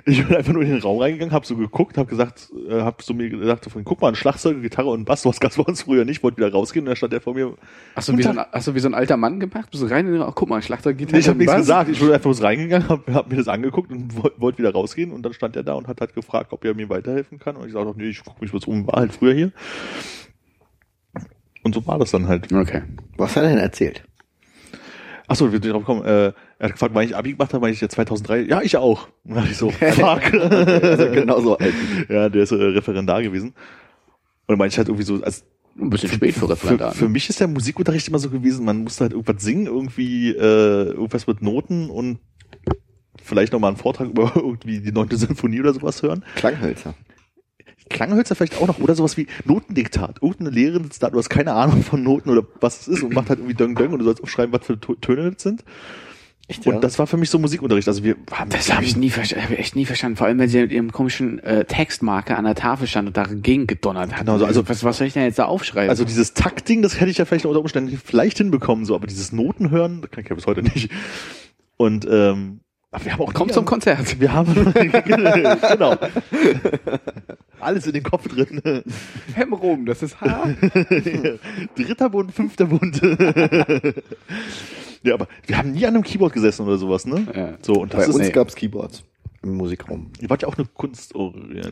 Ich 0.05 0.25
bin 0.25 0.35
einfach 0.35 0.53
nur 0.53 0.63
in 0.63 0.69
den 0.69 0.79
Raum 0.79 0.99
reingegangen, 0.99 1.33
habe 1.33 1.45
so 1.45 1.55
geguckt, 1.55 1.97
habe 1.97 2.09
gesagt, 2.09 2.49
äh, 2.69 2.81
habe 2.81 3.01
so 3.01 3.13
mir 3.13 3.29
gedacht, 3.29 3.65
von, 3.69 3.83
guck 3.83 4.01
mal, 4.01 4.09
ein 4.09 4.15
Schlagzeug, 4.15 4.61
Gitarre 4.61 4.89
und 4.89 5.05
Bass, 5.05 5.21
sowas 5.21 5.39
gab's 5.39 5.55
bei 5.57 5.63
uns 5.63 5.83
früher 5.83 6.03
nicht, 6.05 6.23
wollte 6.23 6.37
wieder 6.37 6.51
rausgehen 6.51 6.83
und 6.83 6.87
dann 6.87 6.95
stand 6.95 7.13
der 7.13 7.21
vor 7.21 7.33
mir. 7.33 7.53
Hast 7.95 8.09
du 8.09 8.17
wie 8.17 8.23
so 8.23 8.29
ein, 8.29 8.39
hast 8.51 8.67
du 8.67 8.75
wie 8.75 8.79
so 8.79 8.87
ein 8.87 8.93
alter 8.93 9.17
Mann 9.17 9.39
gemacht? 9.39 9.69
Bist 9.71 9.83
du 9.83 9.87
rein 9.87 10.05
in 10.05 10.13
den 10.13 10.21
Raum? 10.21 10.33
Guck 10.35 10.49
mal, 10.49 10.61
Schlachter 10.61 10.93
geht 10.93 11.11
Nee, 11.11 11.19
ich 11.19 11.27
habe 11.27 11.37
nichts 11.37 11.55
gesagt, 11.55 11.89
ich 11.89 11.99
bin 11.99 12.09
einfach 12.09 12.23
bloß 12.23 12.41
reingegangen, 12.41 12.89
habe 12.89 13.13
hab 13.13 13.29
mir 13.29 13.37
das 13.37 13.47
angeguckt 13.47 13.91
und 13.91 14.15
wollte 14.21 14.41
wollt 14.41 14.57
wieder 14.57 14.71
rausgehen 14.73 15.11
und 15.11 15.23
dann 15.23 15.33
stand 15.33 15.55
er 15.55 15.63
da 15.63 15.73
und 15.73 15.87
hat 15.87 16.01
halt 16.01 16.13
gefragt, 16.13 16.51
ob 16.51 16.65
er 16.65 16.73
mir 16.73 16.89
weiterhelfen 16.89 17.39
kann 17.39 17.55
und 17.55 17.67
ich 17.67 17.73
sagte, 17.73 17.93
nee, 17.97 18.09
ich 18.09 18.23
gucke 18.23 18.41
mich 18.41 18.53
was 18.53 18.65
um, 18.65 18.85
war 18.87 18.99
halt 18.99 19.13
früher 19.13 19.33
hier. 19.33 19.51
Und 21.63 21.73
so 21.75 21.85
war 21.87 21.97
das 21.97 22.11
dann 22.11 22.27
halt. 22.27 22.51
Okay. 22.51 22.81
Was 23.17 23.35
hat 23.35 23.43
er 23.43 23.49
denn 23.49 23.57
erzählt? 23.59 24.03
Achso, 25.27 25.45
wir 25.51 25.61
sind 25.61 25.71
drauf 25.71 25.83
gekommen, 25.83 26.03
äh, 26.03 26.27
er 26.27 26.33
hat 26.59 26.73
gefragt, 26.73 26.93
wann 26.93 27.05
ich 27.05 27.15
Abi 27.15 27.31
gemacht 27.31 27.53
habe, 27.53 27.63
weil 27.65 27.71
ich 27.73 27.79
ja 27.79 27.87
2003, 27.87 28.41
ja, 28.41 28.61
ich 28.61 28.75
auch. 28.77 29.07
Und 29.23 29.35
dann 29.35 29.45
dachte 29.45 29.51
ich 29.51 29.57
so, 29.57 29.71
fuck. 29.71 30.33
Also 30.33 31.11
genauso 31.11 31.57
alt. 31.57 31.73
ja, 32.09 32.29
der 32.29 32.43
ist 32.43 32.51
äh, 32.51 32.55
Referendar 32.55 33.23
gewesen. 33.23 33.49
Und 33.49 33.55
dann 34.49 34.57
meinte 34.57 34.73
ich 34.73 34.77
halt 34.77 34.89
irgendwie 34.89 35.05
so, 35.05 35.23
als 35.23 35.45
Ein 35.79 35.89
bisschen 35.89 36.09
spät 36.11 36.33
für 36.33 36.41
Für, 36.41 36.49
Referendar. 36.49 36.91
für 36.91 37.05
ne? 37.05 37.09
mich 37.11 37.29
ist 37.29 37.39
der 37.39 37.47
Musikunterricht 37.47 38.07
immer 38.09 38.19
so 38.19 38.29
gewesen, 38.29 38.65
man 38.65 38.83
musste 38.83 39.05
halt 39.05 39.13
irgendwas 39.13 39.41
singen, 39.41 39.65
irgendwie 39.67 40.31
äh, 40.31 40.89
irgendwas 40.89 41.25
mit 41.25 41.41
Noten 41.41 41.89
und 41.89 42.19
vielleicht 43.21 43.53
nochmal 43.53 43.69
einen 43.69 43.77
Vortrag 43.77 44.09
über 44.09 44.33
irgendwie 44.35 44.81
die 44.81 44.91
neunte 44.91 45.15
Sinfonie 45.15 45.61
oder 45.61 45.73
sowas 45.73 46.03
hören. 46.03 46.25
Klanghölzer. 46.35 46.95
Klanghölzer 47.93 48.35
vielleicht 48.35 48.61
auch 48.61 48.67
noch 48.67 48.79
oder 48.79 48.95
sowas 48.95 49.15
wie 49.15 49.27
Notendiktat. 49.45 50.17
Irgendeine 50.21 50.49
Lehrerin 50.49 50.83
sitzt 50.83 51.01
da, 51.03 51.09
du 51.09 51.17
hast 51.17 51.29
keine 51.29 51.53
Ahnung 51.53 51.81
von 51.83 52.03
Noten 52.03 52.29
oder 52.29 52.43
was 52.59 52.81
es 52.81 52.87
ist 52.89 53.03
und 53.03 53.13
macht 53.13 53.29
halt 53.29 53.39
irgendwie 53.39 53.55
Döng 53.55 53.75
Döng 53.75 53.93
und 53.93 53.99
du 53.99 54.05
sollst 54.05 54.21
aufschreiben, 54.21 54.51
was 54.53 54.65
für 54.65 54.79
Töne 54.79 55.31
das 55.31 55.41
sind. 55.43 55.63
Echt, 56.49 56.67
Und 56.67 56.83
das 56.83 56.99
war 56.99 57.07
für 57.07 57.15
mich 57.15 57.29
so 57.29 57.39
Musikunterricht. 57.39 57.87
Also 57.87 58.03
wir 58.03 58.17
haben 58.31 58.49
Das 58.49 58.71
habe 58.73 58.83
ich 58.83 58.97
nie 58.97 59.09
verstanden, 59.09 59.45
habe 59.45 59.53
ich 59.53 59.59
echt 59.61 59.75
nie 59.77 59.85
verstanden. 59.85 60.17
Vor 60.17 60.27
allem, 60.27 60.39
wenn 60.39 60.49
sie 60.49 60.59
mit 60.59 60.73
ihrem 60.73 60.91
komischen 60.91 61.39
äh, 61.39 61.63
Textmarker 61.63 62.37
an 62.37 62.43
der 62.43 62.55
Tafel 62.55 62.85
stand 62.85 63.07
und 63.07 63.15
dagegen 63.15 63.65
gedonnert 63.65 64.11
hat. 64.11 64.19
Genau 64.25 64.37
so, 64.37 64.45
also- 64.45 64.67
was, 64.67 64.83
was 64.83 64.97
soll 64.97 65.07
ich 65.07 65.13
denn 65.13 65.23
jetzt 65.23 65.39
da 65.39 65.45
aufschreiben? 65.45 65.89
Also 65.89 66.03
dieses 66.03 66.33
Taktding, 66.33 66.81
das 66.81 66.99
hätte 66.99 67.11
ich 67.11 67.17
ja 67.17 67.23
vielleicht 67.23 67.45
unter 67.45 67.61
Umständen 67.61 67.97
vielleicht 68.03 68.39
hinbekommen, 68.39 68.83
so, 68.83 68.93
aber 68.93 69.07
dieses 69.07 69.31
Notenhören, 69.31 70.01
das 70.01 70.11
kann 70.11 70.21
ich 70.25 70.29
ja 70.29 70.35
bis 70.35 70.45
heute 70.45 70.63
nicht. 70.63 70.89
Und 71.77 72.05
ähm, 72.11 72.59
aber 72.93 73.05
wir 73.05 73.13
haben 73.13 73.21
auch 73.21 73.33
Kommt 73.33 73.49
nie- 73.49 73.53
zum 73.55 73.65
Konzert. 73.65 74.19
Wir 74.19 74.31
haben 74.33 74.53
genau 74.73 75.95
alles 77.59 77.85
in 77.87 77.93
den 77.93 78.03
Kopf 78.03 78.27
drin. 78.27 78.83
Hemmrum, 79.33 79.85
das 79.85 80.03
ist 80.03 80.19
H. 80.21 80.47
Dritter 81.75 82.09
Bund, 82.09 82.31
fünfter 82.33 82.65
Bund. 82.65 83.01
ja, 85.03 85.13
aber 85.13 85.27
wir 85.45 85.57
haben 85.57 85.71
nie 85.71 85.85
an 85.85 85.95
einem 85.95 86.03
Keyboard 86.03 86.33
gesessen 86.33 86.65
oder 86.65 86.77
sowas, 86.77 87.05
ne? 87.05 87.25
Ja. 87.35 87.53
So 87.61 87.73
und 87.73 87.93
das 87.93 88.01
Bei 88.01 88.05
uns 88.07 88.15
ist. 88.15 88.21
nee. 88.27 88.31
gab's 88.31 88.55
Keyboards 88.55 89.03
im 89.43 89.55
Musikraum. 89.55 90.11
Ihr 90.19 90.29
wart 90.29 90.41
ja 90.41 90.47
auch 90.47 90.57
eine 90.57 90.65
Kunst. 90.67 91.13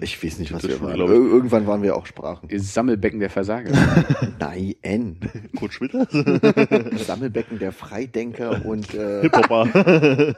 Ich 0.01 0.23
weiß 0.23 0.39
nicht, 0.39 0.53
was 0.53 0.67
wir 0.67 0.81
waren. 0.81 0.99
Ir 0.99 1.09
irgendwann 1.09 1.65
waren 1.67 1.81
wir 1.81 1.95
auch 1.95 2.05
Sprachen. 2.05 2.49
Sammelbecken 2.59 3.19
der 3.19 3.29
Versager. 3.29 3.71
Nein. 4.39 5.17
Kurt 5.57 5.73
Schwitter? 5.73 6.07
Sammelbecken 6.97 7.59
der 7.59 7.71
Freidenker 7.71 8.65
und 8.65 8.93
äh, 8.93 9.21
Hip-Hopper. 9.21 10.35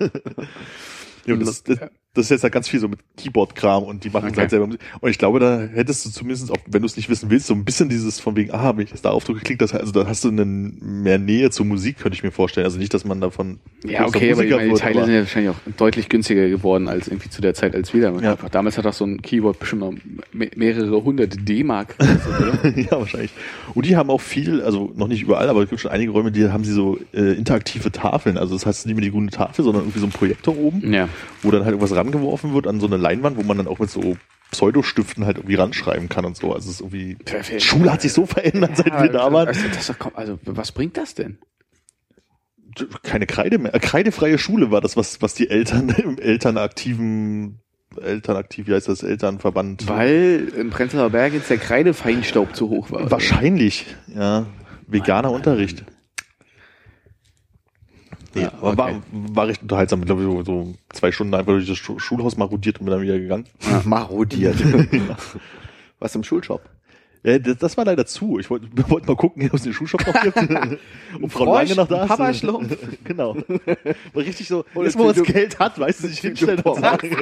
ja, 1.25 1.33
und 1.33 1.39
das, 1.39 1.63
das, 1.63 1.79
das 2.15 2.25
ist 2.25 2.29
jetzt 2.29 2.43
halt 2.43 2.53
ganz 2.53 2.69
viel 2.69 2.79
so 2.79 2.87
mit 2.87 2.99
Keyboard-Kram 3.17 3.83
und 3.83 4.03
die 4.03 4.09
machen 4.11 4.25
es 4.27 4.31
Okay. 4.33 4.41
halt 4.41 4.49
selber. 4.51 4.67
Musik. 4.67 4.81
Und 5.01 5.09
ich 5.09 5.17
glaube, 5.17 5.39
da 5.39 5.61
hättest 5.61 6.05
du 6.05 6.09
zumindest, 6.11 6.51
auch 6.51 6.57
wenn 6.67 6.81
du 6.81 6.85
es 6.85 6.95
nicht 6.95 7.09
wissen 7.09 7.29
willst, 7.31 7.47
so 7.47 7.55
ein 7.55 7.65
bisschen 7.65 7.89
dieses 7.89 8.19
von 8.19 8.35
wegen, 8.35 8.51
ah, 8.51 8.71
wenn 8.75 8.83
ich 8.83 8.91
das 8.91 9.01
da 9.01 9.09
aufdrücke, 9.09 9.39
klingt 9.41 9.61
das, 9.61 9.73
also 9.73 9.91
da 9.91 10.05
hast 10.07 10.23
du 10.23 10.29
eine 10.29 10.45
mehr 10.45 11.17
Nähe 11.17 11.49
zur 11.49 11.65
Musik, 11.65 11.97
könnte 11.97 12.15
ich 12.15 12.23
mir 12.23 12.31
vorstellen. 12.31 12.65
Also 12.65 12.77
nicht, 12.77 12.93
dass 12.93 13.03
man 13.03 13.19
davon 13.19 13.59
Ja, 13.83 14.05
okay, 14.05 14.31
aber 14.31 14.43
meine, 14.43 14.69
die 14.69 14.75
Teile 14.79 15.05
sind 15.05 15.13
ja 15.13 15.19
wahrscheinlich 15.21 15.49
auch 15.51 15.73
deutlich 15.77 16.07
günstiger 16.09 16.47
geworden 16.49 16.87
als 16.87 17.07
irgendwie 17.07 17.29
zu 17.29 17.41
der 17.41 17.55
Zeit, 17.55 17.73
als 17.75 17.93
wir 17.93 18.01
damals. 18.01 18.23
Ja. 18.23 18.35
Damals 18.51 18.77
hat 18.77 18.85
auch 18.85 18.93
so 18.93 19.05
ein 19.05 19.21
Keyboard 19.21 19.57
bestimmt 19.59 19.81
noch 19.81 19.93
me- 20.31 20.51
mehrere 20.55 21.03
hundert 21.03 21.47
D-Mark. 21.49 21.95
ja, 22.75 22.91
wahrscheinlich. 22.91 23.31
Und 23.73 23.85
die 23.87 23.95
haben 23.97 24.09
auch 24.11 24.21
viel, 24.21 24.61
also 24.61 24.91
noch 24.95 25.07
nicht 25.07 25.23
überall, 25.23 25.49
aber 25.49 25.63
es 25.63 25.69
gibt 25.69 25.81
schon 25.81 25.89
einige 25.91 26.11
Räume, 26.11 26.31
die 26.31 26.47
haben 26.49 26.63
sie 26.63 26.73
so 26.73 26.99
äh, 27.13 27.33
interaktive 27.33 27.91
Tafeln. 27.91 28.37
Also 28.37 28.53
das 28.53 28.65
heißt 28.67 28.85
nicht 28.85 28.95
mehr 28.95 29.03
die 29.03 29.11
grüne 29.11 29.31
Tafel, 29.31 29.63
sondern 29.65 29.83
irgendwie 29.83 29.99
so 29.99 30.05
ein 30.05 30.11
Projektor 30.11 30.55
oben, 30.57 30.93
ja. 30.93 31.09
wo 31.41 31.49
dann 31.49 31.61
halt 31.61 31.71
irgendwas 31.71 31.91
rangeworfen 32.03 32.53
wird 32.53 32.67
an 32.67 32.79
so 32.79 32.87
eine 32.87 32.97
Leinwand, 32.97 33.37
wo 33.37 33.43
man 33.43 33.57
dann 33.57 33.67
auch 33.67 33.79
mit 33.79 33.89
so 33.89 34.17
Pseudostiften 34.51 35.25
halt 35.25 35.37
irgendwie 35.37 35.55
ranschreiben 35.55 36.09
kann 36.09 36.25
und 36.25 36.37
so. 36.37 36.53
Also 36.53 36.69
es 36.69 36.75
ist 36.75 36.81
irgendwie. 36.81 37.15
Perfekt. 37.15 37.63
Schule 37.63 37.91
hat 37.91 38.01
sich 38.01 38.13
so 38.13 38.25
verändert, 38.25 38.77
seit 38.77 39.01
wir 39.01 39.09
da 39.09 39.31
waren. 39.33 39.47
Also, 39.47 39.61
doch- 39.99 40.15
also, 40.15 40.39
was 40.45 40.71
bringt 40.71 40.97
das 40.97 41.15
denn? 41.15 41.37
keine 43.03 43.27
Kreide 43.27 43.59
mehr. 43.59 43.71
Kreidefreie 43.73 44.39
Schule 44.39 44.71
war 44.71 44.81
das, 44.81 44.97
was, 44.97 45.21
was 45.21 45.35
die 45.35 45.47
Eltern 45.49 45.89
im 46.03 46.17
Elternaktiven, 46.17 47.59
Elternaktiv, 48.01 48.67
wie 48.67 48.73
heißt 48.73 48.87
das, 48.87 49.03
Elternverband? 49.03 49.87
Weil 49.87 50.51
in 50.57 50.71
Prenzlauer 50.71 51.11
Berg 51.11 51.33
jetzt 51.33 51.49
der 51.51 51.57
Kreidefeinstaub 51.59 52.55
zu 52.55 52.69
hoch 52.69 52.89
war. 52.89 53.11
Wahrscheinlich, 53.11 53.85
ja. 54.07 54.47
Veganer 54.87 55.31
Unterricht. 55.31 55.85
Nee, 58.35 58.41
Ja, 58.43 58.53
aber 58.61 58.77
war, 58.77 58.87
okay. 58.89 59.01
war 59.11 59.47
recht 59.47 59.61
unterhaltsam. 59.61 59.99
Ich 60.01 60.05
glaube, 60.07 60.43
so, 60.45 60.73
zwei 60.91 61.11
Stunden 61.11 61.33
einfach 61.33 61.53
durch 61.53 61.67
das 61.67 61.77
Schu- 61.77 61.99
Schulhaus 61.99 62.37
marodiert 62.37 62.79
und 62.79 62.85
bin 62.85 62.91
dann 62.93 63.01
wieder 63.03 63.19
gegangen. 63.19 63.45
Marodiert. 63.85 64.55
Was 65.99 66.15
im 66.15 66.23
Schulshop? 66.23 66.61
Ja, 67.25 67.39
das, 67.39 67.57
das 67.57 67.77
war 67.77 67.85
leider 67.85 68.05
zu. 68.05 68.37
Ich 68.39 68.49
wollte 68.49 68.67
wollt 68.89 69.07
mal 69.07 69.15
gucken, 69.15 69.47
ob 69.47 69.53
es 69.53 69.63
den 69.63 69.71
Schulshop 69.71 70.05
noch 70.05 70.21
gibt. 70.23 70.35
und 70.35 71.31
Frau 71.31 71.45
Frosch, 71.45 71.69
Lange 71.69 71.75
noch 71.75 71.87
da 71.87 72.01
ist. 72.03 72.07
Papa 72.09 72.33
Schlumpf. 72.33 72.77
genau. 73.05 73.35
War 74.13 74.23
richtig 74.23 74.49
so, 74.49 74.65
Oder 74.75 74.85
jetzt 74.87 74.97
wo 74.97 75.05
man 75.05 75.15
das 75.15 75.23
Geld 75.23 75.57
hat, 75.57 75.79
weißt 75.79 76.03
du, 76.03 76.07
sich 76.09 76.19
hinstellen 76.19 76.59
und 76.63 76.81
sagen. 76.81 77.15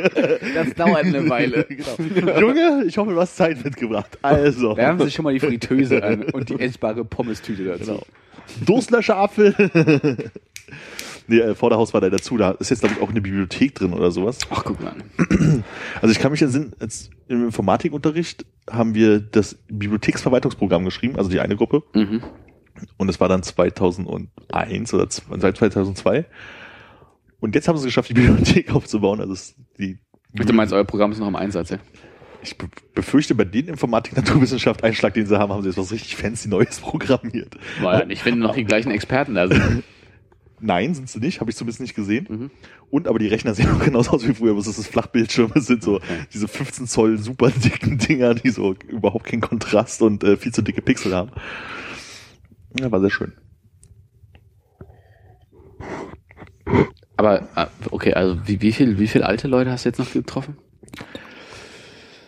Das 0.56 0.74
dauert 0.74 1.04
eine 1.06 1.30
Weile. 1.30 1.66
genau. 1.66 2.40
Junge, 2.40 2.84
ich 2.88 2.98
hoffe, 2.98 3.12
du 3.12 3.20
hast 3.20 3.36
Zeit 3.38 3.64
mitgebracht. 3.64 4.18
Also. 4.24 4.76
Werfen 4.76 5.06
Sie 5.06 5.12
schon 5.12 5.24
mal 5.24 5.34
die 5.36 5.40
Fritteuse 5.40 6.02
an 6.04 6.24
und 6.24 6.50
die 6.50 6.60
essbare 6.60 7.06
Pommes-Tüte 7.06 7.64
dazu. 7.66 7.84
Genau. 7.86 8.04
Durstlöscherapfel. 8.66 10.32
Nee, 11.28 11.40
äh, 11.40 11.56
Vorderhaus 11.56 11.94
war 11.94 12.02
leider 12.02 12.20
zu. 12.20 12.38
Da 12.38 12.52
ist 12.52 12.70
jetzt, 12.70 12.80
glaube 12.80 12.96
ich, 12.96 13.02
auch 13.02 13.10
eine 13.10 13.22
Bibliothek 13.22 13.76
drin 13.76 13.94
oder 13.94 14.12
sowas. 14.12 14.40
Ach, 14.50 14.64
guck 14.64 14.82
mal. 14.82 14.94
Also 16.02 16.12
ich 16.12 16.20
kann 16.20 16.32
mich 16.32 16.42
entsinnen, 16.42 16.74
als 16.80 17.12
im 17.28 17.46
Informatikunterricht 17.46 18.46
haben 18.70 18.96
wir 18.96 19.20
das 19.20 19.56
Bibliotheksverwaltungsprogramm 19.70 20.84
geschrieben, 20.86 21.16
also 21.18 21.30
die 21.30 21.40
eine 21.40 21.56
Gruppe. 21.56 21.84
Mhm. 21.94 22.24
Und 22.98 23.10
es 23.10 23.20
war 23.20 23.30
dann 23.30 23.44
2001 23.44 24.94
oder 24.94 25.08
seit 25.10 25.58
2002. 25.58 26.26
Und 27.40 27.56
jetzt 27.56 27.68
haben 27.68 27.78
sie 27.78 27.82
es 27.82 27.86
geschafft, 27.86 28.10
die 28.10 28.14
Bibliothek 28.16 28.74
aufzubauen. 28.74 29.22
Also 29.22 29.54
die, 29.78 30.00
Du 30.34 30.54
meinst, 30.54 30.74
euer 30.74 30.86
Programm 30.86 31.12
ist 31.12 31.20
noch 31.20 31.28
im 31.28 31.36
Einsatz, 31.36 31.70
ja? 31.72 31.78
ich 32.44 32.58
be 32.58 32.68
befürchte, 32.94 33.36
bei 33.36 33.46
den 33.46 33.68
Informatik-Naturwissenschaft 33.68 34.84
Einschlag, 34.84 35.14
den 35.14 35.26
sie 35.26 35.38
haben, 35.38 35.52
haben 35.52 35.62
sie 35.62 35.70
jetzt 35.70 35.78
was 35.78 35.92
richtig 35.92 36.16
fancy 36.16 36.50
Neues 36.50 36.80
programmiert. 36.82 37.56
Ja 37.82 38.06
nicht, 38.06 38.26
wenn 38.26 38.40
noch 38.40 38.56
die 38.56 38.66
gleichen 38.66 38.92
Experten 38.92 39.36
da 39.36 39.48
sind. 39.48 39.84
Nein, 40.62 40.94
sind 40.94 41.10
sie 41.10 41.20
nicht, 41.20 41.42
habe 41.42 41.50
ich 41.50 41.58
zumindest 41.58 41.82
nicht 41.82 41.96
gesehen. 41.96 42.28
Mhm. 42.30 42.52
Und 42.90 43.08
aber 43.08 43.20
die 43.20 43.28
Rechner 43.28 43.54
sehen 43.56 43.70
auch 43.72 43.84
genauso 43.84 44.12
aus 44.12 44.28
wie 44.28 44.34
früher, 44.34 44.56
was 44.56 44.68
ist 44.68 44.80
das 44.80 44.88
Flachbildschirme 44.88 45.60
sind 45.60 45.84
so 45.84 46.00
diese 46.34 46.48
15 46.48 46.88
Zoll 46.88 47.18
super 47.18 47.50
dicken 47.50 47.98
Dinger, 47.98 48.36
die 48.36 48.50
so 48.50 48.76
überhaupt 48.88 49.26
keinen 49.26 49.42
Kontrast 49.42 50.02
und 50.02 50.24
äh, 50.24 50.38
viel 50.38 50.54
zu 50.54 50.62
dicke 50.62 50.82
Pixel 50.82 51.16
haben. 51.16 51.32
Ja, 52.80 52.92
war 52.92 53.02
sehr 53.02 53.10
schön. 53.10 53.34
Aber, 57.18 57.48
ah, 57.56 57.68
okay, 57.92 58.14
also 58.14 58.38
wie, 58.48 58.62
wie 58.62 58.72
viel, 58.72 58.98
wie 58.98 59.08
viel 59.08 59.24
alte 59.24 59.48
Leute 59.48 59.72
hast 59.72 59.86
du 59.86 59.90
jetzt 59.90 60.00
noch 60.00 60.12
getroffen? 60.12 60.58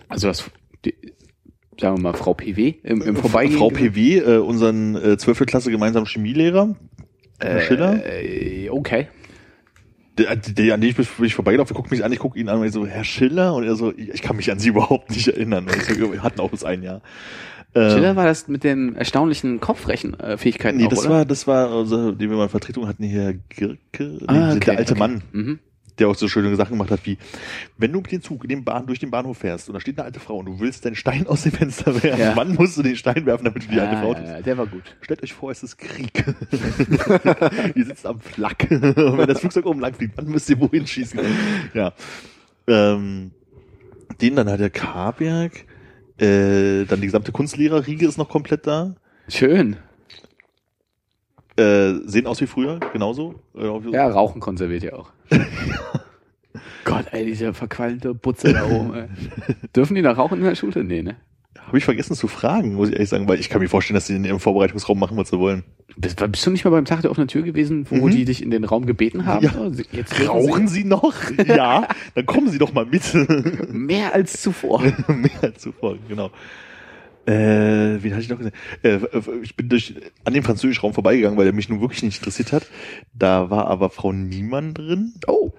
Also 0.07 0.27
das, 0.27 0.51
die, 0.85 0.93
sagen 1.79 1.97
wir 1.97 2.01
mal, 2.01 2.13
Frau 2.13 2.33
PW 2.33 2.75
im, 2.83 3.01
im 3.01 3.15
Vorbeigehen. 3.15 3.57
Frau 3.57 3.69
PW, 3.69 4.17
äh, 4.19 4.37
unseren 4.37 4.95
äh, 4.95 5.17
12. 5.17 5.45
Klasse 5.47 5.71
gemeinsamen 5.71 6.05
Chemielehrer, 6.05 6.75
Herr 7.39 7.61
Schiller, 7.61 8.01
Äh, 8.05 8.69
okay. 8.69 9.07
der, 10.17 10.35
der, 10.35 10.73
an 10.75 10.81
den 10.81 10.89
ich 10.91 10.95
bin 10.95 11.05
bin 11.17 11.25
ich 11.25 11.35
vorbeigelaufen, 11.35 11.75
guckt 11.75 11.91
mich 11.91 12.03
an, 12.03 12.11
ich 12.11 12.19
gucke 12.19 12.37
ihn 12.39 12.49
an 12.49 12.59
und 12.59 12.65
ich 12.65 12.71
so, 12.71 12.85
Herr 12.85 13.03
Schiller? 13.03 13.53
Und 13.55 13.63
er 13.65 13.75
so, 13.75 13.93
ich 13.97 14.21
kann 14.21 14.35
mich 14.35 14.51
an 14.51 14.59
Sie 14.59 14.69
überhaupt 14.69 15.09
nicht 15.11 15.27
erinnern. 15.27 15.67
Wir 15.67 16.23
hatten 16.23 16.39
auch 16.39 16.51
bis 16.51 16.63
ein 16.63 16.83
Jahr. 16.83 17.01
Ähm, 17.75 17.89
Schiller 17.89 18.15
war 18.15 18.25
das 18.25 18.47
mit 18.47 18.63
den 18.63 18.95
erstaunlichen 18.95 19.59
Kopfrechenfähigkeiten 19.59 20.77
Nee, 20.79 20.85
auch, 20.85 20.89
das 20.89 20.99
oder? 20.99 21.09
war, 21.09 21.25
das 21.25 21.47
war, 21.47 21.71
also, 21.71 22.11
den 22.11 22.29
wir 22.29 22.37
mal 22.37 22.43
in 22.43 22.49
Vertretung 22.49 22.87
hatten, 22.87 23.03
hier 23.03 23.33
Girke, 23.49 23.77
nee, 24.03 24.25
Ah, 24.27 24.51
okay, 24.51 24.59
der 24.59 24.77
alte 24.77 24.91
okay. 24.93 24.99
Mann, 24.99 25.23
Mhm. 25.31 25.59
Der 25.99 26.07
auch 26.07 26.15
so 26.15 26.27
schöne 26.27 26.55
Sachen 26.55 26.71
gemacht 26.73 26.89
hat, 26.91 27.05
wie, 27.05 27.17
wenn 27.77 27.91
du 27.91 27.99
mit 28.01 28.11
dem 28.11 28.21
Zug 28.21 28.43
in 28.43 28.49
den 28.49 28.63
Bahn, 28.63 28.87
durch 28.87 28.99
den 28.99 29.11
Bahnhof 29.11 29.37
fährst 29.39 29.67
und 29.69 29.73
da 29.75 29.79
steht 29.79 29.97
eine 29.97 30.05
alte 30.05 30.19
Frau 30.19 30.37
und 30.37 30.45
du 30.47 30.59
willst 30.59 30.85
deinen 30.85 30.95
Stein 30.95 31.27
aus 31.27 31.43
dem 31.43 31.51
Fenster 31.51 31.93
werfen, 32.03 32.19
Ja. 32.19 32.35
wann 32.35 32.55
musst 32.55 32.77
du 32.77 32.81
den 32.83 32.95
Stein 32.95 33.25
werfen, 33.25 33.45
damit 33.45 33.63
du 33.63 33.67
die 33.67 33.79
alte 33.79 33.97
Ah, 33.97 34.01
Frau 34.01 34.07
ja, 34.09 34.13
triffst? 34.15 34.31
ja, 34.33 34.41
der 34.41 34.57
war 34.57 34.65
gut. 34.67 34.95
Stellt 35.01 35.21
euch 35.23 35.33
vor, 35.33 35.51
es 35.51 35.61
ist 35.63 35.77
Krieg. 35.77 36.11
ihr 37.75 37.85
sitzt 37.85 38.05
am 38.05 38.19
Flak. 38.19 38.67
und 38.71 39.17
wenn 39.17 39.27
das 39.27 39.39
Flugzeug 39.39 39.65
oben 39.65 39.79
lang 39.81 39.93
fliegt, 39.93 40.17
wann 40.17 40.25
müsst 40.27 40.49
ihr 40.49 40.59
wohin 40.59 40.87
schießen? 40.87 41.19
Ja. 41.73 41.93
Ähm, 42.67 43.31
den 44.21 44.35
dann 44.35 44.49
hat 44.49 44.59
der 44.59 44.69
Karberg, 44.69 45.65
äh, 46.17 46.85
dann 46.85 47.01
die 47.01 47.07
gesamte 47.07 47.31
Kunstlehrerriege 47.31 48.07
ist 48.07 48.17
noch 48.17 48.29
komplett 48.29 48.65
da. 48.67 48.95
Schön. 49.27 49.77
Äh, 51.55 51.93
sehen 52.05 52.25
aus 52.25 52.41
wie 52.41 52.47
früher, 52.47 52.79
genauso. 52.93 53.35
Äh, 53.55 53.67
Ja, 53.91 54.07
Rauchen 54.07 54.41
konserviert 54.41 54.81
ja 54.83 54.93
auch. 54.93 55.11
Gott, 56.85 57.05
ey, 57.11 57.25
dieser 57.25 57.53
verqualmte 57.53 58.13
Butze 58.13 58.53
da 58.53 58.65
oben, 58.65 58.93
ey. 58.93 59.07
Dürfen 59.75 59.95
die 59.95 60.01
noch 60.01 60.17
rauchen 60.17 60.37
in 60.39 60.43
der 60.43 60.55
Schule? 60.55 60.83
Nee, 60.83 61.01
ne? 61.01 61.15
Habe 61.65 61.77
ich 61.77 61.85
vergessen 61.85 62.13
zu 62.15 62.27
fragen, 62.27 62.73
muss 62.75 62.89
ich 62.89 62.95
ehrlich 62.95 63.09
sagen, 63.09 63.27
weil 63.27 63.39
ich 63.39 63.49
kann 63.49 63.61
mir 63.61 63.69
vorstellen, 63.69 63.95
dass 63.95 64.07
sie 64.07 64.15
in 64.17 64.25
ihrem 64.25 64.39
Vorbereitungsraum 64.41 64.99
machen, 64.99 65.15
was 65.17 65.29
sie 65.29 65.39
wollen. 65.39 65.63
Bist, 65.95 66.17
bist 66.31 66.45
du 66.45 66.51
nicht 66.51 66.65
mal 66.65 66.71
beim 66.71 66.83
Tag 66.85 67.01
der 67.01 67.11
offenen 67.11 67.29
Tür 67.29 67.41
gewesen, 67.43 67.85
wo 67.89 68.07
Mhm. 68.07 68.11
die 68.11 68.25
dich 68.25 68.43
in 68.43 68.51
den 68.51 68.65
Raum 68.65 68.85
gebeten 68.85 69.25
haben? 69.25 69.45
Ja. 69.45 69.69
Sie- 69.71 69.85
Jetzt 69.91 70.27
Rauchen 70.27 70.67
Sie 70.67 70.83
noch? 70.83 71.13
ja, 71.47 71.87
dann 72.15 72.25
kommen 72.25 72.49
Sie 72.49 72.57
doch 72.57 72.73
mal 72.73 72.85
mit. 72.85 73.03
Sie 73.03 73.25
mehr 73.71 74.13
als 74.13 74.41
zuvor. 74.41 74.81
Mehr 75.07 75.31
als 75.41 75.61
zuvor, 75.61 75.97
genau. 76.09 76.31
Äh, 77.25 78.03
wen 78.03 78.11
hatte 78.11 78.21
ich 78.21 78.29
noch 78.29 78.37
gesehen? 78.37 78.53
Äh, 78.81 78.99
ich 79.41 79.55
bin 79.55 79.69
durch 79.69 79.95
an 80.25 80.33
dem 80.33 80.43
französischen 80.43 80.81
Raum 80.81 80.93
vorbeigegangen, 80.93 81.37
weil 81.37 81.45
der 81.45 81.53
mich 81.53 81.69
nun 81.69 81.79
wirklich 81.81 82.03
nicht 82.03 82.17
interessiert 82.19 82.51
hat. 82.51 82.67
Da 83.13 83.49
war 83.49 83.67
aber 83.67 83.89
Frau 83.89 84.11
Niemann 84.11 84.73
drin. 84.73 85.13
Oh. 85.27 85.51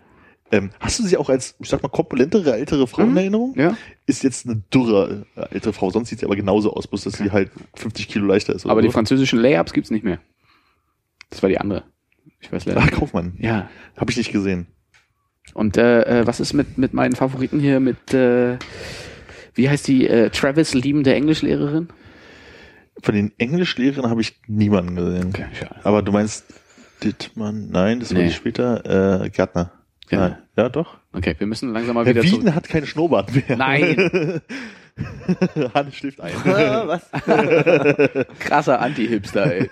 Ähm, 0.52 0.70
hast 0.78 0.98
du 0.98 1.04
sie 1.04 1.16
auch 1.16 1.30
als, 1.30 1.56
ich 1.58 1.68
sag 1.70 1.82
mal, 1.82 1.88
korpulentere, 1.88 2.54
ältere 2.54 2.86
Frau 2.86 3.02
in 3.02 3.12
Mhm. 3.12 3.16
Erinnerung? 3.16 3.54
Ja. 3.58 3.76
Ist 4.06 4.22
jetzt 4.22 4.46
eine 4.46 4.56
dürre 4.72 5.24
äh, 5.36 5.46
ältere 5.54 5.72
Frau, 5.72 5.90
sonst 5.90 6.10
sieht 6.10 6.18
sie 6.20 6.26
aber 6.26 6.36
genauso 6.36 6.74
aus, 6.74 6.86
bloß 6.86 7.04
dass 7.04 7.14
sie 7.14 7.30
halt 7.30 7.50
50 7.76 8.08
Kilo 8.08 8.26
leichter 8.26 8.54
ist. 8.54 8.66
Aber 8.66 8.82
die 8.82 8.88
so. 8.88 8.92
französischen 8.92 9.38
Layups 9.40 9.72
gibt's 9.72 9.90
nicht 9.90 10.04
mehr. 10.04 10.18
Das 11.30 11.42
war 11.42 11.48
die 11.48 11.58
andere. 11.58 11.84
Ich 12.40 12.52
weiß 12.52 12.66
leider. 12.66 12.80
Ach. 12.84 12.90
Kaufmann. 12.90 13.34
Ja. 13.38 13.70
Habe 13.96 14.10
ich 14.10 14.18
nicht 14.18 14.32
gesehen. 14.32 14.66
Und 15.54 15.78
äh, 15.78 16.02
äh, 16.20 16.26
was 16.26 16.40
ist 16.40 16.52
mit, 16.52 16.76
mit 16.78 16.92
meinen 16.92 17.16
Favoriten 17.16 17.58
hier 17.58 17.80
mit, 17.80 18.12
äh, 18.12 18.58
wie 19.54 19.68
heißt 19.68 19.86
die, 19.88 20.06
äh, 20.08 20.30
Travis 20.30 20.74
liebende 20.74 21.14
Englischlehrerin? 21.14 21.88
Von 23.02 23.14
den 23.14 23.32
Englischlehrern 23.38 24.08
habe 24.10 24.20
ich 24.20 24.40
niemanden 24.46 24.94
gesehen. 24.96 25.28
Okay, 25.28 25.46
schade. 25.58 25.76
Aber 25.84 26.02
du 26.02 26.12
meinst 26.12 26.44
Dittmann? 27.02 27.68
Nein, 27.70 28.00
das 28.00 28.14
war 28.14 28.22
Nee. 28.22 28.30
später. 28.30 29.22
Äh, 29.24 29.30
Gärtner. 29.30 29.72
Genau. 30.08 30.22
Nein. 30.28 30.38
Ja, 30.56 30.68
doch. 30.68 30.98
Okay, 31.12 31.34
wir 31.38 31.46
müssen 31.46 31.72
langsam 31.72 31.94
mal 31.94 32.04
Herr 32.04 32.14
wieder 32.14 32.22
zurück. 32.22 32.40
Wieden 32.42 32.54
hat 32.54 32.68
keinen 32.68 32.86
Schnurrbart 32.86 33.34
mehr. 33.34 33.56
Nein. 33.56 34.40
Hannes 35.74 35.94
schläft 35.96 36.20
ein. 36.20 36.32
was? 36.44 37.10
Krasser 38.38 38.80
Anti-Hipster, 38.80 39.52
ey. 39.52 39.70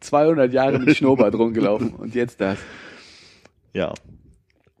200 0.00 0.52
Jahre 0.52 0.78
mit 0.78 0.96
Schnurrbart 0.96 1.34
rumgelaufen 1.34 1.90
und 1.94 2.14
jetzt 2.14 2.40
das. 2.40 2.58
ja. 3.72 3.92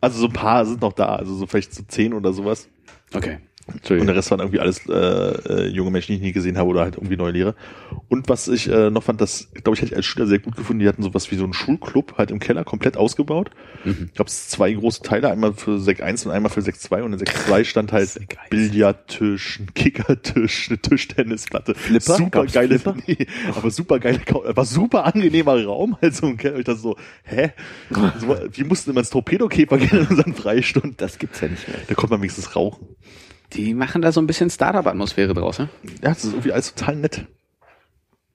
Also 0.00 0.18
so 0.20 0.26
ein 0.26 0.32
paar 0.34 0.66
sind 0.66 0.82
noch 0.82 0.92
da, 0.92 1.16
also 1.16 1.34
so 1.34 1.46
vielleicht 1.46 1.72
so 1.72 1.82
zehn 1.88 2.12
oder 2.12 2.34
sowas. 2.34 2.68
Okay. 3.14 3.38
Und 3.66 4.06
der 4.06 4.14
Rest 4.14 4.30
waren 4.30 4.40
irgendwie 4.40 4.60
alles 4.60 4.86
äh, 4.88 4.92
äh, 4.92 5.68
junge 5.68 5.90
Menschen, 5.90 6.12
die 6.12 6.16
ich 6.16 6.22
nie 6.22 6.32
gesehen 6.32 6.58
habe 6.58 6.68
oder 6.68 6.82
halt 6.82 6.96
irgendwie 6.96 7.16
neue 7.16 7.32
Lehrer. 7.32 7.54
Und 8.08 8.28
was 8.28 8.48
ich 8.48 8.68
äh, 8.70 8.90
noch 8.90 9.02
fand, 9.02 9.20
das 9.20 9.50
glaube 9.54 9.74
ich 9.74 9.80
hätte 9.80 9.92
ich 9.92 9.96
als 9.96 10.04
Schüler 10.04 10.26
sehr 10.26 10.38
gut 10.38 10.56
gefunden, 10.56 10.80
die 10.80 10.88
hatten 10.88 11.02
sowas 11.02 11.30
wie 11.30 11.36
so 11.36 11.44
einen 11.44 11.54
Schulclub 11.54 12.18
halt 12.18 12.30
im 12.30 12.40
Keller 12.40 12.64
komplett 12.64 12.98
ausgebaut. 12.98 13.50
Mhm. 13.84 14.10
Gab 14.14 14.26
es 14.26 14.48
zwei 14.48 14.72
große 14.72 15.02
Teile, 15.02 15.30
einmal 15.30 15.54
für 15.54 15.80
Sek 15.80 16.02
1 16.02 16.26
und 16.26 16.32
einmal 16.32 16.50
für 16.50 16.60
Sek 16.60 16.78
2 16.78 17.02
und 17.02 17.14
in 17.14 17.18
Sek 17.18 17.34
2 17.34 17.64
stand 17.64 17.92
halt 17.92 18.08
Sek 18.08 18.36
1. 18.38 18.50
Billardtisch, 18.50 19.60
ein 19.60 19.72
Kickertisch, 19.74 20.68
eine 20.68 20.78
Tischtennisplatte. 20.78 21.74
Flipper? 21.74 22.16
Super 22.16 22.46
geile, 22.46 22.80
nee, 23.06 23.26
aber 23.54 23.70
super 23.70 23.98
geile, 23.98 24.20
war 24.30 24.64
super 24.66 25.06
angenehmer 25.06 25.64
Raum, 25.64 25.96
halt 26.02 26.14
so 26.14 26.26
im 26.26 26.36
Keller. 26.36 26.58
Ich 26.58 26.64
dachte 26.64 26.80
so, 26.80 26.96
hä? 27.22 27.52
So, 28.20 28.36
wir 28.52 28.66
mussten 28.66 28.90
immer 28.90 29.00
ins 29.00 29.10
Torpedokäfer 29.10 29.78
gehen 29.78 30.00
in 30.00 30.06
unseren 30.06 30.34
Freistunden. 30.34 30.94
Das 30.96 31.18
gibt's 31.18 31.40
ja 31.40 31.48
nicht 31.48 31.66
mehr. 31.68 31.78
Da 31.88 31.94
konnte 31.94 32.12
man 32.12 32.20
wenigstens 32.20 32.54
rauchen. 32.54 32.88
Die 33.52 33.74
machen 33.74 34.02
da 34.02 34.10
so 34.10 34.20
ein 34.20 34.26
bisschen 34.26 34.50
Startup-Atmosphäre 34.50 35.34
draus, 35.34 35.58
ne? 35.58 35.68
Ja, 36.02 36.08
das 36.10 36.24
ist 36.24 36.32
irgendwie 36.32 36.52
alles 36.52 36.74
total 36.74 36.96
nett. 36.96 37.26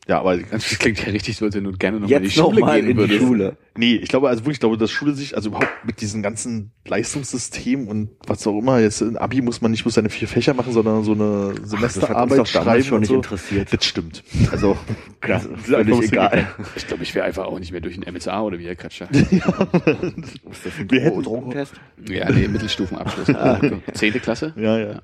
Ja, 0.10 0.22
aber 0.22 0.38
Das 0.52 0.80
klingt 0.80 1.06
ja 1.06 1.12
richtig 1.12 1.38
so, 1.38 1.46
als 1.46 1.54
wenn 1.56 1.66
du 1.66 1.72
gerne 1.72 2.00
noch 2.00 2.10
mal 2.10 2.16
in 2.18 2.24
die 2.24 2.40
noch 2.40 2.50
Schule 2.50 2.62
mal 2.62 2.82
gehen 2.82 2.90
in 2.90 2.98
die 2.98 3.04
würdest. 3.04 3.20
Schule. 3.22 3.58
nee, 3.78 3.94
ich 3.96 4.10
glaube, 4.10 4.28
also 4.28 4.42
wirklich, 4.42 4.56
ich 4.56 4.60
glaube, 4.60 4.76
dass 4.78 4.90
Schule 4.90 5.14
sich, 5.14 5.36
also 5.36 5.50
überhaupt 5.50 5.70
mit 5.86 6.02
diesem 6.02 6.24
ganzen 6.24 6.72
Leistungssystem 6.88 7.88
und 7.88 8.10
was 8.26 8.46
auch 8.48 8.58
immer, 8.58 8.80
jetzt 8.80 9.02
in 9.02 9.18
Abi 9.18 9.42
muss 9.42 9.62
man 9.62 9.70
nicht 9.70 9.84
bloß 9.84 9.94
seine 9.94 10.10
vier 10.10 10.28
Fächer 10.28 10.56
machen, 10.56 10.74
sondern 10.74 11.04
so 11.04 11.14
eine 11.14 11.54
Semesterarbeit 11.64 12.40
doch 12.40 12.48
damals 12.48 12.50
schreiben 12.50 12.84
schon 12.84 12.94
und 12.96 13.00
nicht 13.02 13.10
so. 13.10 13.16
interessiert. 13.18 13.72
Das 13.72 13.86
stimmt. 13.86 14.24
Also, 14.52 14.76
Ja, 15.28 15.36
das 15.36 15.46
ist 15.46 15.52
das 15.70 15.86
völlig 15.86 16.12
egal. 16.12 16.48
Ich 16.76 16.88
glaube, 16.88 17.04
ich 17.04 17.14
wäre 17.14 17.26
einfach 17.26 17.46
auch 17.46 17.60
nicht 17.60 17.72
mehr 17.72 17.82
durch 17.82 17.96
ein 17.96 18.12
MSA 18.12 18.42
oder 18.42 18.58
wie 18.58 18.64
der 18.64 18.76
Quatsch 18.76 19.02
da. 19.02 19.06
Ist 19.06 20.66
das 20.66 20.74
ein 20.80 20.88
Drogentest? 20.88 21.74
Ja, 22.10 22.32
nee, 22.32 22.48
Mittelstufenabschluss. 22.48 23.30
Ah, 23.40 23.58
okay. 23.58 23.78
Zehnte 23.94 24.20
Klasse? 24.20 24.54
Ja, 24.58 24.80
ja. 24.80 25.02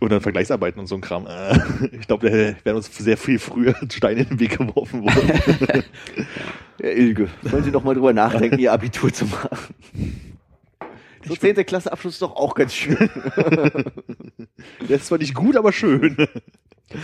Und 0.00 0.12
dann 0.12 0.20
Vergleichsarbeiten 0.20 0.80
und 0.80 0.86
so 0.86 0.94
ein 0.94 1.00
Kram. 1.00 1.26
Ich 1.92 2.06
glaube, 2.06 2.30
da 2.30 2.36
wären 2.64 2.76
uns 2.76 2.96
sehr 2.96 3.16
viel 3.16 3.38
früher 3.38 3.74
Steine 3.92 4.20
in 4.20 4.28
den 4.28 4.40
Weg 4.40 4.58
geworfen 4.58 5.02
worden. 5.02 5.84
Ja, 6.80 6.90
Ilge, 6.90 7.28
wollen 7.42 7.64
Sie 7.64 7.72
doch 7.72 7.82
mal 7.82 7.92
drüber 7.92 8.12
nachdenken, 8.12 8.56
Ihr 8.60 8.72
Abitur 8.72 9.12
zu 9.12 9.24
machen. 9.26 9.74
So 11.28 11.36
10. 11.36 11.54
Klasse 11.66 11.92
Abschluss 11.92 12.14
ist 12.14 12.22
doch 12.22 12.36
auch 12.36 12.54
ganz 12.54 12.74
schön. 12.74 13.10
Das 14.80 14.90
ist 15.02 15.06
zwar 15.06 15.18
nicht 15.18 15.34
gut, 15.34 15.56
aber 15.56 15.72
schön. 15.72 16.16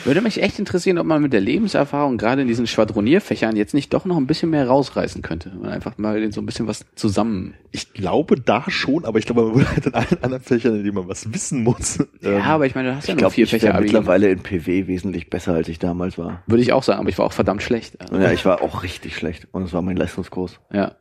Würde 0.05 0.21
mich 0.23 0.43
echt 0.43 0.59
interessieren, 0.59 0.99
ob 0.99 1.07
man 1.07 1.21
mit 1.23 1.33
der 1.33 1.41
Lebenserfahrung 1.41 2.17
gerade 2.17 2.43
in 2.43 2.49
diesen 2.49 2.67
Schwadronierfächern 2.67 3.55
jetzt 3.55 3.75
nicht 3.75 3.93
doch 3.93 4.07
noch 4.07 4.17
ein 4.17 4.27
bisschen 4.27 4.51
mehr 4.51 4.67
rausreißen 4.67 5.21
könnte. 5.23 5.51
Und 5.51 5.67
einfach 5.69 5.99
mal 5.99 6.33
so 6.33 6.41
ein 6.41 6.47
bisschen 6.47 6.67
was 6.67 6.85
zusammen. 6.95 7.55
Ich 7.71 7.93
glaube 7.93 8.41
da 8.41 8.65
schon, 8.71 9.05
aber 9.05 9.19
ich 9.19 9.27
glaube, 9.27 9.43
man 9.45 9.55
würde 9.57 9.71
halt 9.71 9.87
in 9.87 9.95
allen 9.95 10.23
anderen 10.23 10.43
Fächern, 10.43 10.75
in 10.77 10.85
denen 10.85 10.95
man 10.95 11.07
was 11.09 11.33
wissen 11.35 11.63
muss. 11.63 11.99
Ja, 12.23 12.31
ähm, 12.31 12.43
aber 12.43 12.67
ich 12.67 12.75
meine, 12.75 12.91
du 12.91 12.97
hast 12.97 13.07
ja 13.09 13.15
Ich 13.15 13.19
glaube, 13.19 13.35
vier 13.35 13.45
ich 13.45 13.51
Fächer 13.51 13.69
gemacht. 13.69 13.83
mittlerweile 13.83 14.31
in 14.31 14.41
PW 14.41 14.87
wesentlich 14.87 15.29
besser, 15.31 15.53
als 15.53 15.69
ich 15.69 15.79
damals 15.79 16.17
war. 16.17 16.43
Würde 16.47 16.63
ich 16.63 16.73
auch 16.73 16.83
sagen, 16.83 17.01
aber 17.01 17.09
ich 17.11 17.19
war 17.19 17.27
auch 17.27 17.33
verdammt 17.35 17.63
schlecht. 17.63 18.01
Also, 18.01 18.17
Ja, 18.17 18.33
ich 18.33 18.45
war 18.47 18.63
auch 18.63 18.83
richtig 18.83 19.17
schlecht. 19.17 19.49
Und 19.53 19.65
es 19.65 19.73
war 19.75 19.83
mein 19.83 19.97
Leistungskurs. 19.97 20.61
Ja, 20.73 20.95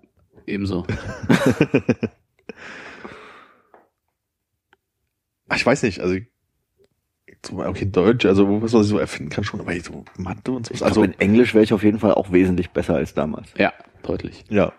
ebenso. 0.46 0.86
ach, 5.54 5.58
ich 5.58 5.66
weiß 5.66 5.84
nicht, 5.84 6.00
also 6.00 6.16
so, 7.46 7.60
okay, 7.60 7.86
Deutsch, 7.86 8.26
also 8.26 8.62
was 8.62 8.74
man 8.74 8.84
so 8.84 8.98
erfinden 8.98 9.30
kann 9.30 9.44
schon, 9.44 9.60
aber 9.60 9.78
so 9.80 10.06
Mathe 10.18 10.52
und 10.52 10.66
so. 10.68 10.74
Also 10.74 10.86
Also 10.86 11.04
in 11.04 11.20
Englisch 11.20 11.54
wäre 11.54 11.64
ich 11.64 11.74
auf 11.74 11.84
jeden 11.84 12.00
Fall 12.00 12.14
auch 12.14 12.32
wesentlich 12.32 12.70
besser 12.72 12.96
als 12.96 13.14
damals. 13.14 13.50
Ja, 13.58 13.74
deutlich. 14.02 14.46
ja. 14.50 14.74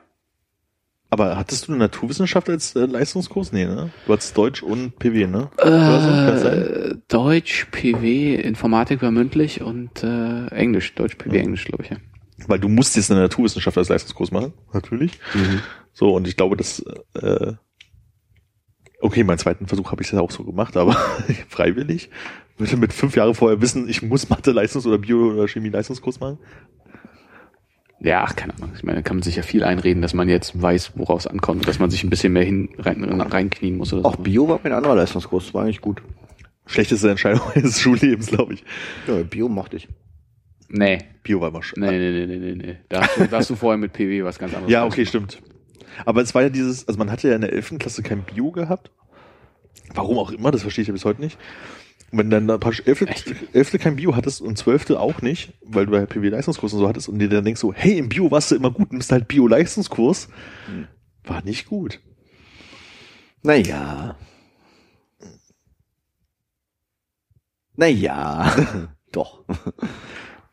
Aber 1.10 1.36
hattest 1.36 1.68
du 1.68 1.72
eine 1.72 1.78
Naturwissenschaft 1.78 2.48
als 2.50 2.74
äh, 2.74 2.86
Leistungskurs? 2.86 3.52
Nee, 3.52 3.66
ne? 3.66 3.90
Du 4.04 4.12
hattest 4.12 4.36
Deutsch 4.36 4.64
und 4.64 4.98
PW, 4.98 5.28
ne? 5.28 5.48
Äh, 5.58 6.96
Deutsch, 7.06 7.66
PW, 7.70 8.34
Informatik 8.34 9.00
war 9.00 9.12
mündlich 9.12 9.60
und 9.60 10.02
äh, 10.02 10.46
Englisch, 10.48 10.92
Deutsch, 10.96 11.14
PW, 11.16 11.38
Englisch, 11.38 11.66
glaube 11.66 11.84
ich, 11.84 11.90
ja. 11.90 11.98
Weil 12.48 12.58
du 12.58 12.68
musst 12.68 12.96
jetzt 12.96 13.12
eine 13.12 13.20
Naturwissenschaft 13.20 13.78
als 13.78 13.90
Leistungskurs 13.90 14.32
machen, 14.32 14.54
natürlich. 14.72 15.12
So, 15.92 16.12
und 16.16 16.26
ich 16.26 16.36
glaube, 16.36 16.56
das, 16.56 16.80
äh, 17.14 17.52
okay, 19.04 19.22
meinen 19.22 19.38
zweiten 19.38 19.66
Versuch 19.66 19.92
habe 19.92 20.02
ich 20.02 20.10
ja 20.10 20.20
auch 20.20 20.30
so 20.30 20.44
gemacht, 20.44 20.76
aber 20.76 20.92
freiwillig. 21.48 22.10
Würde 22.56 22.76
mit 22.76 22.92
fünf 22.92 23.16
Jahre 23.16 23.34
vorher 23.34 23.60
wissen, 23.60 23.88
ich 23.88 24.02
muss 24.02 24.28
Mathe 24.30 24.52
Leistungs- 24.52 24.86
oder 24.86 24.98
Bio- 24.98 25.32
oder 25.32 25.48
Chemie 25.48 25.68
Leistungskurs 25.68 26.20
machen. 26.20 26.38
Ja, 28.00 28.24
ach, 28.24 28.36
keine 28.36 28.54
Ahnung. 28.54 28.72
Ich 28.76 28.82
meine, 28.82 28.98
da 28.98 29.02
kann 29.02 29.16
man 29.16 29.22
sich 29.22 29.36
ja 29.36 29.42
viel 29.42 29.64
einreden, 29.64 30.02
dass 30.02 30.14
man 30.14 30.28
jetzt 30.28 30.60
weiß, 30.60 30.92
worauf 30.94 31.20
es 31.20 31.26
ankommt, 31.26 31.66
dass 31.66 31.78
man 31.78 31.90
sich 31.90 32.04
ein 32.04 32.10
bisschen 32.10 32.32
mehr 32.32 32.44
hin 32.44 32.68
rein, 32.78 33.02
reinknien 33.20 33.76
muss 33.76 33.92
oder 33.92 34.06
Auch 34.06 34.16
so. 34.16 34.22
Bio 34.22 34.48
war 34.48 34.60
mein 34.62 34.72
anderer 34.72 34.94
Leistungskurs, 34.94 35.52
war 35.52 35.64
eigentlich 35.64 35.80
gut. 35.80 36.02
Schlechteste 36.66 37.10
Entscheidung 37.10 37.42
meines 37.54 37.80
Schullebens, 37.80 38.28
glaube 38.28 38.54
ich. 38.54 38.64
Ja, 39.06 39.22
Bio 39.22 39.48
mochte 39.48 39.76
ich. 39.76 39.88
Nee. 40.68 40.98
Bio 41.22 41.40
war 41.40 41.48
immer 41.48 41.62
schön. 41.62 41.82
Nee, 41.82 41.98
nee, 41.98 42.26
nee, 42.26 42.26
nee, 42.26 42.36
nee, 42.36 42.54
nee. 42.54 42.76
Da 42.88 43.02
hast, 43.02 43.16
du, 43.16 43.26
da 43.26 43.36
hast 43.38 43.50
du 43.50 43.56
vorher 43.56 43.78
mit 43.78 43.92
PW 43.92 44.24
was 44.24 44.38
ganz 44.38 44.54
anderes. 44.54 44.72
Ja, 44.72 44.84
okay, 44.86 45.04
stimmt. 45.06 45.40
Aber 46.06 46.22
es 46.22 46.34
war 46.34 46.42
ja 46.42 46.48
dieses, 46.50 46.86
also 46.88 46.98
man 46.98 47.10
hatte 47.10 47.28
ja 47.28 47.34
in 47.34 47.40
der 47.40 47.52
11. 47.52 47.78
Klasse 47.78 48.02
kein 48.02 48.22
Bio 48.22 48.50
gehabt. 48.50 48.90
Warum 49.94 50.18
auch 50.18 50.30
immer, 50.30 50.50
das 50.50 50.62
verstehe 50.62 50.82
ich 50.82 50.88
ja 50.88 50.92
bis 50.94 51.04
heute 51.04 51.20
nicht. 51.20 51.38
Und 52.10 52.18
wenn 52.18 52.30
dann 52.30 52.46
praktisch 52.60 52.82
11. 52.86 53.04
11. 53.52 53.78
kein 53.80 53.96
Bio 53.96 54.14
hattest 54.14 54.40
und 54.40 54.56
12. 54.56 54.90
auch 54.90 55.20
nicht, 55.22 55.52
weil 55.62 55.86
du 55.86 55.94
ja 55.96 56.06
PW-Leistungskurs 56.06 56.72
und 56.72 56.78
so 56.78 56.88
hattest 56.88 57.08
und 57.08 57.18
dir 57.18 57.28
dann 57.28 57.44
denkst 57.44 57.60
so, 57.60 57.72
hey, 57.72 57.98
im 57.98 58.08
Bio 58.08 58.30
warst 58.30 58.50
du 58.50 58.54
immer 58.56 58.70
gut, 58.70 58.92
nimmst 58.92 59.10
halt 59.12 59.26
Bio-Leistungskurs, 59.28 60.28
war 61.24 61.42
nicht 61.42 61.66
gut. 61.66 62.00
Naja. 63.42 64.16
Naja. 67.76 68.54
Doch. 69.12 69.44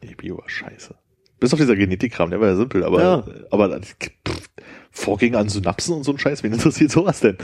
Nee, 0.03 0.15
Bio 0.15 0.37
war 0.37 0.49
scheiße. 0.49 0.95
Bis 1.39 1.53
auf 1.53 1.59
dieser 1.59 1.75
Genetikkram, 1.75 2.29
der 2.29 2.39
war 2.41 2.49
ja 2.49 2.55
simpel, 2.55 2.83
aber, 2.83 3.01
Ja. 3.01 3.23
aber 3.49 3.79
pff, 3.81 4.49
Vorgänge 4.91 5.37
an 5.37 5.49
Synapsen 5.49 5.95
und 5.95 6.03
so 6.03 6.11
ein 6.11 6.19
Scheiß, 6.19 6.43
wen 6.43 6.53
interessiert 6.53 6.91
sowas 6.91 7.19
denn? 7.21 7.37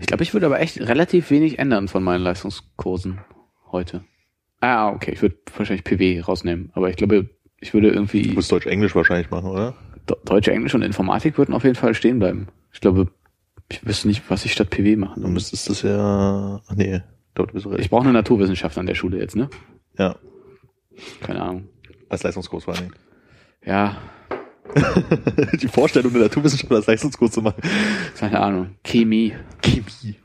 Ich 0.00 0.06
glaube, 0.06 0.22
ich 0.22 0.32
würde 0.32 0.46
aber 0.46 0.60
echt 0.60 0.80
relativ 0.80 1.30
wenig 1.30 1.58
ändern 1.58 1.88
von 1.88 2.02
meinen 2.02 2.22
Leistungskursen 2.22 3.20
heute. 3.70 4.04
Ah, 4.60 4.88
okay, 4.90 5.12
ich 5.12 5.20
würde 5.22 5.36
wahrscheinlich 5.56 5.84
PW 5.84 6.20
rausnehmen, 6.20 6.70
aber 6.74 6.88
ich 6.88 6.96
glaube, 6.96 7.28
ich 7.60 7.74
würde 7.74 7.88
Du 7.88 7.94
irgendwie 7.94 8.28
musst 8.32 8.50
Deutsch-Englisch 8.52 8.94
wahrscheinlich 8.94 9.30
machen, 9.30 9.50
oder? 9.50 9.74
De- 10.08 10.16
Deutsch, 10.24 10.48
Englisch 10.48 10.74
und 10.74 10.82
Informatik 10.82 11.36
würden 11.36 11.54
auf 11.54 11.64
jeden 11.64 11.74
Fall 11.76 11.94
stehen 11.94 12.18
bleiben. 12.20 12.48
Ich 12.72 12.80
glaube, 12.80 13.10
ich 13.70 13.84
wüsste 13.86 14.08
nicht, 14.08 14.22
was 14.30 14.44
ich 14.44 14.52
statt 14.52 14.70
PW 14.70 14.96
machen 14.96 15.22
Dann 15.22 15.32
müsste. 15.32 15.54
müsstest 15.56 15.84
das 15.84 15.90
ja, 15.90 16.60
ach 16.66 16.74
nee, 16.74 17.02
dort 17.34 17.52
bist 17.52 17.66
du 17.66 17.72
Ich 17.72 17.78
recht. 17.78 17.90
brauche 17.90 18.04
eine 18.04 18.12
Naturwissenschaft 18.12 18.78
an 18.78 18.86
der 18.86 18.94
Schule 18.94 19.18
jetzt, 19.18 19.36
ne? 19.36 19.50
Ja, 19.98 20.16
Keine 21.20 21.42
Ahnung. 21.42 21.68
als 22.08 22.22
Leistungskurs 22.22 22.64
vor 22.64 22.74
Dingen. 22.74 22.92
Ja, 23.64 23.96
Die 25.60 25.68
Vorstellung, 25.68 26.14
eine 26.14 26.24
Naturwissenschaft 26.24 26.72
als 26.72 26.86
Leistungskurs 26.86 27.32
zu 27.32 27.42
machen. 27.42 27.62
keine 28.18 28.40
Ahnung. 28.40 28.76
Chemie. 28.84 29.34
Chemie. 29.62 30.16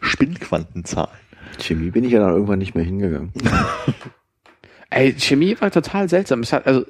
Spinnquantenzahlen. 0.00 1.10
Chemie 1.58 1.90
bin 1.90 2.04
ich 2.04 2.12
ja 2.12 2.20
dann 2.20 2.32
irgendwann 2.32 2.58
nicht 2.58 2.74
mehr 2.74 2.84
hingegangen. 2.84 3.32
Ey, 4.90 5.14
Chemie 5.14 5.56
war 5.60 5.70
total 5.70 6.08
seltsam. 6.08 6.40
Es 6.40 6.52
hat, 6.52 6.66
also, 6.66 6.84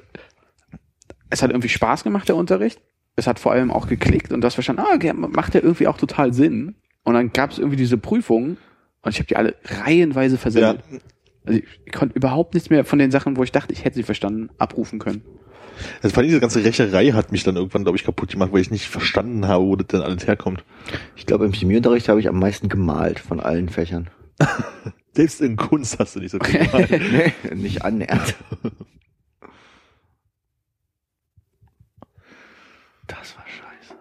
es 1.29 1.41
hat 1.41 1.51
irgendwie 1.51 1.69
Spaß 1.69 2.03
gemacht, 2.03 2.27
der 2.29 2.35
Unterricht. 2.35 2.79
Es 3.15 3.27
hat 3.27 3.39
vor 3.39 3.51
allem 3.51 3.71
auch 3.71 3.87
geklickt 3.87 4.31
und 4.31 4.41
das 4.41 4.53
verstanden, 4.53 4.83
ah, 4.83 4.95
okay, 4.95 5.11
macht 5.13 5.53
ja 5.53 5.61
irgendwie 5.61 5.87
auch 5.87 5.97
total 5.97 6.33
Sinn. 6.33 6.75
Und 7.03 7.15
dann 7.15 7.33
gab 7.33 7.51
es 7.51 7.59
irgendwie 7.59 7.75
diese 7.75 7.97
Prüfungen 7.97 8.57
und 9.01 9.11
ich 9.11 9.19
habe 9.19 9.27
die 9.27 9.35
alle 9.35 9.55
reihenweise 9.65 10.37
versemmelt. 10.37 10.81
Also 11.45 11.59
ich, 11.59 11.65
ich 11.85 11.91
konnte 11.91 12.15
überhaupt 12.15 12.53
nichts 12.53 12.69
mehr 12.69 12.85
von 12.85 12.99
den 12.99 13.11
Sachen, 13.11 13.35
wo 13.35 13.43
ich 13.43 13.51
dachte, 13.51 13.73
ich 13.73 13.83
hätte 13.83 13.95
sie 13.95 14.03
verstanden, 14.03 14.49
abrufen 14.57 14.99
können. 14.99 15.23
Also 16.01 16.13
vor 16.13 16.21
allem 16.21 16.29
diese 16.29 16.39
ganze 16.39 16.63
Recherei 16.63 17.11
hat 17.11 17.31
mich 17.31 17.43
dann 17.43 17.55
irgendwann, 17.55 17.83
glaube 17.83 17.97
ich, 17.97 18.03
kaputt 18.03 18.31
gemacht, 18.31 18.51
weil 18.51 18.61
ich 18.61 18.71
nicht 18.71 18.87
verstanden 18.87 19.47
habe, 19.47 19.65
wo 19.65 19.75
das 19.75 19.87
denn 19.87 20.01
alles 20.01 20.27
herkommt. 20.27 20.63
Ich 21.15 21.25
glaube, 21.25 21.45
im 21.45 21.53
Chemieunterricht 21.53 22.09
habe 22.09 22.19
ich 22.19 22.27
am 22.27 22.39
meisten 22.39 22.69
gemalt 22.69 23.19
von 23.19 23.39
allen 23.39 23.69
Fächern. 23.69 24.09
Selbst 25.13 25.41
in 25.41 25.55
Kunst 25.55 25.99
hast 25.99 26.15
du 26.15 26.19
nicht 26.19 26.31
so 26.31 26.39
viel 26.39 26.59
gemacht. 26.59 26.89
nee, 26.91 27.33
nicht 27.55 27.83
annähernd. 27.83 28.35
Das 33.07 33.35
war 33.35 33.45
scheiße. 33.47 33.95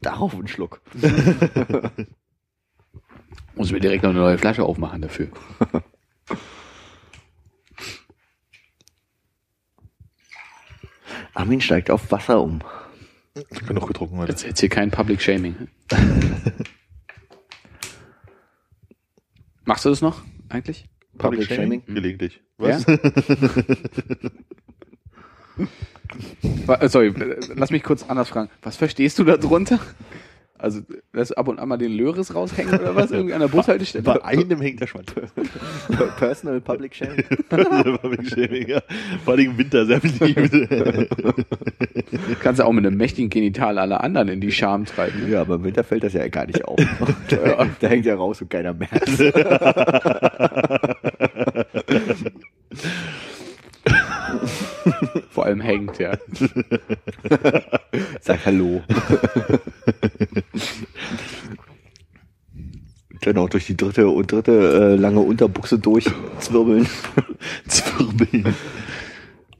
Darauf 0.00 0.34
ein 0.34 0.48
Schluck. 0.48 0.80
Muss 3.54 3.70
mir 3.70 3.80
direkt 3.80 4.02
noch 4.02 4.10
eine 4.10 4.18
neue 4.18 4.38
Flasche 4.38 4.64
aufmachen 4.64 5.02
dafür. 5.02 5.28
Armin 11.34 11.60
steigt 11.60 11.90
auf 11.90 12.10
Wasser 12.10 12.40
um. 12.42 12.60
Genug 13.66 13.86
getrunken 13.88 14.18
heute. 14.18 14.32
Jetzt, 14.32 14.44
jetzt 14.44 14.60
hier 14.60 14.68
kein 14.68 14.90
Public 14.90 15.22
Shaming. 15.22 15.68
Machst 19.64 19.84
du 19.84 19.90
das 19.90 20.02
noch 20.02 20.22
eigentlich? 20.48 20.86
Public 21.18 21.44
Shaming? 21.46 21.82
Gelegentlich. 21.86 22.40
Ja? 22.58 22.78
Was? 22.78 22.86
Wa- 26.66 26.74
äh, 26.76 26.88
Sorry, 26.88 27.12
lass 27.54 27.70
mich 27.70 27.82
kurz 27.82 28.02
anders 28.04 28.28
fragen. 28.28 28.50
Was 28.62 28.76
verstehst 28.76 29.18
du 29.18 29.24
da 29.24 29.36
drunter? 29.36 29.80
Also, 30.62 30.80
du 30.80 31.36
ab 31.36 31.48
und 31.48 31.58
an 31.58 31.68
mal 31.68 31.76
den 31.76 31.90
Löris 31.90 32.34
raushängen 32.36 32.78
oder 32.78 32.94
was? 32.94 33.10
Irgendwie 33.10 33.34
an 33.34 33.40
der 33.40 33.48
Bushaltestelle? 33.56 34.04
Bei 34.04 34.24
einem 34.24 34.60
hängt 34.60 34.80
der 34.80 34.86
Schwanz. 34.86 35.12
Personal 36.18 36.60
Public 36.60 36.94
Shaming. 36.94 37.24
Public 37.48 38.28
Shaming, 38.28 38.68
ja. 38.68 38.80
Vor 39.24 39.34
allem 39.34 39.50
im 39.50 39.58
Winter 39.58 39.84
sehr 39.86 39.98
beliebt. 39.98 40.70
Kannst 42.40 42.60
du 42.60 42.64
auch 42.64 42.72
mit 42.72 42.86
einem 42.86 42.96
mächtigen 42.96 43.28
Genital 43.28 43.76
alle 43.78 44.00
anderen 44.00 44.28
in 44.28 44.40
die 44.40 44.52
Scham 44.52 44.84
treiben. 44.84 45.28
Ja, 45.28 45.40
aber 45.40 45.56
im 45.56 45.64
Winter 45.64 45.82
fällt 45.82 46.04
das 46.04 46.12
ja 46.12 46.28
gar 46.28 46.46
nicht 46.46 46.64
auf. 46.64 46.78
da, 47.28 47.66
da 47.80 47.88
hängt 47.88 48.06
ja 48.06 48.14
raus 48.14 48.40
und 48.40 48.48
keiner 48.48 48.72
merkt. 48.72 49.08
Vor 55.30 55.46
allem 55.46 55.60
hängt, 55.60 55.98
ja. 55.98 56.16
Sag 58.20 58.46
Hallo. 58.46 58.82
Dann 63.20 63.38
auch 63.38 63.48
durch 63.48 63.66
die 63.66 63.76
dritte 63.76 64.08
und 64.08 64.32
dritte 64.32 64.52
äh, 64.52 64.96
lange 64.96 65.20
Unterbuchse 65.20 65.78
durchzwirbeln. 65.78 66.88
Zwirbeln. 67.68 68.54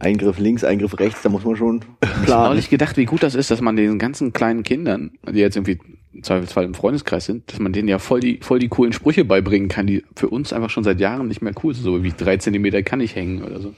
Eingriff 0.00 0.38
links, 0.40 0.64
Eingriff 0.64 0.98
rechts, 0.98 1.22
da 1.22 1.28
muss 1.28 1.44
man 1.44 1.54
schon 1.54 1.84
Ich 2.02 2.08
habe 2.08 2.24
planen. 2.24 2.44
neulich 2.48 2.70
gedacht, 2.70 2.96
wie 2.96 3.04
gut 3.04 3.22
das 3.22 3.36
ist, 3.36 3.52
dass 3.52 3.60
man 3.60 3.76
den 3.76 4.00
ganzen 4.00 4.32
kleinen 4.32 4.64
Kindern, 4.64 5.12
die 5.30 5.38
jetzt 5.38 5.56
irgendwie 5.56 5.78
im 6.12 6.24
Zweifelsfall 6.24 6.64
im 6.64 6.74
Freundeskreis 6.74 7.24
sind, 7.24 7.52
dass 7.52 7.60
man 7.60 7.72
denen 7.72 7.86
ja 7.86 8.00
voll 8.00 8.18
die, 8.18 8.40
voll 8.42 8.58
die 8.58 8.68
coolen 8.68 8.92
Sprüche 8.92 9.24
beibringen 9.24 9.68
kann, 9.68 9.86
die 9.86 10.02
für 10.16 10.28
uns 10.28 10.52
einfach 10.52 10.70
schon 10.70 10.82
seit 10.82 10.98
Jahren 10.98 11.28
nicht 11.28 11.40
mehr 11.40 11.54
cool 11.62 11.72
sind. 11.72 11.84
So 11.84 12.02
wie 12.02 12.12
drei 12.12 12.36
Zentimeter 12.38 12.82
kann 12.82 13.00
ich 13.00 13.14
hängen 13.14 13.44
oder 13.44 13.60
so. 13.60 13.74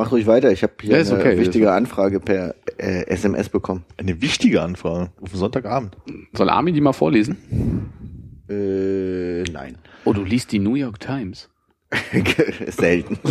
Mach 0.00 0.12
ruhig 0.12 0.26
weiter. 0.26 0.50
Ich 0.50 0.62
habe 0.62 0.72
hier 0.80 0.96
Ja, 0.96 1.04
eine 1.04 1.20
okay, 1.20 1.36
wichtige 1.36 1.66
ist 1.66 1.72
Anfrage 1.72 2.20
per 2.20 2.54
äh, 2.78 3.06
SMS 3.08 3.50
bekommen. 3.50 3.84
Eine 3.98 4.22
wichtige 4.22 4.62
Anfrage 4.62 5.10
auf 5.20 5.34
Sonntagabend. 5.34 5.94
Soll 6.32 6.48
Armin 6.48 6.74
die 6.74 6.80
mal 6.80 6.94
vorlesen? 6.94 7.36
Äh, 8.48 9.42
nein. 9.52 9.76
Oh, 10.06 10.14
du 10.14 10.24
liest 10.24 10.52
die 10.52 10.58
New 10.58 10.74
York 10.74 11.00
Times. 11.00 11.50
Selten. 12.68 13.18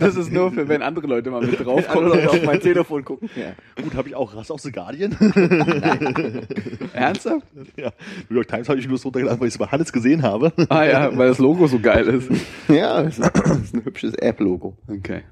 Das 0.00 0.16
ist 0.16 0.32
nur 0.32 0.50
für, 0.52 0.66
wenn 0.68 0.82
andere 0.82 1.06
Leute 1.06 1.30
mal 1.30 1.42
mit 1.42 1.62
drauf 1.62 1.88
Alle 1.88 2.08
Leute 2.08 2.30
auf 2.30 2.42
mein 2.44 2.60
Telefon 2.60 3.04
gucken. 3.04 3.28
Ja. 3.36 3.52
Gut, 3.82 3.94
habe 3.94 4.08
ich 4.08 4.14
auch. 4.14 4.34
Hast 4.34 4.50
du 4.50 4.54
auch 4.54 4.58
The 4.58 4.72
Guardian? 4.72 5.12
Ernsthaft? 6.92 7.46
ja. 7.76 7.92
New 8.28 8.36
York 8.36 8.48
Times 8.48 8.68
habe 8.68 8.78
ich 8.78 8.88
bloß 8.88 9.04
runtergeladen, 9.04 9.40
weil 9.40 9.48
ich 9.48 9.54
es 9.54 9.58
bei 9.58 9.66
Hannes 9.66 9.92
gesehen 9.92 10.22
habe. 10.22 10.52
Ah 10.68 10.84
ja, 10.84 11.16
weil 11.16 11.28
das 11.28 11.38
Logo 11.38 11.66
so 11.66 11.78
geil 11.78 12.06
ist. 12.08 12.30
Ja, 12.68 13.02
das 13.02 13.18
ist 13.18 13.74
ein 13.74 13.84
hübsches 13.84 14.14
App-Logo. 14.14 14.76
Okay. 14.88 15.22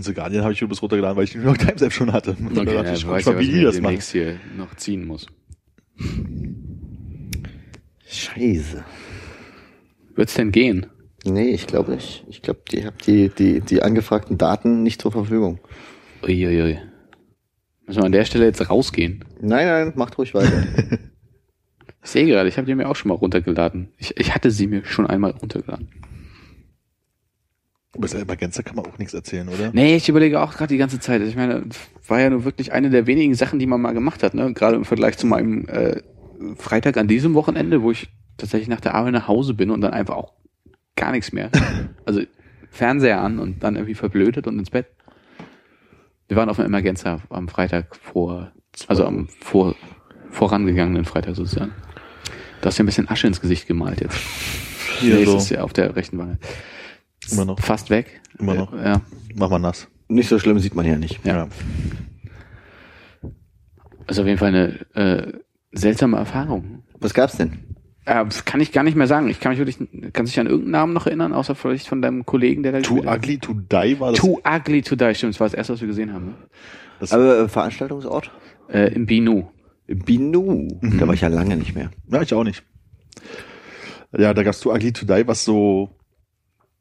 The 0.00 0.14
Guardian 0.14 0.42
habe 0.42 0.52
ich 0.52 0.60
bloß 0.60 0.82
runtergeladen, 0.82 1.16
weil 1.16 1.24
ich 1.24 1.32
die 1.32 1.38
New 1.38 1.44
York 1.44 1.58
Times 1.58 1.82
App 1.82 1.92
schon 1.92 2.12
hatte. 2.12 2.36
Und 2.38 2.58
Okay, 2.58 2.74
dachte 2.74 2.88
ja, 2.88 2.92
ich, 2.92 3.00
ich 3.00 3.08
weiß 3.08 3.26
mal, 3.26 3.32
ja, 3.34 3.40
wie 3.40 3.46
was 3.46 3.52
die 3.52 3.58
ich 3.58 3.64
das 3.64 3.74
demnächst 3.74 4.12
hier 4.12 4.40
noch 4.56 4.74
ziehen 4.74 5.06
muss. 5.06 5.26
Scheiße. 8.06 8.84
Wird's 10.18 10.34
denn 10.34 10.50
gehen? 10.50 10.86
Nee, 11.24 11.50
ich 11.50 11.68
glaube 11.68 11.92
nicht. 11.92 12.24
Ich 12.28 12.42
glaube, 12.42 12.62
die 12.72 12.84
habt 12.84 13.06
die, 13.06 13.28
die, 13.28 13.60
die 13.60 13.82
angefragten 13.84 14.36
Daten 14.36 14.82
nicht 14.82 15.00
zur 15.00 15.12
Verfügung. 15.12 15.60
Uiuiui. 16.24 16.80
Müssen 17.86 18.00
wir 18.00 18.04
an 18.04 18.10
der 18.10 18.24
Stelle 18.24 18.46
jetzt 18.46 18.68
rausgehen? 18.68 19.24
Nein, 19.40 19.68
nein, 19.68 19.92
macht 19.94 20.18
ruhig 20.18 20.34
weiter. 20.34 20.64
Ich 22.02 22.12
sehe 22.12 22.26
gerade, 22.26 22.48
ich 22.48 22.56
habe 22.56 22.66
die 22.66 22.74
mir 22.74 22.88
auch 22.88 22.96
schon 22.96 23.10
mal 23.10 23.16
runtergeladen. 23.16 23.88
Ich, 23.98 24.16
ich 24.16 24.34
hatte 24.34 24.50
sie 24.50 24.66
mir 24.66 24.84
schon 24.84 25.06
einmal 25.06 25.32
runtergeladen. 25.32 25.88
Aber 27.94 28.06
bei 28.24 28.36
Gänzer 28.36 28.62
kann 28.62 28.76
man 28.76 28.86
auch 28.86 28.96
nichts 28.98 29.12
erzählen, 29.12 29.48
oder? 29.48 29.72
Nee, 29.74 29.96
ich 29.96 30.08
überlege 30.08 30.40
auch 30.40 30.54
gerade 30.54 30.68
die 30.68 30.78
ganze 30.78 31.00
Zeit. 31.00 31.20
Ich 31.22 31.36
meine, 31.36 31.64
war 32.06 32.20
ja 32.20 32.30
nur 32.30 32.44
wirklich 32.44 32.72
eine 32.72 32.88
der 32.88 33.06
wenigen 33.06 33.34
Sachen, 33.34 33.58
die 33.58 33.66
man 33.66 33.80
mal 33.80 33.92
gemacht 33.92 34.22
hat, 34.22 34.32
ne? 34.32 34.52
Gerade 34.54 34.76
im 34.76 34.84
Vergleich 34.84 35.18
zu 35.18 35.26
meinem 35.26 35.66
äh, 35.66 36.00
Freitag 36.56 36.96
an 36.96 37.08
diesem 37.08 37.34
Wochenende, 37.34 37.82
wo 37.82 37.90
ich 37.90 38.08
tatsächlich 38.38 38.68
nach 38.68 38.80
der 38.80 38.94
Arbeit 38.94 39.12
nach 39.12 39.28
Hause 39.28 39.54
bin 39.54 39.70
und 39.70 39.80
dann 39.80 39.92
einfach 39.92 40.16
auch 40.16 40.32
gar 40.96 41.12
nichts 41.12 41.32
mehr. 41.32 41.50
Also 42.06 42.22
Fernseher 42.70 43.20
an 43.20 43.38
und 43.38 43.62
dann 43.62 43.76
irgendwie 43.76 43.94
verblödet 43.94 44.46
und 44.46 44.58
ins 44.58 44.70
Bett. 44.70 44.86
Wir 46.26 46.38
waren 46.38 46.48
auf 46.48 46.56
dem 46.56 46.64
Emergenza 46.64 47.20
am 47.28 47.48
Freitag 47.48 47.96
vor, 47.96 48.50
also 48.86 49.04
am 49.04 49.28
vor, 49.40 49.74
vorangegangenen 50.30 51.04
Freitag 51.04 51.36
sozusagen. 51.36 51.72
Du 52.62 52.66
hast 52.66 52.78
ja 52.78 52.84
ein 52.84 52.86
bisschen 52.86 53.08
Asche 53.08 53.26
ins 53.26 53.42
Gesicht 53.42 53.66
gemalt 53.66 54.00
jetzt. 54.00 54.16
Hier 55.00 55.16
nee, 55.16 55.24
so. 55.26 55.36
es 55.36 55.44
ist 55.44 55.50
ja 55.50 55.62
auf 55.62 55.74
der 55.74 55.96
rechten 55.96 56.16
Wange. 56.16 56.38
Immer 57.30 57.44
noch. 57.44 57.60
Fast 57.60 57.90
weg. 57.90 58.22
Immer 58.38 58.54
noch. 58.54 58.72
Ja. 58.72 59.02
Mach 59.34 59.50
mal 59.50 59.58
nass. 59.58 59.86
nicht 60.08 60.28
so 60.28 60.38
schlimm 60.38 60.58
sieht 60.58 60.74
man 60.74 60.86
ja 60.86 60.96
nicht. 60.96 61.24
Ja. 61.26 61.48
Also 64.06 64.22
auf 64.22 64.26
jeden 64.26 64.38
Fall 64.38 64.48
eine 64.48 64.86
äh, 64.94 65.32
seltsame 65.72 66.16
Erfahrung. 66.16 66.84
Was 66.98 67.12
gab's 67.12 67.36
denn? 67.36 67.76
Äh, 68.08 68.24
das 68.24 68.46
kann 68.46 68.60
ich 68.60 68.72
gar 68.72 68.84
nicht 68.84 68.96
mehr 68.96 69.06
sagen. 69.06 69.28
Ich 69.28 69.38
kann 69.38 69.50
mich 69.50 69.58
wirklich, 69.58 69.76
kannst 70.14 70.32
du 70.32 70.34
dich 70.34 70.40
an 70.40 70.46
irgendeinen 70.46 70.70
Namen 70.72 70.92
noch 70.94 71.06
erinnern, 71.06 71.34
außer 71.34 71.54
vielleicht 71.54 71.88
von 71.88 72.00
deinem 72.00 72.24
Kollegen, 72.24 72.62
der 72.62 72.72
da 72.72 72.80
Too 72.80 73.04
hat? 73.04 73.18
ugly 73.18 73.38
to 73.38 73.52
die 73.52 74.00
war 74.00 74.12
das. 74.12 74.20
Too 74.20 74.40
ugly 74.48 74.80
to 74.80 74.96
die, 74.96 75.14
stimmt. 75.14 75.34
Das 75.34 75.40
war 75.40 75.46
das 75.46 75.54
erste, 75.54 75.74
was 75.74 75.80
wir 75.82 75.88
gesehen 75.88 76.14
haben. 76.14 76.26
Ne? 76.26 76.34
das 77.00 77.12
Aber 77.12 77.40
äh, 77.40 77.48
Veranstaltungsort? 77.48 78.30
Äh, 78.72 78.94
Im 78.94 79.04
Binu. 79.04 79.48
Binu. 79.86 80.68
Da 80.98 81.06
war 81.06 81.12
ich 81.12 81.20
ja 81.20 81.28
lange 81.28 81.56
nicht 81.56 81.74
mehr. 81.74 81.90
ja, 82.10 82.22
ich 82.22 82.32
auch 82.32 82.44
nicht. 82.44 82.62
Ja, 84.16 84.32
da 84.32 84.42
gab's 84.42 84.60
Too 84.60 84.72
ugly 84.72 84.92
to 84.92 85.04
die, 85.04 85.26
was 85.26 85.44
so 85.44 85.90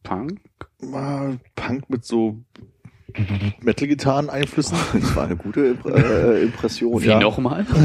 Punk? 0.03 0.39
war 0.79 1.37
Punk 1.55 1.89
mit 1.89 2.05
so 2.05 2.37
Metal-Gitarren-Einflüssen. 3.61 4.77
Das 4.93 5.15
war 5.15 5.25
eine 5.25 5.35
gute 5.35 5.77
äh, 5.85 6.43
Impression. 6.43 7.01
Wie 7.01 7.07
ja. 7.07 7.19
nochmal? 7.19 7.65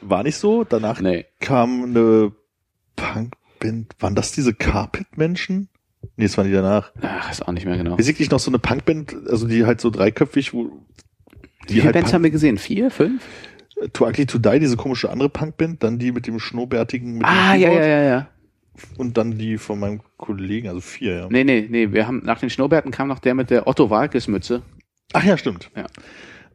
War 0.00 0.22
nicht 0.22 0.36
so. 0.36 0.64
Danach 0.64 1.00
nee. 1.00 1.26
kam 1.40 1.84
eine 1.84 2.32
Punkband. 2.96 3.94
Waren 4.00 4.14
das 4.14 4.32
diese 4.32 4.54
Carpet-Menschen? 4.54 5.68
Nee, 6.16 6.24
das 6.26 6.36
waren 6.36 6.46
die 6.46 6.52
danach. 6.52 6.92
Ach, 7.02 7.30
ist 7.30 7.46
auch 7.46 7.52
nicht 7.52 7.66
mehr 7.66 7.76
genau. 7.76 7.98
Wirklich 7.98 8.30
noch 8.30 8.38
so 8.38 8.50
eine 8.50 8.58
Punkband, 8.58 9.14
also 9.28 9.46
die 9.48 9.64
halt 9.66 9.80
so 9.80 9.90
dreiköpfig, 9.90 10.52
wo 10.54 10.70
Wie 11.66 11.72
viele 11.74 11.84
halt 11.84 11.94
Bands 11.94 12.12
haben 12.12 12.22
wir 12.22 12.30
gesehen? 12.30 12.58
Vier? 12.58 12.90
Fünf? 12.90 13.22
Punk- 13.22 13.92
Too 13.92 14.06
Ugly 14.06 14.26
to 14.26 14.38
Die, 14.38 14.58
diese 14.60 14.76
komische 14.76 15.10
andere 15.10 15.28
Punkband, 15.28 15.82
dann 15.82 15.98
die 15.98 16.12
mit 16.12 16.26
dem 16.26 16.38
Schnurrbärtigen 16.38 17.14
mit 17.18 17.26
Ah, 17.26 17.52
dem 17.52 17.60
ja, 17.62 17.72
ja, 17.72 17.86
ja, 17.86 18.02
ja. 18.02 18.28
und 18.96 19.18
dann 19.18 19.36
die 19.36 19.58
von 19.58 19.78
meinem 19.78 20.00
Kollegen, 20.16 20.68
also 20.68 20.80
vier, 20.80 21.14
ja. 21.14 21.26
Nee, 21.28 21.44
nee, 21.44 21.66
nee. 21.68 21.92
Wir 21.92 22.06
haben, 22.06 22.22
nach 22.24 22.38
den 22.38 22.48
Schnurrbärten 22.48 22.90
kam 22.90 23.08
noch 23.08 23.18
der 23.18 23.34
mit 23.34 23.50
der 23.50 23.66
Otto 23.66 23.90
Walkes 23.90 24.28
Mütze. 24.28 24.62
Ach 25.12 25.24
ja, 25.24 25.36
stimmt. 25.36 25.70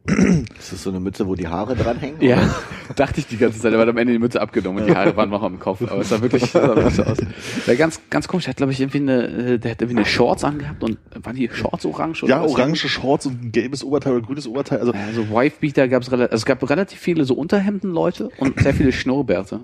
Ist 0.03 0.73
das 0.73 0.84
so 0.84 0.90
eine 0.90 0.99
Mütze, 0.99 1.28
wo 1.28 1.36
die 1.36 1.48
Haare 1.48 1.76
dranhängen? 1.76 2.19
Ja, 2.22 2.56
dachte 2.95 3.19
ich 3.19 3.28
die 3.28 3.38
ganze 3.38 3.60
Zeit, 3.60 3.73
aber 3.73 3.88
am 3.88 3.98
Ende 3.98 4.14
die 4.14 4.19
Mütze 4.19 4.41
abgenommen 4.41 4.82
und 4.82 4.90
die 4.90 4.95
Haare 4.95 5.15
waren 5.15 5.30
noch 5.30 5.44
am 5.44 5.60
Kopf. 5.60 5.82
Aber 5.84 6.02
es 6.02 6.10
sah 6.10 6.22
wirklich, 6.22 6.44
sah 6.49 6.76
wirklich 6.76 6.95
so 6.95 7.03
aus. 7.03 7.19
Der 7.68 7.76
ganz, 7.76 8.02
ganz 8.10 8.28
komisch. 8.28 8.45
Der 8.45 8.49
hat, 8.52 8.57
glaube 8.57 8.72
ich, 8.72 8.80
irgendwie 8.82 8.98
eine, 8.98 9.23
äh, 9.28 9.60
der 9.60 9.72
hat 9.72 9.82
irgendwie 9.82 9.99
eine 9.99 10.06
Shorts 10.07 10.44
angehabt 10.44 10.84
und 10.84 10.98
waren 11.14 11.36
die 11.36 11.48
Shorts 11.53 11.86
orange 11.86 12.23
oder 12.23 12.34
Ja, 12.36 12.41
orange 12.41 12.90
Shorts 12.90 13.28
und 13.28 13.44
ein 13.44 13.52
gelbes 13.52 13.84
Oberteil 13.84 14.14
oder 14.14 14.26
grünes 14.26 14.48
Oberteil. 14.48 14.80
Also 14.80 14.94
Also 14.94 15.30
Wifebeater 15.30 15.88
gab 15.88 16.02
es 16.02 16.11
relativ, 16.11 16.32
also 16.32 16.41
es 16.41 16.45
gab 16.45 16.68
relativ 16.68 16.99
viele 16.99 17.23
so 17.26 17.36
Unterhemden-Leute 17.36 18.30
und 18.40 18.60
sehr 18.60 18.73
viele 18.73 18.91
Schnurrbärte. 18.91 19.61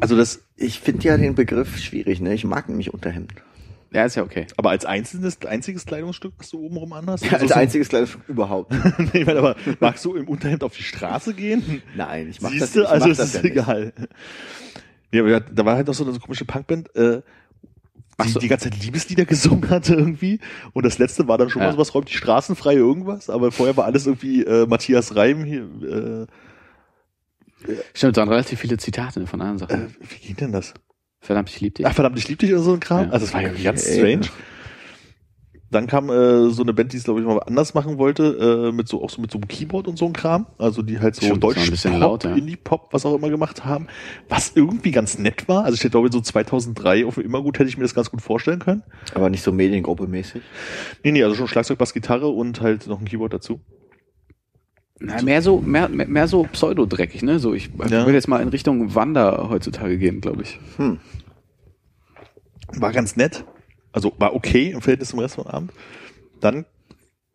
Also 0.00 0.16
das, 0.16 0.42
ich 0.56 0.80
finde 0.80 1.04
ja 1.04 1.16
den 1.16 1.34
Begriff 1.34 1.78
schwierig, 1.78 2.20
ne? 2.20 2.34
Ich 2.34 2.44
mag 2.44 2.68
nämlich 2.68 2.92
Unterhemden. 2.92 3.36
Ja, 3.92 4.04
ist 4.04 4.14
ja 4.14 4.22
okay. 4.22 4.46
Aber 4.56 4.70
als 4.70 4.84
einzelnes, 4.84 5.40
einziges 5.44 5.84
Kleidungsstück, 5.84 6.34
was 6.38 6.50
du 6.50 6.60
obenrum 6.60 6.92
anhast? 6.92 7.24
Ja, 7.24 7.32
Also 7.32 7.46
als 7.46 7.54
so- 7.54 7.58
einziges 7.60 7.88
Kleidungsstück 7.88 8.22
überhaupt. 8.28 8.72
nee, 8.98 9.20
ich 9.20 9.26
meine, 9.26 9.40
aber 9.40 9.56
magst 9.80 10.04
du 10.04 10.14
im 10.14 10.28
Unterhemd 10.28 10.62
auf 10.62 10.76
die 10.76 10.82
Straße 10.84 11.34
gehen? 11.34 11.82
Nein, 11.96 12.28
ich 12.30 12.40
mach 12.40 12.50
Siehst 12.50 12.62
das, 12.62 12.72
du? 12.72 12.80
ich 12.82 12.88
Also 12.88 13.08
mach 13.08 13.16
das 13.16 13.26
ist 13.28 13.34
ja 13.34 13.42
nicht. 13.42 13.52
egal. 13.52 13.92
Ja, 15.12 15.22
aber 15.22 15.40
da 15.40 15.64
war 15.64 15.74
halt 15.74 15.88
noch 15.88 15.94
so 15.94 16.06
eine 16.08 16.16
komische 16.20 16.44
Punkband, 16.44 16.94
äh, 16.94 17.22
die 18.24 18.28
so. 18.28 18.38
die 18.38 18.46
ganze 18.48 18.70
Zeit 18.70 18.80
Liebeslieder 18.80 19.24
gesungen 19.24 19.68
hatte 19.70 19.94
irgendwie. 19.94 20.38
Und 20.72 20.86
das 20.86 20.98
letzte 20.98 21.26
war 21.26 21.36
dann 21.38 21.50
schon 21.50 21.62
Ja. 21.62 21.68
mal 21.68 21.72
sowas, 21.72 21.92
räumt 21.94 22.08
die 22.10 22.14
Straßen 22.16 22.54
frei 22.54 22.74
irgendwas. 22.74 23.28
Aber 23.28 23.50
vorher 23.50 23.76
war 23.76 23.86
alles 23.86 24.06
irgendwie 24.06 24.44
äh, 24.44 24.66
Matthias 24.66 25.16
Reim 25.16 25.42
hier. 25.44 25.62
Äh, 25.62 26.26
Stimmt, 27.92 28.16
es 28.16 28.20
waren 28.20 28.28
relativ 28.28 28.60
viele 28.60 28.76
Zitate 28.78 29.26
von 29.26 29.40
anderen 29.40 29.68
äh, 29.68 29.72
Sachen. 29.72 29.96
wie 30.00 30.26
ging 30.26 30.36
denn 30.36 30.52
das? 30.52 30.74
Verdammt, 31.20 31.50
ich 31.50 31.60
lieb 31.60 31.74
dich. 31.74 31.86
Ach 31.86 31.94
verdammt, 31.94 32.18
ich 32.18 32.28
lieb 32.28 32.38
dich 32.38 32.52
oder 32.52 32.62
so 32.62 32.72
ein 32.72 32.80
Kram. 32.80 33.06
Ja. 33.06 33.10
Also 33.10 33.26
das 33.26 33.34
war 33.34 33.42
ja 33.42 33.50
ganz 33.50 33.84
strange. 33.84 34.28
Dann 35.70 35.86
kam 35.86 36.10
äh, 36.10 36.50
so 36.50 36.62
eine 36.62 36.74
Band, 36.74 36.92
die 36.92 36.96
es 36.96 37.04
glaube 37.04 37.20
ich 37.20 37.26
mal 37.26 37.38
anders 37.38 37.74
machen 37.74 37.96
wollte, 37.96 38.70
äh, 38.70 38.72
mit 38.72 38.88
so 38.88 39.04
auch 39.04 39.10
so 39.10 39.20
mit 39.20 39.30
so 39.30 39.38
einem 39.38 39.46
Keyboard 39.46 39.86
und 39.86 39.96
so 39.96 40.06
ein 40.06 40.12
Kram, 40.12 40.46
also 40.58 40.82
die 40.82 40.98
halt 40.98 41.14
so 41.14 41.26
Stimmt, 41.26 41.44
Deutsch 41.44 41.58
ein 41.58 41.70
bisschen 41.70 41.92
Pop, 41.92 42.00
laut, 42.00 42.24
ja. 42.24 42.34
Indie 42.34 42.56
Pop, 42.56 42.88
was 42.90 43.06
auch 43.06 43.14
immer 43.14 43.30
gemacht 43.30 43.64
haben, 43.64 43.86
was 44.28 44.50
irgendwie 44.56 44.90
ganz 44.90 45.18
nett 45.18 45.46
war. 45.46 45.64
Also 45.64 45.76
ich 45.80 45.88
glaube 45.88 46.10
so 46.10 46.20
2003 46.20 47.06
auf 47.06 47.14
dem 47.14 47.24
Immergut 47.24 47.60
hätte 47.60 47.68
ich 47.68 47.76
mir 47.76 47.84
das 47.84 47.94
ganz 47.94 48.10
gut 48.10 48.20
vorstellen 48.20 48.58
können. 48.58 48.82
Aber 49.14 49.30
nicht 49.30 49.44
so 49.44 49.52
Mediengruppe 49.52 50.08
mäßig. 50.08 50.42
Nee, 51.04 51.12
nee, 51.12 51.22
also 51.22 51.36
schon 51.36 51.46
Schlagzeug, 51.46 51.78
Bass, 51.78 51.94
Gitarre 51.94 52.26
und 52.26 52.60
halt 52.60 52.88
noch 52.88 52.98
ein 52.98 53.04
Keyboard 53.04 53.32
dazu. 53.32 53.60
Na, 55.02 55.22
mehr 55.22 55.40
so, 55.40 55.60
mehr, 55.60 55.88
mehr, 55.88 56.28
so 56.28 56.44
pseudodreckig, 56.44 57.22
ne? 57.22 57.38
So, 57.38 57.54
ich 57.54 57.70
Ja. 57.78 57.90
würde 57.90 58.12
jetzt 58.12 58.28
mal 58.28 58.40
in 58.42 58.48
Richtung 58.48 58.94
Wander 58.94 59.48
heutzutage 59.48 59.96
gehen, 59.96 60.20
glaube 60.20 60.42
ich. 60.42 60.60
Hm. 60.76 60.98
War 62.76 62.92
ganz 62.92 63.16
nett. 63.16 63.44
Also 63.92 64.12
war 64.18 64.34
okay 64.34 64.70
im 64.70 64.80
Verhältnis 64.82 65.08
zum 65.08 65.18
Rest 65.18 65.34
vom 65.36 65.46
Abend. 65.46 65.72
Dann 66.40 66.64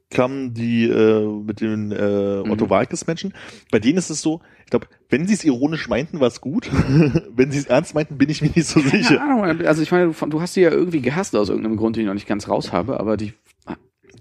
kamen 0.10 0.54
die 0.54 0.86
äh, 0.86 1.26
mit 1.44 1.60
den 1.60 1.92
äh, 1.92 2.44
Otto 2.48 2.66
Mhm. 2.66 2.70
Walkes 2.70 3.08
Menschen. 3.08 3.34
Bei 3.72 3.80
denen 3.80 3.98
ist 3.98 4.10
es 4.10 4.22
so, 4.22 4.42
ich 4.64 4.70
glaube, 4.70 4.88
wenn 5.10 5.28
sie 5.28 5.34
es 5.34 5.44
ironisch 5.44 5.90
meinten, 5.90 6.20
war 6.20 6.28
es 6.28 6.40
gut. 6.42 6.70
wenn 7.36 7.52
sie 7.52 7.58
es 7.60 7.66
ernst 7.66 7.96
meinten, 7.96 8.18
bin 8.18 8.30
ich 8.30 8.42
mir 8.42 8.52
nicht 8.56 8.68
so 8.68 8.80
Keine 8.80 9.04
sicher. 9.04 9.22
Ahnung, 9.22 9.44
also 9.66 9.82
ich 9.82 9.92
meine, 9.92 10.14
du- 10.14 10.42
hast 10.42 10.56
die 10.56 10.62
ja 10.62 10.70
irgendwie 10.70 11.02
gehasst 11.02 11.36
aus 11.36 11.50
irgendeinem 11.50 11.76
Grund, 11.78 11.96
den 11.98 12.02
ich 12.02 12.08
noch 12.08 12.14
nicht 12.14 12.28
ganz 12.28 12.48
raus 12.48 12.72
habe, 12.72 13.00
aber 13.00 13.18
die, 13.18 13.34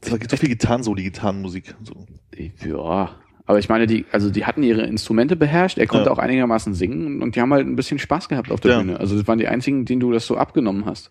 Es 0.01 0.11
gibt 0.11 0.31
so 0.31 0.37
viel 0.39 0.49
Gitarren, 0.49 0.83
so 0.83 0.95
die 0.95 1.05
Gitarrenmusik. 1.05 1.75
So. 1.85 2.07
ja, 2.66 3.15
aber 3.47 3.59
ich 3.59 3.69
meine, 3.69 3.87
die, 3.87 4.05
also 4.12 4.31
die 4.31 4.45
hatten 4.47 4.62
ihre 4.62 4.83
Instrumente 4.83 5.37
beherrscht, 5.37 5.79
er 5.79 5.87
konnte 5.87 6.07
Ja. 6.07 6.12
auch 6.12 6.19
einigermaßen 6.19 6.75
singen 6.75 7.23
und 7.23 7.37
die 7.37 7.41
haben 7.41 7.53
halt 7.53 7.66
ein 7.66 7.77
bisschen 7.77 7.99
Spaß 7.99 8.29
gehabt 8.29 8.51
auf 8.51 8.61
der 8.61 8.73
Ja. 8.73 8.79
Bühne. 8.81 8.99
Also 9.01 9.16
das 9.19 9.27
waren 9.29 9.39
die 9.39 9.49
einzigen, 9.49 9.85
denen 9.85 10.01
du 10.01 10.12
das 10.12 10.27
so 10.27 10.37
abgenommen 10.37 10.87
hast. 10.87 11.11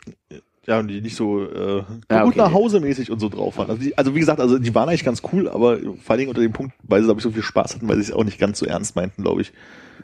Ja, 0.65 0.79
und 0.79 0.87
die 0.87 1.01
nicht 1.01 1.15
so 1.17 1.43
äh, 1.43 1.83
Ja, 2.09 2.23
gut 2.23 2.33
okay. 2.33 2.39
nach 2.39 2.53
Hause 2.53 2.79
mäßig 2.79 3.11
und 3.11 3.19
so 3.19 3.27
drauf 3.29 3.57
waren. 3.57 3.69
Also, 3.69 3.81
die, 3.83 3.97
also 3.97 4.15
wie 4.15 4.19
gesagt, 4.19 4.39
also 4.39 4.57
die 4.57 4.73
waren 4.73 4.87
eigentlich 4.87 5.03
ganz 5.03 5.21
cool, 5.33 5.49
aber 5.49 5.77
vor 5.77 5.87
allen 6.11 6.19
Dingen 6.19 6.29
unter 6.29 6.41
dem 6.41 6.53
Punkt, 6.53 6.73
weil 6.83 7.01
sie, 7.01 7.05
glaube 7.07 7.19
ich, 7.19 7.23
so 7.23 7.31
viel 7.31 7.43
Spaß 7.43 7.75
hatten, 7.75 7.87
weil 7.89 7.97
sie 7.97 8.03
es 8.03 8.11
auch 8.13 8.23
nicht 8.23 8.39
ganz 8.39 8.59
so 8.59 8.65
ernst 8.65 8.95
meinten, 8.95 9.23
glaube 9.23 9.41
ich. 9.41 9.51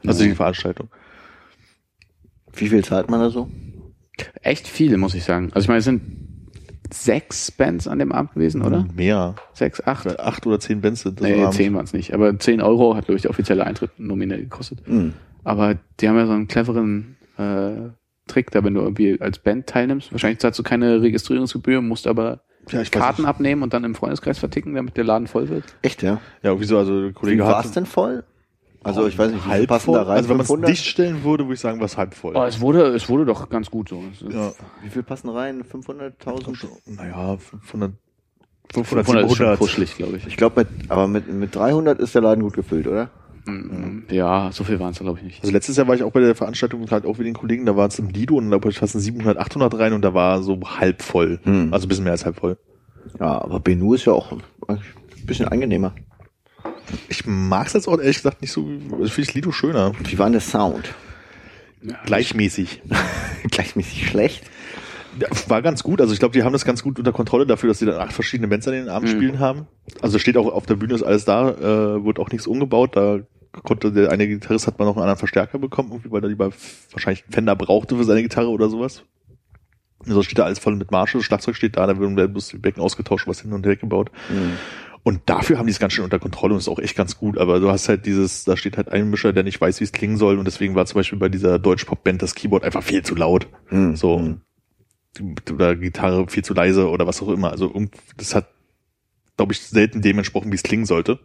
Also 0.06 0.24
die 0.24 0.36
Veranstaltung. 0.36 0.90
Wie 2.54 2.68
viel 2.68 2.84
zahlt 2.84 3.10
man 3.10 3.22
da 3.22 3.30
so? 3.30 3.50
Echt 4.42 4.68
viel, 4.68 4.98
muss 4.98 5.16
ich 5.16 5.24
sagen. 5.24 5.50
Also 5.54 5.64
ich 5.66 5.68
meine, 5.70 5.80
es 5.80 5.86
sind 5.86 6.02
sechs 6.92 7.52
Bands 7.52 7.88
an 7.88 8.00
dem 8.00 8.12
Abend 8.12 8.34
gewesen, 8.34 8.62
oder? 8.62 8.86
Mehr. 8.96 9.36
Sechs, 9.54 9.86
acht? 9.86 10.20
Acht 10.20 10.48
oder 10.48 10.60
zehn 10.60 10.82
Bands 10.82 11.02
sind 11.02 11.20
das 11.20 11.28
Nee, 11.28 11.42
abends. 11.42 11.58
zehn 11.58 11.74
waren 11.74 11.86
es 11.86 11.94
nicht. 11.94 12.14
Aber 12.14 12.38
zehn 12.40 12.62
Euro 12.62 12.96
hat, 12.96 13.06
glaube 13.06 13.18
ich, 13.18 13.22
der 13.24 13.32
offizielle 13.32 13.66
Eintritt 13.66 14.00
nominell 14.00 14.42
gekostet. 14.42 14.80
Hm. 14.86 15.14
Aber 15.44 15.76
die 16.00 16.10
haben 16.10 16.18
ja 16.18 16.26
so 16.26 16.34
einen 16.34 16.48
cleveren 16.48 17.16
äh, 17.38 17.90
Trick, 18.28 18.52
da 18.52 18.64
wenn 18.64 18.74
du 18.74 18.82
irgendwie 18.82 19.20
als 19.22 19.40
Band 19.40 19.68
teilnimmst. 19.68 20.12
Wahrscheinlich 20.12 20.40
zahlst 20.40 20.60
du 20.60 20.64
keine 20.64 21.02
Registrierungsgebühr, 21.02 21.82
musst 21.82 22.08
aber 22.08 22.42
Ja, 22.70 22.84
Karten 22.84 23.26
abnehmen 23.26 23.64
und 23.64 23.74
dann 23.74 23.84
im 23.84 23.96
Freundeskreis 23.96 24.38
verticken, 24.40 24.76
damit 24.76 24.98
der 24.98 25.04
Laden 25.04 25.28
voll 25.28 25.50
wird. 25.50 25.64
Echt, 25.82 26.04
ja? 26.04 26.20
Ja, 26.44 26.60
wieso? 26.60 26.78
Also 26.78 27.00
der 27.02 27.10
Wie 27.10 27.14
Kollege 27.14 27.44
war 27.44 27.58
hat 27.60 27.66
es 27.66 27.72
denn 27.72 27.86
voll? 27.86 28.24
Also 28.84 29.08
ich 29.08 29.18
weiß 29.18 29.32
nicht, 29.32 29.46
halb 29.46 29.68
passen 29.68 29.86
voll. 29.86 29.96
da 29.96 30.04
rein? 30.04 30.18
Also 30.18 30.30
wenn 30.30 30.38
man 30.38 30.44
es 30.44 30.48
500? 30.48 30.70
dicht 30.72 30.86
stellen 30.86 31.24
würde, 31.24 31.44
würde 31.46 31.56
ich 31.56 31.60
sagen, 31.60 31.80
war 31.80 31.86
es 31.86 31.98
halb 31.98 32.14
voll. 32.14 32.36
Oh, 32.36 32.44
es 32.44 32.62
wurde, 32.62 32.84
es 32.96 33.10
wurde 33.10 33.26
doch 33.26 33.50
ganz 33.50 33.70
gut 33.70 33.90
so. 33.90 34.04
Ja. 34.30 34.52
Wie 34.82 34.90
viel 34.90 35.04
passen 35.04 35.30
rein? 35.30 35.64
500.000? 35.64 36.68
Naja, 36.88 37.38
500, 37.38 37.94
500 38.72 39.06
500, 39.06 39.06
ist 39.06 39.12
schon 39.12 39.28
700. 39.36 39.60
kuschelig, 39.60 39.96
glaube 39.98 40.18
ich. 40.18 40.28
Ich 40.28 40.38
glaube, 40.38 40.62
mit, 40.62 40.90
aber 40.92 41.08
mit, 41.08 41.32
mit 41.32 41.54
300 41.56 42.00
ist 42.00 42.16
der 42.16 42.22
Laden 42.22 42.44
gut 42.44 42.54
gefüllt, 42.54 42.88
oder? 42.88 43.10
Mm, 43.46 44.04
Ja, 44.12 44.50
so 44.54 44.64
viel 44.64 44.80
waren 44.80 44.92
es, 44.92 45.00
glaube 45.00 45.18
ich, 45.20 45.24
nicht. 45.26 45.42
Also 45.42 45.52
letztes 45.52 45.76
Jahr 45.76 45.88
war 45.88 45.96
ich 45.96 46.04
auch 46.04 46.12
bei 46.12 46.22
der 46.22 46.36
Veranstaltung 46.36 46.90
halt 46.90 47.06
auch 47.06 47.18
mit 47.18 47.28
den 47.28 47.34
Kollegen, 47.34 47.66
da 47.66 47.76
war 47.76 47.88
es 47.88 48.00
im 48.00 48.10
Lido 48.10 48.36
und 48.36 48.50
da 48.50 48.60
passen 48.60 49.00
700, 49.00 49.38
800 49.38 49.78
rein 49.78 49.94
und 49.94 50.04
da 50.04 50.14
war 50.14 50.42
so 50.42 50.60
halb 50.62 51.02
voll. 51.02 51.40
Hm. 51.44 51.74
Also 51.74 51.86
ein 51.86 51.90
bisschen 51.90 52.04
mehr 52.06 52.14
als 52.14 52.26
halb 52.26 52.38
voll. 52.38 52.58
Ja, 53.20 53.42
aber 53.42 53.60
Benu 53.60 53.94
ist 53.94 54.06
ja 54.06 54.14
auch 54.14 54.32
ein 54.68 54.80
bisschen 55.26 55.48
angenehmer. 55.48 55.94
Ich 57.08 57.26
mag 57.26 57.68
es 57.68 57.74
jetzt 57.74 57.88
auch 57.88 58.00
ehrlich 58.00 58.18
gesagt 58.18 58.42
nicht 58.42 58.52
so, 58.52 58.68
also 58.92 59.10
finde 59.10 59.30
ich 59.30 59.34
Lido 59.34 59.52
schöner. 59.52 59.94
Wie 60.04 60.18
war 60.18 60.26
denn 60.28 60.34
der 60.34 60.42
Sound? 60.42 60.94
Gleichmäßig. 62.06 62.82
Gleichmäßig 63.52 64.08
schlecht? 64.08 64.44
War 65.48 65.62
ganz 65.62 65.84
gut. 65.84 66.02
Also 66.02 66.14
ich 66.14 66.20
glaube, 66.20 66.34
die 66.34 66.44
haben 66.44 66.54
das 66.54 66.66
ganz 66.66 66.84
gut 66.84 67.00
unter 67.00 67.12
Kontrolle 67.12 67.46
dafür, 67.46 67.70
dass 67.70 67.80
sie 67.80 67.86
dann 67.86 68.00
acht 68.00 68.14
verschiedene 68.14 68.48
Bands 68.48 68.68
an 68.68 68.74
den 68.74 68.90
Abend 68.90 69.10
Mhm. 69.10 69.16
spielen 69.16 69.40
haben. 69.40 69.68
Also 70.02 70.20
steht 70.20 70.38
auch 70.38 70.48
auf 70.52 70.66
der 70.66 70.76
Bühne 70.76 70.94
ist 70.94 71.04
alles 71.04 71.26
da, 71.26 71.50
äh, 71.50 72.06
wird 72.06 72.20
auch 72.20 72.30
nichts 72.30 72.48
umgebaut. 72.48 72.96
Da 72.96 73.20
konnte 73.64 73.92
der 73.92 74.12
eine 74.12 74.28
Gitarrist 74.28 74.68
hat 74.68 74.78
man 74.78 74.88
noch 74.88 74.96
einen 74.96 75.02
anderen 75.04 75.18
Verstärker 75.20 75.58
bekommen, 75.58 75.90
irgendwie, 75.92 76.12
weil 76.12 76.24
er 76.24 76.30
lieber 76.30 76.52
wahrscheinlich 76.92 77.24
Fender 77.30 77.56
brauchte 77.56 77.98
für 77.98 78.04
seine 78.04 78.22
Gitarre 78.22 78.50
oder 78.50 78.70
sowas. 78.70 79.04
Also 80.08 80.24
steht 80.24 80.38
da 80.38 80.44
alles 80.46 80.60
voll 80.60 80.76
mit 80.76 80.92
Marshall, 80.92 81.20
das 81.20 81.26
Schlagzeug 81.26 81.56
steht 81.56 81.76
da, 81.76 81.86
da 81.86 82.00
werden 82.00 82.16
bloß 82.16 82.50
die 82.50 82.58
Becken 82.58 82.82
ausgetauscht, 82.82 83.28
was 83.28 83.42
hin 83.42 83.52
und 83.52 83.66
her 83.66 83.76
gebaut. 83.76 84.12
Hm. 84.30 84.54
Und 85.04 85.22
dafür 85.28 85.58
haben 85.58 85.66
die 85.66 85.72
es 85.72 85.80
ganz 85.80 85.94
schön 85.94 86.04
unter 86.04 86.20
Kontrolle 86.20 86.54
und 86.54 86.60
ist 86.60 86.68
auch 86.68 86.80
echt 86.80 86.96
ganz 86.96 87.18
gut. 87.18 87.38
Aber 87.38 87.60
du 87.60 87.70
hast 87.70 87.90
halt 87.90 88.06
dieses, 88.06 88.44
da 88.44 88.58
steht 88.58 88.78
halt 88.78 88.90
ein 88.90 89.10
Mischer, 89.10 89.34
der 89.34 89.44
nicht 89.44 89.60
weiß, 89.60 89.80
wie 89.80 89.86
es 89.86 89.92
klingen 89.92 90.18
soll. 90.18 90.38
Und 90.38 90.46
deswegen 90.46 90.76
war 90.76 90.86
zum 90.86 90.96
Beispiel 90.96 91.20
bei 91.20 91.30
dieser 91.30 91.58
Deutsch-Pop-Band 91.58 92.22
das 92.22 92.36
Keyboard 92.36 92.64
einfach 92.64 92.84
viel 92.84 93.04
zu 93.04 93.16
laut. 93.16 93.48
Hm. 93.68 93.96
So. 93.96 94.20
Hm. 94.20 94.42
Oder 95.52 95.76
Gitarre 95.76 96.28
viel 96.28 96.44
zu 96.44 96.54
leise 96.54 96.88
oder 96.90 97.08
was 97.08 97.22
auch 97.22 97.30
immer. 97.30 97.52
Also 97.52 97.74
das 98.18 98.36
hat, 98.36 98.50
glaube 99.38 99.54
ich, 99.54 99.62
selten 99.62 100.02
dem 100.02 100.18
entsprochen, 100.18 100.52
wie 100.52 100.56
es 100.56 100.64
klingen 100.64 100.86
sollte. 100.86 101.20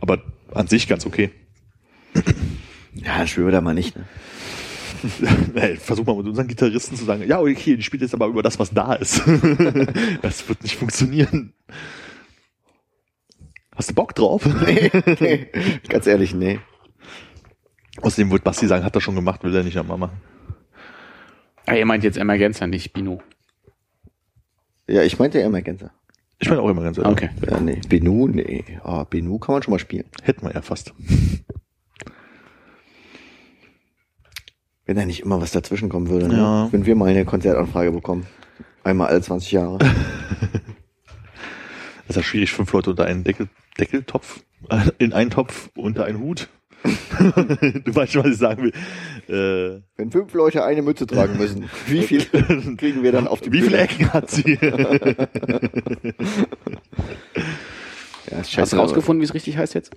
Aber 0.00 0.22
an 0.52 0.68
sich 0.68 0.86
ganz 0.86 1.04
okay. 1.04 1.30
Ja, 2.94 3.26
spielen 3.26 3.46
wir 3.46 3.52
da 3.52 3.60
mal 3.60 3.74
nicht. 3.74 3.96
Ne? 3.96 4.04
Hey, 5.54 5.76
versuch 5.76 6.06
mal 6.06 6.16
mit 6.16 6.26
unseren 6.26 6.48
Gitarristen 6.48 6.96
zu 6.96 7.04
sagen, 7.04 7.26
ja, 7.26 7.40
okay, 7.40 7.76
die 7.76 7.82
spielt 7.82 8.02
jetzt 8.02 8.14
aber 8.14 8.26
über 8.26 8.42
das, 8.42 8.58
was 8.58 8.70
da 8.70 8.94
ist. 8.94 9.22
das 10.22 10.48
wird 10.48 10.62
nicht 10.62 10.76
funktionieren. 10.76 11.52
Hast 13.74 13.90
du 13.90 13.94
Bock 13.94 14.14
drauf? 14.14 14.46
nee, 14.66 15.46
ganz 15.88 16.06
ehrlich, 16.06 16.34
nee. 16.34 16.60
Außerdem 18.00 18.30
wird 18.30 18.44
Basti 18.44 18.66
sagen, 18.66 18.84
hat 18.84 18.94
er 18.94 19.00
schon 19.00 19.14
gemacht, 19.14 19.44
will 19.44 19.54
er 19.54 19.62
nicht 19.62 19.76
nochmal 19.76 19.98
machen. 19.98 20.20
Ah, 21.66 21.74
ihr 21.74 21.86
meint 21.86 22.04
jetzt 22.04 22.18
Emergenza, 22.18 22.66
nicht 22.66 22.92
Bino. 22.92 23.22
Ja, 24.86 25.02
ich 25.02 25.18
meinte 25.18 25.38
ja 25.38 25.46
Emergenza. 25.46 25.90
Ich 26.38 26.48
meine 26.50 26.60
auch 26.60 26.68
ehrlich. 26.68 26.98
Okay. 26.98 27.30
Ja, 27.48 27.60
nee. 27.60 27.80
Benu, 27.88 28.28
nee. 28.28 28.64
Ah, 28.82 29.04
Benu 29.04 29.38
kann 29.38 29.54
man 29.54 29.62
schon 29.62 29.72
mal 29.72 29.78
spielen. 29.78 30.04
Hätten 30.22 30.44
wir 30.44 30.52
ja 30.52 30.60
fast. 30.60 30.92
Wenn 34.84 34.96
da 34.96 35.06
nicht 35.06 35.20
immer 35.20 35.40
was 35.40 35.52
dazwischen 35.52 35.88
kommen 35.88 36.08
würde. 36.10 36.28
Ne? 36.28 36.36
Ja. 36.36 36.68
Wenn 36.70 36.84
wir 36.84 36.96
mal 36.96 37.08
eine 37.08 37.24
Konzertanfrage 37.24 37.92
bekommen. 37.92 38.26
Einmal 38.82 39.08
alle 39.08 39.22
20 39.22 39.52
Jahre. 39.52 39.78
Das 42.06 42.16
ist 42.16 42.22
ja 42.22 42.22
schwierig, 42.30 42.52
fünf 42.52 42.70
Leute 42.74 42.90
unter 42.90 43.06
einen 43.06 43.24
Deckel, 43.24 43.48
Deckeltopf, 43.78 44.40
äh, 44.70 44.90
in 44.98 45.12
einen 45.12 45.30
Topf, 45.30 45.70
unter 45.76 46.04
einen 46.04 46.20
Hut. 46.20 46.48
du 46.84 47.94
weißt 47.94 48.12
schon, 48.12 48.24
was 48.24 48.32
ich 48.32 48.38
sagen 48.38 48.62
will. 48.62 48.72
Äh, 49.28 49.80
Wenn 49.96 50.10
fünf 50.10 50.34
Leute 50.34 50.64
eine 50.64 50.82
Mütze 50.82 51.06
tragen 51.06 51.38
müssen, 51.38 51.70
wie 51.86 52.02
viel 52.02 52.24
kriegen 52.76 53.02
wir 53.02 53.10
dann 53.12 53.26
auf 53.26 53.40
die 53.40 53.50
wie 53.52 53.62
viele? 53.62 53.78
Ecken 53.78 54.12
hat 54.12 54.30
sie? 54.30 54.58
Ja, 58.30 58.40
ist 58.40 58.56
Hast 58.56 58.72
du 58.72 58.76
rausgefunden, 58.78 59.20
wie 59.20 59.26
es 59.26 59.34
richtig 59.34 59.58
heißt 59.58 59.74
jetzt? 59.74 59.92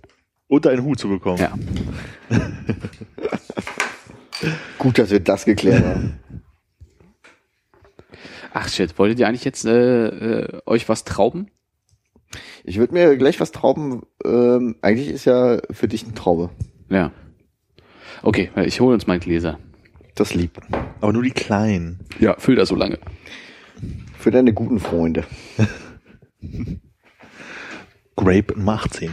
unter 0.48 0.70
einen 0.70 0.84
Hut 0.84 1.00
zu 1.00 1.10
bekommen. 1.10 1.38
Ja. 1.40 1.54
Gut, 4.78 4.98
dass 4.98 5.10
wir 5.10 5.20
das 5.20 5.46
geklärt 5.46 5.84
haben. 5.84 6.20
Ach 8.54 8.70
shit, 8.70 8.98
wolltet 8.98 9.20
ihr 9.20 9.28
eigentlich 9.28 9.44
jetzt 9.44 9.66
äh, 9.66 10.08
äh, 10.08 10.62
euch 10.66 10.88
was 10.88 11.04
trauben? 11.04 11.52
Ich 12.68 12.80
würde 12.80 12.94
mir 12.94 13.16
gleich 13.16 13.40
was 13.40 13.54
trauben. 13.54 14.02
Ähm, 14.26 14.76
eigentlich 14.82 15.08
ist 15.08 15.24
ja 15.24 15.60
für 15.72 15.88
dich 15.88 16.04
eine 16.04 16.14
Traube. 16.14 16.50
Ja. 16.90 17.14
Okay, 18.24 18.52
ich 18.66 18.82
hole 18.82 18.94
uns 18.94 19.08
mal 19.08 19.20
Gläser. 19.20 19.58
Das 20.16 20.34
lieb. 20.34 20.60
Aber 21.00 21.14
nur 21.14 21.24
die 21.24 21.32
kleinen. 21.32 22.02
Ja, 22.20 22.36
füll 22.38 22.58
das 22.58 22.68
so 22.68 22.76
lange. 22.76 23.00
Für 24.20 24.32
deine 24.32 24.52
guten 24.52 24.80
Freunde. 24.82 25.24
Grape 28.18 28.54
Nummer 28.58 28.74
18. 28.74 29.12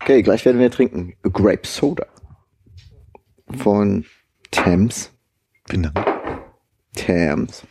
Okay, 0.00 0.22
gleich 0.22 0.44
werden 0.44 0.60
wir 0.60 0.70
trinken. 0.70 1.14
Grape 1.24 1.66
Soda. 1.66 2.06
Von 3.58 4.04
Thames. 4.52 5.10
Vielen 5.68 5.90
Dank. 5.92 6.06
Thames. 6.94 7.66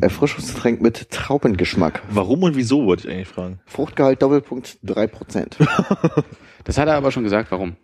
Erfrischungsgetränk 0.00 0.80
mit 0.80 1.10
Traubengeschmack. 1.10 2.02
Warum 2.10 2.42
und 2.42 2.56
wieso, 2.56 2.84
wollte 2.86 3.06
ich 3.06 3.14
eigentlich 3.14 3.28
fragen. 3.28 3.60
Fruchtgehalt 3.66 4.22
Doppelpunkt 4.22 4.78
3%. 4.84 6.24
Das 6.64 6.78
hat 6.78 6.88
er 6.88 6.94
aber 6.94 7.12
schon 7.12 7.24
gesagt, 7.24 7.50
warum? 7.50 7.76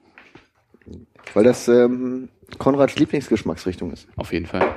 Weil 1.34 1.44
das 1.44 1.68
ähm, 1.68 2.30
Konrads 2.56 2.96
Lieblingsgeschmacksrichtung 2.98 3.92
ist. 3.92 4.08
Auf 4.16 4.32
jeden 4.32 4.46
Fall. 4.46 4.74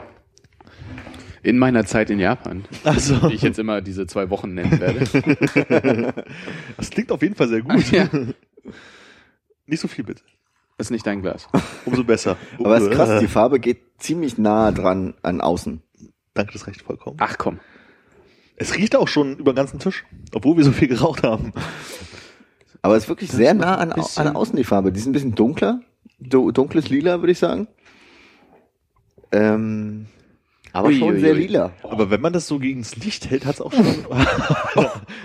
In 1.41 1.57
meiner 1.57 1.85
Zeit 1.85 2.09
in 2.09 2.19
Japan, 2.19 2.65
Also, 2.83 3.29
die 3.29 3.35
ich 3.35 3.41
jetzt 3.41 3.59
immer 3.59 3.79
diese 3.79 4.05
zwei 4.05 4.29
Wochen 4.29 4.53
nennen 4.53 4.77
werde. 4.79 5.05
das 6.77 6.89
klingt 6.89 7.13
auf 7.13 7.21
jeden 7.21 7.35
Fall 7.35 7.47
sehr 7.47 7.61
gut. 7.61 7.91
ja. 7.91 8.09
Nicht 9.65 9.79
so 9.79 9.87
viel 9.87 10.03
bitte. 10.03 10.23
Das 10.77 10.87
ist 10.87 10.91
nicht 10.91 11.05
dein 11.05 11.21
Glas. 11.21 11.47
Umso 11.85 12.03
besser. 12.03 12.35
Aber 12.59 12.75
es 12.75 12.83
ist 12.83 12.91
krass, 12.91 13.21
die 13.21 13.27
Farbe 13.27 13.59
geht 13.59 13.79
ziemlich 13.99 14.37
nah 14.37 14.71
dran 14.71 15.13
an 15.21 15.39
außen. 15.39 15.81
Danke, 16.33 16.53
das 16.53 16.67
reicht 16.67 16.81
vollkommen. 16.81 17.17
Ach 17.19 17.37
komm. 17.37 17.59
Es 18.55 18.75
riecht 18.75 18.95
auch 18.95 19.07
schon 19.07 19.37
über 19.37 19.51
den 19.53 19.57
ganzen 19.57 19.79
Tisch, 19.79 20.05
obwohl 20.33 20.57
wir 20.57 20.63
so 20.63 20.71
viel 20.71 20.87
geraucht 20.87 21.23
haben. 21.23 21.53
Aber 22.81 22.95
es 22.95 23.03
ist 23.03 23.09
wirklich 23.09 23.31
sehr 23.31 23.53
nah 23.53 23.77
an, 23.77 23.89
bisschen- 23.89 24.27
an 24.27 24.35
außen 24.35 24.55
die 24.55 24.63
Farbe. 24.63 24.91
Die 24.91 24.99
ist 24.99 25.05
ein 25.05 25.11
bisschen 25.13 25.35
dunkler. 25.35 25.81
Du, 26.19 26.51
dunkles 26.51 26.89
Lila, 26.89 27.19
würde 27.21 27.31
ich 27.31 27.39
sagen. 27.39 27.67
Ähm, 29.31 30.07
aber 30.73 30.87
Ui, 30.87 30.97
schon 30.97 31.13
ui, 31.13 31.19
sehr 31.19 31.33
ui. 31.33 31.39
lila. 31.39 31.71
Aber 31.83 32.09
wenn 32.09 32.19
man 32.19 32.33
das 32.33 32.47
so 32.47 32.57
gegen 32.59 32.81
das 32.81 32.95
Licht 32.95 33.29
hält, 33.29 33.45
hat 33.45 33.55
es 33.55 33.61
auch 33.61 33.71
schon. 33.71 33.85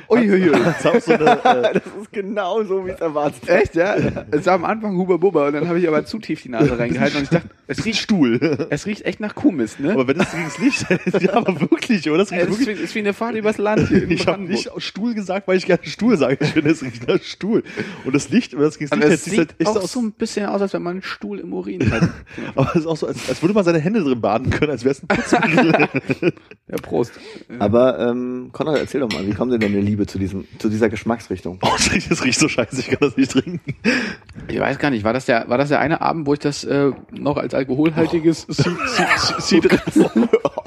Uiuiui. 0.09 0.55
auch 0.55 1.01
so 1.01 1.13
äh, 1.13 1.19
das 1.73 1.83
ist 2.01 2.13
genau 2.13 2.63
so, 2.65 2.87
wie 2.87 2.91
es 2.91 3.01
erwartet. 3.01 3.49
Echt, 3.49 3.75
ja? 3.75 3.97
Es 4.31 4.47
war 4.47 4.55
am 4.55 4.65
Anfang 4.65 4.97
Huber 4.97 5.19
Bubber 5.19 5.47
und 5.47 5.55
dann 5.55 5.69
habe 5.69 5.79
ich 5.81 5.89
aber 5.89 6.05
zu 6.05 6.19
tief 6.19 6.43
die 6.43 6.51
Nase 6.51 6.79
reingehalten 6.79 7.19
und 7.19 7.23
ich 7.25 7.31
dachte, 7.31 7.49
es 7.67 7.85
riecht, 7.85 8.01
Stuhl. 8.01 8.67
es 8.71 8.87
riecht 8.87 9.05
echt 9.05 9.21
nach 9.21 9.35
Kuhmist, 9.35 9.81
ne? 9.81 9.93
Aber 9.93 10.07
wenn 10.07 10.19
das 10.19 10.31
gegen 10.33 10.45
das 10.45 10.59
Licht 10.59 10.89
hält, 10.89 11.23
ja, 11.23 11.35
aber 11.35 11.61
wirklich, 11.61 12.09
oder? 12.09 12.19
Das 12.19 12.31
riecht 12.33 12.43
es 12.43 12.49
ist, 12.49 12.59
wirklich. 12.61 12.79
wie, 12.79 12.83
ist 12.85 12.95
wie 12.95 12.99
eine 13.01 13.13
Fahrt 13.15 13.35
übers 13.35 13.59
Land 13.59 13.89
hier 13.89 14.05
in 14.05 14.11
Ich 14.11 14.27
habe 14.27 14.43
nicht 14.43 14.71
Stuhl 14.79 15.15
gesagt, 15.15 15.49
weil 15.49 15.57
ich 15.57 15.67
gerne 15.67 15.85
Stuhl 15.85 16.17
sage. 16.17 16.39
Ich 16.41 16.51
finde, 16.51 16.71
es 16.71 16.83
riecht 16.83 17.07
nach 17.09 17.23
Stuhl. 17.23 17.63
Und 18.05 18.15
das 18.15 18.29
Licht, 18.31 18.53
wenn 18.55 18.61
das 18.61 18.79
gegen 18.79 18.91
das 18.91 18.99
Aber 18.99 19.09
Licht 19.09 19.27
es 19.27 19.27
hält, 19.27 19.31
sieht 19.31 19.49
halt 19.51 19.61
echt 19.61 19.71
auch 19.71 19.83
aus. 19.83 19.93
so 19.93 20.01
ein 20.01 20.13
bisschen 20.13 20.47
aus, 20.47 20.61
als 20.61 20.73
wenn 20.73 20.83
man 20.83 20.93
einen 20.93 21.03
Stuhl 21.03 21.39
im 21.39 21.53
Urin 21.53 21.91
hat. 21.91 22.09
Aber 22.55 22.71
es 22.71 22.81
ist 22.81 22.87
auch 22.87 22.97
so, 22.97 23.07
als, 23.07 23.29
als 23.29 23.43
würde 23.43 23.55
man 23.55 23.65
seine 23.65 23.79
Hände 23.79 24.03
drin 24.03 24.21
baden 24.21 24.51
können, 24.51 24.71
als 24.71 24.85
wäre 24.85 24.93
es 24.93 25.03
ein 25.03 25.09
Putzmittel. 25.09 25.38
Ja, 26.71 26.77
Prost. 26.83 27.13
Aber 27.59 27.99
ähm, 27.99 28.51
Konrad, 28.53 28.77
erzähl 28.77 29.01
doch 29.01 29.11
mal, 29.11 29.27
wie 29.27 29.33
kommt 29.33 29.53
denn 29.53 29.61
deine 29.61 29.81
Liebe 29.81 30.07
zu 30.07 30.19
diesem, 30.19 30.47
zu 30.59 30.69
dieser 30.69 30.91
Geschmacksrichtung? 30.91 31.59
oh, 31.63 31.69
das 32.09 32.23
riecht, 32.23 32.39
so 32.39 32.47
scheiße, 32.47 32.81
ich 32.81 32.89
kann 32.89 32.99
das 33.01 33.17
nicht 33.17 33.31
trinken. 33.31 33.75
Ich 34.49 34.61
weiß 34.61 34.79
gar 34.79 34.91
nicht, 34.91 35.03
war 35.03 35.15
das 35.15 35.25
der, 35.25 35.49
war 35.49 35.57
das 35.57 35.71
der 35.71 35.81
eine 35.81 36.03
Abend, 36.03 36.27
wo 36.27 36.35
ich 36.35 36.41
das 36.41 36.65
äh, 36.65 36.93
noch 37.11 37.39
als 37.39 37.55
alkoholhaltiges 37.55 38.47
Oh. 38.49 39.41
Cider 39.41 39.81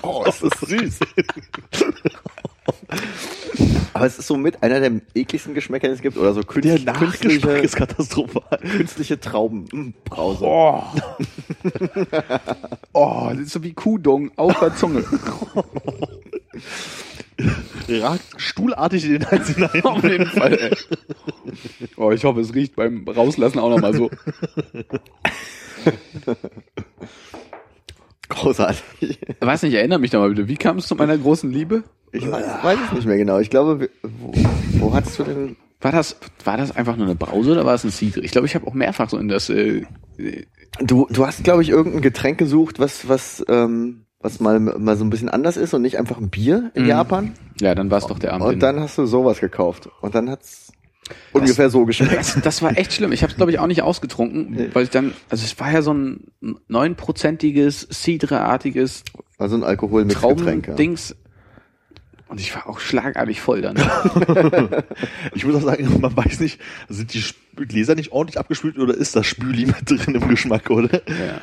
Oh, 0.02 0.23
ist 0.27 0.43
das 0.43 0.60
süß. 0.61 0.99
Aber 4.01 4.07
es 4.07 4.17
ist 4.17 4.25
so 4.25 4.35
mit 4.35 4.63
einer 4.63 4.79
der 4.79 4.99
ekligsten 5.13 5.53
Geschmäcker, 5.53 5.87
die 5.87 5.93
es 5.93 6.01
gibt. 6.01 6.17
Oder 6.17 6.33
so 6.33 6.41
künst, 6.41 6.87
Der 6.87 6.93
künstliche, 6.93 7.51
ist 7.51 7.75
katastrophal. 7.75 8.57
künstliche 8.57 9.19
Traubenbrause. 9.19 10.43
Oh. 10.43 10.81
oh, 12.93 13.27
das 13.29 13.41
ist 13.41 13.51
so 13.51 13.61
wie 13.61 13.73
Kuhdong 13.73 14.31
auf 14.37 14.57
der 14.57 14.75
Zunge. 14.75 15.03
Ragt 17.87 18.41
stuhlartig 18.41 19.05
in 19.05 19.11
den 19.19 19.29
Hals 19.29 19.49
hinein. 19.49 19.83
Auf 19.83 20.03
jeden 20.03 20.25
Fall. 20.25 20.53
Ey. 20.57 20.75
Oh, 21.95 22.09
ich 22.09 22.23
hoffe, 22.23 22.39
es 22.39 22.55
riecht 22.55 22.75
beim 22.75 23.07
Rauslassen 23.07 23.59
auch 23.59 23.69
nochmal 23.69 23.93
so. 23.93 24.09
Großartig. 28.41 28.84
Weiß 29.39 29.63
nicht, 29.63 29.73
erinnere 29.73 29.99
mich 29.99 30.11
da 30.11 30.19
mal 30.19 30.30
bitte. 30.30 30.47
Wie 30.47 30.57
kam 30.57 30.77
es 30.77 30.88
zu 30.88 30.95
meiner 30.95 31.18
großen 31.18 31.51
Liebe? 31.51 31.84
Ich 32.11 32.30
weiß, 32.30 32.45
weiß 32.63 32.80
es 32.89 32.93
nicht 32.93 33.05
mehr 33.07 33.18
genau. 33.18 33.39
Ich 33.39 33.49
glaube, 33.49 33.89
wo, 34.03 34.34
wo 34.80 34.93
hattest 34.93 35.18
du 35.19 35.23
denn? 35.23 35.55
War 35.80 35.91
das, 35.91 36.18
war 36.43 36.57
das 36.57 36.76
einfach 36.76 36.95
nur 36.97 37.05
eine 37.07 37.15
Brause 37.15 37.51
oder 37.53 37.65
war 37.65 37.73
es 37.73 37.84
ein 37.84 37.91
Cidre? 37.91 38.22
Ich 38.22 38.31
glaube, 38.31 38.45
ich 38.47 38.53
habe 38.55 38.68
auch 38.68 38.73
mehrfach 38.73 39.09
so 39.09 39.18
in 39.18 39.27
das, 39.27 39.49
äh, 39.49 39.84
Du, 40.80 41.07
du 41.09 41.26
hast, 41.26 41.43
glaube 41.43 41.63
ich, 41.63 41.69
irgendein 41.69 42.01
Getränk 42.01 42.38
gesucht, 42.38 42.80
was, 42.80 43.09
was, 43.09 43.43
ähm, 43.49 44.05
was 44.19 44.39
mal, 44.39 44.59
mal 44.59 44.95
so 44.95 45.03
ein 45.03 45.09
bisschen 45.09 45.30
anders 45.30 45.57
ist 45.57 45.73
und 45.73 45.81
nicht 45.81 45.97
einfach 45.97 46.18
ein 46.18 46.30
Bier 46.30 46.72
in 46.76 46.84
Mhm. 46.84 46.89
Japan. 46.89 47.34
ja, 47.59 47.73
dann 47.76 47.89
war 47.91 47.97
es 47.97 48.05
doch 48.07 48.19
der 48.19 48.34
Abend. 48.34 48.47
Und 48.47 48.59
dann 48.59 48.80
hast 48.80 48.97
du 48.97 49.05
sowas 49.05 49.39
gekauft. 49.39 49.89
Und 50.01 50.13
dann 50.15 50.30
hat's 50.30 50.70
ungefähr 51.33 51.69
so 51.69 51.85
geschmeckt. 51.85 52.15
das, 52.17 52.38
das 52.43 52.61
war 52.61 52.77
echt 52.77 52.93
schlimm. 52.93 53.11
Ich 53.11 53.23
habe 53.23 53.31
es, 53.31 53.38
glaube 53.38 53.51
ich, 53.51 53.59
auch 53.59 53.67
nicht 53.67 53.81
ausgetrunken, 53.81 54.51
Nee. 54.51 54.69
weil 54.73 54.83
ich 54.83 54.89
dann, 54.89 55.13
also 55.29 55.43
es 55.45 55.59
war 55.59 55.71
ja 55.71 55.81
so 55.81 55.93
ein 55.93 56.25
neunprozentiges, 56.67 57.88
Cidre-artiges 57.91 59.03
Also 59.38 59.55
ein 59.55 59.63
Alkohol 59.63 60.05
mit 60.05 60.15
Getränk. 60.21 60.65
Traum-Dings. 60.65 61.15
Und 62.27 62.39
ich 62.39 62.55
war 62.55 62.69
auch 62.69 62.79
schlagartig 62.79 63.41
voll 63.41 63.61
dann. 63.61 63.75
Ich 65.33 65.45
muss 65.45 65.55
auch 65.55 65.61
sagen, 65.61 65.99
man 65.99 66.15
weiß 66.15 66.39
nicht, 66.39 66.59
sind 66.88 67.13
die 67.13 67.23
Gläser 67.65 67.95
nicht 67.95 68.11
ordentlich 68.13 68.39
abgespült 68.39 68.77
oder 68.79 68.93
ist 68.95 69.15
das 69.17 69.25
Spüli 69.27 69.65
mit 69.65 69.89
drin 69.89 70.15
im 70.15 70.27
Geschmack, 70.29 70.69
oder? 70.69 71.01
Ja. 71.07 71.41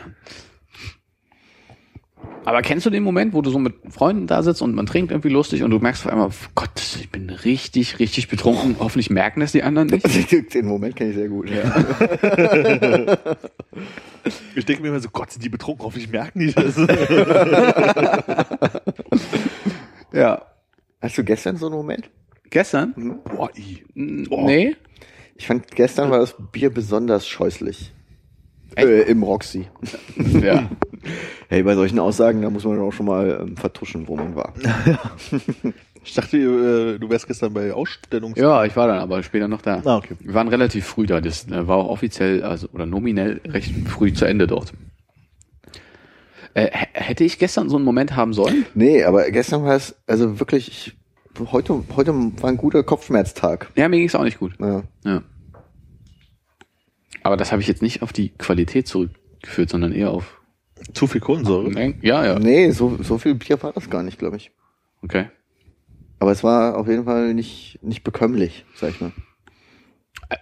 Aber 2.49 2.63
kennst 2.63 2.87
du 2.87 2.91
den 2.91 3.03
Moment, 3.03 3.35
wo 3.35 3.43
du 3.43 3.51
so 3.51 3.59
mit 3.59 3.75
Freunden 3.91 4.27
da 4.27 4.43
sitzt 4.43 4.63
und 4.63 4.75
man 4.75 4.87
trinkt 4.87 5.11
irgendwie 5.11 5.29
lustig 5.29 5.63
und 5.63 5.71
du 5.71 5.81
merkst 5.81 6.07
auf 6.07 6.13
einmal, 6.13 6.31
Gott, 6.55 6.71
ich 6.99 7.11
bin 7.11 7.29
richtig, 7.29 7.99
richtig 7.99 8.29
betrunken. 8.29 8.77
Hoffentlich 8.79 9.11
merken 9.11 9.41
das 9.41 9.53
die 9.53 9.63
anderen 9.63 9.89
nicht. 9.89 10.07
Den 10.55 10.65
Moment 10.65 10.97
kenne 10.97 11.11
ich 11.11 11.17
sehr 11.17 11.29
gut. 11.29 11.51
Ich 14.55 14.65
denke 14.67 14.83
mir 14.83 14.89
immer 14.89 15.01
so, 15.01 15.11
Gott, 15.11 15.31
sind 15.31 15.45
die 15.45 15.51
betrunken, 15.51 15.85
hoffentlich 15.85 16.11
merken 16.11 16.41
die 16.41 16.53
das. 16.53 16.77
Ja. 20.13 20.43
Hast 21.03 21.19
du 21.19 21.25
gestern 21.25 21.57
so 21.59 21.67
einen 21.67 21.77
Moment? 21.77 22.11
Gestern? 22.49 23.21
Boah, 23.25 23.51
i. 23.57 23.85
Oh. 24.31 24.47
Nee. 24.47 24.75
Ich 25.37 25.47
fand, 25.47 25.71
gestern 25.71 26.11
war 26.11 26.19
das 26.19 26.35
Bier 26.51 26.71
besonders 26.73 27.29
scheußlich. 27.29 27.93
Äh, 28.75 29.03
Im 29.03 29.23
Roxy. 29.23 29.67
Ja. 30.17 30.69
Hey, 31.49 31.63
bei 31.63 31.75
solchen 31.75 31.99
Aussagen, 31.99 32.43
da 32.43 32.51
muss 32.51 32.65
man 32.65 32.79
auch 32.79 32.93
schon 32.93 33.07
mal 33.07 33.41
ähm, 33.43 33.57
vertuschen, 33.57 34.09
wo 34.09 34.17
man 34.17 34.35
war. 34.35 34.53
Ich 36.05 36.15
dachte, 36.15 36.39
äh, 36.39 36.99
du 36.99 37.11
wärst 37.11 37.27
gestern 37.27 37.53
bei 37.53 37.73
Ausstellungs... 37.73 38.39
Ja, 38.39 38.65
ich 38.65 38.75
war 38.77 38.89
dann 38.89 38.99
aber 38.99 39.23
später 39.23 39.47
noch 39.47 39.61
da. 39.61 39.83
Ah, 39.85 39.97
okay. 39.99 40.15
Wir 40.21 40.33
waren 40.33 40.49
relativ 40.49 40.87
früh 40.87 41.07
da. 41.07 41.21
Das 41.21 41.47
äh, 41.49 41.67
war 41.67 41.77
auch 41.77 41.91
offiziell, 41.91 42.43
also 42.43 42.69
oder 42.73 42.87
nominell 42.87 43.43
recht 43.47 43.75
früh 43.89 44.13
zu 44.13 44.25
Ende 44.25 44.47
dort. 44.47 44.73
Äh, 46.55 46.69
hätte 46.93 47.25
ich 47.25 47.39
gestern 47.39 47.69
so 47.69 47.77
einen 47.77 47.85
Moment 47.85 48.17
haben 48.17 48.33
sollen? 48.33 48.65
Nee, 48.75 49.05
aber 49.05 49.31
gestern 49.31 49.65
war 49.65 49.77
es, 49.77 49.97
also 50.07 50.41
wirklich, 50.41 50.69
ich, 50.69 50.97
heute, 51.53 51.85
heute 51.95 52.15
war 52.15 52.49
ein 52.49 52.57
guter 52.57 52.83
Kopfschmerztag. 52.83 53.71
Ja, 53.77 53.89
mir 53.89 53.99
ging 53.99 54.09
es 54.09 54.15
auch 54.15 54.25
nicht 54.25 54.39
gut. 54.39 54.55
Ja. 54.59 54.83
Ja. 55.05 55.23
Aber 57.23 57.37
das 57.37 57.53
habe 57.53 57.61
ich 57.61 57.69
jetzt 57.69 57.83
nicht 57.83 58.03
auf 58.03 58.13
die 58.13 58.31
Qualität 58.31 58.89
zurückgeführt, 58.89 59.69
sondern 59.69 59.93
eher 59.93 60.11
auf. 60.11 60.38
Zu 60.95 61.07
viel 61.07 61.21
Kohlensäure. 61.21 61.95
Ja, 62.01 62.25
ja. 62.25 62.39
Nee, 62.39 62.71
so, 62.71 62.99
so 63.03 63.19
viel 63.19 63.35
Bier 63.35 63.63
war 63.63 63.73
das 63.73 63.91
gar 63.91 64.03
nicht, 64.03 64.19
glaube 64.19 64.37
ich. 64.37 64.51
Okay. 65.03 65.31
Aber 66.19 66.33
es 66.33 66.43
war 66.43 66.77
auf 66.77 66.89
jeden 66.89 67.05
Fall 67.05 67.35
nicht, 67.35 67.79
nicht 67.83 68.03
bekömmlich, 68.03 68.65
sag 68.75 68.91
ich 68.91 69.01
mal. 69.01 69.13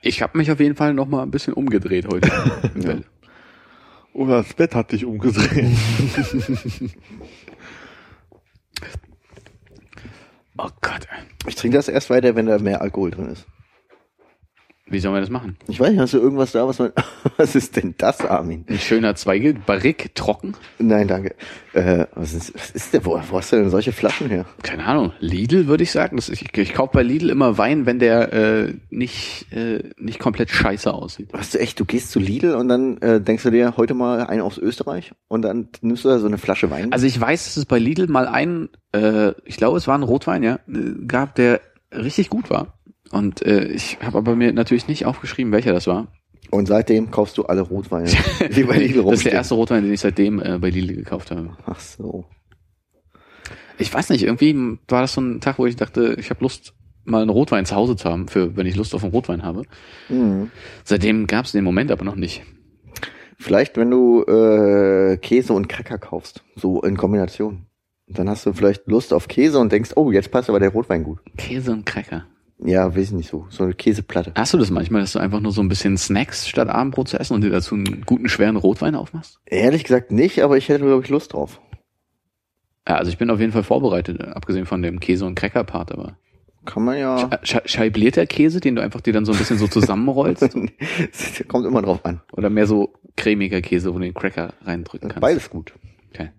Ich 0.02 0.22
habe 0.22 0.38
mich 0.38 0.50
auf 0.50 0.60
jeden 0.60 0.74
Fall 0.74 0.94
noch 0.94 1.06
mal 1.06 1.22
ein 1.22 1.30
bisschen 1.30 1.54
umgedreht 1.54 2.06
heute. 2.10 2.30
Ja. 2.76 2.98
Oder 4.12 4.42
das 4.42 4.54
Bett 4.54 4.74
hat 4.74 4.92
dich 4.92 5.04
umgedreht. 5.04 5.76
Oh 10.58 10.70
Gott. 10.80 11.06
Ich 11.46 11.54
trinke 11.54 11.76
das 11.76 11.88
erst 11.88 12.08
weiter, 12.08 12.34
wenn 12.34 12.46
da 12.46 12.58
mehr 12.58 12.80
Alkohol 12.80 13.10
drin 13.10 13.26
ist. 13.26 13.46
Wie 14.88 15.00
sollen 15.00 15.14
wir 15.14 15.20
das 15.20 15.30
machen? 15.30 15.56
Ich 15.66 15.80
weiß 15.80 15.90
nicht, 15.90 15.98
hast 15.98 16.14
du 16.14 16.18
irgendwas 16.18 16.52
da, 16.52 16.68
was 16.68 16.78
man, 16.78 16.92
was 17.38 17.56
ist 17.56 17.74
denn 17.74 17.96
das, 17.98 18.20
Armin? 18.20 18.64
Ein 18.68 18.78
schöner 18.78 19.16
Zweige, 19.16 19.54
Barrique, 19.54 20.14
trocken? 20.14 20.54
Nein, 20.78 21.08
danke. 21.08 21.34
Äh, 21.72 22.06
was 22.14 22.34
ist, 22.34 22.54
was 22.54 22.70
ist 22.70 22.94
denn, 22.94 23.04
wo, 23.04 23.20
wo 23.28 23.38
hast 23.38 23.50
du 23.50 23.56
denn 23.56 23.68
solche 23.68 23.90
Flaschen 23.90 24.30
her? 24.30 24.46
Keine 24.62 24.84
Ahnung. 24.84 25.12
Lidl 25.18 25.66
würde 25.66 25.82
ich 25.82 25.90
sagen. 25.90 26.14
Das 26.14 26.28
ist, 26.28 26.40
ich, 26.40 26.56
ich 26.56 26.72
kaufe 26.72 26.92
bei 26.92 27.02
Lidl 27.02 27.30
immer 27.30 27.58
Wein, 27.58 27.84
wenn 27.84 27.98
der 27.98 28.32
äh, 28.32 28.74
nicht, 28.90 29.52
äh, 29.52 29.82
nicht 29.98 30.20
komplett 30.20 30.50
scheiße 30.50 30.94
aussieht. 30.94 31.30
Hast 31.32 31.54
du 31.54 31.58
echt, 31.58 31.80
du 31.80 31.84
gehst 31.84 32.12
zu 32.12 32.20
Lidl 32.20 32.54
und 32.54 32.68
dann 32.68 32.98
äh, 32.98 33.20
denkst 33.20 33.42
du 33.42 33.50
dir 33.50 33.76
heute 33.76 33.94
mal 33.94 34.20
einen 34.20 34.42
aus 34.42 34.56
Österreich 34.56 35.12
und 35.26 35.42
dann 35.42 35.68
nimmst 35.80 36.04
du 36.04 36.10
da 36.10 36.20
so 36.20 36.26
eine 36.26 36.38
Flasche 36.38 36.70
Wein. 36.70 36.92
Also 36.92 37.06
ich 37.06 37.20
weiß, 37.20 37.44
dass 37.44 37.56
es 37.56 37.64
bei 37.64 37.80
Lidl 37.80 38.06
mal 38.06 38.28
einen, 38.28 38.68
äh, 38.92 39.32
ich 39.44 39.56
glaube, 39.56 39.78
es 39.78 39.88
war 39.88 39.98
ein 39.98 40.04
Rotwein, 40.04 40.44
ja, 40.44 40.60
äh, 40.68 41.06
gab, 41.08 41.34
der 41.34 41.60
richtig 41.92 42.30
gut 42.30 42.50
war. 42.50 42.75
Und 43.10 43.42
äh, 43.42 43.66
ich 43.68 43.98
habe 44.02 44.18
aber 44.18 44.34
mir 44.36 44.52
natürlich 44.52 44.88
nicht 44.88 45.06
aufgeschrieben, 45.06 45.52
welcher 45.52 45.72
das 45.72 45.86
war. 45.86 46.08
und 46.50 46.66
seitdem 46.66 47.10
kaufst 47.10 47.38
du 47.38 47.44
alle 47.44 47.62
Rotweine, 47.62 48.08
die 48.56 48.64
bei 48.64 48.78
Lidl 48.78 48.78
das 48.78 48.86
ist 48.88 48.94
der 48.96 49.02
rumstehen. 49.04 49.34
erste 49.34 49.54
Rotwein, 49.54 49.84
den 49.84 49.92
ich 49.92 50.00
seitdem 50.00 50.40
äh, 50.42 50.58
bei 50.58 50.70
Lidl 50.70 50.94
gekauft 50.94 51.30
habe. 51.30 51.56
Ach 51.66 51.78
so. 51.80 52.24
Ich 53.78 53.92
weiß 53.92 54.08
nicht, 54.10 54.22
irgendwie 54.24 54.78
war 54.88 55.02
das 55.02 55.12
so 55.14 55.20
ein 55.20 55.40
Tag, 55.40 55.58
wo 55.58 55.66
ich 55.66 55.76
dachte, 55.76 56.16
ich 56.18 56.30
habe 56.30 56.40
Lust, 56.42 56.74
mal 57.04 57.20
einen 57.20 57.30
Rotwein 57.30 57.66
zu 57.66 57.76
Hause 57.76 57.94
zu 57.94 58.08
haben, 58.10 58.26
für 58.26 58.56
wenn 58.56 58.66
ich 58.66 58.74
Lust 58.74 58.94
auf 58.94 59.04
einen 59.04 59.12
Rotwein 59.12 59.42
habe. 59.44 59.62
Hm. 60.08 60.50
Seitdem 60.82 61.26
gab 61.26 61.44
es 61.44 61.52
den 61.52 61.62
Moment 61.62 61.90
aber 61.92 62.04
noch 62.04 62.16
nicht. 62.16 62.42
Vielleicht, 63.38 63.76
wenn 63.76 63.90
du 63.90 64.22
äh, 64.24 65.18
Käse 65.18 65.52
und 65.52 65.68
Cracker 65.68 65.98
kaufst, 65.98 66.42
so 66.56 66.80
in 66.82 66.96
Kombination. 66.96 67.66
Dann 68.08 68.30
hast 68.30 68.46
du 68.46 68.52
vielleicht 68.52 68.86
Lust 68.86 69.12
auf 69.12 69.28
Käse 69.28 69.58
und 69.58 69.70
denkst, 69.72 69.90
oh, 69.96 70.10
jetzt 70.10 70.30
passt 70.30 70.48
aber 70.48 70.58
der 70.58 70.70
Rotwein 70.70 71.04
gut. 71.04 71.18
Käse 71.36 71.72
und 71.72 71.84
Cracker. 71.84 72.24
Ja, 72.58 72.94
weiß 72.94 73.08
ich 73.08 73.12
nicht 73.12 73.28
so. 73.28 73.46
So 73.50 73.64
eine 73.64 73.74
Käseplatte. 73.74 74.32
Hast 74.34 74.54
du 74.54 74.58
das 74.58 74.70
manchmal, 74.70 75.02
dass 75.02 75.12
du 75.12 75.18
einfach 75.18 75.40
nur 75.40 75.52
so 75.52 75.60
ein 75.60 75.68
bisschen 75.68 75.98
Snacks 75.98 76.48
statt 76.48 76.68
Abendbrot 76.68 77.08
zu 77.08 77.20
essen 77.20 77.34
und 77.34 77.42
dir 77.42 77.50
dazu 77.50 77.74
einen 77.74 78.02
guten, 78.06 78.28
schweren 78.28 78.56
Rotwein 78.56 78.94
aufmachst? 78.94 79.40
Ehrlich 79.44 79.84
gesagt 79.84 80.10
nicht, 80.10 80.42
aber 80.42 80.56
ich 80.56 80.68
hätte, 80.68 80.84
glaube 80.84 81.02
ich, 81.02 81.10
Lust 81.10 81.34
drauf. 81.34 81.60
Ja, 82.88 82.96
also 82.96 83.10
ich 83.10 83.18
bin 83.18 83.30
auf 83.30 83.40
jeden 83.40 83.52
Fall 83.52 83.64
vorbereitet, 83.64 84.22
abgesehen 84.22 84.64
von 84.64 84.80
dem 84.80 85.00
Käse- 85.00 85.26
und 85.26 85.34
Cracker-Part, 85.34 85.92
aber. 85.92 86.16
Kann 86.64 86.84
man 86.84 86.98
ja. 86.98 87.30
Sch 87.42 87.58
scheiblierter 87.64 88.26
Käse, 88.26 88.60
den 88.60 88.74
du 88.74 88.82
einfach 88.82 89.00
dir 89.00 89.12
dann 89.12 89.24
so 89.24 89.32
ein 89.32 89.38
bisschen 89.38 89.58
so 89.58 89.68
zusammenrollst? 89.68 90.42
Kommt 91.48 91.66
immer 91.66 91.82
drauf 91.82 92.04
an. 92.04 92.22
Oder 92.32 92.50
mehr 92.50 92.66
so 92.66 92.94
cremiger 93.16 93.60
Käse, 93.60 93.92
wo 93.92 93.98
du 93.98 94.04
den 94.04 94.14
Cracker 94.14 94.54
reindrücken 94.62 95.08
kannst? 95.08 95.20
Beides 95.20 95.50
gut. 95.50 95.74
Okay. 96.10 96.30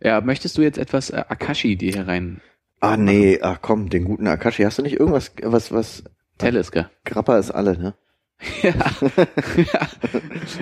Ja, 0.00 0.20
möchtest 0.20 0.58
du 0.58 0.62
jetzt 0.62 0.78
etwas 0.78 1.10
äh, 1.10 1.24
Akashi 1.28 1.76
dir 1.76 1.92
hier 1.92 2.06
rein? 2.06 2.40
Ah, 2.82 2.96
nee, 2.96 3.38
ach 3.40 3.60
komm, 3.62 3.90
den 3.90 4.02
guten 4.02 4.26
Akashi. 4.26 4.64
Hast 4.64 4.78
du 4.78 4.82
nicht 4.82 4.98
irgendwas, 4.98 5.30
was, 5.40 5.70
was, 5.70 6.02
Teleska. 6.38 6.90
Grappa 7.04 7.38
ist 7.38 7.52
alle, 7.52 7.78
ne? 7.78 7.94
ja. 8.62 8.74
ja. 9.56 9.88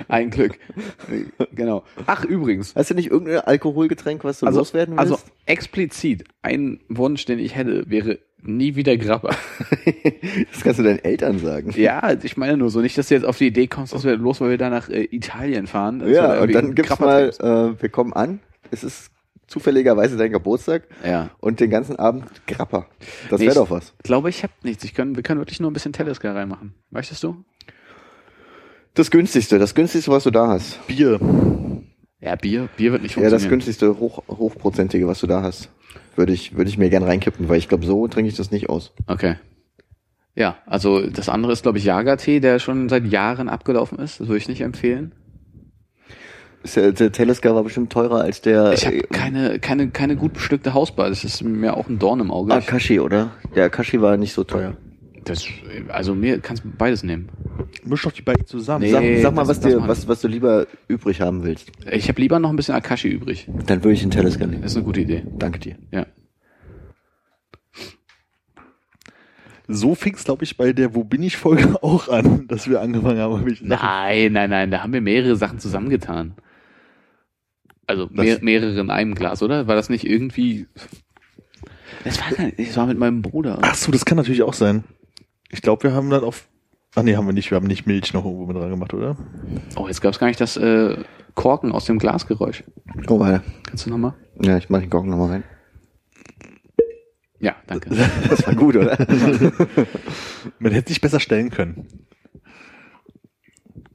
Ein 0.07 0.29
Glück. 0.29 0.59
Genau. 1.51 1.83
Ach, 2.05 2.23
übrigens. 2.23 2.75
Hast 2.75 2.91
du 2.91 2.93
nicht 2.93 3.09
irgendein 3.09 3.39
Alkoholgetränk, 3.39 4.23
was 4.23 4.39
du 4.39 4.45
Also, 4.45 4.59
loswerden 4.59 4.99
also 4.99 5.15
willst? 5.15 5.31
explizit 5.47 6.25
ein 6.43 6.81
Wunsch, 6.89 7.25
den 7.25 7.39
ich 7.39 7.55
hätte, 7.55 7.89
wäre 7.89 8.19
nie 8.43 8.75
wieder 8.75 8.97
Grappa. 8.97 9.29
das 10.51 10.61
kannst 10.61 10.77
du 10.77 10.83
deinen 10.83 10.99
Eltern 10.99 11.39
sagen. 11.39 11.71
ja, 11.75 12.13
ich 12.21 12.37
meine 12.37 12.55
nur 12.55 12.69
so 12.69 12.81
nicht, 12.81 12.99
dass 12.99 13.07
du 13.07 13.15
jetzt 13.15 13.25
auf 13.25 13.39
die 13.39 13.47
Idee 13.47 13.65
kommst, 13.65 13.95
dass 13.95 14.03
wir 14.03 14.15
los, 14.15 14.41
weil 14.41 14.51
wir 14.51 14.57
da 14.59 14.69
nach 14.69 14.89
äh, 14.89 15.07
Italien 15.09 15.65
fahren. 15.65 16.07
Ja, 16.07 16.39
und 16.39 16.53
dann 16.53 16.75
gibt's 16.75 16.89
Grappa 16.89 17.05
mal, 17.05 17.29
äh, 17.75 17.81
wir 17.81 17.89
kommen 17.89 18.13
an, 18.13 18.41
es 18.69 18.83
ist 18.83 19.09
zufälligerweise 19.51 20.17
dein 20.17 20.31
Geburtstag 20.31 20.83
Ja. 21.05 21.29
und 21.39 21.59
den 21.59 21.69
ganzen 21.69 21.97
Abend 21.97 22.25
Grappa. 22.47 22.87
Das 23.29 23.39
Nee, 23.39 23.45
wäre 23.47 23.51
ich- 23.55 23.61
doch 23.61 23.69
was. 23.69 23.93
glaube, 24.03 24.29
ich 24.29 24.43
habe 24.43 24.53
nichts. 24.63 24.83
Ich 24.83 24.93
können, 24.95 25.15
wir 25.15 25.23
können 25.23 25.39
wirklich 25.41 25.59
nur 25.59 25.69
ein 25.69 25.73
bisschen 25.73 25.93
Teleska 25.93 26.31
reinmachen. 26.31 26.73
Möchtest 26.89 27.21
du? 27.23 27.43
Das 28.93 29.11
günstigste, 29.11 29.59
das 29.59 29.75
günstigste, 29.75 30.11
was 30.11 30.23
du 30.23 30.31
da 30.31 30.47
hast. 30.47 30.85
Bier. 30.87 31.19
Ja, 32.19 32.35
Bier. 32.35 32.67
Bier 32.77 32.91
wird 32.91 33.03
nicht 33.03 33.15
Ja, 33.15 33.21
das 33.23 33.31
funktionieren. 33.43 33.49
günstigste, 33.49 33.99
hoch, 33.99 34.23
hochprozentige, 34.27 35.07
was 35.07 35.19
du 35.19 35.27
da 35.27 35.41
hast. 35.41 35.69
Würde 36.15 36.33
ich, 36.33 36.55
würde 36.57 36.69
ich 36.69 36.77
mir 36.77 36.89
gern 36.89 37.03
reinkippen, 37.03 37.47
weil 37.49 37.57
ich 37.57 37.69
glaube, 37.69 37.85
so 37.85 38.07
trinke 38.07 38.29
ich 38.29 38.35
das 38.37 38.51
nicht 38.51 38.69
aus. 38.69 38.93
Okay. 39.07 39.35
Ja, 40.35 40.57
also 40.65 41.01
das 41.09 41.29
andere 41.29 41.51
ist, 41.53 41.63
glaube 41.63 41.77
ich, 41.77 41.85
Jagertee, 41.85 42.39
der 42.39 42.59
schon 42.59 42.89
seit 42.89 43.05
Jahren 43.05 43.49
abgelaufen 43.49 43.97
ist. 43.99 44.19
Das 44.19 44.27
würde 44.27 44.37
ich 44.37 44.47
nicht 44.49 44.61
empfehlen. 44.61 45.13
Ist 46.63 46.75
ja- 46.75 46.91
Der 46.91 47.11
Teleska 47.11 47.53
war 47.55 47.63
bestimmt 47.63 47.91
teurer 47.91 48.21
als 48.21 48.41
der 48.41 48.73
Ich 48.73 48.85
habe 48.85 48.97
äh, 48.97 49.01
keine, 49.11 49.59
keine, 49.59 49.89
keine 49.89 50.15
gut 50.15 50.33
bestückte 50.33 50.73
Hausbar. 50.73 51.09
Das 51.09 51.23
ist 51.23 51.41
mir 51.43 51.75
auch 51.75 51.87
ein 51.89 51.97
Dorn 51.99 52.19
im 52.19 52.29
Auge. 52.31 52.53
Akashi, 52.53 52.99
oder? 52.99 53.31
Der 53.55 53.65
Akashi 53.65 53.99
war 54.01 54.15
nicht 54.17 54.33
so 54.33 54.43
teuer. 54.43 54.77
Das, 55.23 55.45
also 55.89 56.15
mir 56.15 56.39
kannst 56.39 56.63
du 56.63 56.69
beides 56.75 57.03
nehmen. 57.03 57.29
Misch 57.83 58.01
doch 58.03 58.11
die 58.11 58.23
beiden 58.23 58.45
zusammen. 58.47 58.85
Nee. 58.85 58.91
Sag, 58.91 59.03
sag 59.21 59.35
mal, 59.35 59.41
das- 59.41 59.49
was, 59.49 59.59
das 59.59 59.71
dir, 59.73 59.87
was, 59.87 60.07
was 60.07 60.21
du 60.21 60.27
lieber 60.27 60.65
übrig 60.87 61.21
haben 61.21 61.43
willst. 61.43 61.71
Ich 61.91 62.07
habe 62.09 62.19
lieber 62.21 62.39
noch 62.39 62.49
ein 62.49 62.55
bisschen 62.55 62.73
Akashi 62.75 63.07
übrig. 63.09 63.47
Dann 63.67 63.83
würde 63.83 63.93
ich 63.93 64.01
den 64.01 64.11
Teleska 64.11 64.45
nehmen. 64.47 64.61
Das 64.63 64.71
ist 64.71 64.77
eine 64.77 64.85
gute 64.85 65.01
Idee. 65.01 65.23
Danke 65.37 65.59
dir. 65.59 65.75
Ja. 65.91 66.05
So 69.67 69.95
fing's, 69.95 70.23
glaube 70.25 70.43
ich, 70.43 70.57
bei 70.57 70.73
der 70.73 70.95
Wo 70.95 71.03
bin 71.03 71.23
ich 71.23 71.37
Folge 71.37 71.75
auch 71.83 72.07
an, 72.09 72.47
dass 72.47 72.69
wir 72.69 72.81
angefangen 72.81 73.19
haben. 73.19 73.57
Nein, 73.61 74.33
nein, 74.33 74.49
nein, 74.49 74.71
da 74.71 74.83
haben 74.83 74.93
wir 74.93 75.01
mehrere 75.01 75.35
Sachen 75.35 75.59
zusammengetan. 75.59 76.33
Also 77.91 78.05
Das- 78.05 78.15
mehr, 78.25 78.39
mehrere 78.41 78.79
in 78.79 78.89
einem 78.89 79.15
Glas, 79.15 79.43
oder? 79.43 79.67
War 79.67 79.75
das 79.75 79.89
nicht 79.89 80.05
irgendwie. 80.07 80.67
Das 82.05 82.19
war, 82.21 82.31
gar 82.31 82.45
nicht, 82.45 82.57
das 82.59 82.77
war 82.77 82.85
mit 82.87 82.97
meinem 82.97 83.21
Bruder. 83.21 83.59
Ach 83.61 83.75
so, 83.75 83.91
das 83.91 84.05
kann 84.05 84.15
natürlich 84.17 84.43
auch 84.43 84.53
sein. 84.53 84.85
Ich 85.49 85.61
glaube, 85.61 85.83
wir 85.83 85.93
haben 85.93 86.09
dann 86.09 86.23
auf. 86.23 86.47
Ach 86.95 87.03
nee, 87.03 87.15
haben 87.17 87.25
wir 87.27 87.33
nicht. 87.33 87.51
Wir 87.51 87.57
haben 87.57 87.67
nicht 87.67 87.85
Milch 87.85 88.13
noch 88.13 88.23
irgendwo 88.25 88.45
mit 88.45 88.55
dran 88.55 88.69
gemacht, 88.69 88.93
oder? 88.93 89.17
Oh, 89.75 89.87
jetzt 89.87 90.01
gab 90.01 90.13
es 90.13 90.19
gar 90.19 90.27
nicht 90.27 90.39
das 90.39 90.55
äh, 90.57 90.97
Korken 91.35 91.71
aus 91.73 91.85
dem 91.85 91.99
Glasgeräusch. 91.99 92.63
Oh, 93.09 93.19
weiter. 93.19 93.43
Kannst 93.67 93.85
du 93.85 93.89
nochmal? 93.89 94.13
Ja, 94.41 94.57
ich 94.57 94.69
mach 94.69 94.79
den 94.79 94.89
Korken 94.89 95.09
nochmal 95.09 95.29
rein. 95.29 95.43
Ja, 97.39 97.55
danke. 97.67 97.89
Das 98.29 98.45
war 98.47 98.55
gut, 98.55 98.75
oder? 98.77 98.97
Man 100.59 100.71
hätte 100.71 100.89
sich 100.89 101.01
besser 101.01 101.19
stellen 101.19 101.49
können. 101.49 102.07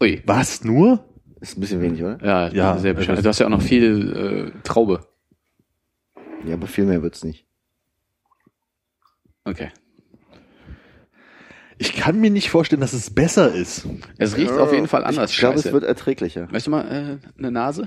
Ui. 0.03 0.23
Was? 0.27 0.65
Nur? 0.65 1.05
Ist 1.41 1.57
ein 1.57 1.61
bisschen 1.61 1.81
wenig, 1.83 2.03
oder? 2.03 2.19
Ja, 2.25 2.49
Ja, 2.49 2.79
sehr 2.79 2.91
also- 2.93 2.95
bescheiden. 2.95 3.23
Du 3.23 3.29
hast 3.29 3.39
ja 3.39 3.47
auch 3.47 3.51
noch 3.51 3.63
viel 3.63 4.53
äh, 4.57 4.63
Traube. 4.63 5.01
Ja, 6.47 6.55
aber 6.55 6.67
viel 6.67 6.85
mehr 6.85 7.03
wird's 7.03 7.25
nicht. 7.25 7.45
Okay. 9.45 9.71
Ich 11.79 11.95
kann 11.95 12.21
mir 12.21 12.31
nicht 12.31 12.49
vorstellen, 12.51 12.81
dass 12.81 12.95
es 12.95 13.11
besser 13.11 13.53
ist. 13.55 13.87
Es 14.17 14.37
riecht 14.37 14.53
auf 14.53 14.73
jeden 14.73 14.89
Fall 14.89 15.05
anders. 15.05 15.31
Ich 15.33 15.39
glaube, 15.39 15.59
es 15.59 15.71
wird 15.71 15.85
erträglicher. 15.85 16.51
Weißt 16.51 16.67
du 16.67 16.71
mal, 16.71 17.19
äh, 17.23 17.39
eine 17.39 17.51
Nase? 17.51 17.87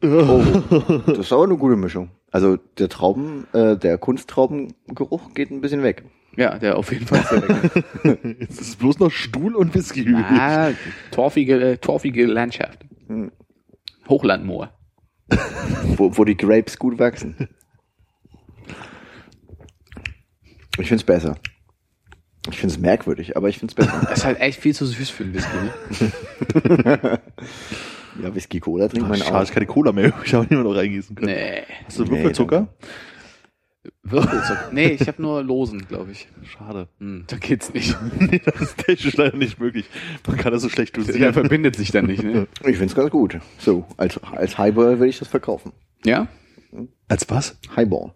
Das 0.00 1.18
ist 1.18 1.32
aber 1.32 1.44
eine 1.44 1.56
gute 1.56 1.76
Mischung. 1.76 2.10
Also 2.30 2.56
der 2.78 2.88
Trauben, 2.88 3.46
äh, 3.52 3.76
der 3.76 3.98
Kunsttraubengeruch 3.98 5.34
geht 5.34 5.50
ein 5.50 5.60
bisschen 5.60 5.82
weg. 5.82 6.04
Ja, 6.36 6.58
der 6.58 6.76
auf 6.76 6.90
jeden 6.92 7.06
Fall 7.06 7.22
sehr 7.24 7.40
lecker. 7.40 8.28
Jetzt 8.40 8.60
ist 8.60 8.68
es 8.68 8.76
bloß 8.76 8.98
noch 8.98 9.10
Stuhl 9.10 9.54
und 9.54 9.74
Whisky 9.74 10.00
übrig. 10.02 10.24
ah, 10.26 10.72
torfige, 11.10 11.60
äh, 11.72 11.76
torfige 11.78 12.26
Landschaft. 12.26 12.84
Hm. 13.06 13.30
Hochlandmoor. 14.08 14.70
Wo, 15.96 16.16
wo 16.16 16.24
die 16.24 16.36
Grapes 16.36 16.78
gut 16.78 16.98
wachsen. 16.98 17.48
Ich 20.78 20.88
find's 20.88 21.04
besser. 21.04 21.36
Ich 22.50 22.58
find's 22.58 22.78
merkwürdig, 22.78 23.36
aber 23.36 23.48
ich 23.48 23.58
find's 23.58 23.74
besser. 23.74 24.00
Das 24.08 24.18
ist 24.18 24.24
halt 24.24 24.40
echt 24.40 24.60
viel 24.60 24.74
zu 24.74 24.84
süß 24.86 25.08
für 25.10 25.24
einen 25.24 25.34
Whisky, 25.34 25.56
ne? 25.56 27.20
ja, 28.22 28.34
Whisky 28.34 28.60
Cola 28.60 28.88
trinkt 28.88 29.08
man 29.08 29.18
schade, 29.18 29.38
auch. 29.38 29.42
ich 29.44 29.52
keine 29.52 29.66
Cola 29.66 29.92
mehr. 29.92 30.12
Ich 30.24 30.34
habe 30.34 30.46
niemand 30.50 30.68
noch 30.68 30.76
reingießen 30.76 31.16
können. 31.16 31.32
Nee. 31.32 31.62
Hast 31.86 31.98
du 31.98 32.04
Nee, 32.04 32.10
Würfelzucker? 32.10 32.68
Würfelzucker. 34.02 34.70
Nee, 34.72 34.88
ich 35.00 35.06
habe 35.08 35.20
nur 35.20 35.42
Losen, 35.42 35.86
glaube 35.86 36.12
ich. 36.12 36.28
Schade. 36.44 36.88
Hm, 36.98 37.24
da 37.26 37.36
geht's 37.36 37.72
nicht. 37.72 37.96
nee, 38.18 38.40
das 38.44 38.60
ist 38.60 38.78
technisch 38.78 39.16
leider 39.16 39.36
nicht 39.36 39.58
möglich. 39.60 39.86
Man 40.26 40.36
kann 40.36 40.52
das 40.52 40.62
so 40.62 40.68
schlecht 40.68 40.96
Der 40.96 41.04
dosieren. 41.04 41.32
verbindet 41.32 41.76
sich 41.76 41.90
dann 41.90 42.06
nicht, 42.06 42.22
ne? 42.22 42.46
Ich 42.66 42.78
find's 42.78 42.94
ganz 42.94 43.10
gut. 43.10 43.38
So, 43.58 43.86
als, 43.96 44.22
als 44.22 44.58
Highball 44.58 45.00
will 45.00 45.08
ich 45.08 45.18
das 45.18 45.28
verkaufen. 45.28 45.72
Ja? 46.04 46.28
Als 47.08 47.28
was? 47.30 47.58
Highball. 47.76 48.14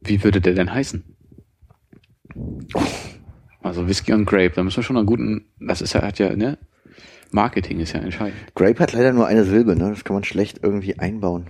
Wie 0.00 0.22
würde 0.24 0.40
der 0.40 0.54
denn 0.54 0.72
heißen? 0.72 1.04
Also 3.62 3.88
Whisky 3.88 4.12
und 4.12 4.24
Grape, 4.24 4.52
da 4.54 4.62
müssen 4.62 4.76
wir 4.76 4.82
schon 4.82 4.96
einen 4.96 5.06
guten, 5.06 5.46
das 5.60 5.82
ist 5.82 5.92
ja, 5.92 6.02
hat 6.02 6.18
ja, 6.18 6.34
ne? 6.34 6.58
Marketing 7.30 7.80
ist 7.80 7.92
ja 7.92 8.00
entscheidend. 8.00 8.38
Grape 8.54 8.78
hat 8.78 8.92
leider 8.92 9.12
nur 9.12 9.26
eine 9.26 9.44
Silbe, 9.44 9.76
ne? 9.76 9.90
Das 9.90 10.04
kann 10.04 10.14
man 10.14 10.24
schlecht 10.24 10.60
irgendwie 10.62 10.98
einbauen. 10.98 11.46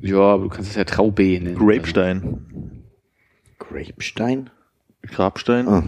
Ja, 0.00 0.18
aber 0.18 0.44
du 0.44 0.48
kannst 0.48 0.70
es 0.70 0.76
ja 0.76 0.84
Traube 0.84 1.40
nennen. 1.40 1.56
Grapestein. 1.56 2.84
Grapestein? 3.58 4.50
Grabstein. 5.02 5.68
Ah. 5.68 5.82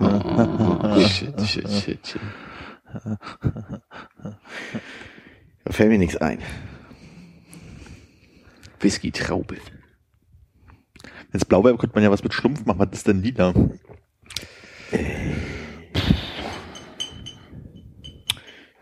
Oh, 0.00 1.00
shit, 1.08 1.40
shit, 1.40 1.68
shit, 1.68 2.06
shit. 2.06 2.20
Da 5.64 5.72
fällt 5.72 5.90
mir 5.90 5.98
nichts 5.98 6.16
ein. 6.16 6.38
Whisky 8.80 9.10
Traube. 9.10 9.56
Jetzt 11.32 11.48
Blaubeer 11.48 11.76
könnte 11.76 11.94
man 11.94 12.04
ja 12.04 12.10
was 12.10 12.22
mit 12.22 12.32
Schlumpf 12.32 12.64
machen. 12.64 12.78
Was 12.78 12.88
ist 12.92 13.08
denn 13.08 13.22
lila? 13.22 13.52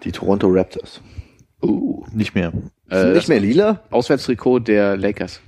Die 0.04 0.12
Toronto 0.12 0.46
Raptors. 0.48 1.00
Uh, 1.62 2.04
Nicht 2.12 2.34
mehr. 2.34 2.52
Äh, 2.90 3.12
nicht 3.12 3.28
mehr 3.28 3.40
lila? 3.40 3.82
Auswärtstrikot 3.90 4.60
der 4.60 4.96
Lakers. 4.96 5.40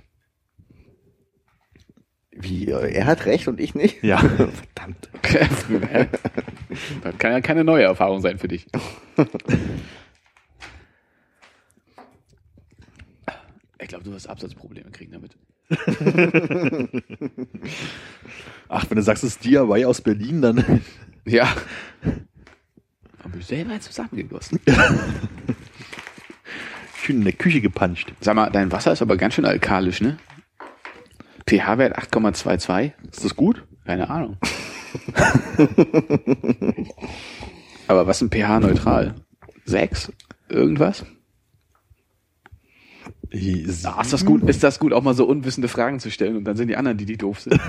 Wie, 2.30 2.66
äh, 2.68 2.92
er 2.92 3.06
hat 3.06 3.26
recht 3.26 3.48
und 3.48 3.60
ich 3.60 3.74
nicht? 3.74 4.02
Ja. 4.02 4.18
Verdammt. 4.74 5.08
das 7.02 7.18
kann 7.18 7.32
ja 7.32 7.40
keine 7.40 7.64
neue 7.64 7.84
Erfahrung 7.84 8.20
sein 8.20 8.38
für 8.38 8.48
dich. 8.48 8.66
Ich 13.80 13.86
glaube, 13.86 14.02
du 14.04 14.10
wirst 14.10 14.28
Absatzprobleme 14.28 14.90
kriegen 14.90 15.12
damit. 15.12 15.36
Ach, 18.68 18.84
wenn 18.90 18.96
du 18.96 19.02
sagst, 19.02 19.22
es 19.22 19.36
ist 19.36 19.44
DIY 19.44 19.84
aus 19.84 20.00
Berlin, 20.00 20.42
dann 20.42 20.82
Ja. 21.24 21.46
Haben 23.22 23.34
wir 23.34 23.42
selber 23.42 23.80
zusammengegossen. 23.80 24.60
Schön 27.08 27.16
in 27.16 27.24
der 27.24 27.32
Küche 27.32 27.62
gepanscht. 27.62 28.12
Sag 28.20 28.36
mal, 28.36 28.50
dein 28.50 28.70
Wasser 28.70 28.92
ist 28.92 29.00
aber 29.00 29.16
ganz 29.16 29.32
schön 29.34 29.46
alkalisch, 29.46 30.02
ne? 30.02 30.18
pH-Wert 31.48 31.98
8,22? 31.98 32.92
Ist 33.10 33.24
das 33.24 33.34
gut? 33.34 33.66
Keine 33.86 34.10
Ahnung. 34.10 34.36
aber 37.86 38.06
was 38.06 38.20
ist 38.20 38.22
ein 38.22 38.30
pH-neutral? 38.30 39.14
6? 39.64 40.12
Irgendwas? 40.50 41.06
Ah, 43.84 44.02
ist 44.02 44.12
das 44.12 44.26
gut? 44.26 44.46
Ist 44.46 44.62
das 44.62 44.78
gut, 44.78 44.92
auch 44.92 45.02
mal 45.02 45.14
so 45.14 45.24
unwissende 45.26 45.68
Fragen 45.68 46.00
zu 46.00 46.10
stellen 46.10 46.36
und 46.36 46.44
dann 46.44 46.58
sind 46.58 46.68
die 46.68 46.76
anderen, 46.76 46.98
die 46.98 47.06
die 47.06 47.16
doof 47.16 47.40
sind? 47.40 47.58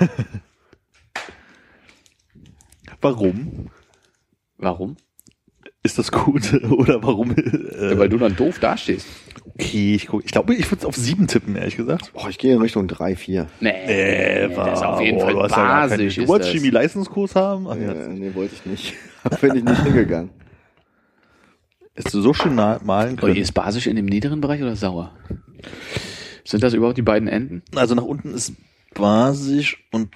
Warum? 3.01 3.69
Warum? 4.57 4.97
Ist 5.81 5.97
das 5.97 6.11
gut? 6.11 6.53
Oder 6.71 7.01
warum? 7.03 7.31
Äh, 7.31 7.91
Ja, 7.91 7.97
weil 7.99 8.09
du 8.09 8.17
dann 8.17 8.35
doof 8.35 8.59
dastehst. 8.59 9.07
okay, 9.53 9.95
ich, 9.95 10.07
guck, 10.07 10.25
ich 10.25 10.31
glaube, 10.31 10.53
ich 10.53 10.65
würde 10.69 10.79
es 10.81 10.85
auf 10.85 10.95
sieben 10.95 11.27
tippen, 11.27 11.55
ehrlich 11.55 11.77
gesagt. 11.77 12.11
Boah, 12.13 12.29
ich 12.29 12.37
gehe 12.37 12.53
in 12.53 12.61
Richtung 12.61 12.87
3, 12.87 13.15
4. 13.15 13.47
Nee, 13.61 13.69
Äh, 13.69 14.49
das 14.55 14.79
ist 14.79 14.85
auf 14.85 14.99
jeden 15.01 15.17
boah, 15.19 15.25
Fall 15.25 15.33
du 15.33 15.43
hast 15.43 15.51
ja 15.51 15.57
basisch. 15.87 16.15
Du 16.15 16.27
wolltest. 16.27 16.51
Chemie-Leistungskurs 16.51 17.35
haben? 17.35 17.67
Ach, 17.69 17.75
Ja, 17.77 17.93
ja. 17.93 18.07
nee, 18.09 18.33
wollte 18.35 18.55
ich 18.55 18.65
nicht. 18.65 18.93
Bin 19.41 19.55
ich 19.55 19.63
nicht 19.63 19.83
hingegangen. 19.83 20.31
Hättest 21.95 22.13
du 22.15 22.21
so 22.21 22.33
schön 22.33 22.55
na- 22.55 22.79
malen 22.83 23.15
Oh, 23.17 23.25
können. 23.25 23.35
ist 23.37 23.53
basisch 23.53 23.87
in 23.87 23.95
dem 23.95 24.05
niederen 24.05 24.41
Bereich 24.41 24.61
oder 24.61 24.75
sauer? 24.75 25.15
Sind 26.45 26.63
das 26.63 26.73
überhaupt 26.73 26.97
die 26.97 27.01
beiden 27.03 27.27
Enden? 27.27 27.61
Also 27.75 27.95
nach 27.95 28.03
unten 28.03 28.33
ist 28.33 28.53
basisch 28.95 29.85
und 29.91 30.09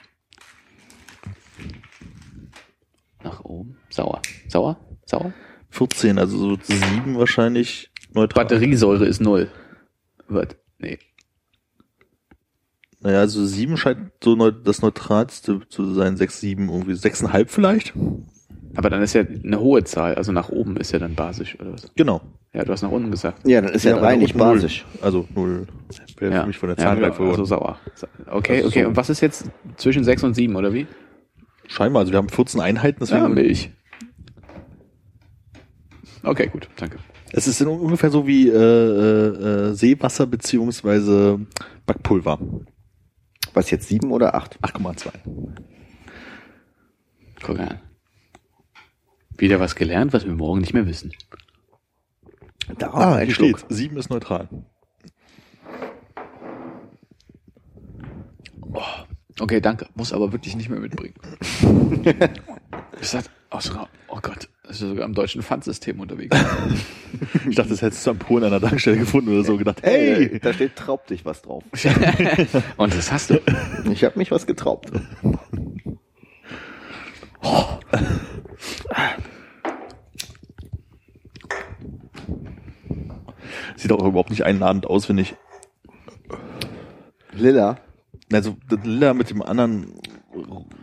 Nach 3.24 3.44
oben. 3.46 3.78
Sauer. 3.90 4.22
Sauer? 4.48 4.78
Sauer? 5.06 5.34
14, 5.74 6.20
also 6.20 6.38
so 6.38 6.58
sieben 6.64 7.18
wahrscheinlich 7.18 7.92
neutral. 8.14 8.46
Batteriesäure 8.46 9.06
ist 9.06 9.22
null. 9.22 9.50
Wird. 10.28 10.58
Nee. 10.78 11.00
Naja, 13.00 13.20
also 13.20 13.44
sieben 13.46 13.76
scheint 13.76 14.12
so 14.24 14.36
neu, 14.36 14.52
das 14.52 14.82
neutralste 14.82 15.62
zu 15.68 15.94
sein, 15.94 16.16
sechs, 16.16 16.40
sieben, 16.40 16.70
irgendwie 16.70 16.94
sechseinhalb 16.94 17.50
vielleicht. 17.50 17.94
Aber 18.76 18.90
dann 18.90 19.02
ist 19.02 19.14
ja 19.14 19.22
eine 19.24 19.60
hohe 19.60 19.84
Zahl, 19.84 20.16
also 20.16 20.32
nach 20.32 20.50
oben 20.50 20.78
ist 20.78 20.92
ja 20.92 21.00
dann 21.00 21.16
basisch 21.16 21.60
oder 21.60 21.74
was? 21.74 21.92
Genau. 21.96 22.22
Ja, 22.54 22.64
du 22.64 22.72
hast 22.72 22.84
nach 22.84 22.92
unten 22.92 23.10
gesagt. 23.12 23.48
Ja, 23.48 23.62
dann 23.62 23.74
ist 23.74 23.84
ja, 23.84 23.98
3 23.98 24.16
nicht 24.18 24.36
null. 24.36 24.54
basisch. 24.54 24.86
Also 25.02 25.28
null. 25.34 25.66
Wäre 26.20 26.34
Ja, 26.34 26.42
für 26.42 26.48
mich 26.48 26.58
von 26.58 26.70
der 26.70 26.78
ja, 26.78 26.84
Zahl 26.84 26.96
genau, 26.96 27.08
ja, 27.08 27.14
verloren. 27.14 27.34
also 27.40 27.46
sauer. 27.46 27.80
Okay, 28.28 28.58
Also 28.58 28.68
okay. 28.68 28.84
so. 28.84 28.88
Und 28.90 28.96
was 28.96 29.10
ist 29.10 29.22
jetzt 29.22 29.50
zwischen 29.78 30.04
6 30.04 30.24
und 30.24 30.34
7 30.36 30.56
oder 30.56 30.72
wie? 30.74 30.86
Scheinbar, 31.68 32.02
also 32.02 32.12
wir 32.12 32.18
haben 32.20 32.30
14 32.30 32.62
Einheiten, 32.62 33.00
deswegen. 33.02 33.22
Ja, 33.24 33.28
Milch. 33.28 33.72
Okay, 36.24 36.48
gut, 36.48 36.70
danke. 36.78 36.98
Es 37.32 37.48
ist 37.48 37.62
ungefähr 37.62 38.10
so 38.10 38.26
wie 38.26 38.48
äh, 38.48 38.54
äh, 38.56 39.70
äh, 39.70 39.74
Seewasser 39.74 40.26
beziehungsweise 40.26 41.40
Backpulver. 41.86 42.40
Was 43.54 43.70
jetzt 43.72 43.90
7 43.90 44.12
oder 44.12 44.34
8? 44.36 44.60
8,2. 44.62 45.10
Guck 47.44 47.60
an. 47.60 47.80
Wieder 49.38 49.60
was 49.60 49.76
gelernt, 49.76 50.14
was 50.14 50.26
wir 50.26 50.34
morgen 50.34 50.62
nicht 50.62 50.74
mehr 50.74 50.88
wissen. 50.88 51.12
Darauf 52.78 52.96
Ah, 52.96 53.20
hier 53.20 53.34
steht, 53.34 53.66
sieben 53.70 53.98
ist 53.98 54.10
neutral. 54.10 54.48
Okay, 59.40 59.60
danke. 59.60 59.88
Muss 59.96 60.14
aber 60.14 60.32
wirklich 60.32 60.56
nicht 60.56 60.70
mehr 60.70 60.80
mitbringen. 60.80 61.16
ist 63.02 63.14
das, 63.14 63.30
Außer, 63.54 63.88
oh 64.08 64.18
Gott, 64.20 64.50
das 64.64 64.78
ist 64.78 64.82
ja 64.82 64.88
sogar 64.88 65.06
im 65.06 65.14
deutschen 65.14 65.44
Pfandsystem 65.44 66.00
unterwegs. 66.00 66.36
ich 67.48 67.56
dachte, 67.56 67.70
das 67.70 67.84
hättest 67.84 68.04
du 68.08 68.10
am 68.10 68.18
Polen 68.18 68.44
an 68.44 68.50
der 68.50 68.62
Tankstelle 68.62 68.98
gefunden 68.98 69.32
oder 69.32 69.44
so 69.44 69.58
gedacht. 69.58 69.84
Hey, 69.84 70.24
äh, 70.24 70.40
da 70.40 70.52
steht 70.54 70.76
traub 70.76 71.06
dich 71.06 71.24
was 71.24 71.44
drauf. 71.44 71.64
Und 72.78 72.96
das 72.96 73.12
hast 73.12 73.30
du. 73.30 73.40
Ich 73.92 74.04
habe 74.04 74.18
mich 74.18 74.32
was 74.32 74.48
getraubt. 74.48 74.92
Sieht 83.76 83.92
auch 83.92 84.04
überhaupt 84.04 84.32
nicht 84.32 84.46
einladend 84.46 84.88
aus, 84.88 85.06
finde 85.06 85.22
ich. 85.22 85.36
Lilla. 87.34 87.78
Also 88.32 88.58
Lilla 88.84 89.14
mit 89.14 89.30
dem 89.30 89.44
anderen 89.44 89.94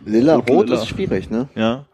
Lilla 0.05 0.35
Rot 0.35 0.69
Lilla. 0.69 0.81
ist 0.81 0.87
schwierig, 0.87 1.29
ne? 1.29 1.49
Ja. 1.53 1.85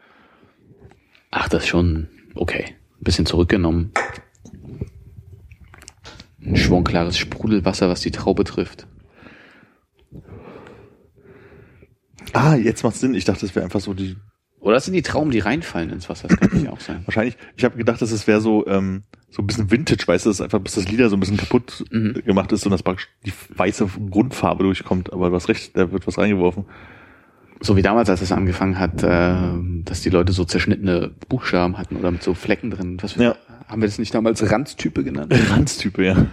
Ach, 1.40 1.48
das 1.50 1.64
ist 1.64 1.70
schon 1.70 2.08
okay. 2.34 2.66
Ein 3.00 3.04
bisschen 3.04 3.28
zurückgenommen. 3.28 3.92
Ein 6.44 6.56
schwungklares 6.56 7.16
Sprudelwasser, 7.16 7.90
was 7.90 8.02
die 8.02 8.10
Traube 8.10 8.44
trifft. 8.44 8.88
Ah, 12.34 12.56
jetzt 12.56 12.84
macht 12.84 12.96
Sinn. 12.96 13.14
Ich 13.14 13.26
dachte, 13.26 13.42
das 13.42 13.54
wäre 13.54 13.66
einfach 13.66 13.82
so 13.82 13.94
die. 13.94 14.16
Oder 14.60 14.74
das 14.76 14.86
sind 14.86 14.96
die 14.96 15.04
Trauben, 15.04 15.30
die 15.30 15.38
reinfallen 15.38 15.92
ins 15.92 16.10
Wasser. 16.10 16.28
Das 16.28 16.38
kann 16.40 16.50
natürlich 16.50 16.70
auch 16.70 16.80
sein. 16.80 17.04
Wahrscheinlich. 17.06 17.38
Ich 17.56 17.64
habe 17.64 17.78
gedacht, 17.78 18.02
dass 18.02 18.12
es 18.12 18.26
wäre 18.26 18.42
so 18.42 18.66
ähm, 18.66 19.04
so 19.30 19.44
ein 19.44 19.48
bisschen 19.48 19.70
Vintage, 19.70 20.08
weißt 20.08 20.26
du, 20.26 20.32
dass 20.32 20.42
einfach 20.42 20.60
bis 20.60 20.74
das 20.74 20.90
Lila 20.90 21.08
so 21.10 21.16
ein 21.18 21.20
bisschen 21.20 21.38
kaputt 21.38 21.84
Mhm. 21.92 22.14
gemacht 22.26 22.52
ist 22.52 22.66
und 22.66 22.72
dass 22.72 22.82
praktisch 22.82 23.10
die 23.28 23.34
weiße 23.56 23.88
Grundfarbe 24.10 24.64
durchkommt. 24.64 25.14
Aber 25.14 25.30
du 25.30 25.36
hast 25.36 25.50
recht, 25.50 25.78
da 25.78 25.92
wird 25.92 26.08
was 26.08 26.18
reingeworfen. 26.18 26.66
So 27.62 27.76
wie 27.76 27.82
damals, 27.82 28.10
als 28.10 28.22
es 28.22 28.32
angefangen 28.32 28.78
hat, 28.80 29.02
äh, 29.04 29.36
dass 29.84 30.02
die 30.02 30.10
Leute 30.10 30.32
so 30.32 30.46
zerschnittene 30.46 31.12
Buchstaben 31.28 31.78
hatten 31.78 31.96
oder 31.98 32.12
mit 32.12 32.22
so 32.24 32.34
Flecken 32.34 32.70
drin. 32.72 32.98
Was 33.02 33.16
Ja. 33.16 33.36
Haben 33.68 33.82
wir 33.82 33.88
das 33.88 34.00
nicht 34.00 34.14
damals 34.14 34.50
Ranztype 34.50 35.04
genannt? 35.04 35.34
Ranztype, 35.50 36.06
ja. 36.06 36.28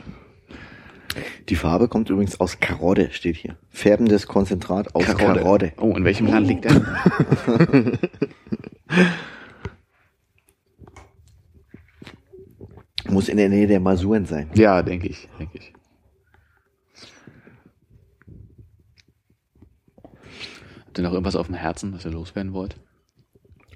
Die 1.48 1.56
Farbe 1.56 1.88
kommt 1.88 2.10
übrigens 2.10 2.40
aus 2.40 2.58
Karotte, 2.60 3.10
steht 3.12 3.36
hier. 3.36 3.56
Färbendes 3.70 4.26
Konzentrat 4.26 4.94
aus 4.94 5.04
Karotte. 5.04 5.40
Karotte. 5.40 5.72
Oh, 5.78 5.96
in 5.96 6.04
welchem 6.04 6.26
Land 6.26 6.46
liegt 6.48 6.64
der? 6.64 6.80
Muss 13.08 13.28
in 13.28 13.36
der 13.36 13.48
Nähe 13.50 13.66
der 13.66 13.80
Masuren 13.80 14.24
sein. 14.26 14.48
ja, 14.54 14.82
denke 14.82 15.08
ich, 15.08 15.28
denke 15.38 15.58
ich. 15.58 15.73
Habt 20.94 21.00
ihr 21.00 21.08
noch 21.08 21.12
irgendwas 21.14 21.34
auf 21.34 21.46
dem 21.46 21.56
Herzen, 21.56 21.92
was 21.92 22.04
ihr 22.04 22.12
loswerden 22.12 22.52
wollt? 22.52 22.76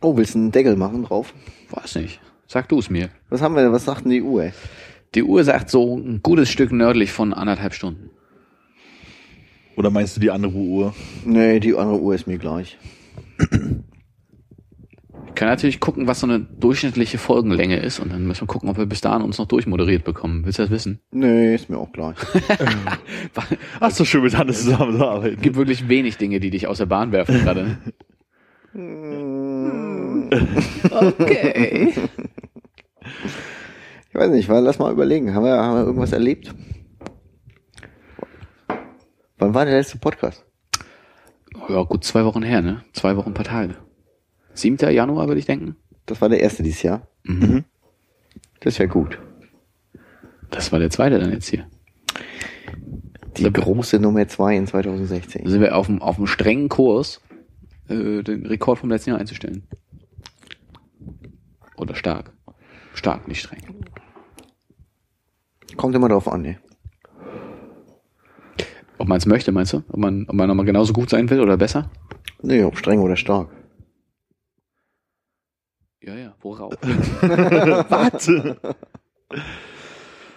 Oh, 0.03 0.17
willst 0.17 0.37
du 0.37 0.39
einen 0.39 0.53
Deckel 0.53 0.77
machen 0.77 1.03
drauf? 1.03 1.35
Weiß 1.69 1.97
nicht. 1.97 2.21
Sag 2.47 2.69
du 2.69 2.79
es 2.79 2.91
mir. 2.91 3.09
Was 3.29 3.43
haben 3.43 3.57
wir, 3.57 3.73
was 3.73 3.87
sagt 3.87 4.05
denn 4.05 4.13
die 4.13 4.23
Uhr? 4.23 4.53
Die 5.17 5.25
Uhr 5.25 5.43
sagt 5.43 5.69
so 5.69 5.97
ein 5.97 6.21
gutes 6.23 6.49
Stück 6.49 6.71
nördlich 6.71 7.11
von 7.11 7.35
anderthalb 7.35 7.75
Stunden. 7.75 8.11
Oder 9.75 9.91
meinst 9.91 10.15
du 10.15 10.21
die 10.21 10.31
andere 10.31 10.53
Uhr? 10.53 10.95
Nee, 11.25 11.59
die 11.59 11.75
andere 11.75 12.01
Uhr 12.01 12.15
ist 12.15 12.29
mir 12.29 12.39
gleich. 12.39 12.79
Ich 15.39 15.41
kann 15.41 15.51
natürlich 15.51 15.79
gucken, 15.79 16.09
was 16.09 16.19
so 16.19 16.27
eine 16.27 16.41
durchschnittliche 16.41 17.17
Folgenlänge 17.17 17.77
ist 17.77 18.01
und 18.01 18.13
dann 18.13 18.27
müssen 18.27 18.41
wir 18.41 18.49
gucken, 18.49 18.69
ob 18.69 18.77
wir 18.77 18.87
bis 18.87 19.03
dahin 19.03 19.23
uns 19.23 19.39
noch 19.39 19.47
durchmoderiert 19.47 20.03
bekommen. 20.03 20.45
Willst 20.45 20.59
du 20.59 20.65
das 20.65 20.73
wissen? 20.73 20.99
Nee, 21.13 21.55
ist 21.55 21.71
mir 21.71 21.79
auch 21.79 21.93
gleich. 21.93 22.17
Ach, 23.79 23.93
so 23.93 24.05
schön 24.05 24.25
mit 24.25 24.37
Hannes 24.37 24.65
zusammenzuarbeiten. 24.65 25.37
Es 25.37 25.41
gibt 25.41 25.55
wirklich 25.55 25.89
wenig 25.89 26.17
Dinge, 26.17 26.41
die 26.41 26.51
dich 26.51 26.67
aus 26.67 26.79
der 26.79 26.87
Bahn 26.87 27.13
werfen 27.13 27.39
gerade. 27.45 27.79
okay. 30.91 31.95
Ich 34.09 34.15
weiß 34.17 34.31
nicht, 34.33 34.49
weil 34.49 34.65
lass 34.65 34.81
mal 34.81 34.91
überlegen. 34.91 35.37
Haben 35.37 35.45
wir, 35.45 35.53
haben 35.53 35.77
wir 35.77 35.85
irgendwas 35.85 36.11
erlebt? 36.11 36.53
Wann 39.39 39.55
war 39.55 39.65
der 39.65 39.77
letzte 39.77 39.99
Podcast? 39.99 40.45
Ja, 41.69 41.85
gut 41.85 42.03
zwei 42.03 42.25
Wochen 42.25 42.43
her, 42.43 42.61
ne? 42.61 42.83
Zwei 42.93 43.17
Wochen, 43.17 43.31
ein 43.31 43.35
paar 43.35 43.45
Tage. 43.45 43.77
7. 44.61 44.77
Januar, 44.93 45.29
würde 45.29 45.39
ich 45.41 45.47
denken. 45.47 45.77
Das 46.07 46.21
war 46.21 46.29
der 46.29 46.41
erste 46.41 46.63
dieses 46.63 46.83
Jahr. 46.83 47.07
Mhm. 47.25 47.65
Das 48.61 48.75
ist 48.75 48.79
ja 48.79 48.87
gut. 48.87 49.19
Das 50.51 50.73
war 50.73 50.79
der 50.79 50.91
zweite 50.91 51.19
dann 51.19 51.33
jetzt 51.33 51.49
hier. 51.49 51.67
Die 53.37 53.43
Da- 53.45 53.51
große 53.51 53.99
Nummer 54.01 54.27
zwei 54.29 54.57
in 54.57 54.67
2016. 54.67 55.45
Da 55.45 55.51
sind 55.51 55.61
wir 55.61 55.77
auf 55.77 55.87
dem, 55.87 56.01
auf 56.03 56.17
dem 56.17 56.27
strengen 56.27 56.69
Kurs, 56.69 57.21
äh, 57.89 58.23
den 58.23 58.47
Rekord 58.47 58.79
vom 58.79 58.89
letzten 58.91 59.11
Jahr 59.11 59.19
einzustellen. 59.19 59.65
Oder 61.77 61.95
stark. 61.95 62.33
Stark, 62.95 63.29
nicht 63.29 63.41
streng. 63.41 63.63
Kommt 65.77 65.95
immer 65.95 66.09
drauf 66.09 66.27
an, 66.27 66.43
ne? 66.43 66.59
Ob 69.01 69.07
man 69.07 69.19
es 69.19 69.27
möchte, 69.27 69.53
meinst 69.53 69.73
du? 69.75 69.85
Ob 69.91 69.99
man, 69.99 70.25
ob 70.29 70.35
man 70.35 70.49
nochmal 70.49 70.67
genauso 70.67 70.93
gut 70.93 71.09
sein 71.11 71.31
will 71.31 71.41
oder 71.41 71.57
besser? 71.57 71.89
Nee, 72.43 72.65
ob 72.65 72.77
streng 72.79 72.99
oder 73.01 73.15
stark. 73.17 73.49
Ja, 76.09 76.15
ja, 76.17 76.35
worauf? 76.41 76.73
Warte. 77.21 78.57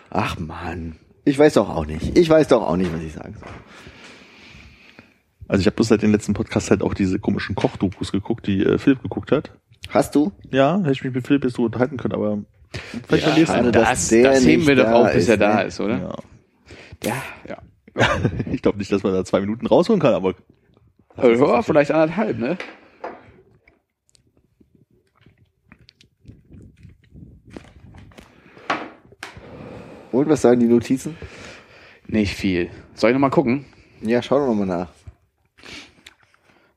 Ach 0.09 0.37
man. 0.37 0.97
Ich 1.23 1.39
weiß 1.39 1.53
doch 1.53 1.69
auch 1.69 1.85
nicht. 1.85 2.17
Ich 2.17 2.29
weiß 2.29 2.49
doch 2.49 2.67
auch 2.67 2.75
nicht, 2.75 2.93
was 2.93 3.01
ich 3.01 3.13
sagen 3.13 3.35
soll. 3.39 3.47
Also 5.47 5.61
ich 5.61 5.65
habe 5.67 5.75
bloß 5.77 5.87
seit 5.87 6.01
den 6.01 6.11
letzten 6.11 6.33
Podcast 6.33 6.71
halt 6.71 6.81
auch 6.81 6.93
diese 6.93 7.19
komischen 7.19 7.55
Kochdokus 7.55 8.11
geguckt, 8.11 8.47
die 8.47 8.65
äh, 8.65 8.77
Philipp 8.79 9.01
geguckt 9.01 9.31
hat. 9.31 9.51
Hast 9.87 10.13
du? 10.15 10.33
Ja, 10.51 10.77
hätte 10.79 10.91
ich 10.91 11.05
mich 11.05 11.13
mit 11.13 11.25
Philipp 11.25 11.45
jetzt 11.45 11.55
so 11.55 11.63
unterhalten 11.63 11.95
können, 11.95 12.15
aber 12.15 12.39
vielleicht 13.07 13.37
Ja, 13.37 13.61
Mal. 13.61 13.71
dass 13.71 13.89
das 13.89 14.07
der 14.09 14.23
das 14.23 14.45
heben 14.45 14.67
wir 14.67 14.75
doch 14.75 14.89
auf, 14.91 15.13
bis 15.13 15.23
ist, 15.23 15.29
er 15.29 15.37
da 15.37 15.55
ne? 15.55 15.63
ist, 15.63 15.79
oder? 15.79 15.97
Ja. 17.01 17.13
Ja, 17.47 17.57
ja. 17.95 18.07
Ich 18.51 18.61
glaube 18.61 18.77
nicht, 18.77 18.91
dass 18.91 19.03
man 19.03 19.13
da 19.13 19.23
zwei 19.23 19.39
Minuten 19.39 19.67
rausholen 19.67 20.01
kann, 20.01 20.13
aber 20.15 20.35
Also, 21.15 21.47
ja, 21.47 21.61
vielleicht 21.61 21.91
anderthalb, 21.91 22.39
ne? 22.39 22.57
Und 30.11 30.29
was 30.29 30.41
sagen 30.41 30.59
die 30.59 30.67
Notizen? 30.67 31.17
Nicht 32.07 32.35
viel. 32.35 32.69
Soll 32.93 33.11
ich 33.11 33.13
nochmal 33.13 33.29
gucken? 33.29 33.65
Ja, 34.01 34.21
schau 34.21 34.39
doch 34.39 34.47
nochmal 34.47 34.67
nach. 34.67 34.89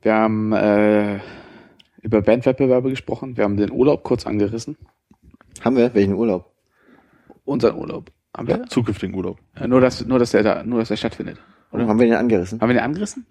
Wir 0.02 0.14
haben 0.14 0.52
äh, 0.52 1.18
über 2.02 2.22
Bandwettbewerbe 2.22 2.90
gesprochen. 2.90 3.36
Wir 3.36 3.44
haben 3.44 3.56
den 3.56 3.72
Urlaub 3.72 4.04
kurz 4.04 4.26
angerissen. 4.26 4.76
Haben 5.62 5.76
wir? 5.76 5.94
Welchen 5.94 6.14
Urlaub? 6.14 6.52
Unseren 7.44 7.76
Urlaub. 7.76 8.10
Haben 8.36 8.48
wir? 8.48 8.66
zukünftigen 8.66 9.14
Urlaub. 9.14 9.38
Ja, 9.58 9.66
nur, 9.66 9.80
dass, 9.80 10.04
nur, 10.04 10.18
dass 10.18 10.32
der 10.32 10.42
da, 10.42 10.62
nur, 10.62 10.80
dass 10.80 10.88
der 10.88 10.96
stattfindet. 10.96 11.38
Oder 11.72 11.86
haben 11.86 11.98
wir 11.98 12.06
den 12.06 12.14
angerissen? 12.14 12.60
Haben 12.60 12.68
wir 12.68 12.74
den 12.74 12.84
angerissen? 12.84 13.26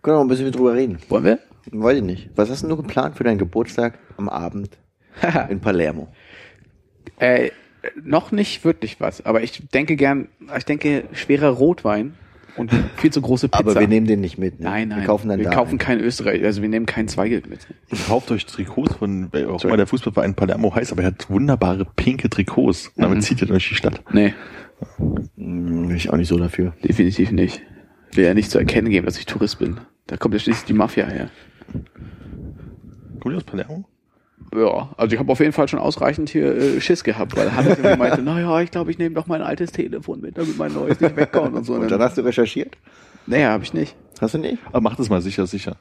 Können 0.00 0.16
wir 0.16 0.18
noch 0.18 0.24
ein 0.24 0.28
bisschen 0.28 0.52
drüber 0.52 0.74
reden. 0.74 0.98
Wollen 1.08 1.24
wir? 1.24 1.38
Weiß 1.70 1.98
ich 1.98 2.02
nicht. 2.02 2.30
Was 2.36 2.50
hast 2.50 2.62
du 2.62 2.76
geplant 2.76 3.16
für 3.16 3.24
deinen 3.24 3.38
Geburtstag 3.38 3.98
am 4.16 4.28
Abend 4.28 4.78
in 5.48 5.60
Palermo? 5.60 6.08
Äh, 7.18 7.50
noch 8.02 8.32
nicht 8.32 8.64
wirklich 8.64 9.00
was, 9.00 9.24
aber 9.24 9.42
ich 9.42 9.68
denke 9.70 9.96
gern, 9.96 10.28
ich 10.56 10.64
denke 10.64 11.04
schwerer 11.12 11.48
Rotwein 11.50 12.14
und 12.56 12.70
viel 12.96 13.10
zu 13.10 13.20
große 13.22 13.48
Pizza. 13.48 13.58
Aber 13.60 13.80
wir 13.80 13.88
nehmen 13.88 14.06
den 14.06 14.20
nicht 14.20 14.36
mit. 14.38 14.60
Ne? 14.60 14.66
nein, 14.66 14.88
nein, 14.88 15.00
Wir 15.00 15.06
kaufen 15.06 15.28
dann 15.28 15.38
wir 15.38 15.46
da. 15.46 15.50
kaufen 15.54 15.72
ein. 15.72 15.78
kein 15.78 16.00
Österreich, 16.00 16.44
also 16.44 16.60
wir 16.62 16.68
nehmen 16.68 16.86
kein 16.86 17.08
Zweigeld 17.08 17.48
mit. 17.48 17.66
Kauft 18.08 18.30
euch 18.30 18.44
Trikots 18.46 18.96
von, 18.96 19.30
auch 19.48 19.64
immer 19.64 19.76
der 19.76 19.86
Fußballverein 19.86 20.34
Palermo 20.34 20.74
heißt, 20.74 20.92
aber 20.92 21.02
er 21.02 21.08
hat 21.08 21.30
wunderbare 21.30 21.86
pinke 21.96 22.28
Trikots. 22.28 22.88
Und 22.94 23.02
damit 23.02 23.22
zieht 23.22 23.40
ihr 23.40 23.46
durch 23.48 23.68
die 23.68 23.74
Stadt. 23.74 24.02
Nee, 24.12 24.34
Hm, 24.96 25.86
bin 25.88 25.96
ich 25.96 26.10
auch 26.10 26.16
nicht 26.16 26.28
so 26.28 26.36
dafür. 26.38 26.74
definitiv 26.84 27.30
nicht. 27.30 27.62
Will 28.14 28.24
ja 28.26 28.34
nicht 28.34 28.50
zu 28.50 28.58
erkennen 28.58 28.90
geben, 28.90 29.06
dass 29.06 29.16
ich 29.16 29.26
Tourist 29.26 29.58
bin. 29.60 29.78
Da 30.08 30.16
kommt 30.16 30.34
ja 30.34 30.40
schließlich 30.40 30.66
die 30.66 30.72
Mafia 30.74 31.06
her. 31.06 31.30
Kommt 33.20 33.32
ihr 33.34 33.36
aus 33.36 33.44
Palermo? 33.44 33.84
Ja, 34.54 34.90
also 34.96 35.14
ich 35.14 35.18
habe 35.18 35.32
auf 35.32 35.40
jeden 35.40 35.52
Fall 35.52 35.66
schon 35.68 35.78
ausreichend 35.78 36.28
hier 36.28 36.54
äh, 36.54 36.80
Schiss 36.80 37.04
gehabt, 37.04 37.36
weil 37.36 37.54
Hannes 37.54 37.78
meinte, 37.98 38.22
naja, 38.22 38.60
ich 38.60 38.70
glaube, 38.70 38.90
ich 38.90 38.98
nehme 38.98 39.14
doch 39.14 39.26
mein 39.26 39.40
altes 39.42 39.72
Telefon 39.72 40.20
mit, 40.20 40.36
damit 40.36 40.58
mein 40.58 40.72
neues 40.74 41.00
nicht 41.00 41.16
wegkommt 41.16 41.54
und 41.56 41.64
so. 41.64 41.74
Und 41.74 41.90
dann 41.90 42.00
hast 42.02 42.18
du 42.18 42.22
recherchiert? 42.22 42.76
naja, 43.26 43.50
habe 43.50 43.64
ich 43.64 43.72
nicht. 43.72 43.96
Hast 44.20 44.34
du 44.34 44.38
nicht? 44.38 44.58
Aber 44.66 44.80
macht 44.82 44.98
es 45.00 45.08
mal 45.08 45.20
sicher, 45.22 45.46
sicher. 45.46 45.76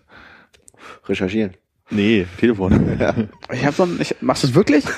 Recherchieren. 1.07 1.51
Nee, 1.93 2.25
Telefon. 2.39 2.97
Ich 3.51 3.65
habe 3.65 3.75
so 3.75 3.83
ein, 3.83 3.97
ich, 3.99 4.15
machst 4.21 4.43
du 4.43 4.47
es 4.47 4.55
wirklich? 4.55 4.85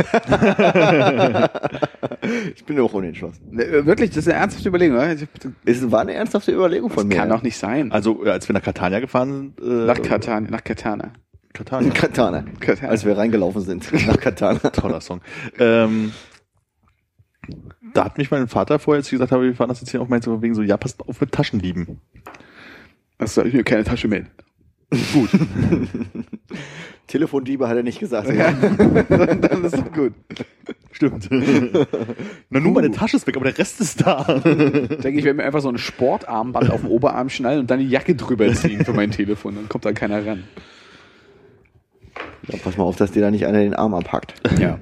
Ich 2.55 2.63
bin 2.65 2.79
auch 2.79 2.93
unentschlossen. 2.93 3.41
Ne, 3.51 3.85
wirklich, 3.85 4.09
das 4.11 4.19
ist 4.19 4.27
eine 4.29 4.37
ernsthafte 4.39 4.69
Überlegung. 4.69 4.97
oder? 4.97 5.13
Ich- 5.13 5.27
Es 5.65 5.91
war 5.91 6.01
eine 6.01 6.13
ernsthafte 6.13 6.51
Überlegung 6.53 6.89
von 6.89 7.07
mir. 7.07 7.15
Kann 7.17 7.29
doch 7.29 7.41
nicht 7.41 7.57
sein. 7.57 7.91
Also, 7.91 8.23
äh, 8.25 8.29
als 8.29 8.47
wir 8.47 8.53
nach 8.53 8.61
Catania 8.61 8.99
gefahren 8.99 9.53
sind, 9.57 9.67
äh, 9.67 9.85
nach 9.87 10.01
Katana, 10.01 10.49
nach 10.49 10.63
Katana. 10.63 11.03
Catania. 11.03 11.13
Katana. 11.91 11.91
Katana. 12.59 12.89
Als 12.89 13.05
wir 13.05 13.17
reingelaufen 13.17 13.61
sind 13.61 13.91
nach 14.07 14.19
Katana. 14.19 14.59
Toller 14.59 15.01
Song. 15.01 15.21
Ähm, 15.59 16.11
da 17.93 18.05
hat 18.05 18.17
mich 18.17 18.31
mein 18.31 18.47
Vater 18.47 18.79
vorher, 18.79 18.99
als 18.99 19.07
ich 19.07 19.11
gesagt 19.11 19.31
habe, 19.31 19.43
wir 19.43 19.55
fahren 19.55 19.69
das 19.69 19.81
jetzt 19.81 19.91
hier 19.91 20.01
auch 20.01 20.07
meinte, 20.07 20.41
wegen 20.41 20.55
so, 20.55 20.63
ja, 20.63 20.77
passt 20.77 21.07
auf 21.07 21.21
mit 21.21 21.31
Taschendieben. 21.31 21.99
Das 23.19 23.35
soll 23.35 23.47
ich 23.47 23.53
mir 23.53 23.63
keine 23.63 23.83
Tasche 23.83 24.07
mit. 24.07 24.25
Gut. 25.13 25.29
Telefondiebe 27.07 27.67
hat 27.67 27.75
er 27.75 27.83
nicht 27.83 27.99
gesagt. 27.99 28.29
Dann 28.29 29.63
ist 29.63 29.77
doch 29.77 29.91
gut. 29.91 30.13
Stimmt. 30.91 31.29
Na, 32.49 32.59
nur 32.59 32.71
meine 32.71 32.91
Tasche 32.91 33.17
ist 33.17 33.27
weg, 33.27 33.35
aber 33.35 33.45
der 33.45 33.57
Rest 33.57 33.81
ist 33.81 34.05
da. 34.05 34.23
Denke 34.23 35.09
ich, 35.19 35.23
werde 35.23 35.33
mir 35.33 35.43
einfach 35.43 35.61
so 35.61 35.69
ein 35.69 35.77
Sportarmband 35.77 36.71
auf 36.71 36.81
den 36.81 36.89
Oberarm 36.89 37.29
schnallen 37.29 37.59
und 37.59 37.71
dann 37.71 37.79
die 37.79 37.89
Jacke 37.89 38.15
drüber 38.15 38.51
ziehen 38.53 38.85
für 38.85 38.93
mein 38.93 39.11
Telefon. 39.11 39.55
Dann 39.55 39.69
kommt 39.69 39.85
da 39.85 39.91
keiner 39.91 40.25
ran. 40.25 40.43
Ja, 42.47 42.57
pass 42.63 42.77
mal 42.77 42.83
auf, 42.83 42.95
dass 42.95 43.11
dir 43.11 43.21
da 43.21 43.31
nicht 43.31 43.45
einer 43.45 43.59
den 43.59 43.73
Arm 43.73 43.93
abhackt. 43.93 44.33
Ja. 44.59 44.79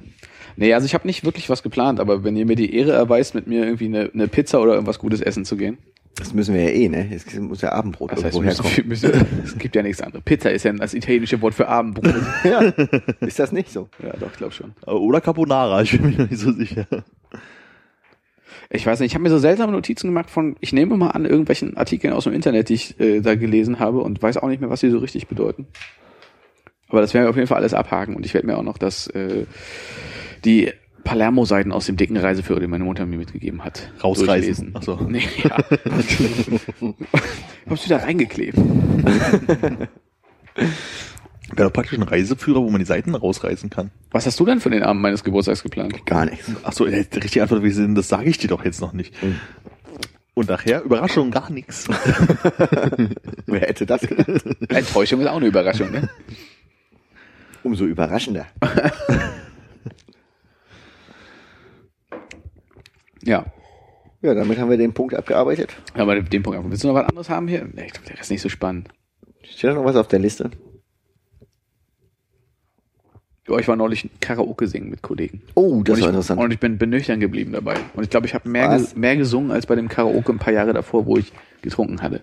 Nee, 0.58 0.74
also 0.74 0.86
ich 0.86 0.94
habe 0.94 1.08
nicht 1.08 1.24
wirklich 1.24 1.50
was 1.50 1.64
geplant, 1.64 2.00
aber 2.00 2.24
wenn 2.24 2.36
ihr 2.36 2.46
mir 2.46 2.56
die 2.56 2.76
Ehre 2.76 2.92
erweist, 2.92 3.36
mit 3.36 3.48
mir 3.48 3.64
irgendwie 3.64 3.86
eine, 3.86 4.12
eine 4.14 4.28
Pizza 4.28 4.62
oder 4.62 4.74
irgendwas 4.74 5.00
Gutes 5.00 5.22
essen 5.22 5.46
zu 5.46 5.56
gehen. 5.56 5.78
Das 6.18 6.34
müssen 6.34 6.54
wir 6.54 6.64
ja 6.64 6.70
eh, 6.70 6.90
ne? 6.90 7.10
Es 7.14 7.34
muss 7.40 7.62
ja 7.62 7.72
Abendbrot 7.72 8.12
Das 8.12 8.24
heißt, 8.24 8.36
irgendwo 8.36 8.64
herkommen. 8.64 8.90
müssen, 8.90 9.12
es 9.44 9.58
gibt 9.58 9.76
ja 9.76 9.82
nichts 9.82 10.02
anderes. 10.02 10.24
Pizza 10.26 10.52
ist 10.52 10.64
ja 10.64 10.74
das 10.74 10.94
italienische 10.94 11.42
Wort 11.42 11.54
für 11.54 11.68
Abendbrot. 11.68 12.14
Ja, 12.44 12.60
ist 13.22 13.40
das 13.40 13.52
nicht 13.52 13.72
so? 13.72 13.88
ja, 14.04 14.12
doch, 14.20 14.32
ich 14.32 14.38
glaube 14.38 14.54
schon. 14.54 14.74
Oder 14.86 15.22
Carbonara, 15.22 15.82
ich 15.84 15.92
bin 15.92 16.12
mir 16.12 16.18
noch 16.24 16.30
nicht 16.30 16.40
so 16.40 16.52
sicher. 16.52 16.86
Ich 18.70 18.86
weiß 18.86 19.00
nicht, 19.00 19.12
ich 19.12 19.16
habe 19.16 19.24
mir 19.24 19.30
so 19.30 19.38
seltsame 19.38 19.72
Notizen 19.72 20.08
gemacht 20.08 20.30
von, 20.30 20.56
ich 20.60 20.74
nehme 20.74 20.96
mal 20.96 21.10
an, 21.10 21.26
irgendwelchen 21.26 21.76
Artikeln 21.78 22.14
aus 22.14 22.26
dem 22.26 22.34
Internet, 22.34 22.70
die 22.70 22.76
ich 22.76 23.00
äh, 23.00 23.22
da 23.22 23.36
gelesen 23.36 23.80
habe 23.80 24.00
und 24.02 24.22
weiß 24.22 24.38
auch 24.38 24.48
nicht 24.48 24.62
mehr, 24.62 24.70
was 24.70 24.80
sie 24.82 24.90
so 24.90 25.00
richtig 25.00 25.28
bedeuten. 25.28 25.68
Aber 26.92 27.02
das 27.02 27.14
werden 27.14 27.26
wir 27.26 27.30
auf 27.30 27.38
jeden 27.38 27.48
Fall 27.48 27.58
alles 27.58 27.74
abhaken 27.74 28.16
und 28.16 28.26
ich 28.26 28.34
werde 28.34 28.48
mir 28.48 28.58
auch 28.58 28.64
noch 28.64 28.78
das, 28.78 29.08
äh, 29.08 29.46
die 30.44 30.72
Palermo-Seiten 31.04 31.72
aus 31.72 31.86
dem 31.86 31.96
dicken 31.98 32.18
Reiseführer, 32.18 32.60
den 32.60 32.70
meine 32.70 32.84
Mutter 32.84 33.06
mir 33.06 33.18
mitgegeben 33.18 33.64
hat, 33.64 33.90
Rausreißen. 34.04 34.28
durchlesen. 34.28 34.72
Ach 34.76 34.84
so. 34.84 35.00
Nee, 35.10 35.24
ja. 35.44 35.58
Hab's 37.70 37.86
wieder 37.86 38.04
reingeklebt. 38.04 38.58
Wäre 41.54 41.70
doch 41.70 41.74
praktisch 41.74 41.98
ein 41.98 42.04
Reiseführer, 42.04 42.62
wo 42.62 42.70
man 42.70 42.80
die 42.80 42.86
Seiten 42.86 43.16
rausreißen 43.16 43.70
kann. 43.70 43.92
Was 44.12 44.26
hast 44.26 44.40
du 44.40 44.46
denn 44.46 44.60
für 44.60 44.70
den 44.70 44.84
Abend 44.84 45.02
meines 45.02 45.24
Geburtstags 45.24 45.64
geplant? 45.64 46.06
Gar 46.06 46.26
nichts. 46.26 46.52
Ach 46.64 46.74
so, 46.74 46.86
äh, 46.86 47.06
die 47.06 47.20
richtige 47.20 47.42
Antwort, 47.44 47.64
wie 47.64 47.72
sind, 47.72 47.96
das 47.96 48.08
sage 48.10 48.30
ich 48.30 48.38
dir 48.38 48.48
doch 48.48 48.64
jetzt 48.64 48.80
noch 48.82 48.94
nicht. 48.94 49.14
Und 50.34 50.50
nachher, 50.50 50.84
Überraschung, 50.84 51.32
gar 51.32 51.52
nichts. 51.52 51.88
Wer 53.48 53.62
hätte 53.62 53.86
das 53.86 54.02
gedacht? 54.02 54.46
Enttäuschung 54.70 55.20
ist 55.22 55.28
auch 55.28 55.38
eine 55.38 55.48
Überraschung, 55.48 55.92
ne? 55.92 56.10
Umso 57.64 57.86
überraschender. 57.86 58.48
Ja. 63.24 63.46
Ja, 64.22 64.36
damit 64.36 64.60
haben 64.60 64.70
wir 64.70 64.78
den 64.78 64.94
Punkt 64.94 65.16
abgearbeitet. 65.16 65.76
Aber 65.94 66.20
den 66.20 66.44
Punkt, 66.44 66.60
willst 66.70 66.84
du 66.84 66.88
noch 66.88 66.96
was 66.96 67.08
anderes 67.08 67.30
haben 67.30 67.48
hier? 67.48 67.68
Ich 67.76 67.94
glaube, 67.94 68.08
der 68.08 68.20
ist 68.20 68.30
nicht 68.30 68.42
so 68.42 68.50
spannend. 68.50 68.90
Steht 69.44 69.72
da 69.72 69.74
noch 69.74 69.86
was 69.86 69.96
auf 69.96 70.08
der 70.08 70.20
Liste? 70.20 70.52
Ja, 73.48 73.58
ich 73.58 73.68
war 73.68 73.76
neulich 73.76 74.10
Karaoke 74.20 74.68
singen 74.68 74.92
mit 74.92 75.02
Kollegen. 75.02 75.42
Oh, 75.56 75.82
das 75.84 75.96
und 75.96 76.02
war 76.02 76.10
ich, 76.10 76.16
interessant. 76.16 76.40
Und 76.40 76.54
ich 76.54 76.60
bin, 76.60 76.78
bin 76.78 76.92
nüchtern 76.92 77.20
geblieben 77.20 77.52
dabei. 77.52 77.76
Und 77.96 78.04
ich 78.04 78.12
glaube, 78.12 78.28
ich 78.28 78.36
habe 78.36 78.48
mehr, 78.48 78.70
ges 78.78 78.96
mehr 78.96 79.18
gesungen 79.18 79.52
als 79.52 79.66
bei 79.66 79.76
dem 79.76 79.90
Karaoke 79.90 80.32
ein 80.32 80.38
paar 80.38 80.54
Jahre 80.54 80.74
davor, 80.74 81.08
wo 81.08 81.18
ich 81.18 81.34
getrunken 81.64 82.02
hatte. 82.02 82.22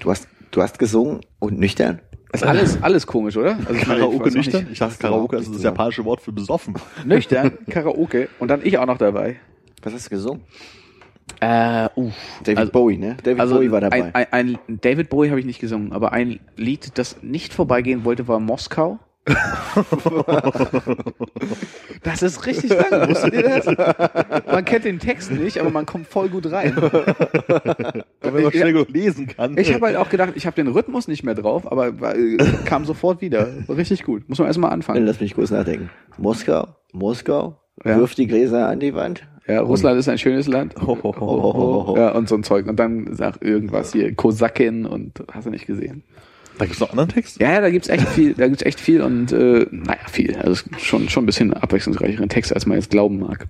Du 0.00 0.10
hast, 0.10 0.26
du 0.50 0.60
hast 0.60 0.80
gesungen 0.80 1.20
und 1.38 1.58
nüchtern? 1.58 2.00
Das 2.32 2.40
ist 2.40 2.48
alles, 2.48 2.82
alles 2.82 3.06
komisch, 3.06 3.36
oder? 3.36 3.56
Also 3.58 3.74
ich 3.74 3.82
ich 3.82 3.86
Karaoke 3.86 4.24
auch 4.24 4.34
nüchtern? 4.34 4.62
nicht. 4.62 4.72
Ich 4.72 4.78
dachte, 4.78 4.98
Karaoke 4.98 5.36
ist 5.36 5.54
das 5.54 5.62
japanische 5.62 6.04
Wort 6.04 6.22
für 6.22 6.32
besoffen. 6.32 6.74
Nüchtern, 7.04 7.58
Karaoke 7.70 8.28
und 8.38 8.48
dann 8.48 8.60
ich 8.64 8.78
auch 8.78 8.86
noch 8.86 8.98
dabei. 8.98 9.36
Was 9.82 9.92
hast 9.92 10.06
du 10.06 10.10
gesungen? 10.10 10.42
Äh, 11.40 11.88
uff. 11.94 12.14
David 12.42 12.58
also, 12.58 12.72
Bowie, 12.72 12.96
ne? 12.96 13.16
David 13.22 13.40
also 13.40 13.56
Bowie 13.56 13.70
war 13.70 13.80
dabei. 13.80 14.14
Ein, 14.14 14.26
ein, 14.32 14.58
ein 14.68 14.80
David 14.80 15.10
Bowie 15.10 15.28
habe 15.28 15.40
ich 15.40 15.46
nicht 15.46 15.60
gesungen, 15.60 15.92
aber 15.92 16.12
ein 16.12 16.40
Lied, 16.56 16.96
das 16.98 17.22
nicht 17.22 17.52
vorbeigehen 17.52 18.04
wollte, 18.04 18.28
war 18.28 18.40
Moskau. 18.40 18.98
das 22.02 22.22
ist 22.22 22.44
richtig 22.46 22.70
lang, 22.70 23.08
wusstet 23.08 23.34
ihr 23.34 23.42
das? 23.42 23.66
Man 24.46 24.64
kennt 24.64 24.84
den 24.84 24.98
Text 24.98 25.30
nicht, 25.30 25.58
aber 25.58 25.70
man 25.70 25.86
kommt 25.86 26.06
voll 26.08 26.28
gut 26.28 26.50
rein. 26.50 26.74
Wenn 28.20 28.42
man 28.42 28.52
schnell 28.52 28.72
gut 28.72 28.90
lesen 28.90 29.26
kann. 29.28 29.56
Ich 29.56 29.72
habe 29.72 29.86
halt 29.86 29.96
auch 29.96 30.08
gedacht, 30.08 30.32
ich 30.34 30.46
habe 30.46 30.56
den 30.56 30.68
Rhythmus 30.68 31.08
nicht 31.08 31.22
mehr 31.22 31.34
drauf, 31.34 31.70
aber 31.70 31.88
äh, 32.16 32.36
kam 32.64 32.84
sofort 32.84 33.20
wieder. 33.20 33.48
Richtig 33.68 34.02
gut. 34.04 34.28
Muss 34.28 34.38
man 34.38 34.48
erstmal 34.48 34.72
anfangen. 34.72 35.06
Lass 35.06 35.20
mich 35.20 35.34
kurz 35.34 35.50
nachdenken. 35.50 35.90
Moskau, 36.18 36.68
Moskau, 36.92 37.60
Ja. 37.84 37.98
wirft 37.98 38.18
die 38.18 38.26
Gläser 38.26 38.68
an 38.68 38.80
die 38.80 38.94
Wand. 38.94 39.26
Ja, 39.46 39.60
Russland 39.60 39.98
ist 39.98 40.08
ein 40.08 40.18
schönes 40.18 40.46
Land. 40.46 40.76
Ho, 40.80 40.96
ho, 41.02 41.02
ho, 41.02 41.20
ho, 41.20 41.54
ho, 41.54 41.86
ho. 41.88 41.96
Ja, 41.96 42.10
und 42.12 42.28
so 42.28 42.36
ein 42.36 42.44
Zeug. 42.44 42.66
Und 42.68 42.76
dann 42.78 43.08
sag 43.14 43.42
irgendwas 43.42 43.92
hier, 43.92 44.14
Kosakin 44.14 44.86
und 44.86 45.24
hast 45.32 45.46
du 45.46 45.50
nicht 45.50 45.66
gesehen. 45.66 46.04
Da 46.58 46.66
gibt's 46.66 46.80
noch 46.80 46.90
anderen 46.90 47.08
Text? 47.08 47.40
Ja, 47.40 47.52
ja, 47.52 47.60
da 47.60 47.70
gibt's 47.70 47.88
echt 47.88 48.08
viel, 48.08 48.34
da 48.34 48.46
gibt's 48.46 48.62
echt 48.62 48.80
viel 48.80 49.02
und 49.02 49.32
äh, 49.32 49.66
naja, 49.70 50.06
viel. 50.10 50.36
Also 50.36 50.62
schon, 50.78 51.08
schon 51.08 51.24
ein 51.24 51.26
bisschen 51.26 51.54
abwechslungsreicheren 51.54 52.28
Text, 52.28 52.52
als 52.52 52.66
man 52.66 52.76
jetzt 52.76 52.90
glauben 52.90 53.18
mag. 53.18 53.48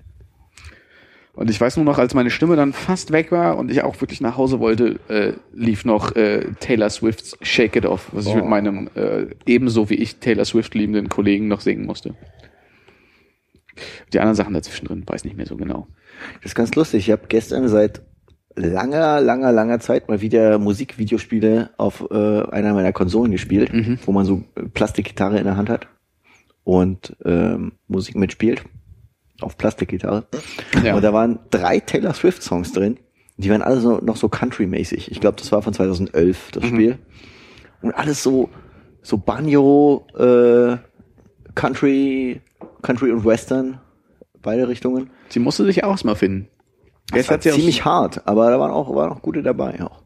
Und 1.35 1.49
ich 1.49 1.59
weiß 1.59 1.77
nur 1.77 1.85
noch, 1.85 1.97
als 1.97 2.13
meine 2.13 2.29
Stimme 2.29 2.55
dann 2.55 2.73
fast 2.73 3.11
weg 3.11 3.31
war 3.31 3.57
und 3.57 3.71
ich 3.71 3.83
auch 3.83 3.99
wirklich 4.01 4.21
nach 4.21 4.37
Hause 4.37 4.59
wollte, 4.59 4.99
äh, 5.07 5.33
lief 5.51 5.83
noch 5.83 6.15
äh, 6.15 6.45
Taylor 6.59 6.91
Swifts 6.91 7.35
Shake 7.41 7.75
It 7.75 7.87
Off, 7.87 8.09
was 8.11 8.27
ich 8.27 8.35
mit 8.35 8.45
meinem 8.45 8.87
äh, 8.93 9.25
ebenso 9.47 9.89
wie 9.89 9.95
ich 9.95 10.17
Taylor 10.17 10.45
Swift 10.45 10.75
liebenden 10.75 11.09
Kollegen 11.09 11.47
noch 11.47 11.61
singen 11.61 11.87
musste. 11.87 12.13
Die 14.13 14.19
anderen 14.19 14.35
Sachen 14.35 14.53
dazwischen 14.53 14.85
drin, 14.85 15.03
weiß 15.07 15.23
nicht 15.23 15.35
mehr 15.35 15.47
so 15.47 15.57
genau. 15.57 15.87
Das 16.35 16.51
ist 16.51 16.55
ganz 16.55 16.75
lustig. 16.75 17.07
Ich 17.07 17.11
habe 17.11 17.23
gestern 17.27 17.67
seit 17.67 18.03
langer, 18.55 19.21
langer, 19.21 19.51
langer 19.51 19.79
Zeit 19.79 20.09
mal 20.09 20.21
wieder 20.21 20.57
Musikvideospiele 20.59 21.71
auf 21.77 22.05
äh, 22.11 22.41
einer 22.49 22.73
meiner 22.73 22.93
Konsolen 22.93 23.31
gespielt, 23.31 23.71
wo 24.05 24.11
man 24.11 24.25
so 24.25 24.43
äh, 24.55 24.63
Plastikgitarre 24.63 25.37
in 25.37 25.45
der 25.45 25.57
Hand 25.57 25.69
hat 25.69 25.87
und 26.63 27.15
ähm, 27.25 27.73
Musik 27.87 28.15
mitspielt 28.15 28.63
auf 29.41 29.57
Plastikgitarre. 29.57 30.25
Ja. 30.83 30.95
Und 30.95 31.03
da 31.03 31.13
waren 31.13 31.39
drei 31.49 31.79
Taylor 31.79 32.13
Swift 32.13 32.43
Songs 32.43 32.71
drin. 32.71 32.97
Die 33.37 33.49
waren 33.49 33.61
alle 33.61 33.79
so, 33.79 33.97
noch 33.97 34.15
so 34.15 34.29
Country-mäßig. 34.29 35.11
Ich 35.11 35.19
glaube, 35.19 35.37
das 35.37 35.51
war 35.51 35.61
von 35.61 35.73
2011 35.73 36.51
das 36.51 36.65
Spiel. 36.65 36.99
Und 37.81 37.93
alles 37.93 38.21
so 38.21 38.49
so 39.03 39.17
Banjo, 39.17 40.07
äh, 40.17 40.77
Country, 41.53 42.41
Country 42.81 43.11
und 43.11 43.25
Western, 43.25 43.79
beide 44.41 44.67
Richtungen. 44.67 45.11
Sie 45.29 45.39
musste 45.39 45.65
sich 45.65 45.83
auch 45.83 45.91
erstmal 45.91 46.15
finden. 46.15 46.47
Das 47.11 47.29
war 47.29 47.39
ziemlich 47.39 47.85
hart, 47.85 48.27
aber 48.27 48.49
da 48.49 48.59
waren 48.59 48.71
auch, 48.71 48.93
waren 48.95 49.11
auch 49.11 49.21
gute 49.21 49.43
dabei 49.43 49.81
auch. 49.83 50.03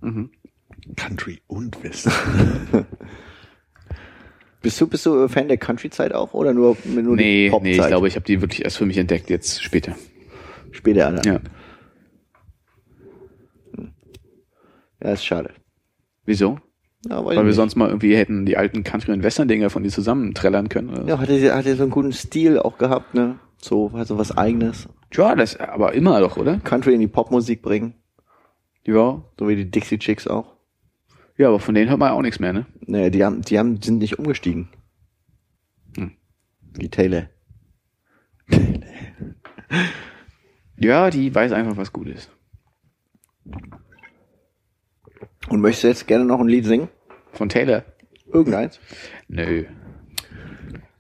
Country 0.95 1.41
und 1.47 1.81
Western. 1.83 2.13
Bist 4.61 4.81
du, 4.81 4.87
bist 4.87 5.05
du 5.05 5.27
Fan 5.29 5.47
der 5.47 5.57
Country-Zeit 5.57 6.13
auch 6.13 6.33
oder 6.33 6.53
nur, 6.53 6.75
nur 6.83 7.15
Nee, 7.15 7.45
die 7.45 7.49
Popzeit? 7.51 7.63
nee, 7.63 7.79
ich 7.79 7.87
glaube, 7.87 8.07
ich 8.07 8.15
habe 8.15 8.25
die 8.25 8.41
wirklich 8.41 8.63
erst 8.65 8.77
für 8.77 8.85
mich 8.85 8.97
entdeckt, 8.97 9.29
jetzt 9.29 9.63
später. 9.63 9.95
Später, 10.71 11.07
Alter. 11.07 11.25
Ja. 11.25 11.39
ja, 15.01 15.11
ist 15.11 15.25
schade. 15.25 15.53
Wieso? 16.25 16.59
Ja, 17.09 17.23
Weil 17.23 17.37
wir 17.37 17.43
nicht. 17.43 17.55
sonst 17.55 17.75
mal 17.75 17.87
irgendwie 17.87 18.15
hätten 18.15 18.45
die 18.45 18.57
alten 18.57 18.83
Country- 18.83 19.11
und 19.13 19.23
Western-Dinger 19.23 19.69
von 19.69 19.83
die 19.83 19.89
zusammen 19.89 20.33
trällern 20.33 20.69
können. 20.69 20.89
Oder? 20.89 21.05
Ja, 21.07 21.19
hatte, 21.19 21.39
sie- 21.39 21.51
hatte 21.51 21.75
so 21.75 21.83
einen 21.83 21.91
guten 21.91 22.11
Stil 22.13 22.59
auch 22.59 22.77
gehabt, 22.77 23.13
ne? 23.13 23.39
So, 23.61 23.91
also 23.93 24.17
was 24.17 24.37
eigenes. 24.37 24.87
ja, 25.13 25.35
das 25.35 25.57
aber 25.59 25.93
immer 25.93 26.19
doch, 26.19 26.37
oder? 26.37 26.57
Country 26.59 26.93
in 26.93 26.99
die 26.99 27.07
Popmusik 27.07 27.61
bringen. 27.61 27.95
Ja. 28.85 29.23
So 29.39 29.47
wie 29.47 29.55
die 29.55 29.69
Dixie 29.71 29.97
Chicks 29.99 30.27
auch. 30.27 30.55
Ja, 31.37 31.47
aber 31.49 31.59
von 31.59 31.75
denen 31.75 31.89
hört 31.89 31.99
man 31.99 32.11
auch 32.11 32.21
nichts 32.21 32.39
mehr, 32.39 32.53
ne? 32.53 32.65
Naja, 32.85 33.09
die 33.09 33.23
haben, 33.23 33.41
die 33.41 33.57
haben, 33.59 33.81
sind 33.81 33.99
nicht 33.99 34.17
umgestiegen. 34.19 34.69
Hm. 35.95 36.11
Wie 36.73 36.89
Taylor. 36.89 37.27
Ja, 40.79 41.09
die 41.09 41.33
weiß 41.33 41.51
einfach, 41.53 41.75
was 41.77 41.91
gut 41.91 42.07
ist. 42.07 42.29
Und 45.49 45.61
möchtest 45.61 45.83
du 45.83 45.87
jetzt 45.87 46.07
gerne 46.07 46.23
noch 46.25 46.39
ein 46.39 46.47
Lied 46.47 46.65
singen? 46.65 46.87
Von 47.37 47.49
Taylor? 47.49 47.83
Irgendeins? 48.33 48.79
Nö. 49.27 49.65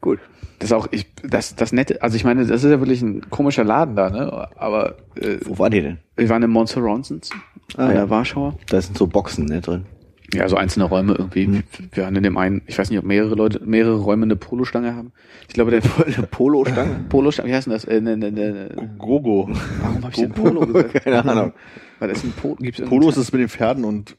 Gut. 0.01 0.19
Das 0.59 0.69
ist 0.69 0.73
auch, 0.73 0.87
ich, 0.91 1.07
das, 1.23 1.55
das 1.55 1.71
nette, 1.73 2.01
also 2.01 2.15
ich 2.15 2.23
meine, 2.23 2.45
das 2.45 2.63
ist 2.63 2.69
ja 2.69 2.79
wirklich 2.79 3.01
ein 3.01 3.29
komischer 3.29 3.63
Laden 3.63 3.95
da, 3.95 4.09
ne? 4.09 4.49
Aber 4.55 4.97
äh, 5.15 5.37
Wo 5.45 5.59
war 5.59 5.69
die 5.69 5.81
denn? 5.81 5.97
wir 6.15 6.29
waren 6.29 6.41
im 6.43 6.51
Monsteronsons 6.51 7.29
Ah, 7.75 7.83
an 7.83 7.87
ja. 7.89 7.93
der 7.95 8.09
Warschauer. 8.09 8.55
Da 8.69 8.79
sind 8.81 8.97
so 8.97 9.07
Boxen 9.07 9.45
ne, 9.45 9.61
drin. 9.61 9.85
Ja, 10.33 10.47
so 10.47 10.55
einzelne 10.57 10.85
Räume 10.85 11.15
irgendwie. 11.17 11.45
Hm. 11.45 11.63
Wir 11.91 12.03
waren 12.03 12.15
in 12.15 12.23
dem 12.23 12.37
einen, 12.37 12.61
ich 12.65 12.77
weiß 12.77 12.89
nicht, 12.89 12.99
ob 12.99 13.05
mehrere 13.05 13.35
Leute, 13.35 13.61
mehrere 13.65 13.97
Räume 13.97 14.23
eine 14.23 14.35
Polostange 14.35 14.95
haben. 14.95 15.11
Ich 15.47 15.53
glaube, 15.53 15.71
der 15.71 15.81
Eine 16.05 16.27
Polostange? 16.27 17.05
Polostange, 17.09 17.49
wie 17.49 17.53
heißt 17.55 17.67
denn 17.67 17.73
das? 17.73 17.85
Äh, 17.85 18.01
ne, 18.01 18.15
ne, 18.17 18.31
ne, 18.31 18.69
Gogo. 18.97 19.49
warum 19.81 20.03
habe 20.03 20.11
ich 20.11 20.19
denn 20.19 20.31
Polo 20.31 20.61
gesagt? 20.67 21.03
Keine 21.03 21.23
Ahnung. 21.25 21.53
Weil 21.99 22.09
das 22.09 22.19
ist 22.19 22.23
ein 22.25 22.33
Polo, 22.33 22.55
gibt's 22.55 22.81
Polo 22.81 23.09
ist 23.09 23.17
es 23.17 23.31
mit 23.31 23.41
den 23.41 23.49
Pferden 23.49 23.83
und 23.83 24.15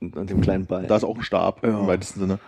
Und 0.00 0.30
dem 0.30 0.40
kleinen 0.40 0.66
Ball. 0.66 0.86
da 0.86 0.96
ist 0.96 1.04
auch 1.04 1.16
ein 1.16 1.22
Stab 1.22 1.64
Ja. 1.64 1.80
im 1.80 1.86
weitesten 1.86 2.20
Sinne. 2.20 2.38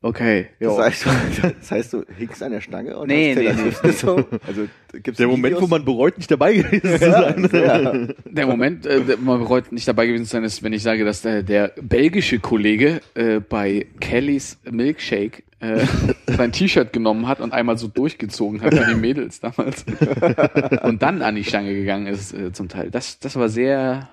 Okay. 0.00 0.46
das, 0.60 0.78
heißt, 0.78 1.06
das 1.60 1.70
heißt, 1.72 1.92
du 1.92 2.04
hinkst 2.16 2.40
an 2.44 2.52
der 2.52 2.60
Stange 2.60 2.96
und 2.96 3.08
Nee, 3.08 3.34
nee, 3.34 3.52
nee. 3.52 3.90
So. 3.92 4.24
Also 4.46 4.68
gibt's 4.92 5.18
Der 5.18 5.26
Moment, 5.26 5.56
Videos? 5.56 5.62
wo 5.62 5.66
man 5.66 5.84
bereut, 5.84 6.16
nicht 6.18 6.30
dabei 6.30 6.54
gewesen 6.54 6.88
zu 6.88 7.10
sein. 7.10 7.48
ja. 7.52 8.06
Der 8.32 8.46
Moment, 8.46 8.86
äh, 8.86 9.00
der 9.00 9.16
man 9.16 9.40
bereut 9.40 9.72
nicht 9.72 9.88
dabei 9.88 10.06
gewesen 10.06 10.24
zu 10.24 10.30
sein, 10.30 10.44
ist, 10.44 10.62
wenn 10.62 10.72
ich 10.72 10.84
sage, 10.84 11.04
dass 11.04 11.22
der, 11.22 11.42
der 11.42 11.72
belgische 11.82 12.38
Kollege 12.38 13.00
äh, 13.14 13.40
bei 13.40 13.86
Kellys 13.98 14.60
Milkshake 14.70 15.42
äh, 15.58 15.84
sein 16.28 16.52
T-Shirt 16.52 16.92
genommen 16.92 17.26
hat 17.26 17.40
und 17.40 17.52
einmal 17.52 17.76
so 17.76 17.88
durchgezogen 17.88 18.60
hat 18.62 18.72
wie 18.74 18.94
die 18.94 19.00
Mädels 19.00 19.40
damals 19.40 19.84
und 20.84 21.02
dann 21.02 21.22
an 21.22 21.34
die 21.34 21.42
Stange 21.42 21.74
gegangen 21.74 22.06
ist 22.06 22.32
äh, 22.32 22.52
zum 22.52 22.68
Teil. 22.68 22.92
Das, 22.92 23.18
das 23.18 23.34
war 23.34 23.48
sehr 23.48 24.08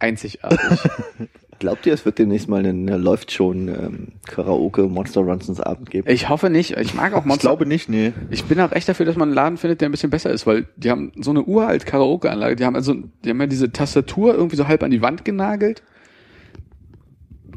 einzigartig. 0.00 0.58
Glaubt 1.60 1.84
ihr, 1.84 1.92
es 1.92 2.06
wird 2.06 2.18
demnächst 2.18 2.48
mal 2.48 2.60
eine, 2.60 2.70
eine 2.70 2.96
läuft 2.96 3.32
schon 3.32 3.68
ähm, 3.68 4.08
Karaoke 4.26 4.84
Monster 4.84 5.20
Ronsons 5.20 5.60
Abend 5.60 5.90
geben? 5.90 6.08
Ich 6.08 6.30
hoffe 6.30 6.48
nicht. 6.48 6.74
Ich 6.78 6.94
mag 6.94 7.12
auch 7.12 7.20
Ich 7.20 7.26
Monster. 7.26 7.48
glaube 7.48 7.66
nicht, 7.66 7.88
nee. 7.90 8.14
Ich 8.30 8.44
bin 8.44 8.58
auch 8.60 8.72
echt 8.72 8.88
dafür, 8.88 9.04
dass 9.04 9.16
man 9.16 9.28
einen 9.28 9.34
Laden 9.34 9.58
findet, 9.58 9.82
der 9.82 9.90
ein 9.90 9.92
bisschen 9.92 10.08
besser 10.08 10.30
ist, 10.30 10.46
weil 10.46 10.66
die 10.76 10.90
haben 10.90 11.12
so 11.20 11.30
eine 11.30 11.42
uralt 11.42 11.84
Karaoke-Anlage. 11.84 12.56
Die 12.56 12.64
haben 12.64 12.76
also, 12.76 12.94
die 12.94 13.28
haben 13.28 13.40
ja 13.40 13.46
diese 13.46 13.70
Tastatur 13.70 14.34
irgendwie 14.34 14.56
so 14.56 14.68
halb 14.68 14.82
an 14.82 14.90
die 14.90 15.02
Wand 15.02 15.26
genagelt. 15.26 15.82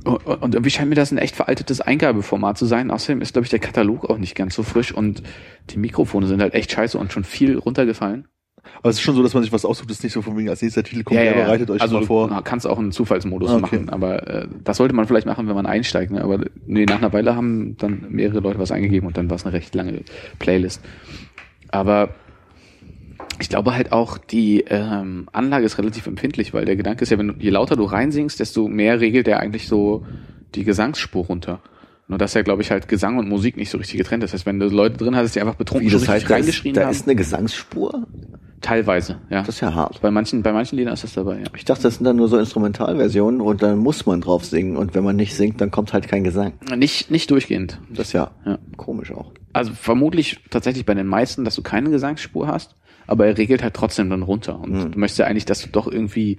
Und, 0.04 0.26
und 0.26 0.54
irgendwie 0.54 0.70
scheint 0.70 0.90
mir 0.90 0.96
das 0.96 1.12
ein 1.12 1.18
echt 1.18 1.36
veraltetes 1.38 1.80
Eingabeformat 1.80 2.58
zu 2.58 2.66
sein. 2.66 2.92
Außerdem 2.92 3.22
ist, 3.22 3.32
glaube 3.32 3.46
ich, 3.46 3.52
der 3.52 3.60
Katalog 3.60 4.10
auch 4.10 4.18
nicht 4.18 4.36
ganz 4.36 4.54
so 4.56 4.64
frisch 4.64 4.92
und 4.92 5.24
die 5.70 5.78
Mikrofone 5.78 6.28
sind 6.28 6.42
halt 6.42 6.56
echt 6.56 6.74
scheiße 6.74 6.98
und 6.98 7.14
schon 7.14 7.24
viel 7.24 7.58
runtergefallen. 7.58 8.28
Aber 8.80 8.90
es 8.90 8.96
ist 8.98 9.02
schon 9.02 9.16
so, 9.16 9.24
dass 9.24 9.34
man 9.34 9.44
sich 9.44 9.52
was 9.52 9.66
aussucht, 9.66 9.90
das 9.90 9.98
ist 9.98 10.04
nicht 10.04 10.14
so 10.14 10.22
von 10.22 10.38
wegen 10.38 10.50
als 10.50 10.62
nächster 10.62 10.84
Titel 10.84 11.04
kommt, 11.04 11.20
ja, 11.20 11.34
bereitet 11.34 11.70
euch 11.70 11.82
also 11.82 12.00
mal 12.00 12.06
vor. 12.06 12.28
du 12.30 12.42
kannst 12.44 12.66
auch 12.68 12.80
einen 12.80 12.92
Zufallsmodus 12.92 13.52
Okay. 13.52 13.62
machen, 13.62 13.90
aber 13.90 14.28
äh, 14.28 14.48
das 14.64 14.78
sollte 14.78 14.94
man 14.96 15.06
vielleicht 15.08 15.26
machen, 15.28 15.48
wenn 15.48 15.56
man 15.56 15.66
einsteigt. 15.66 16.12
Ne? 16.12 16.22
Aber 16.24 16.40
nee, 16.66 16.86
nach 16.86 16.98
einer 16.98 17.14
Weile 17.14 17.36
haben 17.36 17.76
dann 17.78 18.06
mehrere 18.10 18.40
Leute 18.40 18.60
was 18.60 18.72
eingegeben 18.72 19.08
und 19.08 19.18
dann 19.18 19.30
war 19.30 19.36
es 19.36 19.46
eine 19.46 19.54
recht 19.54 19.76
lange 19.76 20.02
Playlist. 20.40 20.82
Aber 21.70 22.10
ich 23.40 23.50
glaube 23.50 23.74
halt 23.74 23.92
auch, 23.92 24.18
die 24.18 24.64
ähm, 24.68 25.28
Anlage 25.32 25.66
ist 25.66 25.78
relativ 25.78 26.08
empfindlich, 26.08 26.54
weil 26.54 26.66
der 26.66 26.76
Gedanke 26.76 27.04
ist 27.04 27.10
ja, 27.10 27.18
wenn 27.18 27.30
du, 27.30 27.34
je 27.40 27.50
lauter 27.50 27.76
du 27.76 27.84
reinsingst, 27.84 28.40
desto 28.40 28.68
mehr 28.68 29.00
regelt 29.00 29.28
der 29.28 29.40
eigentlich 29.40 29.68
so 29.68 30.06
die 30.56 30.64
Gesangsspur 30.64 31.26
runter. 31.26 31.60
Nur 32.08 32.18
dass 32.18 32.34
ja, 32.34 32.42
glaube 32.42 32.62
ich, 32.62 32.70
halt 32.72 32.88
Gesang 32.88 33.18
und 33.18 33.30
Musik 33.30 33.56
nicht 33.58 33.70
so 33.70 33.78
richtig 33.78 33.98
getrennt 33.98 34.24
ist. 34.24 34.34
Das 34.34 34.40
heißt, 34.42 34.46
wenn 34.46 34.60
du 34.60 34.68
Leute 34.68 34.98
drin 34.98 35.16
hattest, 35.16 35.36
die 35.36 35.42
einfach 35.42 35.56
betrunken 35.56 35.88
Wie 35.88 35.92
schon 35.92 36.00
richtig 36.00 36.14
heißt, 36.16 36.30
da 36.30 36.36
ist, 36.36 36.42
reingeschrien 36.42 36.74
da 36.76 36.82
haben. 36.84 36.92
ist 36.92 37.08
eine 37.08 37.16
Gesangsspur? 37.16 38.08
Teilweise, 38.62 39.20
ja. 39.30 39.40
Das 39.42 39.56
ist 39.56 39.62
ja 39.62 39.74
hart. 39.74 40.00
bei 40.02 40.10
manchen, 40.10 40.42
bei 40.42 40.54
manchen 40.54 40.78
Liedern 40.78 40.94
ist 40.94 41.04
das 41.04 41.14
dabei, 41.14 41.40
ja. 41.40 41.46
Ich 41.56 41.66
dachte, 41.66 41.84
das 41.84 41.96
sind 41.96 42.06
dann 42.06 42.16
nur 42.16 42.30
so 42.30 42.38
Instrumentalversionen 42.38 43.42
und 43.42 43.62
dann 43.62 43.78
muss 43.78 44.06
man 44.06 44.22
drauf 44.22 44.46
singen 44.46 44.78
und 44.78 44.96
wenn 44.96 45.04
man 45.04 45.18
nicht 45.18 45.36
singt, 45.36 45.60
dann 45.60 45.70
kommt 45.70 45.92
halt 45.92 46.08
kein 46.08 46.24
Gesang. 46.24 46.54
Nicht, 46.76 47.12
nicht 47.12 47.30
durchgehend. 47.30 47.80
Das 47.90 48.08
ist 48.08 48.14
ja, 48.14 48.32
Ja. 48.46 48.60
komisch 48.78 49.12
auch. 49.12 49.32
Also 49.52 49.74
vermutlich 49.74 50.40
tatsächlich 50.50 50.86
bei 50.86 50.94
den 50.94 51.08
meisten, 51.08 51.44
dass 51.44 51.56
du 51.56 51.62
keine 51.62 51.90
Gesangsspur 51.90 52.48
hast, 52.48 52.76
aber 53.06 53.28
er 53.28 53.38
regelt 53.38 53.62
halt 53.64 53.74
trotzdem 53.74 54.10
dann 54.10 54.22
runter. 54.24 54.58
Und 54.62 54.82
Hm. 54.82 54.92
du 54.94 55.00
möchtest 55.00 55.20
ja 55.20 55.26
eigentlich, 55.26 55.46
dass 55.46 55.62
du 55.62 55.68
doch 55.70 55.88
irgendwie 55.92 56.38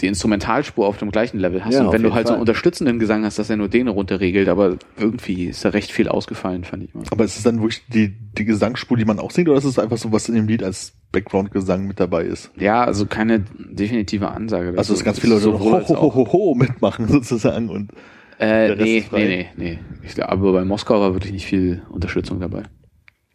die 0.00 0.06
Instrumentalspur 0.08 0.86
auf 0.86 0.98
dem 0.98 1.10
gleichen 1.10 1.38
Level 1.38 1.64
hast. 1.64 1.74
Ja, 1.74 1.84
und 1.86 1.92
wenn 1.92 2.02
du 2.02 2.12
halt 2.14 2.26
so 2.26 2.32
Fall. 2.32 2.36
einen 2.36 2.40
unterstützenden 2.40 2.98
Gesang 2.98 3.24
hast, 3.24 3.38
dass 3.38 3.48
er 3.50 3.56
nur 3.56 3.68
den 3.68 3.88
runter 3.88 4.20
regelt, 4.20 4.48
aber 4.48 4.76
irgendwie 4.98 5.46
ist 5.46 5.64
da 5.64 5.68
recht 5.70 5.92
viel 5.92 6.08
ausgefallen, 6.08 6.64
fand 6.64 6.84
ich 6.84 6.94
mal. 6.94 7.04
Aber 7.10 7.24
ist 7.24 7.36
es 7.36 7.42
dann 7.44 7.60
wirklich 7.60 7.84
die, 7.88 8.08
die 8.08 8.44
Gesangsspur, 8.44 8.96
die 8.96 9.04
man 9.04 9.18
auch 9.20 9.30
singt, 9.30 9.48
oder 9.48 9.58
ist 9.58 9.64
es 9.64 9.78
einfach 9.78 9.96
so, 9.96 10.12
was 10.12 10.28
in 10.28 10.34
dem 10.34 10.48
Lied 10.48 10.62
als 10.64 10.94
Background-Gesang 11.12 11.86
mit 11.86 12.00
dabei 12.00 12.24
ist? 12.24 12.50
Ja, 12.56 12.82
also 12.84 13.06
keine 13.06 13.44
definitive 13.58 14.28
Ansage. 14.28 14.74
Also, 14.76 14.94
dass 14.94 15.04
ganz 15.04 15.20
viele 15.20 15.34
Leute 15.34 15.44
sowohl 15.44 15.72
ho, 15.72 15.88
ho, 15.88 16.00
ho, 16.00 16.14
ho, 16.14 16.32
ho 16.32 16.54
mitmachen, 16.54 17.06
sozusagen. 17.08 17.68
Und 17.68 17.92
Äh, 18.40 18.74
nee, 18.74 18.98
ist 18.98 19.12
nee, 19.12 19.28
nee, 19.28 19.48
nee. 19.56 19.78
Ich 20.02 20.14
glaube, 20.14 20.32
aber 20.32 20.52
bei 20.52 20.64
Moskau 20.64 21.00
war 21.00 21.14
wirklich 21.14 21.32
nicht 21.32 21.46
viel 21.46 21.82
Unterstützung 21.88 22.40
dabei. 22.40 22.64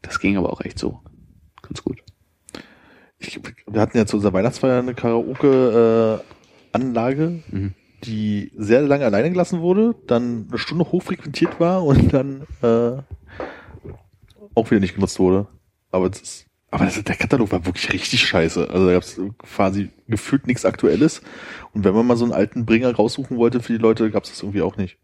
Das 0.02 0.19
ging 0.19 0.36
aber 0.38 0.52
auch 0.52 0.61
echt 0.61 0.77
so. 0.77 0.99
Ganz 1.61 1.84
gut. 1.84 2.03
ich, 3.19 3.40
wir 3.68 3.80
hatten 3.81 3.98
ja 3.98 4.06
zu 4.06 4.18
unserer 4.18 4.34
Weihnachtsfeier 4.34 4.80
eine 4.80 4.94
Karaoke-Anlage, 6.72 7.44
Mhm. 7.52 7.74
die 8.04 8.52
sehr 8.58 8.82
lange 8.82 9.06
alleine 9.06 9.30
gelassen 9.32 9.62
wurde, 9.62 9.96
dann 10.08 10.48
eine 10.50 10.58
Stunde 10.58 10.86
hochfrequentiert 10.91 11.60
war 11.60 11.84
und 11.84 12.14
dann 12.14 12.44
äh, 12.62 13.02
auch 14.56 14.72
wieder 14.72 14.80
nicht 14.80 14.96
genutzt 14.96 15.20
wurde. 15.20 15.48
Aber 15.91 16.10
das 16.10 16.22
ist, 16.22 16.46
aber 16.72 16.86
das, 16.86 17.04
der 17.04 17.16
Katalog 17.16 17.52
war 17.52 17.66
wirklich 17.66 17.91
richtig 17.91 18.22
scheiße. 18.22 18.70
Also 18.70 18.86
da 18.86 18.94
gab 18.94 19.04
es 19.04 19.20
quasi 19.40 19.90
gefühlt 20.08 20.48
nichts 20.48 20.66
Aktuelles. 20.66 21.22
Und 21.74 21.84
wenn 21.84 21.96
man 21.96 22.06
mal 22.06 22.18
so 22.18 22.26
einen 22.26 22.34
alten 22.34 22.66
Bringer 22.66 22.94
raussuchen 22.94 23.38
wollte 23.38 23.60
für 23.60 23.74
die 23.74 23.80
Leute, 23.80 24.12
gab 24.12 24.24
es 24.24 24.30
das 24.30 24.44
irgendwie 24.44 24.62
auch 24.62 24.78
nicht. 24.78 24.98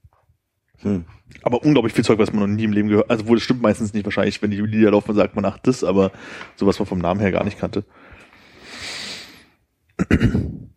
Hm. 0.81 1.05
Aber 1.41 1.63
unglaublich 1.63 1.93
viel 1.93 2.03
Zeug, 2.03 2.19
was 2.19 2.31
man 2.31 2.41
noch 2.41 2.55
nie 2.55 2.65
im 2.65 2.71
Leben 2.73 2.89
gehört. 2.89 3.09
Also 3.09 3.27
wohl, 3.27 3.37
das 3.37 3.43
stimmt 3.43 3.61
meistens 3.61 3.93
nicht 3.93 4.05
wahrscheinlich, 4.05 4.41
wenn 4.41 4.51
die 4.51 4.61
Lieder 4.61 4.91
laufen, 4.91 5.15
sagt 5.15 5.35
man 5.35 5.45
ach 5.45 5.57
das, 5.57 5.83
aber 5.83 6.11
so 6.55 6.67
was 6.67 6.77
man 6.77 6.85
vom 6.85 6.99
Namen 6.99 7.19
her 7.19 7.31
gar 7.31 7.43
nicht 7.43 7.57
kannte. 7.57 7.83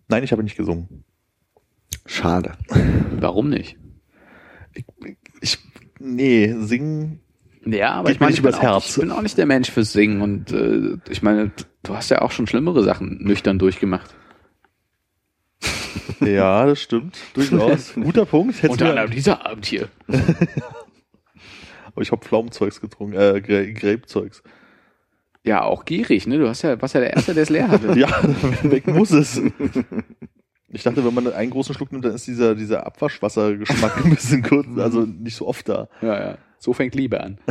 Nein, 0.09 0.25
ich 0.25 0.33
habe 0.33 0.43
nicht 0.43 0.57
gesungen. 0.57 1.05
Schade. 2.07 2.53
Warum 3.21 3.51
nicht? 3.51 3.77
Ich, 4.75 4.85
ich 5.41 5.59
nee, 5.99 6.55
singen. 6.61 7.21
Ja, 7.67 7.93
aber 7.93 8.11
ich 8.11 8.21
meine, 8.21 8.33
ich 8.33 8.41
bin, 8.43 8.55
auch, 8.55 8.63
Herz. 8.63 8.91
ich 8.97 9.01
bin 9.03 9.11
auch 9.11 9.21
nicht 9.21 9.37
der 9.37 9.45
Mensch 9.47 9.71
fürs 9.71 9.93
Singen 9.93 10.23
und 10.23 10.53
äh, 10.53 10.97
ich 11.11 11.23
meine, 11.23 11.51
du 11.83 11.95
hast 11.95 12.09
ja 12.11 12.23
auch 12.23 12.31
schon 12.31 12.47
schlimmere 12.47 12.83
Sachen 12.83 13.23
nüchtern 13.23 13.59
durchgemacht. 13.59 14.15
Ja, 16.21 16.67
das 16.67 16.81
stimmt. 16.83 17.17
Durchaus. 17.35 17.95
Guter 17.95 18.27
Punkt. 18.27 18.55
Hättest 18.57 18.73
Unter 18.73 18.91
anderem 18.91 19.11
dieser 19.13 19.47
Abend 19.47 19.67
hier. 19.67 19.89
Aber 21.87 22.03
ich 22.03 22.11
habe 22.11 22.25
Pflaumenzeugs 22.25 22.81
getrunken, 22.81 23.15
äh, 23.15 23.41
Gra- 23.45 23.73
Grapezeugs. 23.73 24.43
Ja, 25.49 25.63
auch 25.63 25.87
gierig, 25.87 26.27
ne? 26.27 26.39
Du 26.39 26.47
hast 26.47 26.61
ja, 26.63 26.81
warst 26.81 26.95
ja 26.95 27.01
der 27.01 27.15
Erste, 27.15 27.33
der 27.33 27.43
es 27.45 27.49
leer 27.49 27.69
hatte. 27.69 27.95
Ja, 27.99 28.09
weg 28.63 28.87
muss 28.87 29.11
es. 29.11 29.41
Ich 30.69 30.83
dachte, 30.83 31.03
wenn 31.05 31.15
man 31.15 31.33
einen 31.33 31.51
großen 31.51 31.75
Schluck 31.75 31.91
nimmt, 31.91 32.05
dann 32.05 32.15
ist 32.15 32.27
dieser, 32.27 32.55
dieser 32.55 32.87
Abwaschwassergeschmack 32.87 34.05
ein 34.05 34.11
bisschen 34.11 34.43
kurz, 34.43 34.67
also 34.77 35.07
nicht 35.07 35.37
so 35.37 35.47
oft 35.49 35.67
da. 35.69 35.89
ja, 36.03 36.21
ja. 36.21 36.39
So 36.59 36.73
fängt 36.75 36.95
Liebe 36.95 37.21
an. 37.21 37.39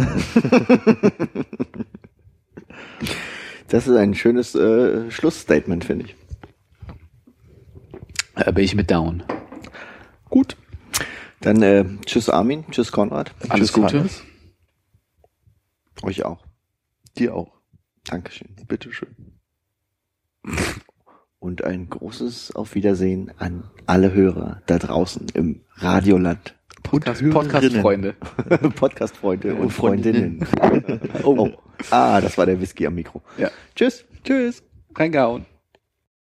Das 3.70 3.86
ist 3.86 3.96
ein 3.98 4.16
schönes 4.16 4.56
äh, 4.56 5.12
Schlussstatement, 5.12 5.84
finde 5.84 6.06
ich. 6.06 6.16
Da 8.36 8.52
bin 8.52 8.64
ich 8.64 8.76
mit 8.76 8.90
down. 8.90 9.24
Gut. 10.30 10.56
Dann 11.42 11.62
äh, 11.62 11.84
tschüss 12.06 12.30
Armin, 12.30 12.64
tschüss 12.72 12.94
Konrad, 12.94 13.34
Alles 13.50 13.68
Tschüss, 13.68 13.74
Gute. 13.74 14.00
Hannes. 14.00 14.24
euch 16.02 16.24
auch. 16.24 16.46
Dir 17.18 17.36
auch. 17.36 17.57
Dankeschön. 18.08 18.50
Bitteschön. 18.68 19.16
Und 21.40 21.64
ein 21.64 21.90
großes 21.90 22.56
Auf 22.56 22.76
Wiedersehen 22.76 23.32
an 23.38 23.70
alle 23.86 24.14
Hörer 24.14 24.62
da 24.66 24.80
draußen 24.80 25.28
im 25.34 25.62
Radioland. 25.76 26.56
Podcast- 26.84 27.22
Und 27.22 27.32
Podcast-Freunde. 27.32 28.14
Podcast-Freunde 28.76 29.56
und 29.56 29.62
Und 29.62 29.70
Freundinnen. 29.72 30.46
Freundinnen. 30.46 31.02
oh. 31.24 31.50
ah, 31.92 32.22
das 32.22 32.38
war 32.38 32.46
der 32.46 32.60
Whisky 32.62 32.88
am 32.88 32.96
Mikro. 32.96 33.22
Ja. 33.38 33.52
Tschüss. 33.76 34.06
Tschüss. 34.24 34.64
Reingehauen. 34.96 35.46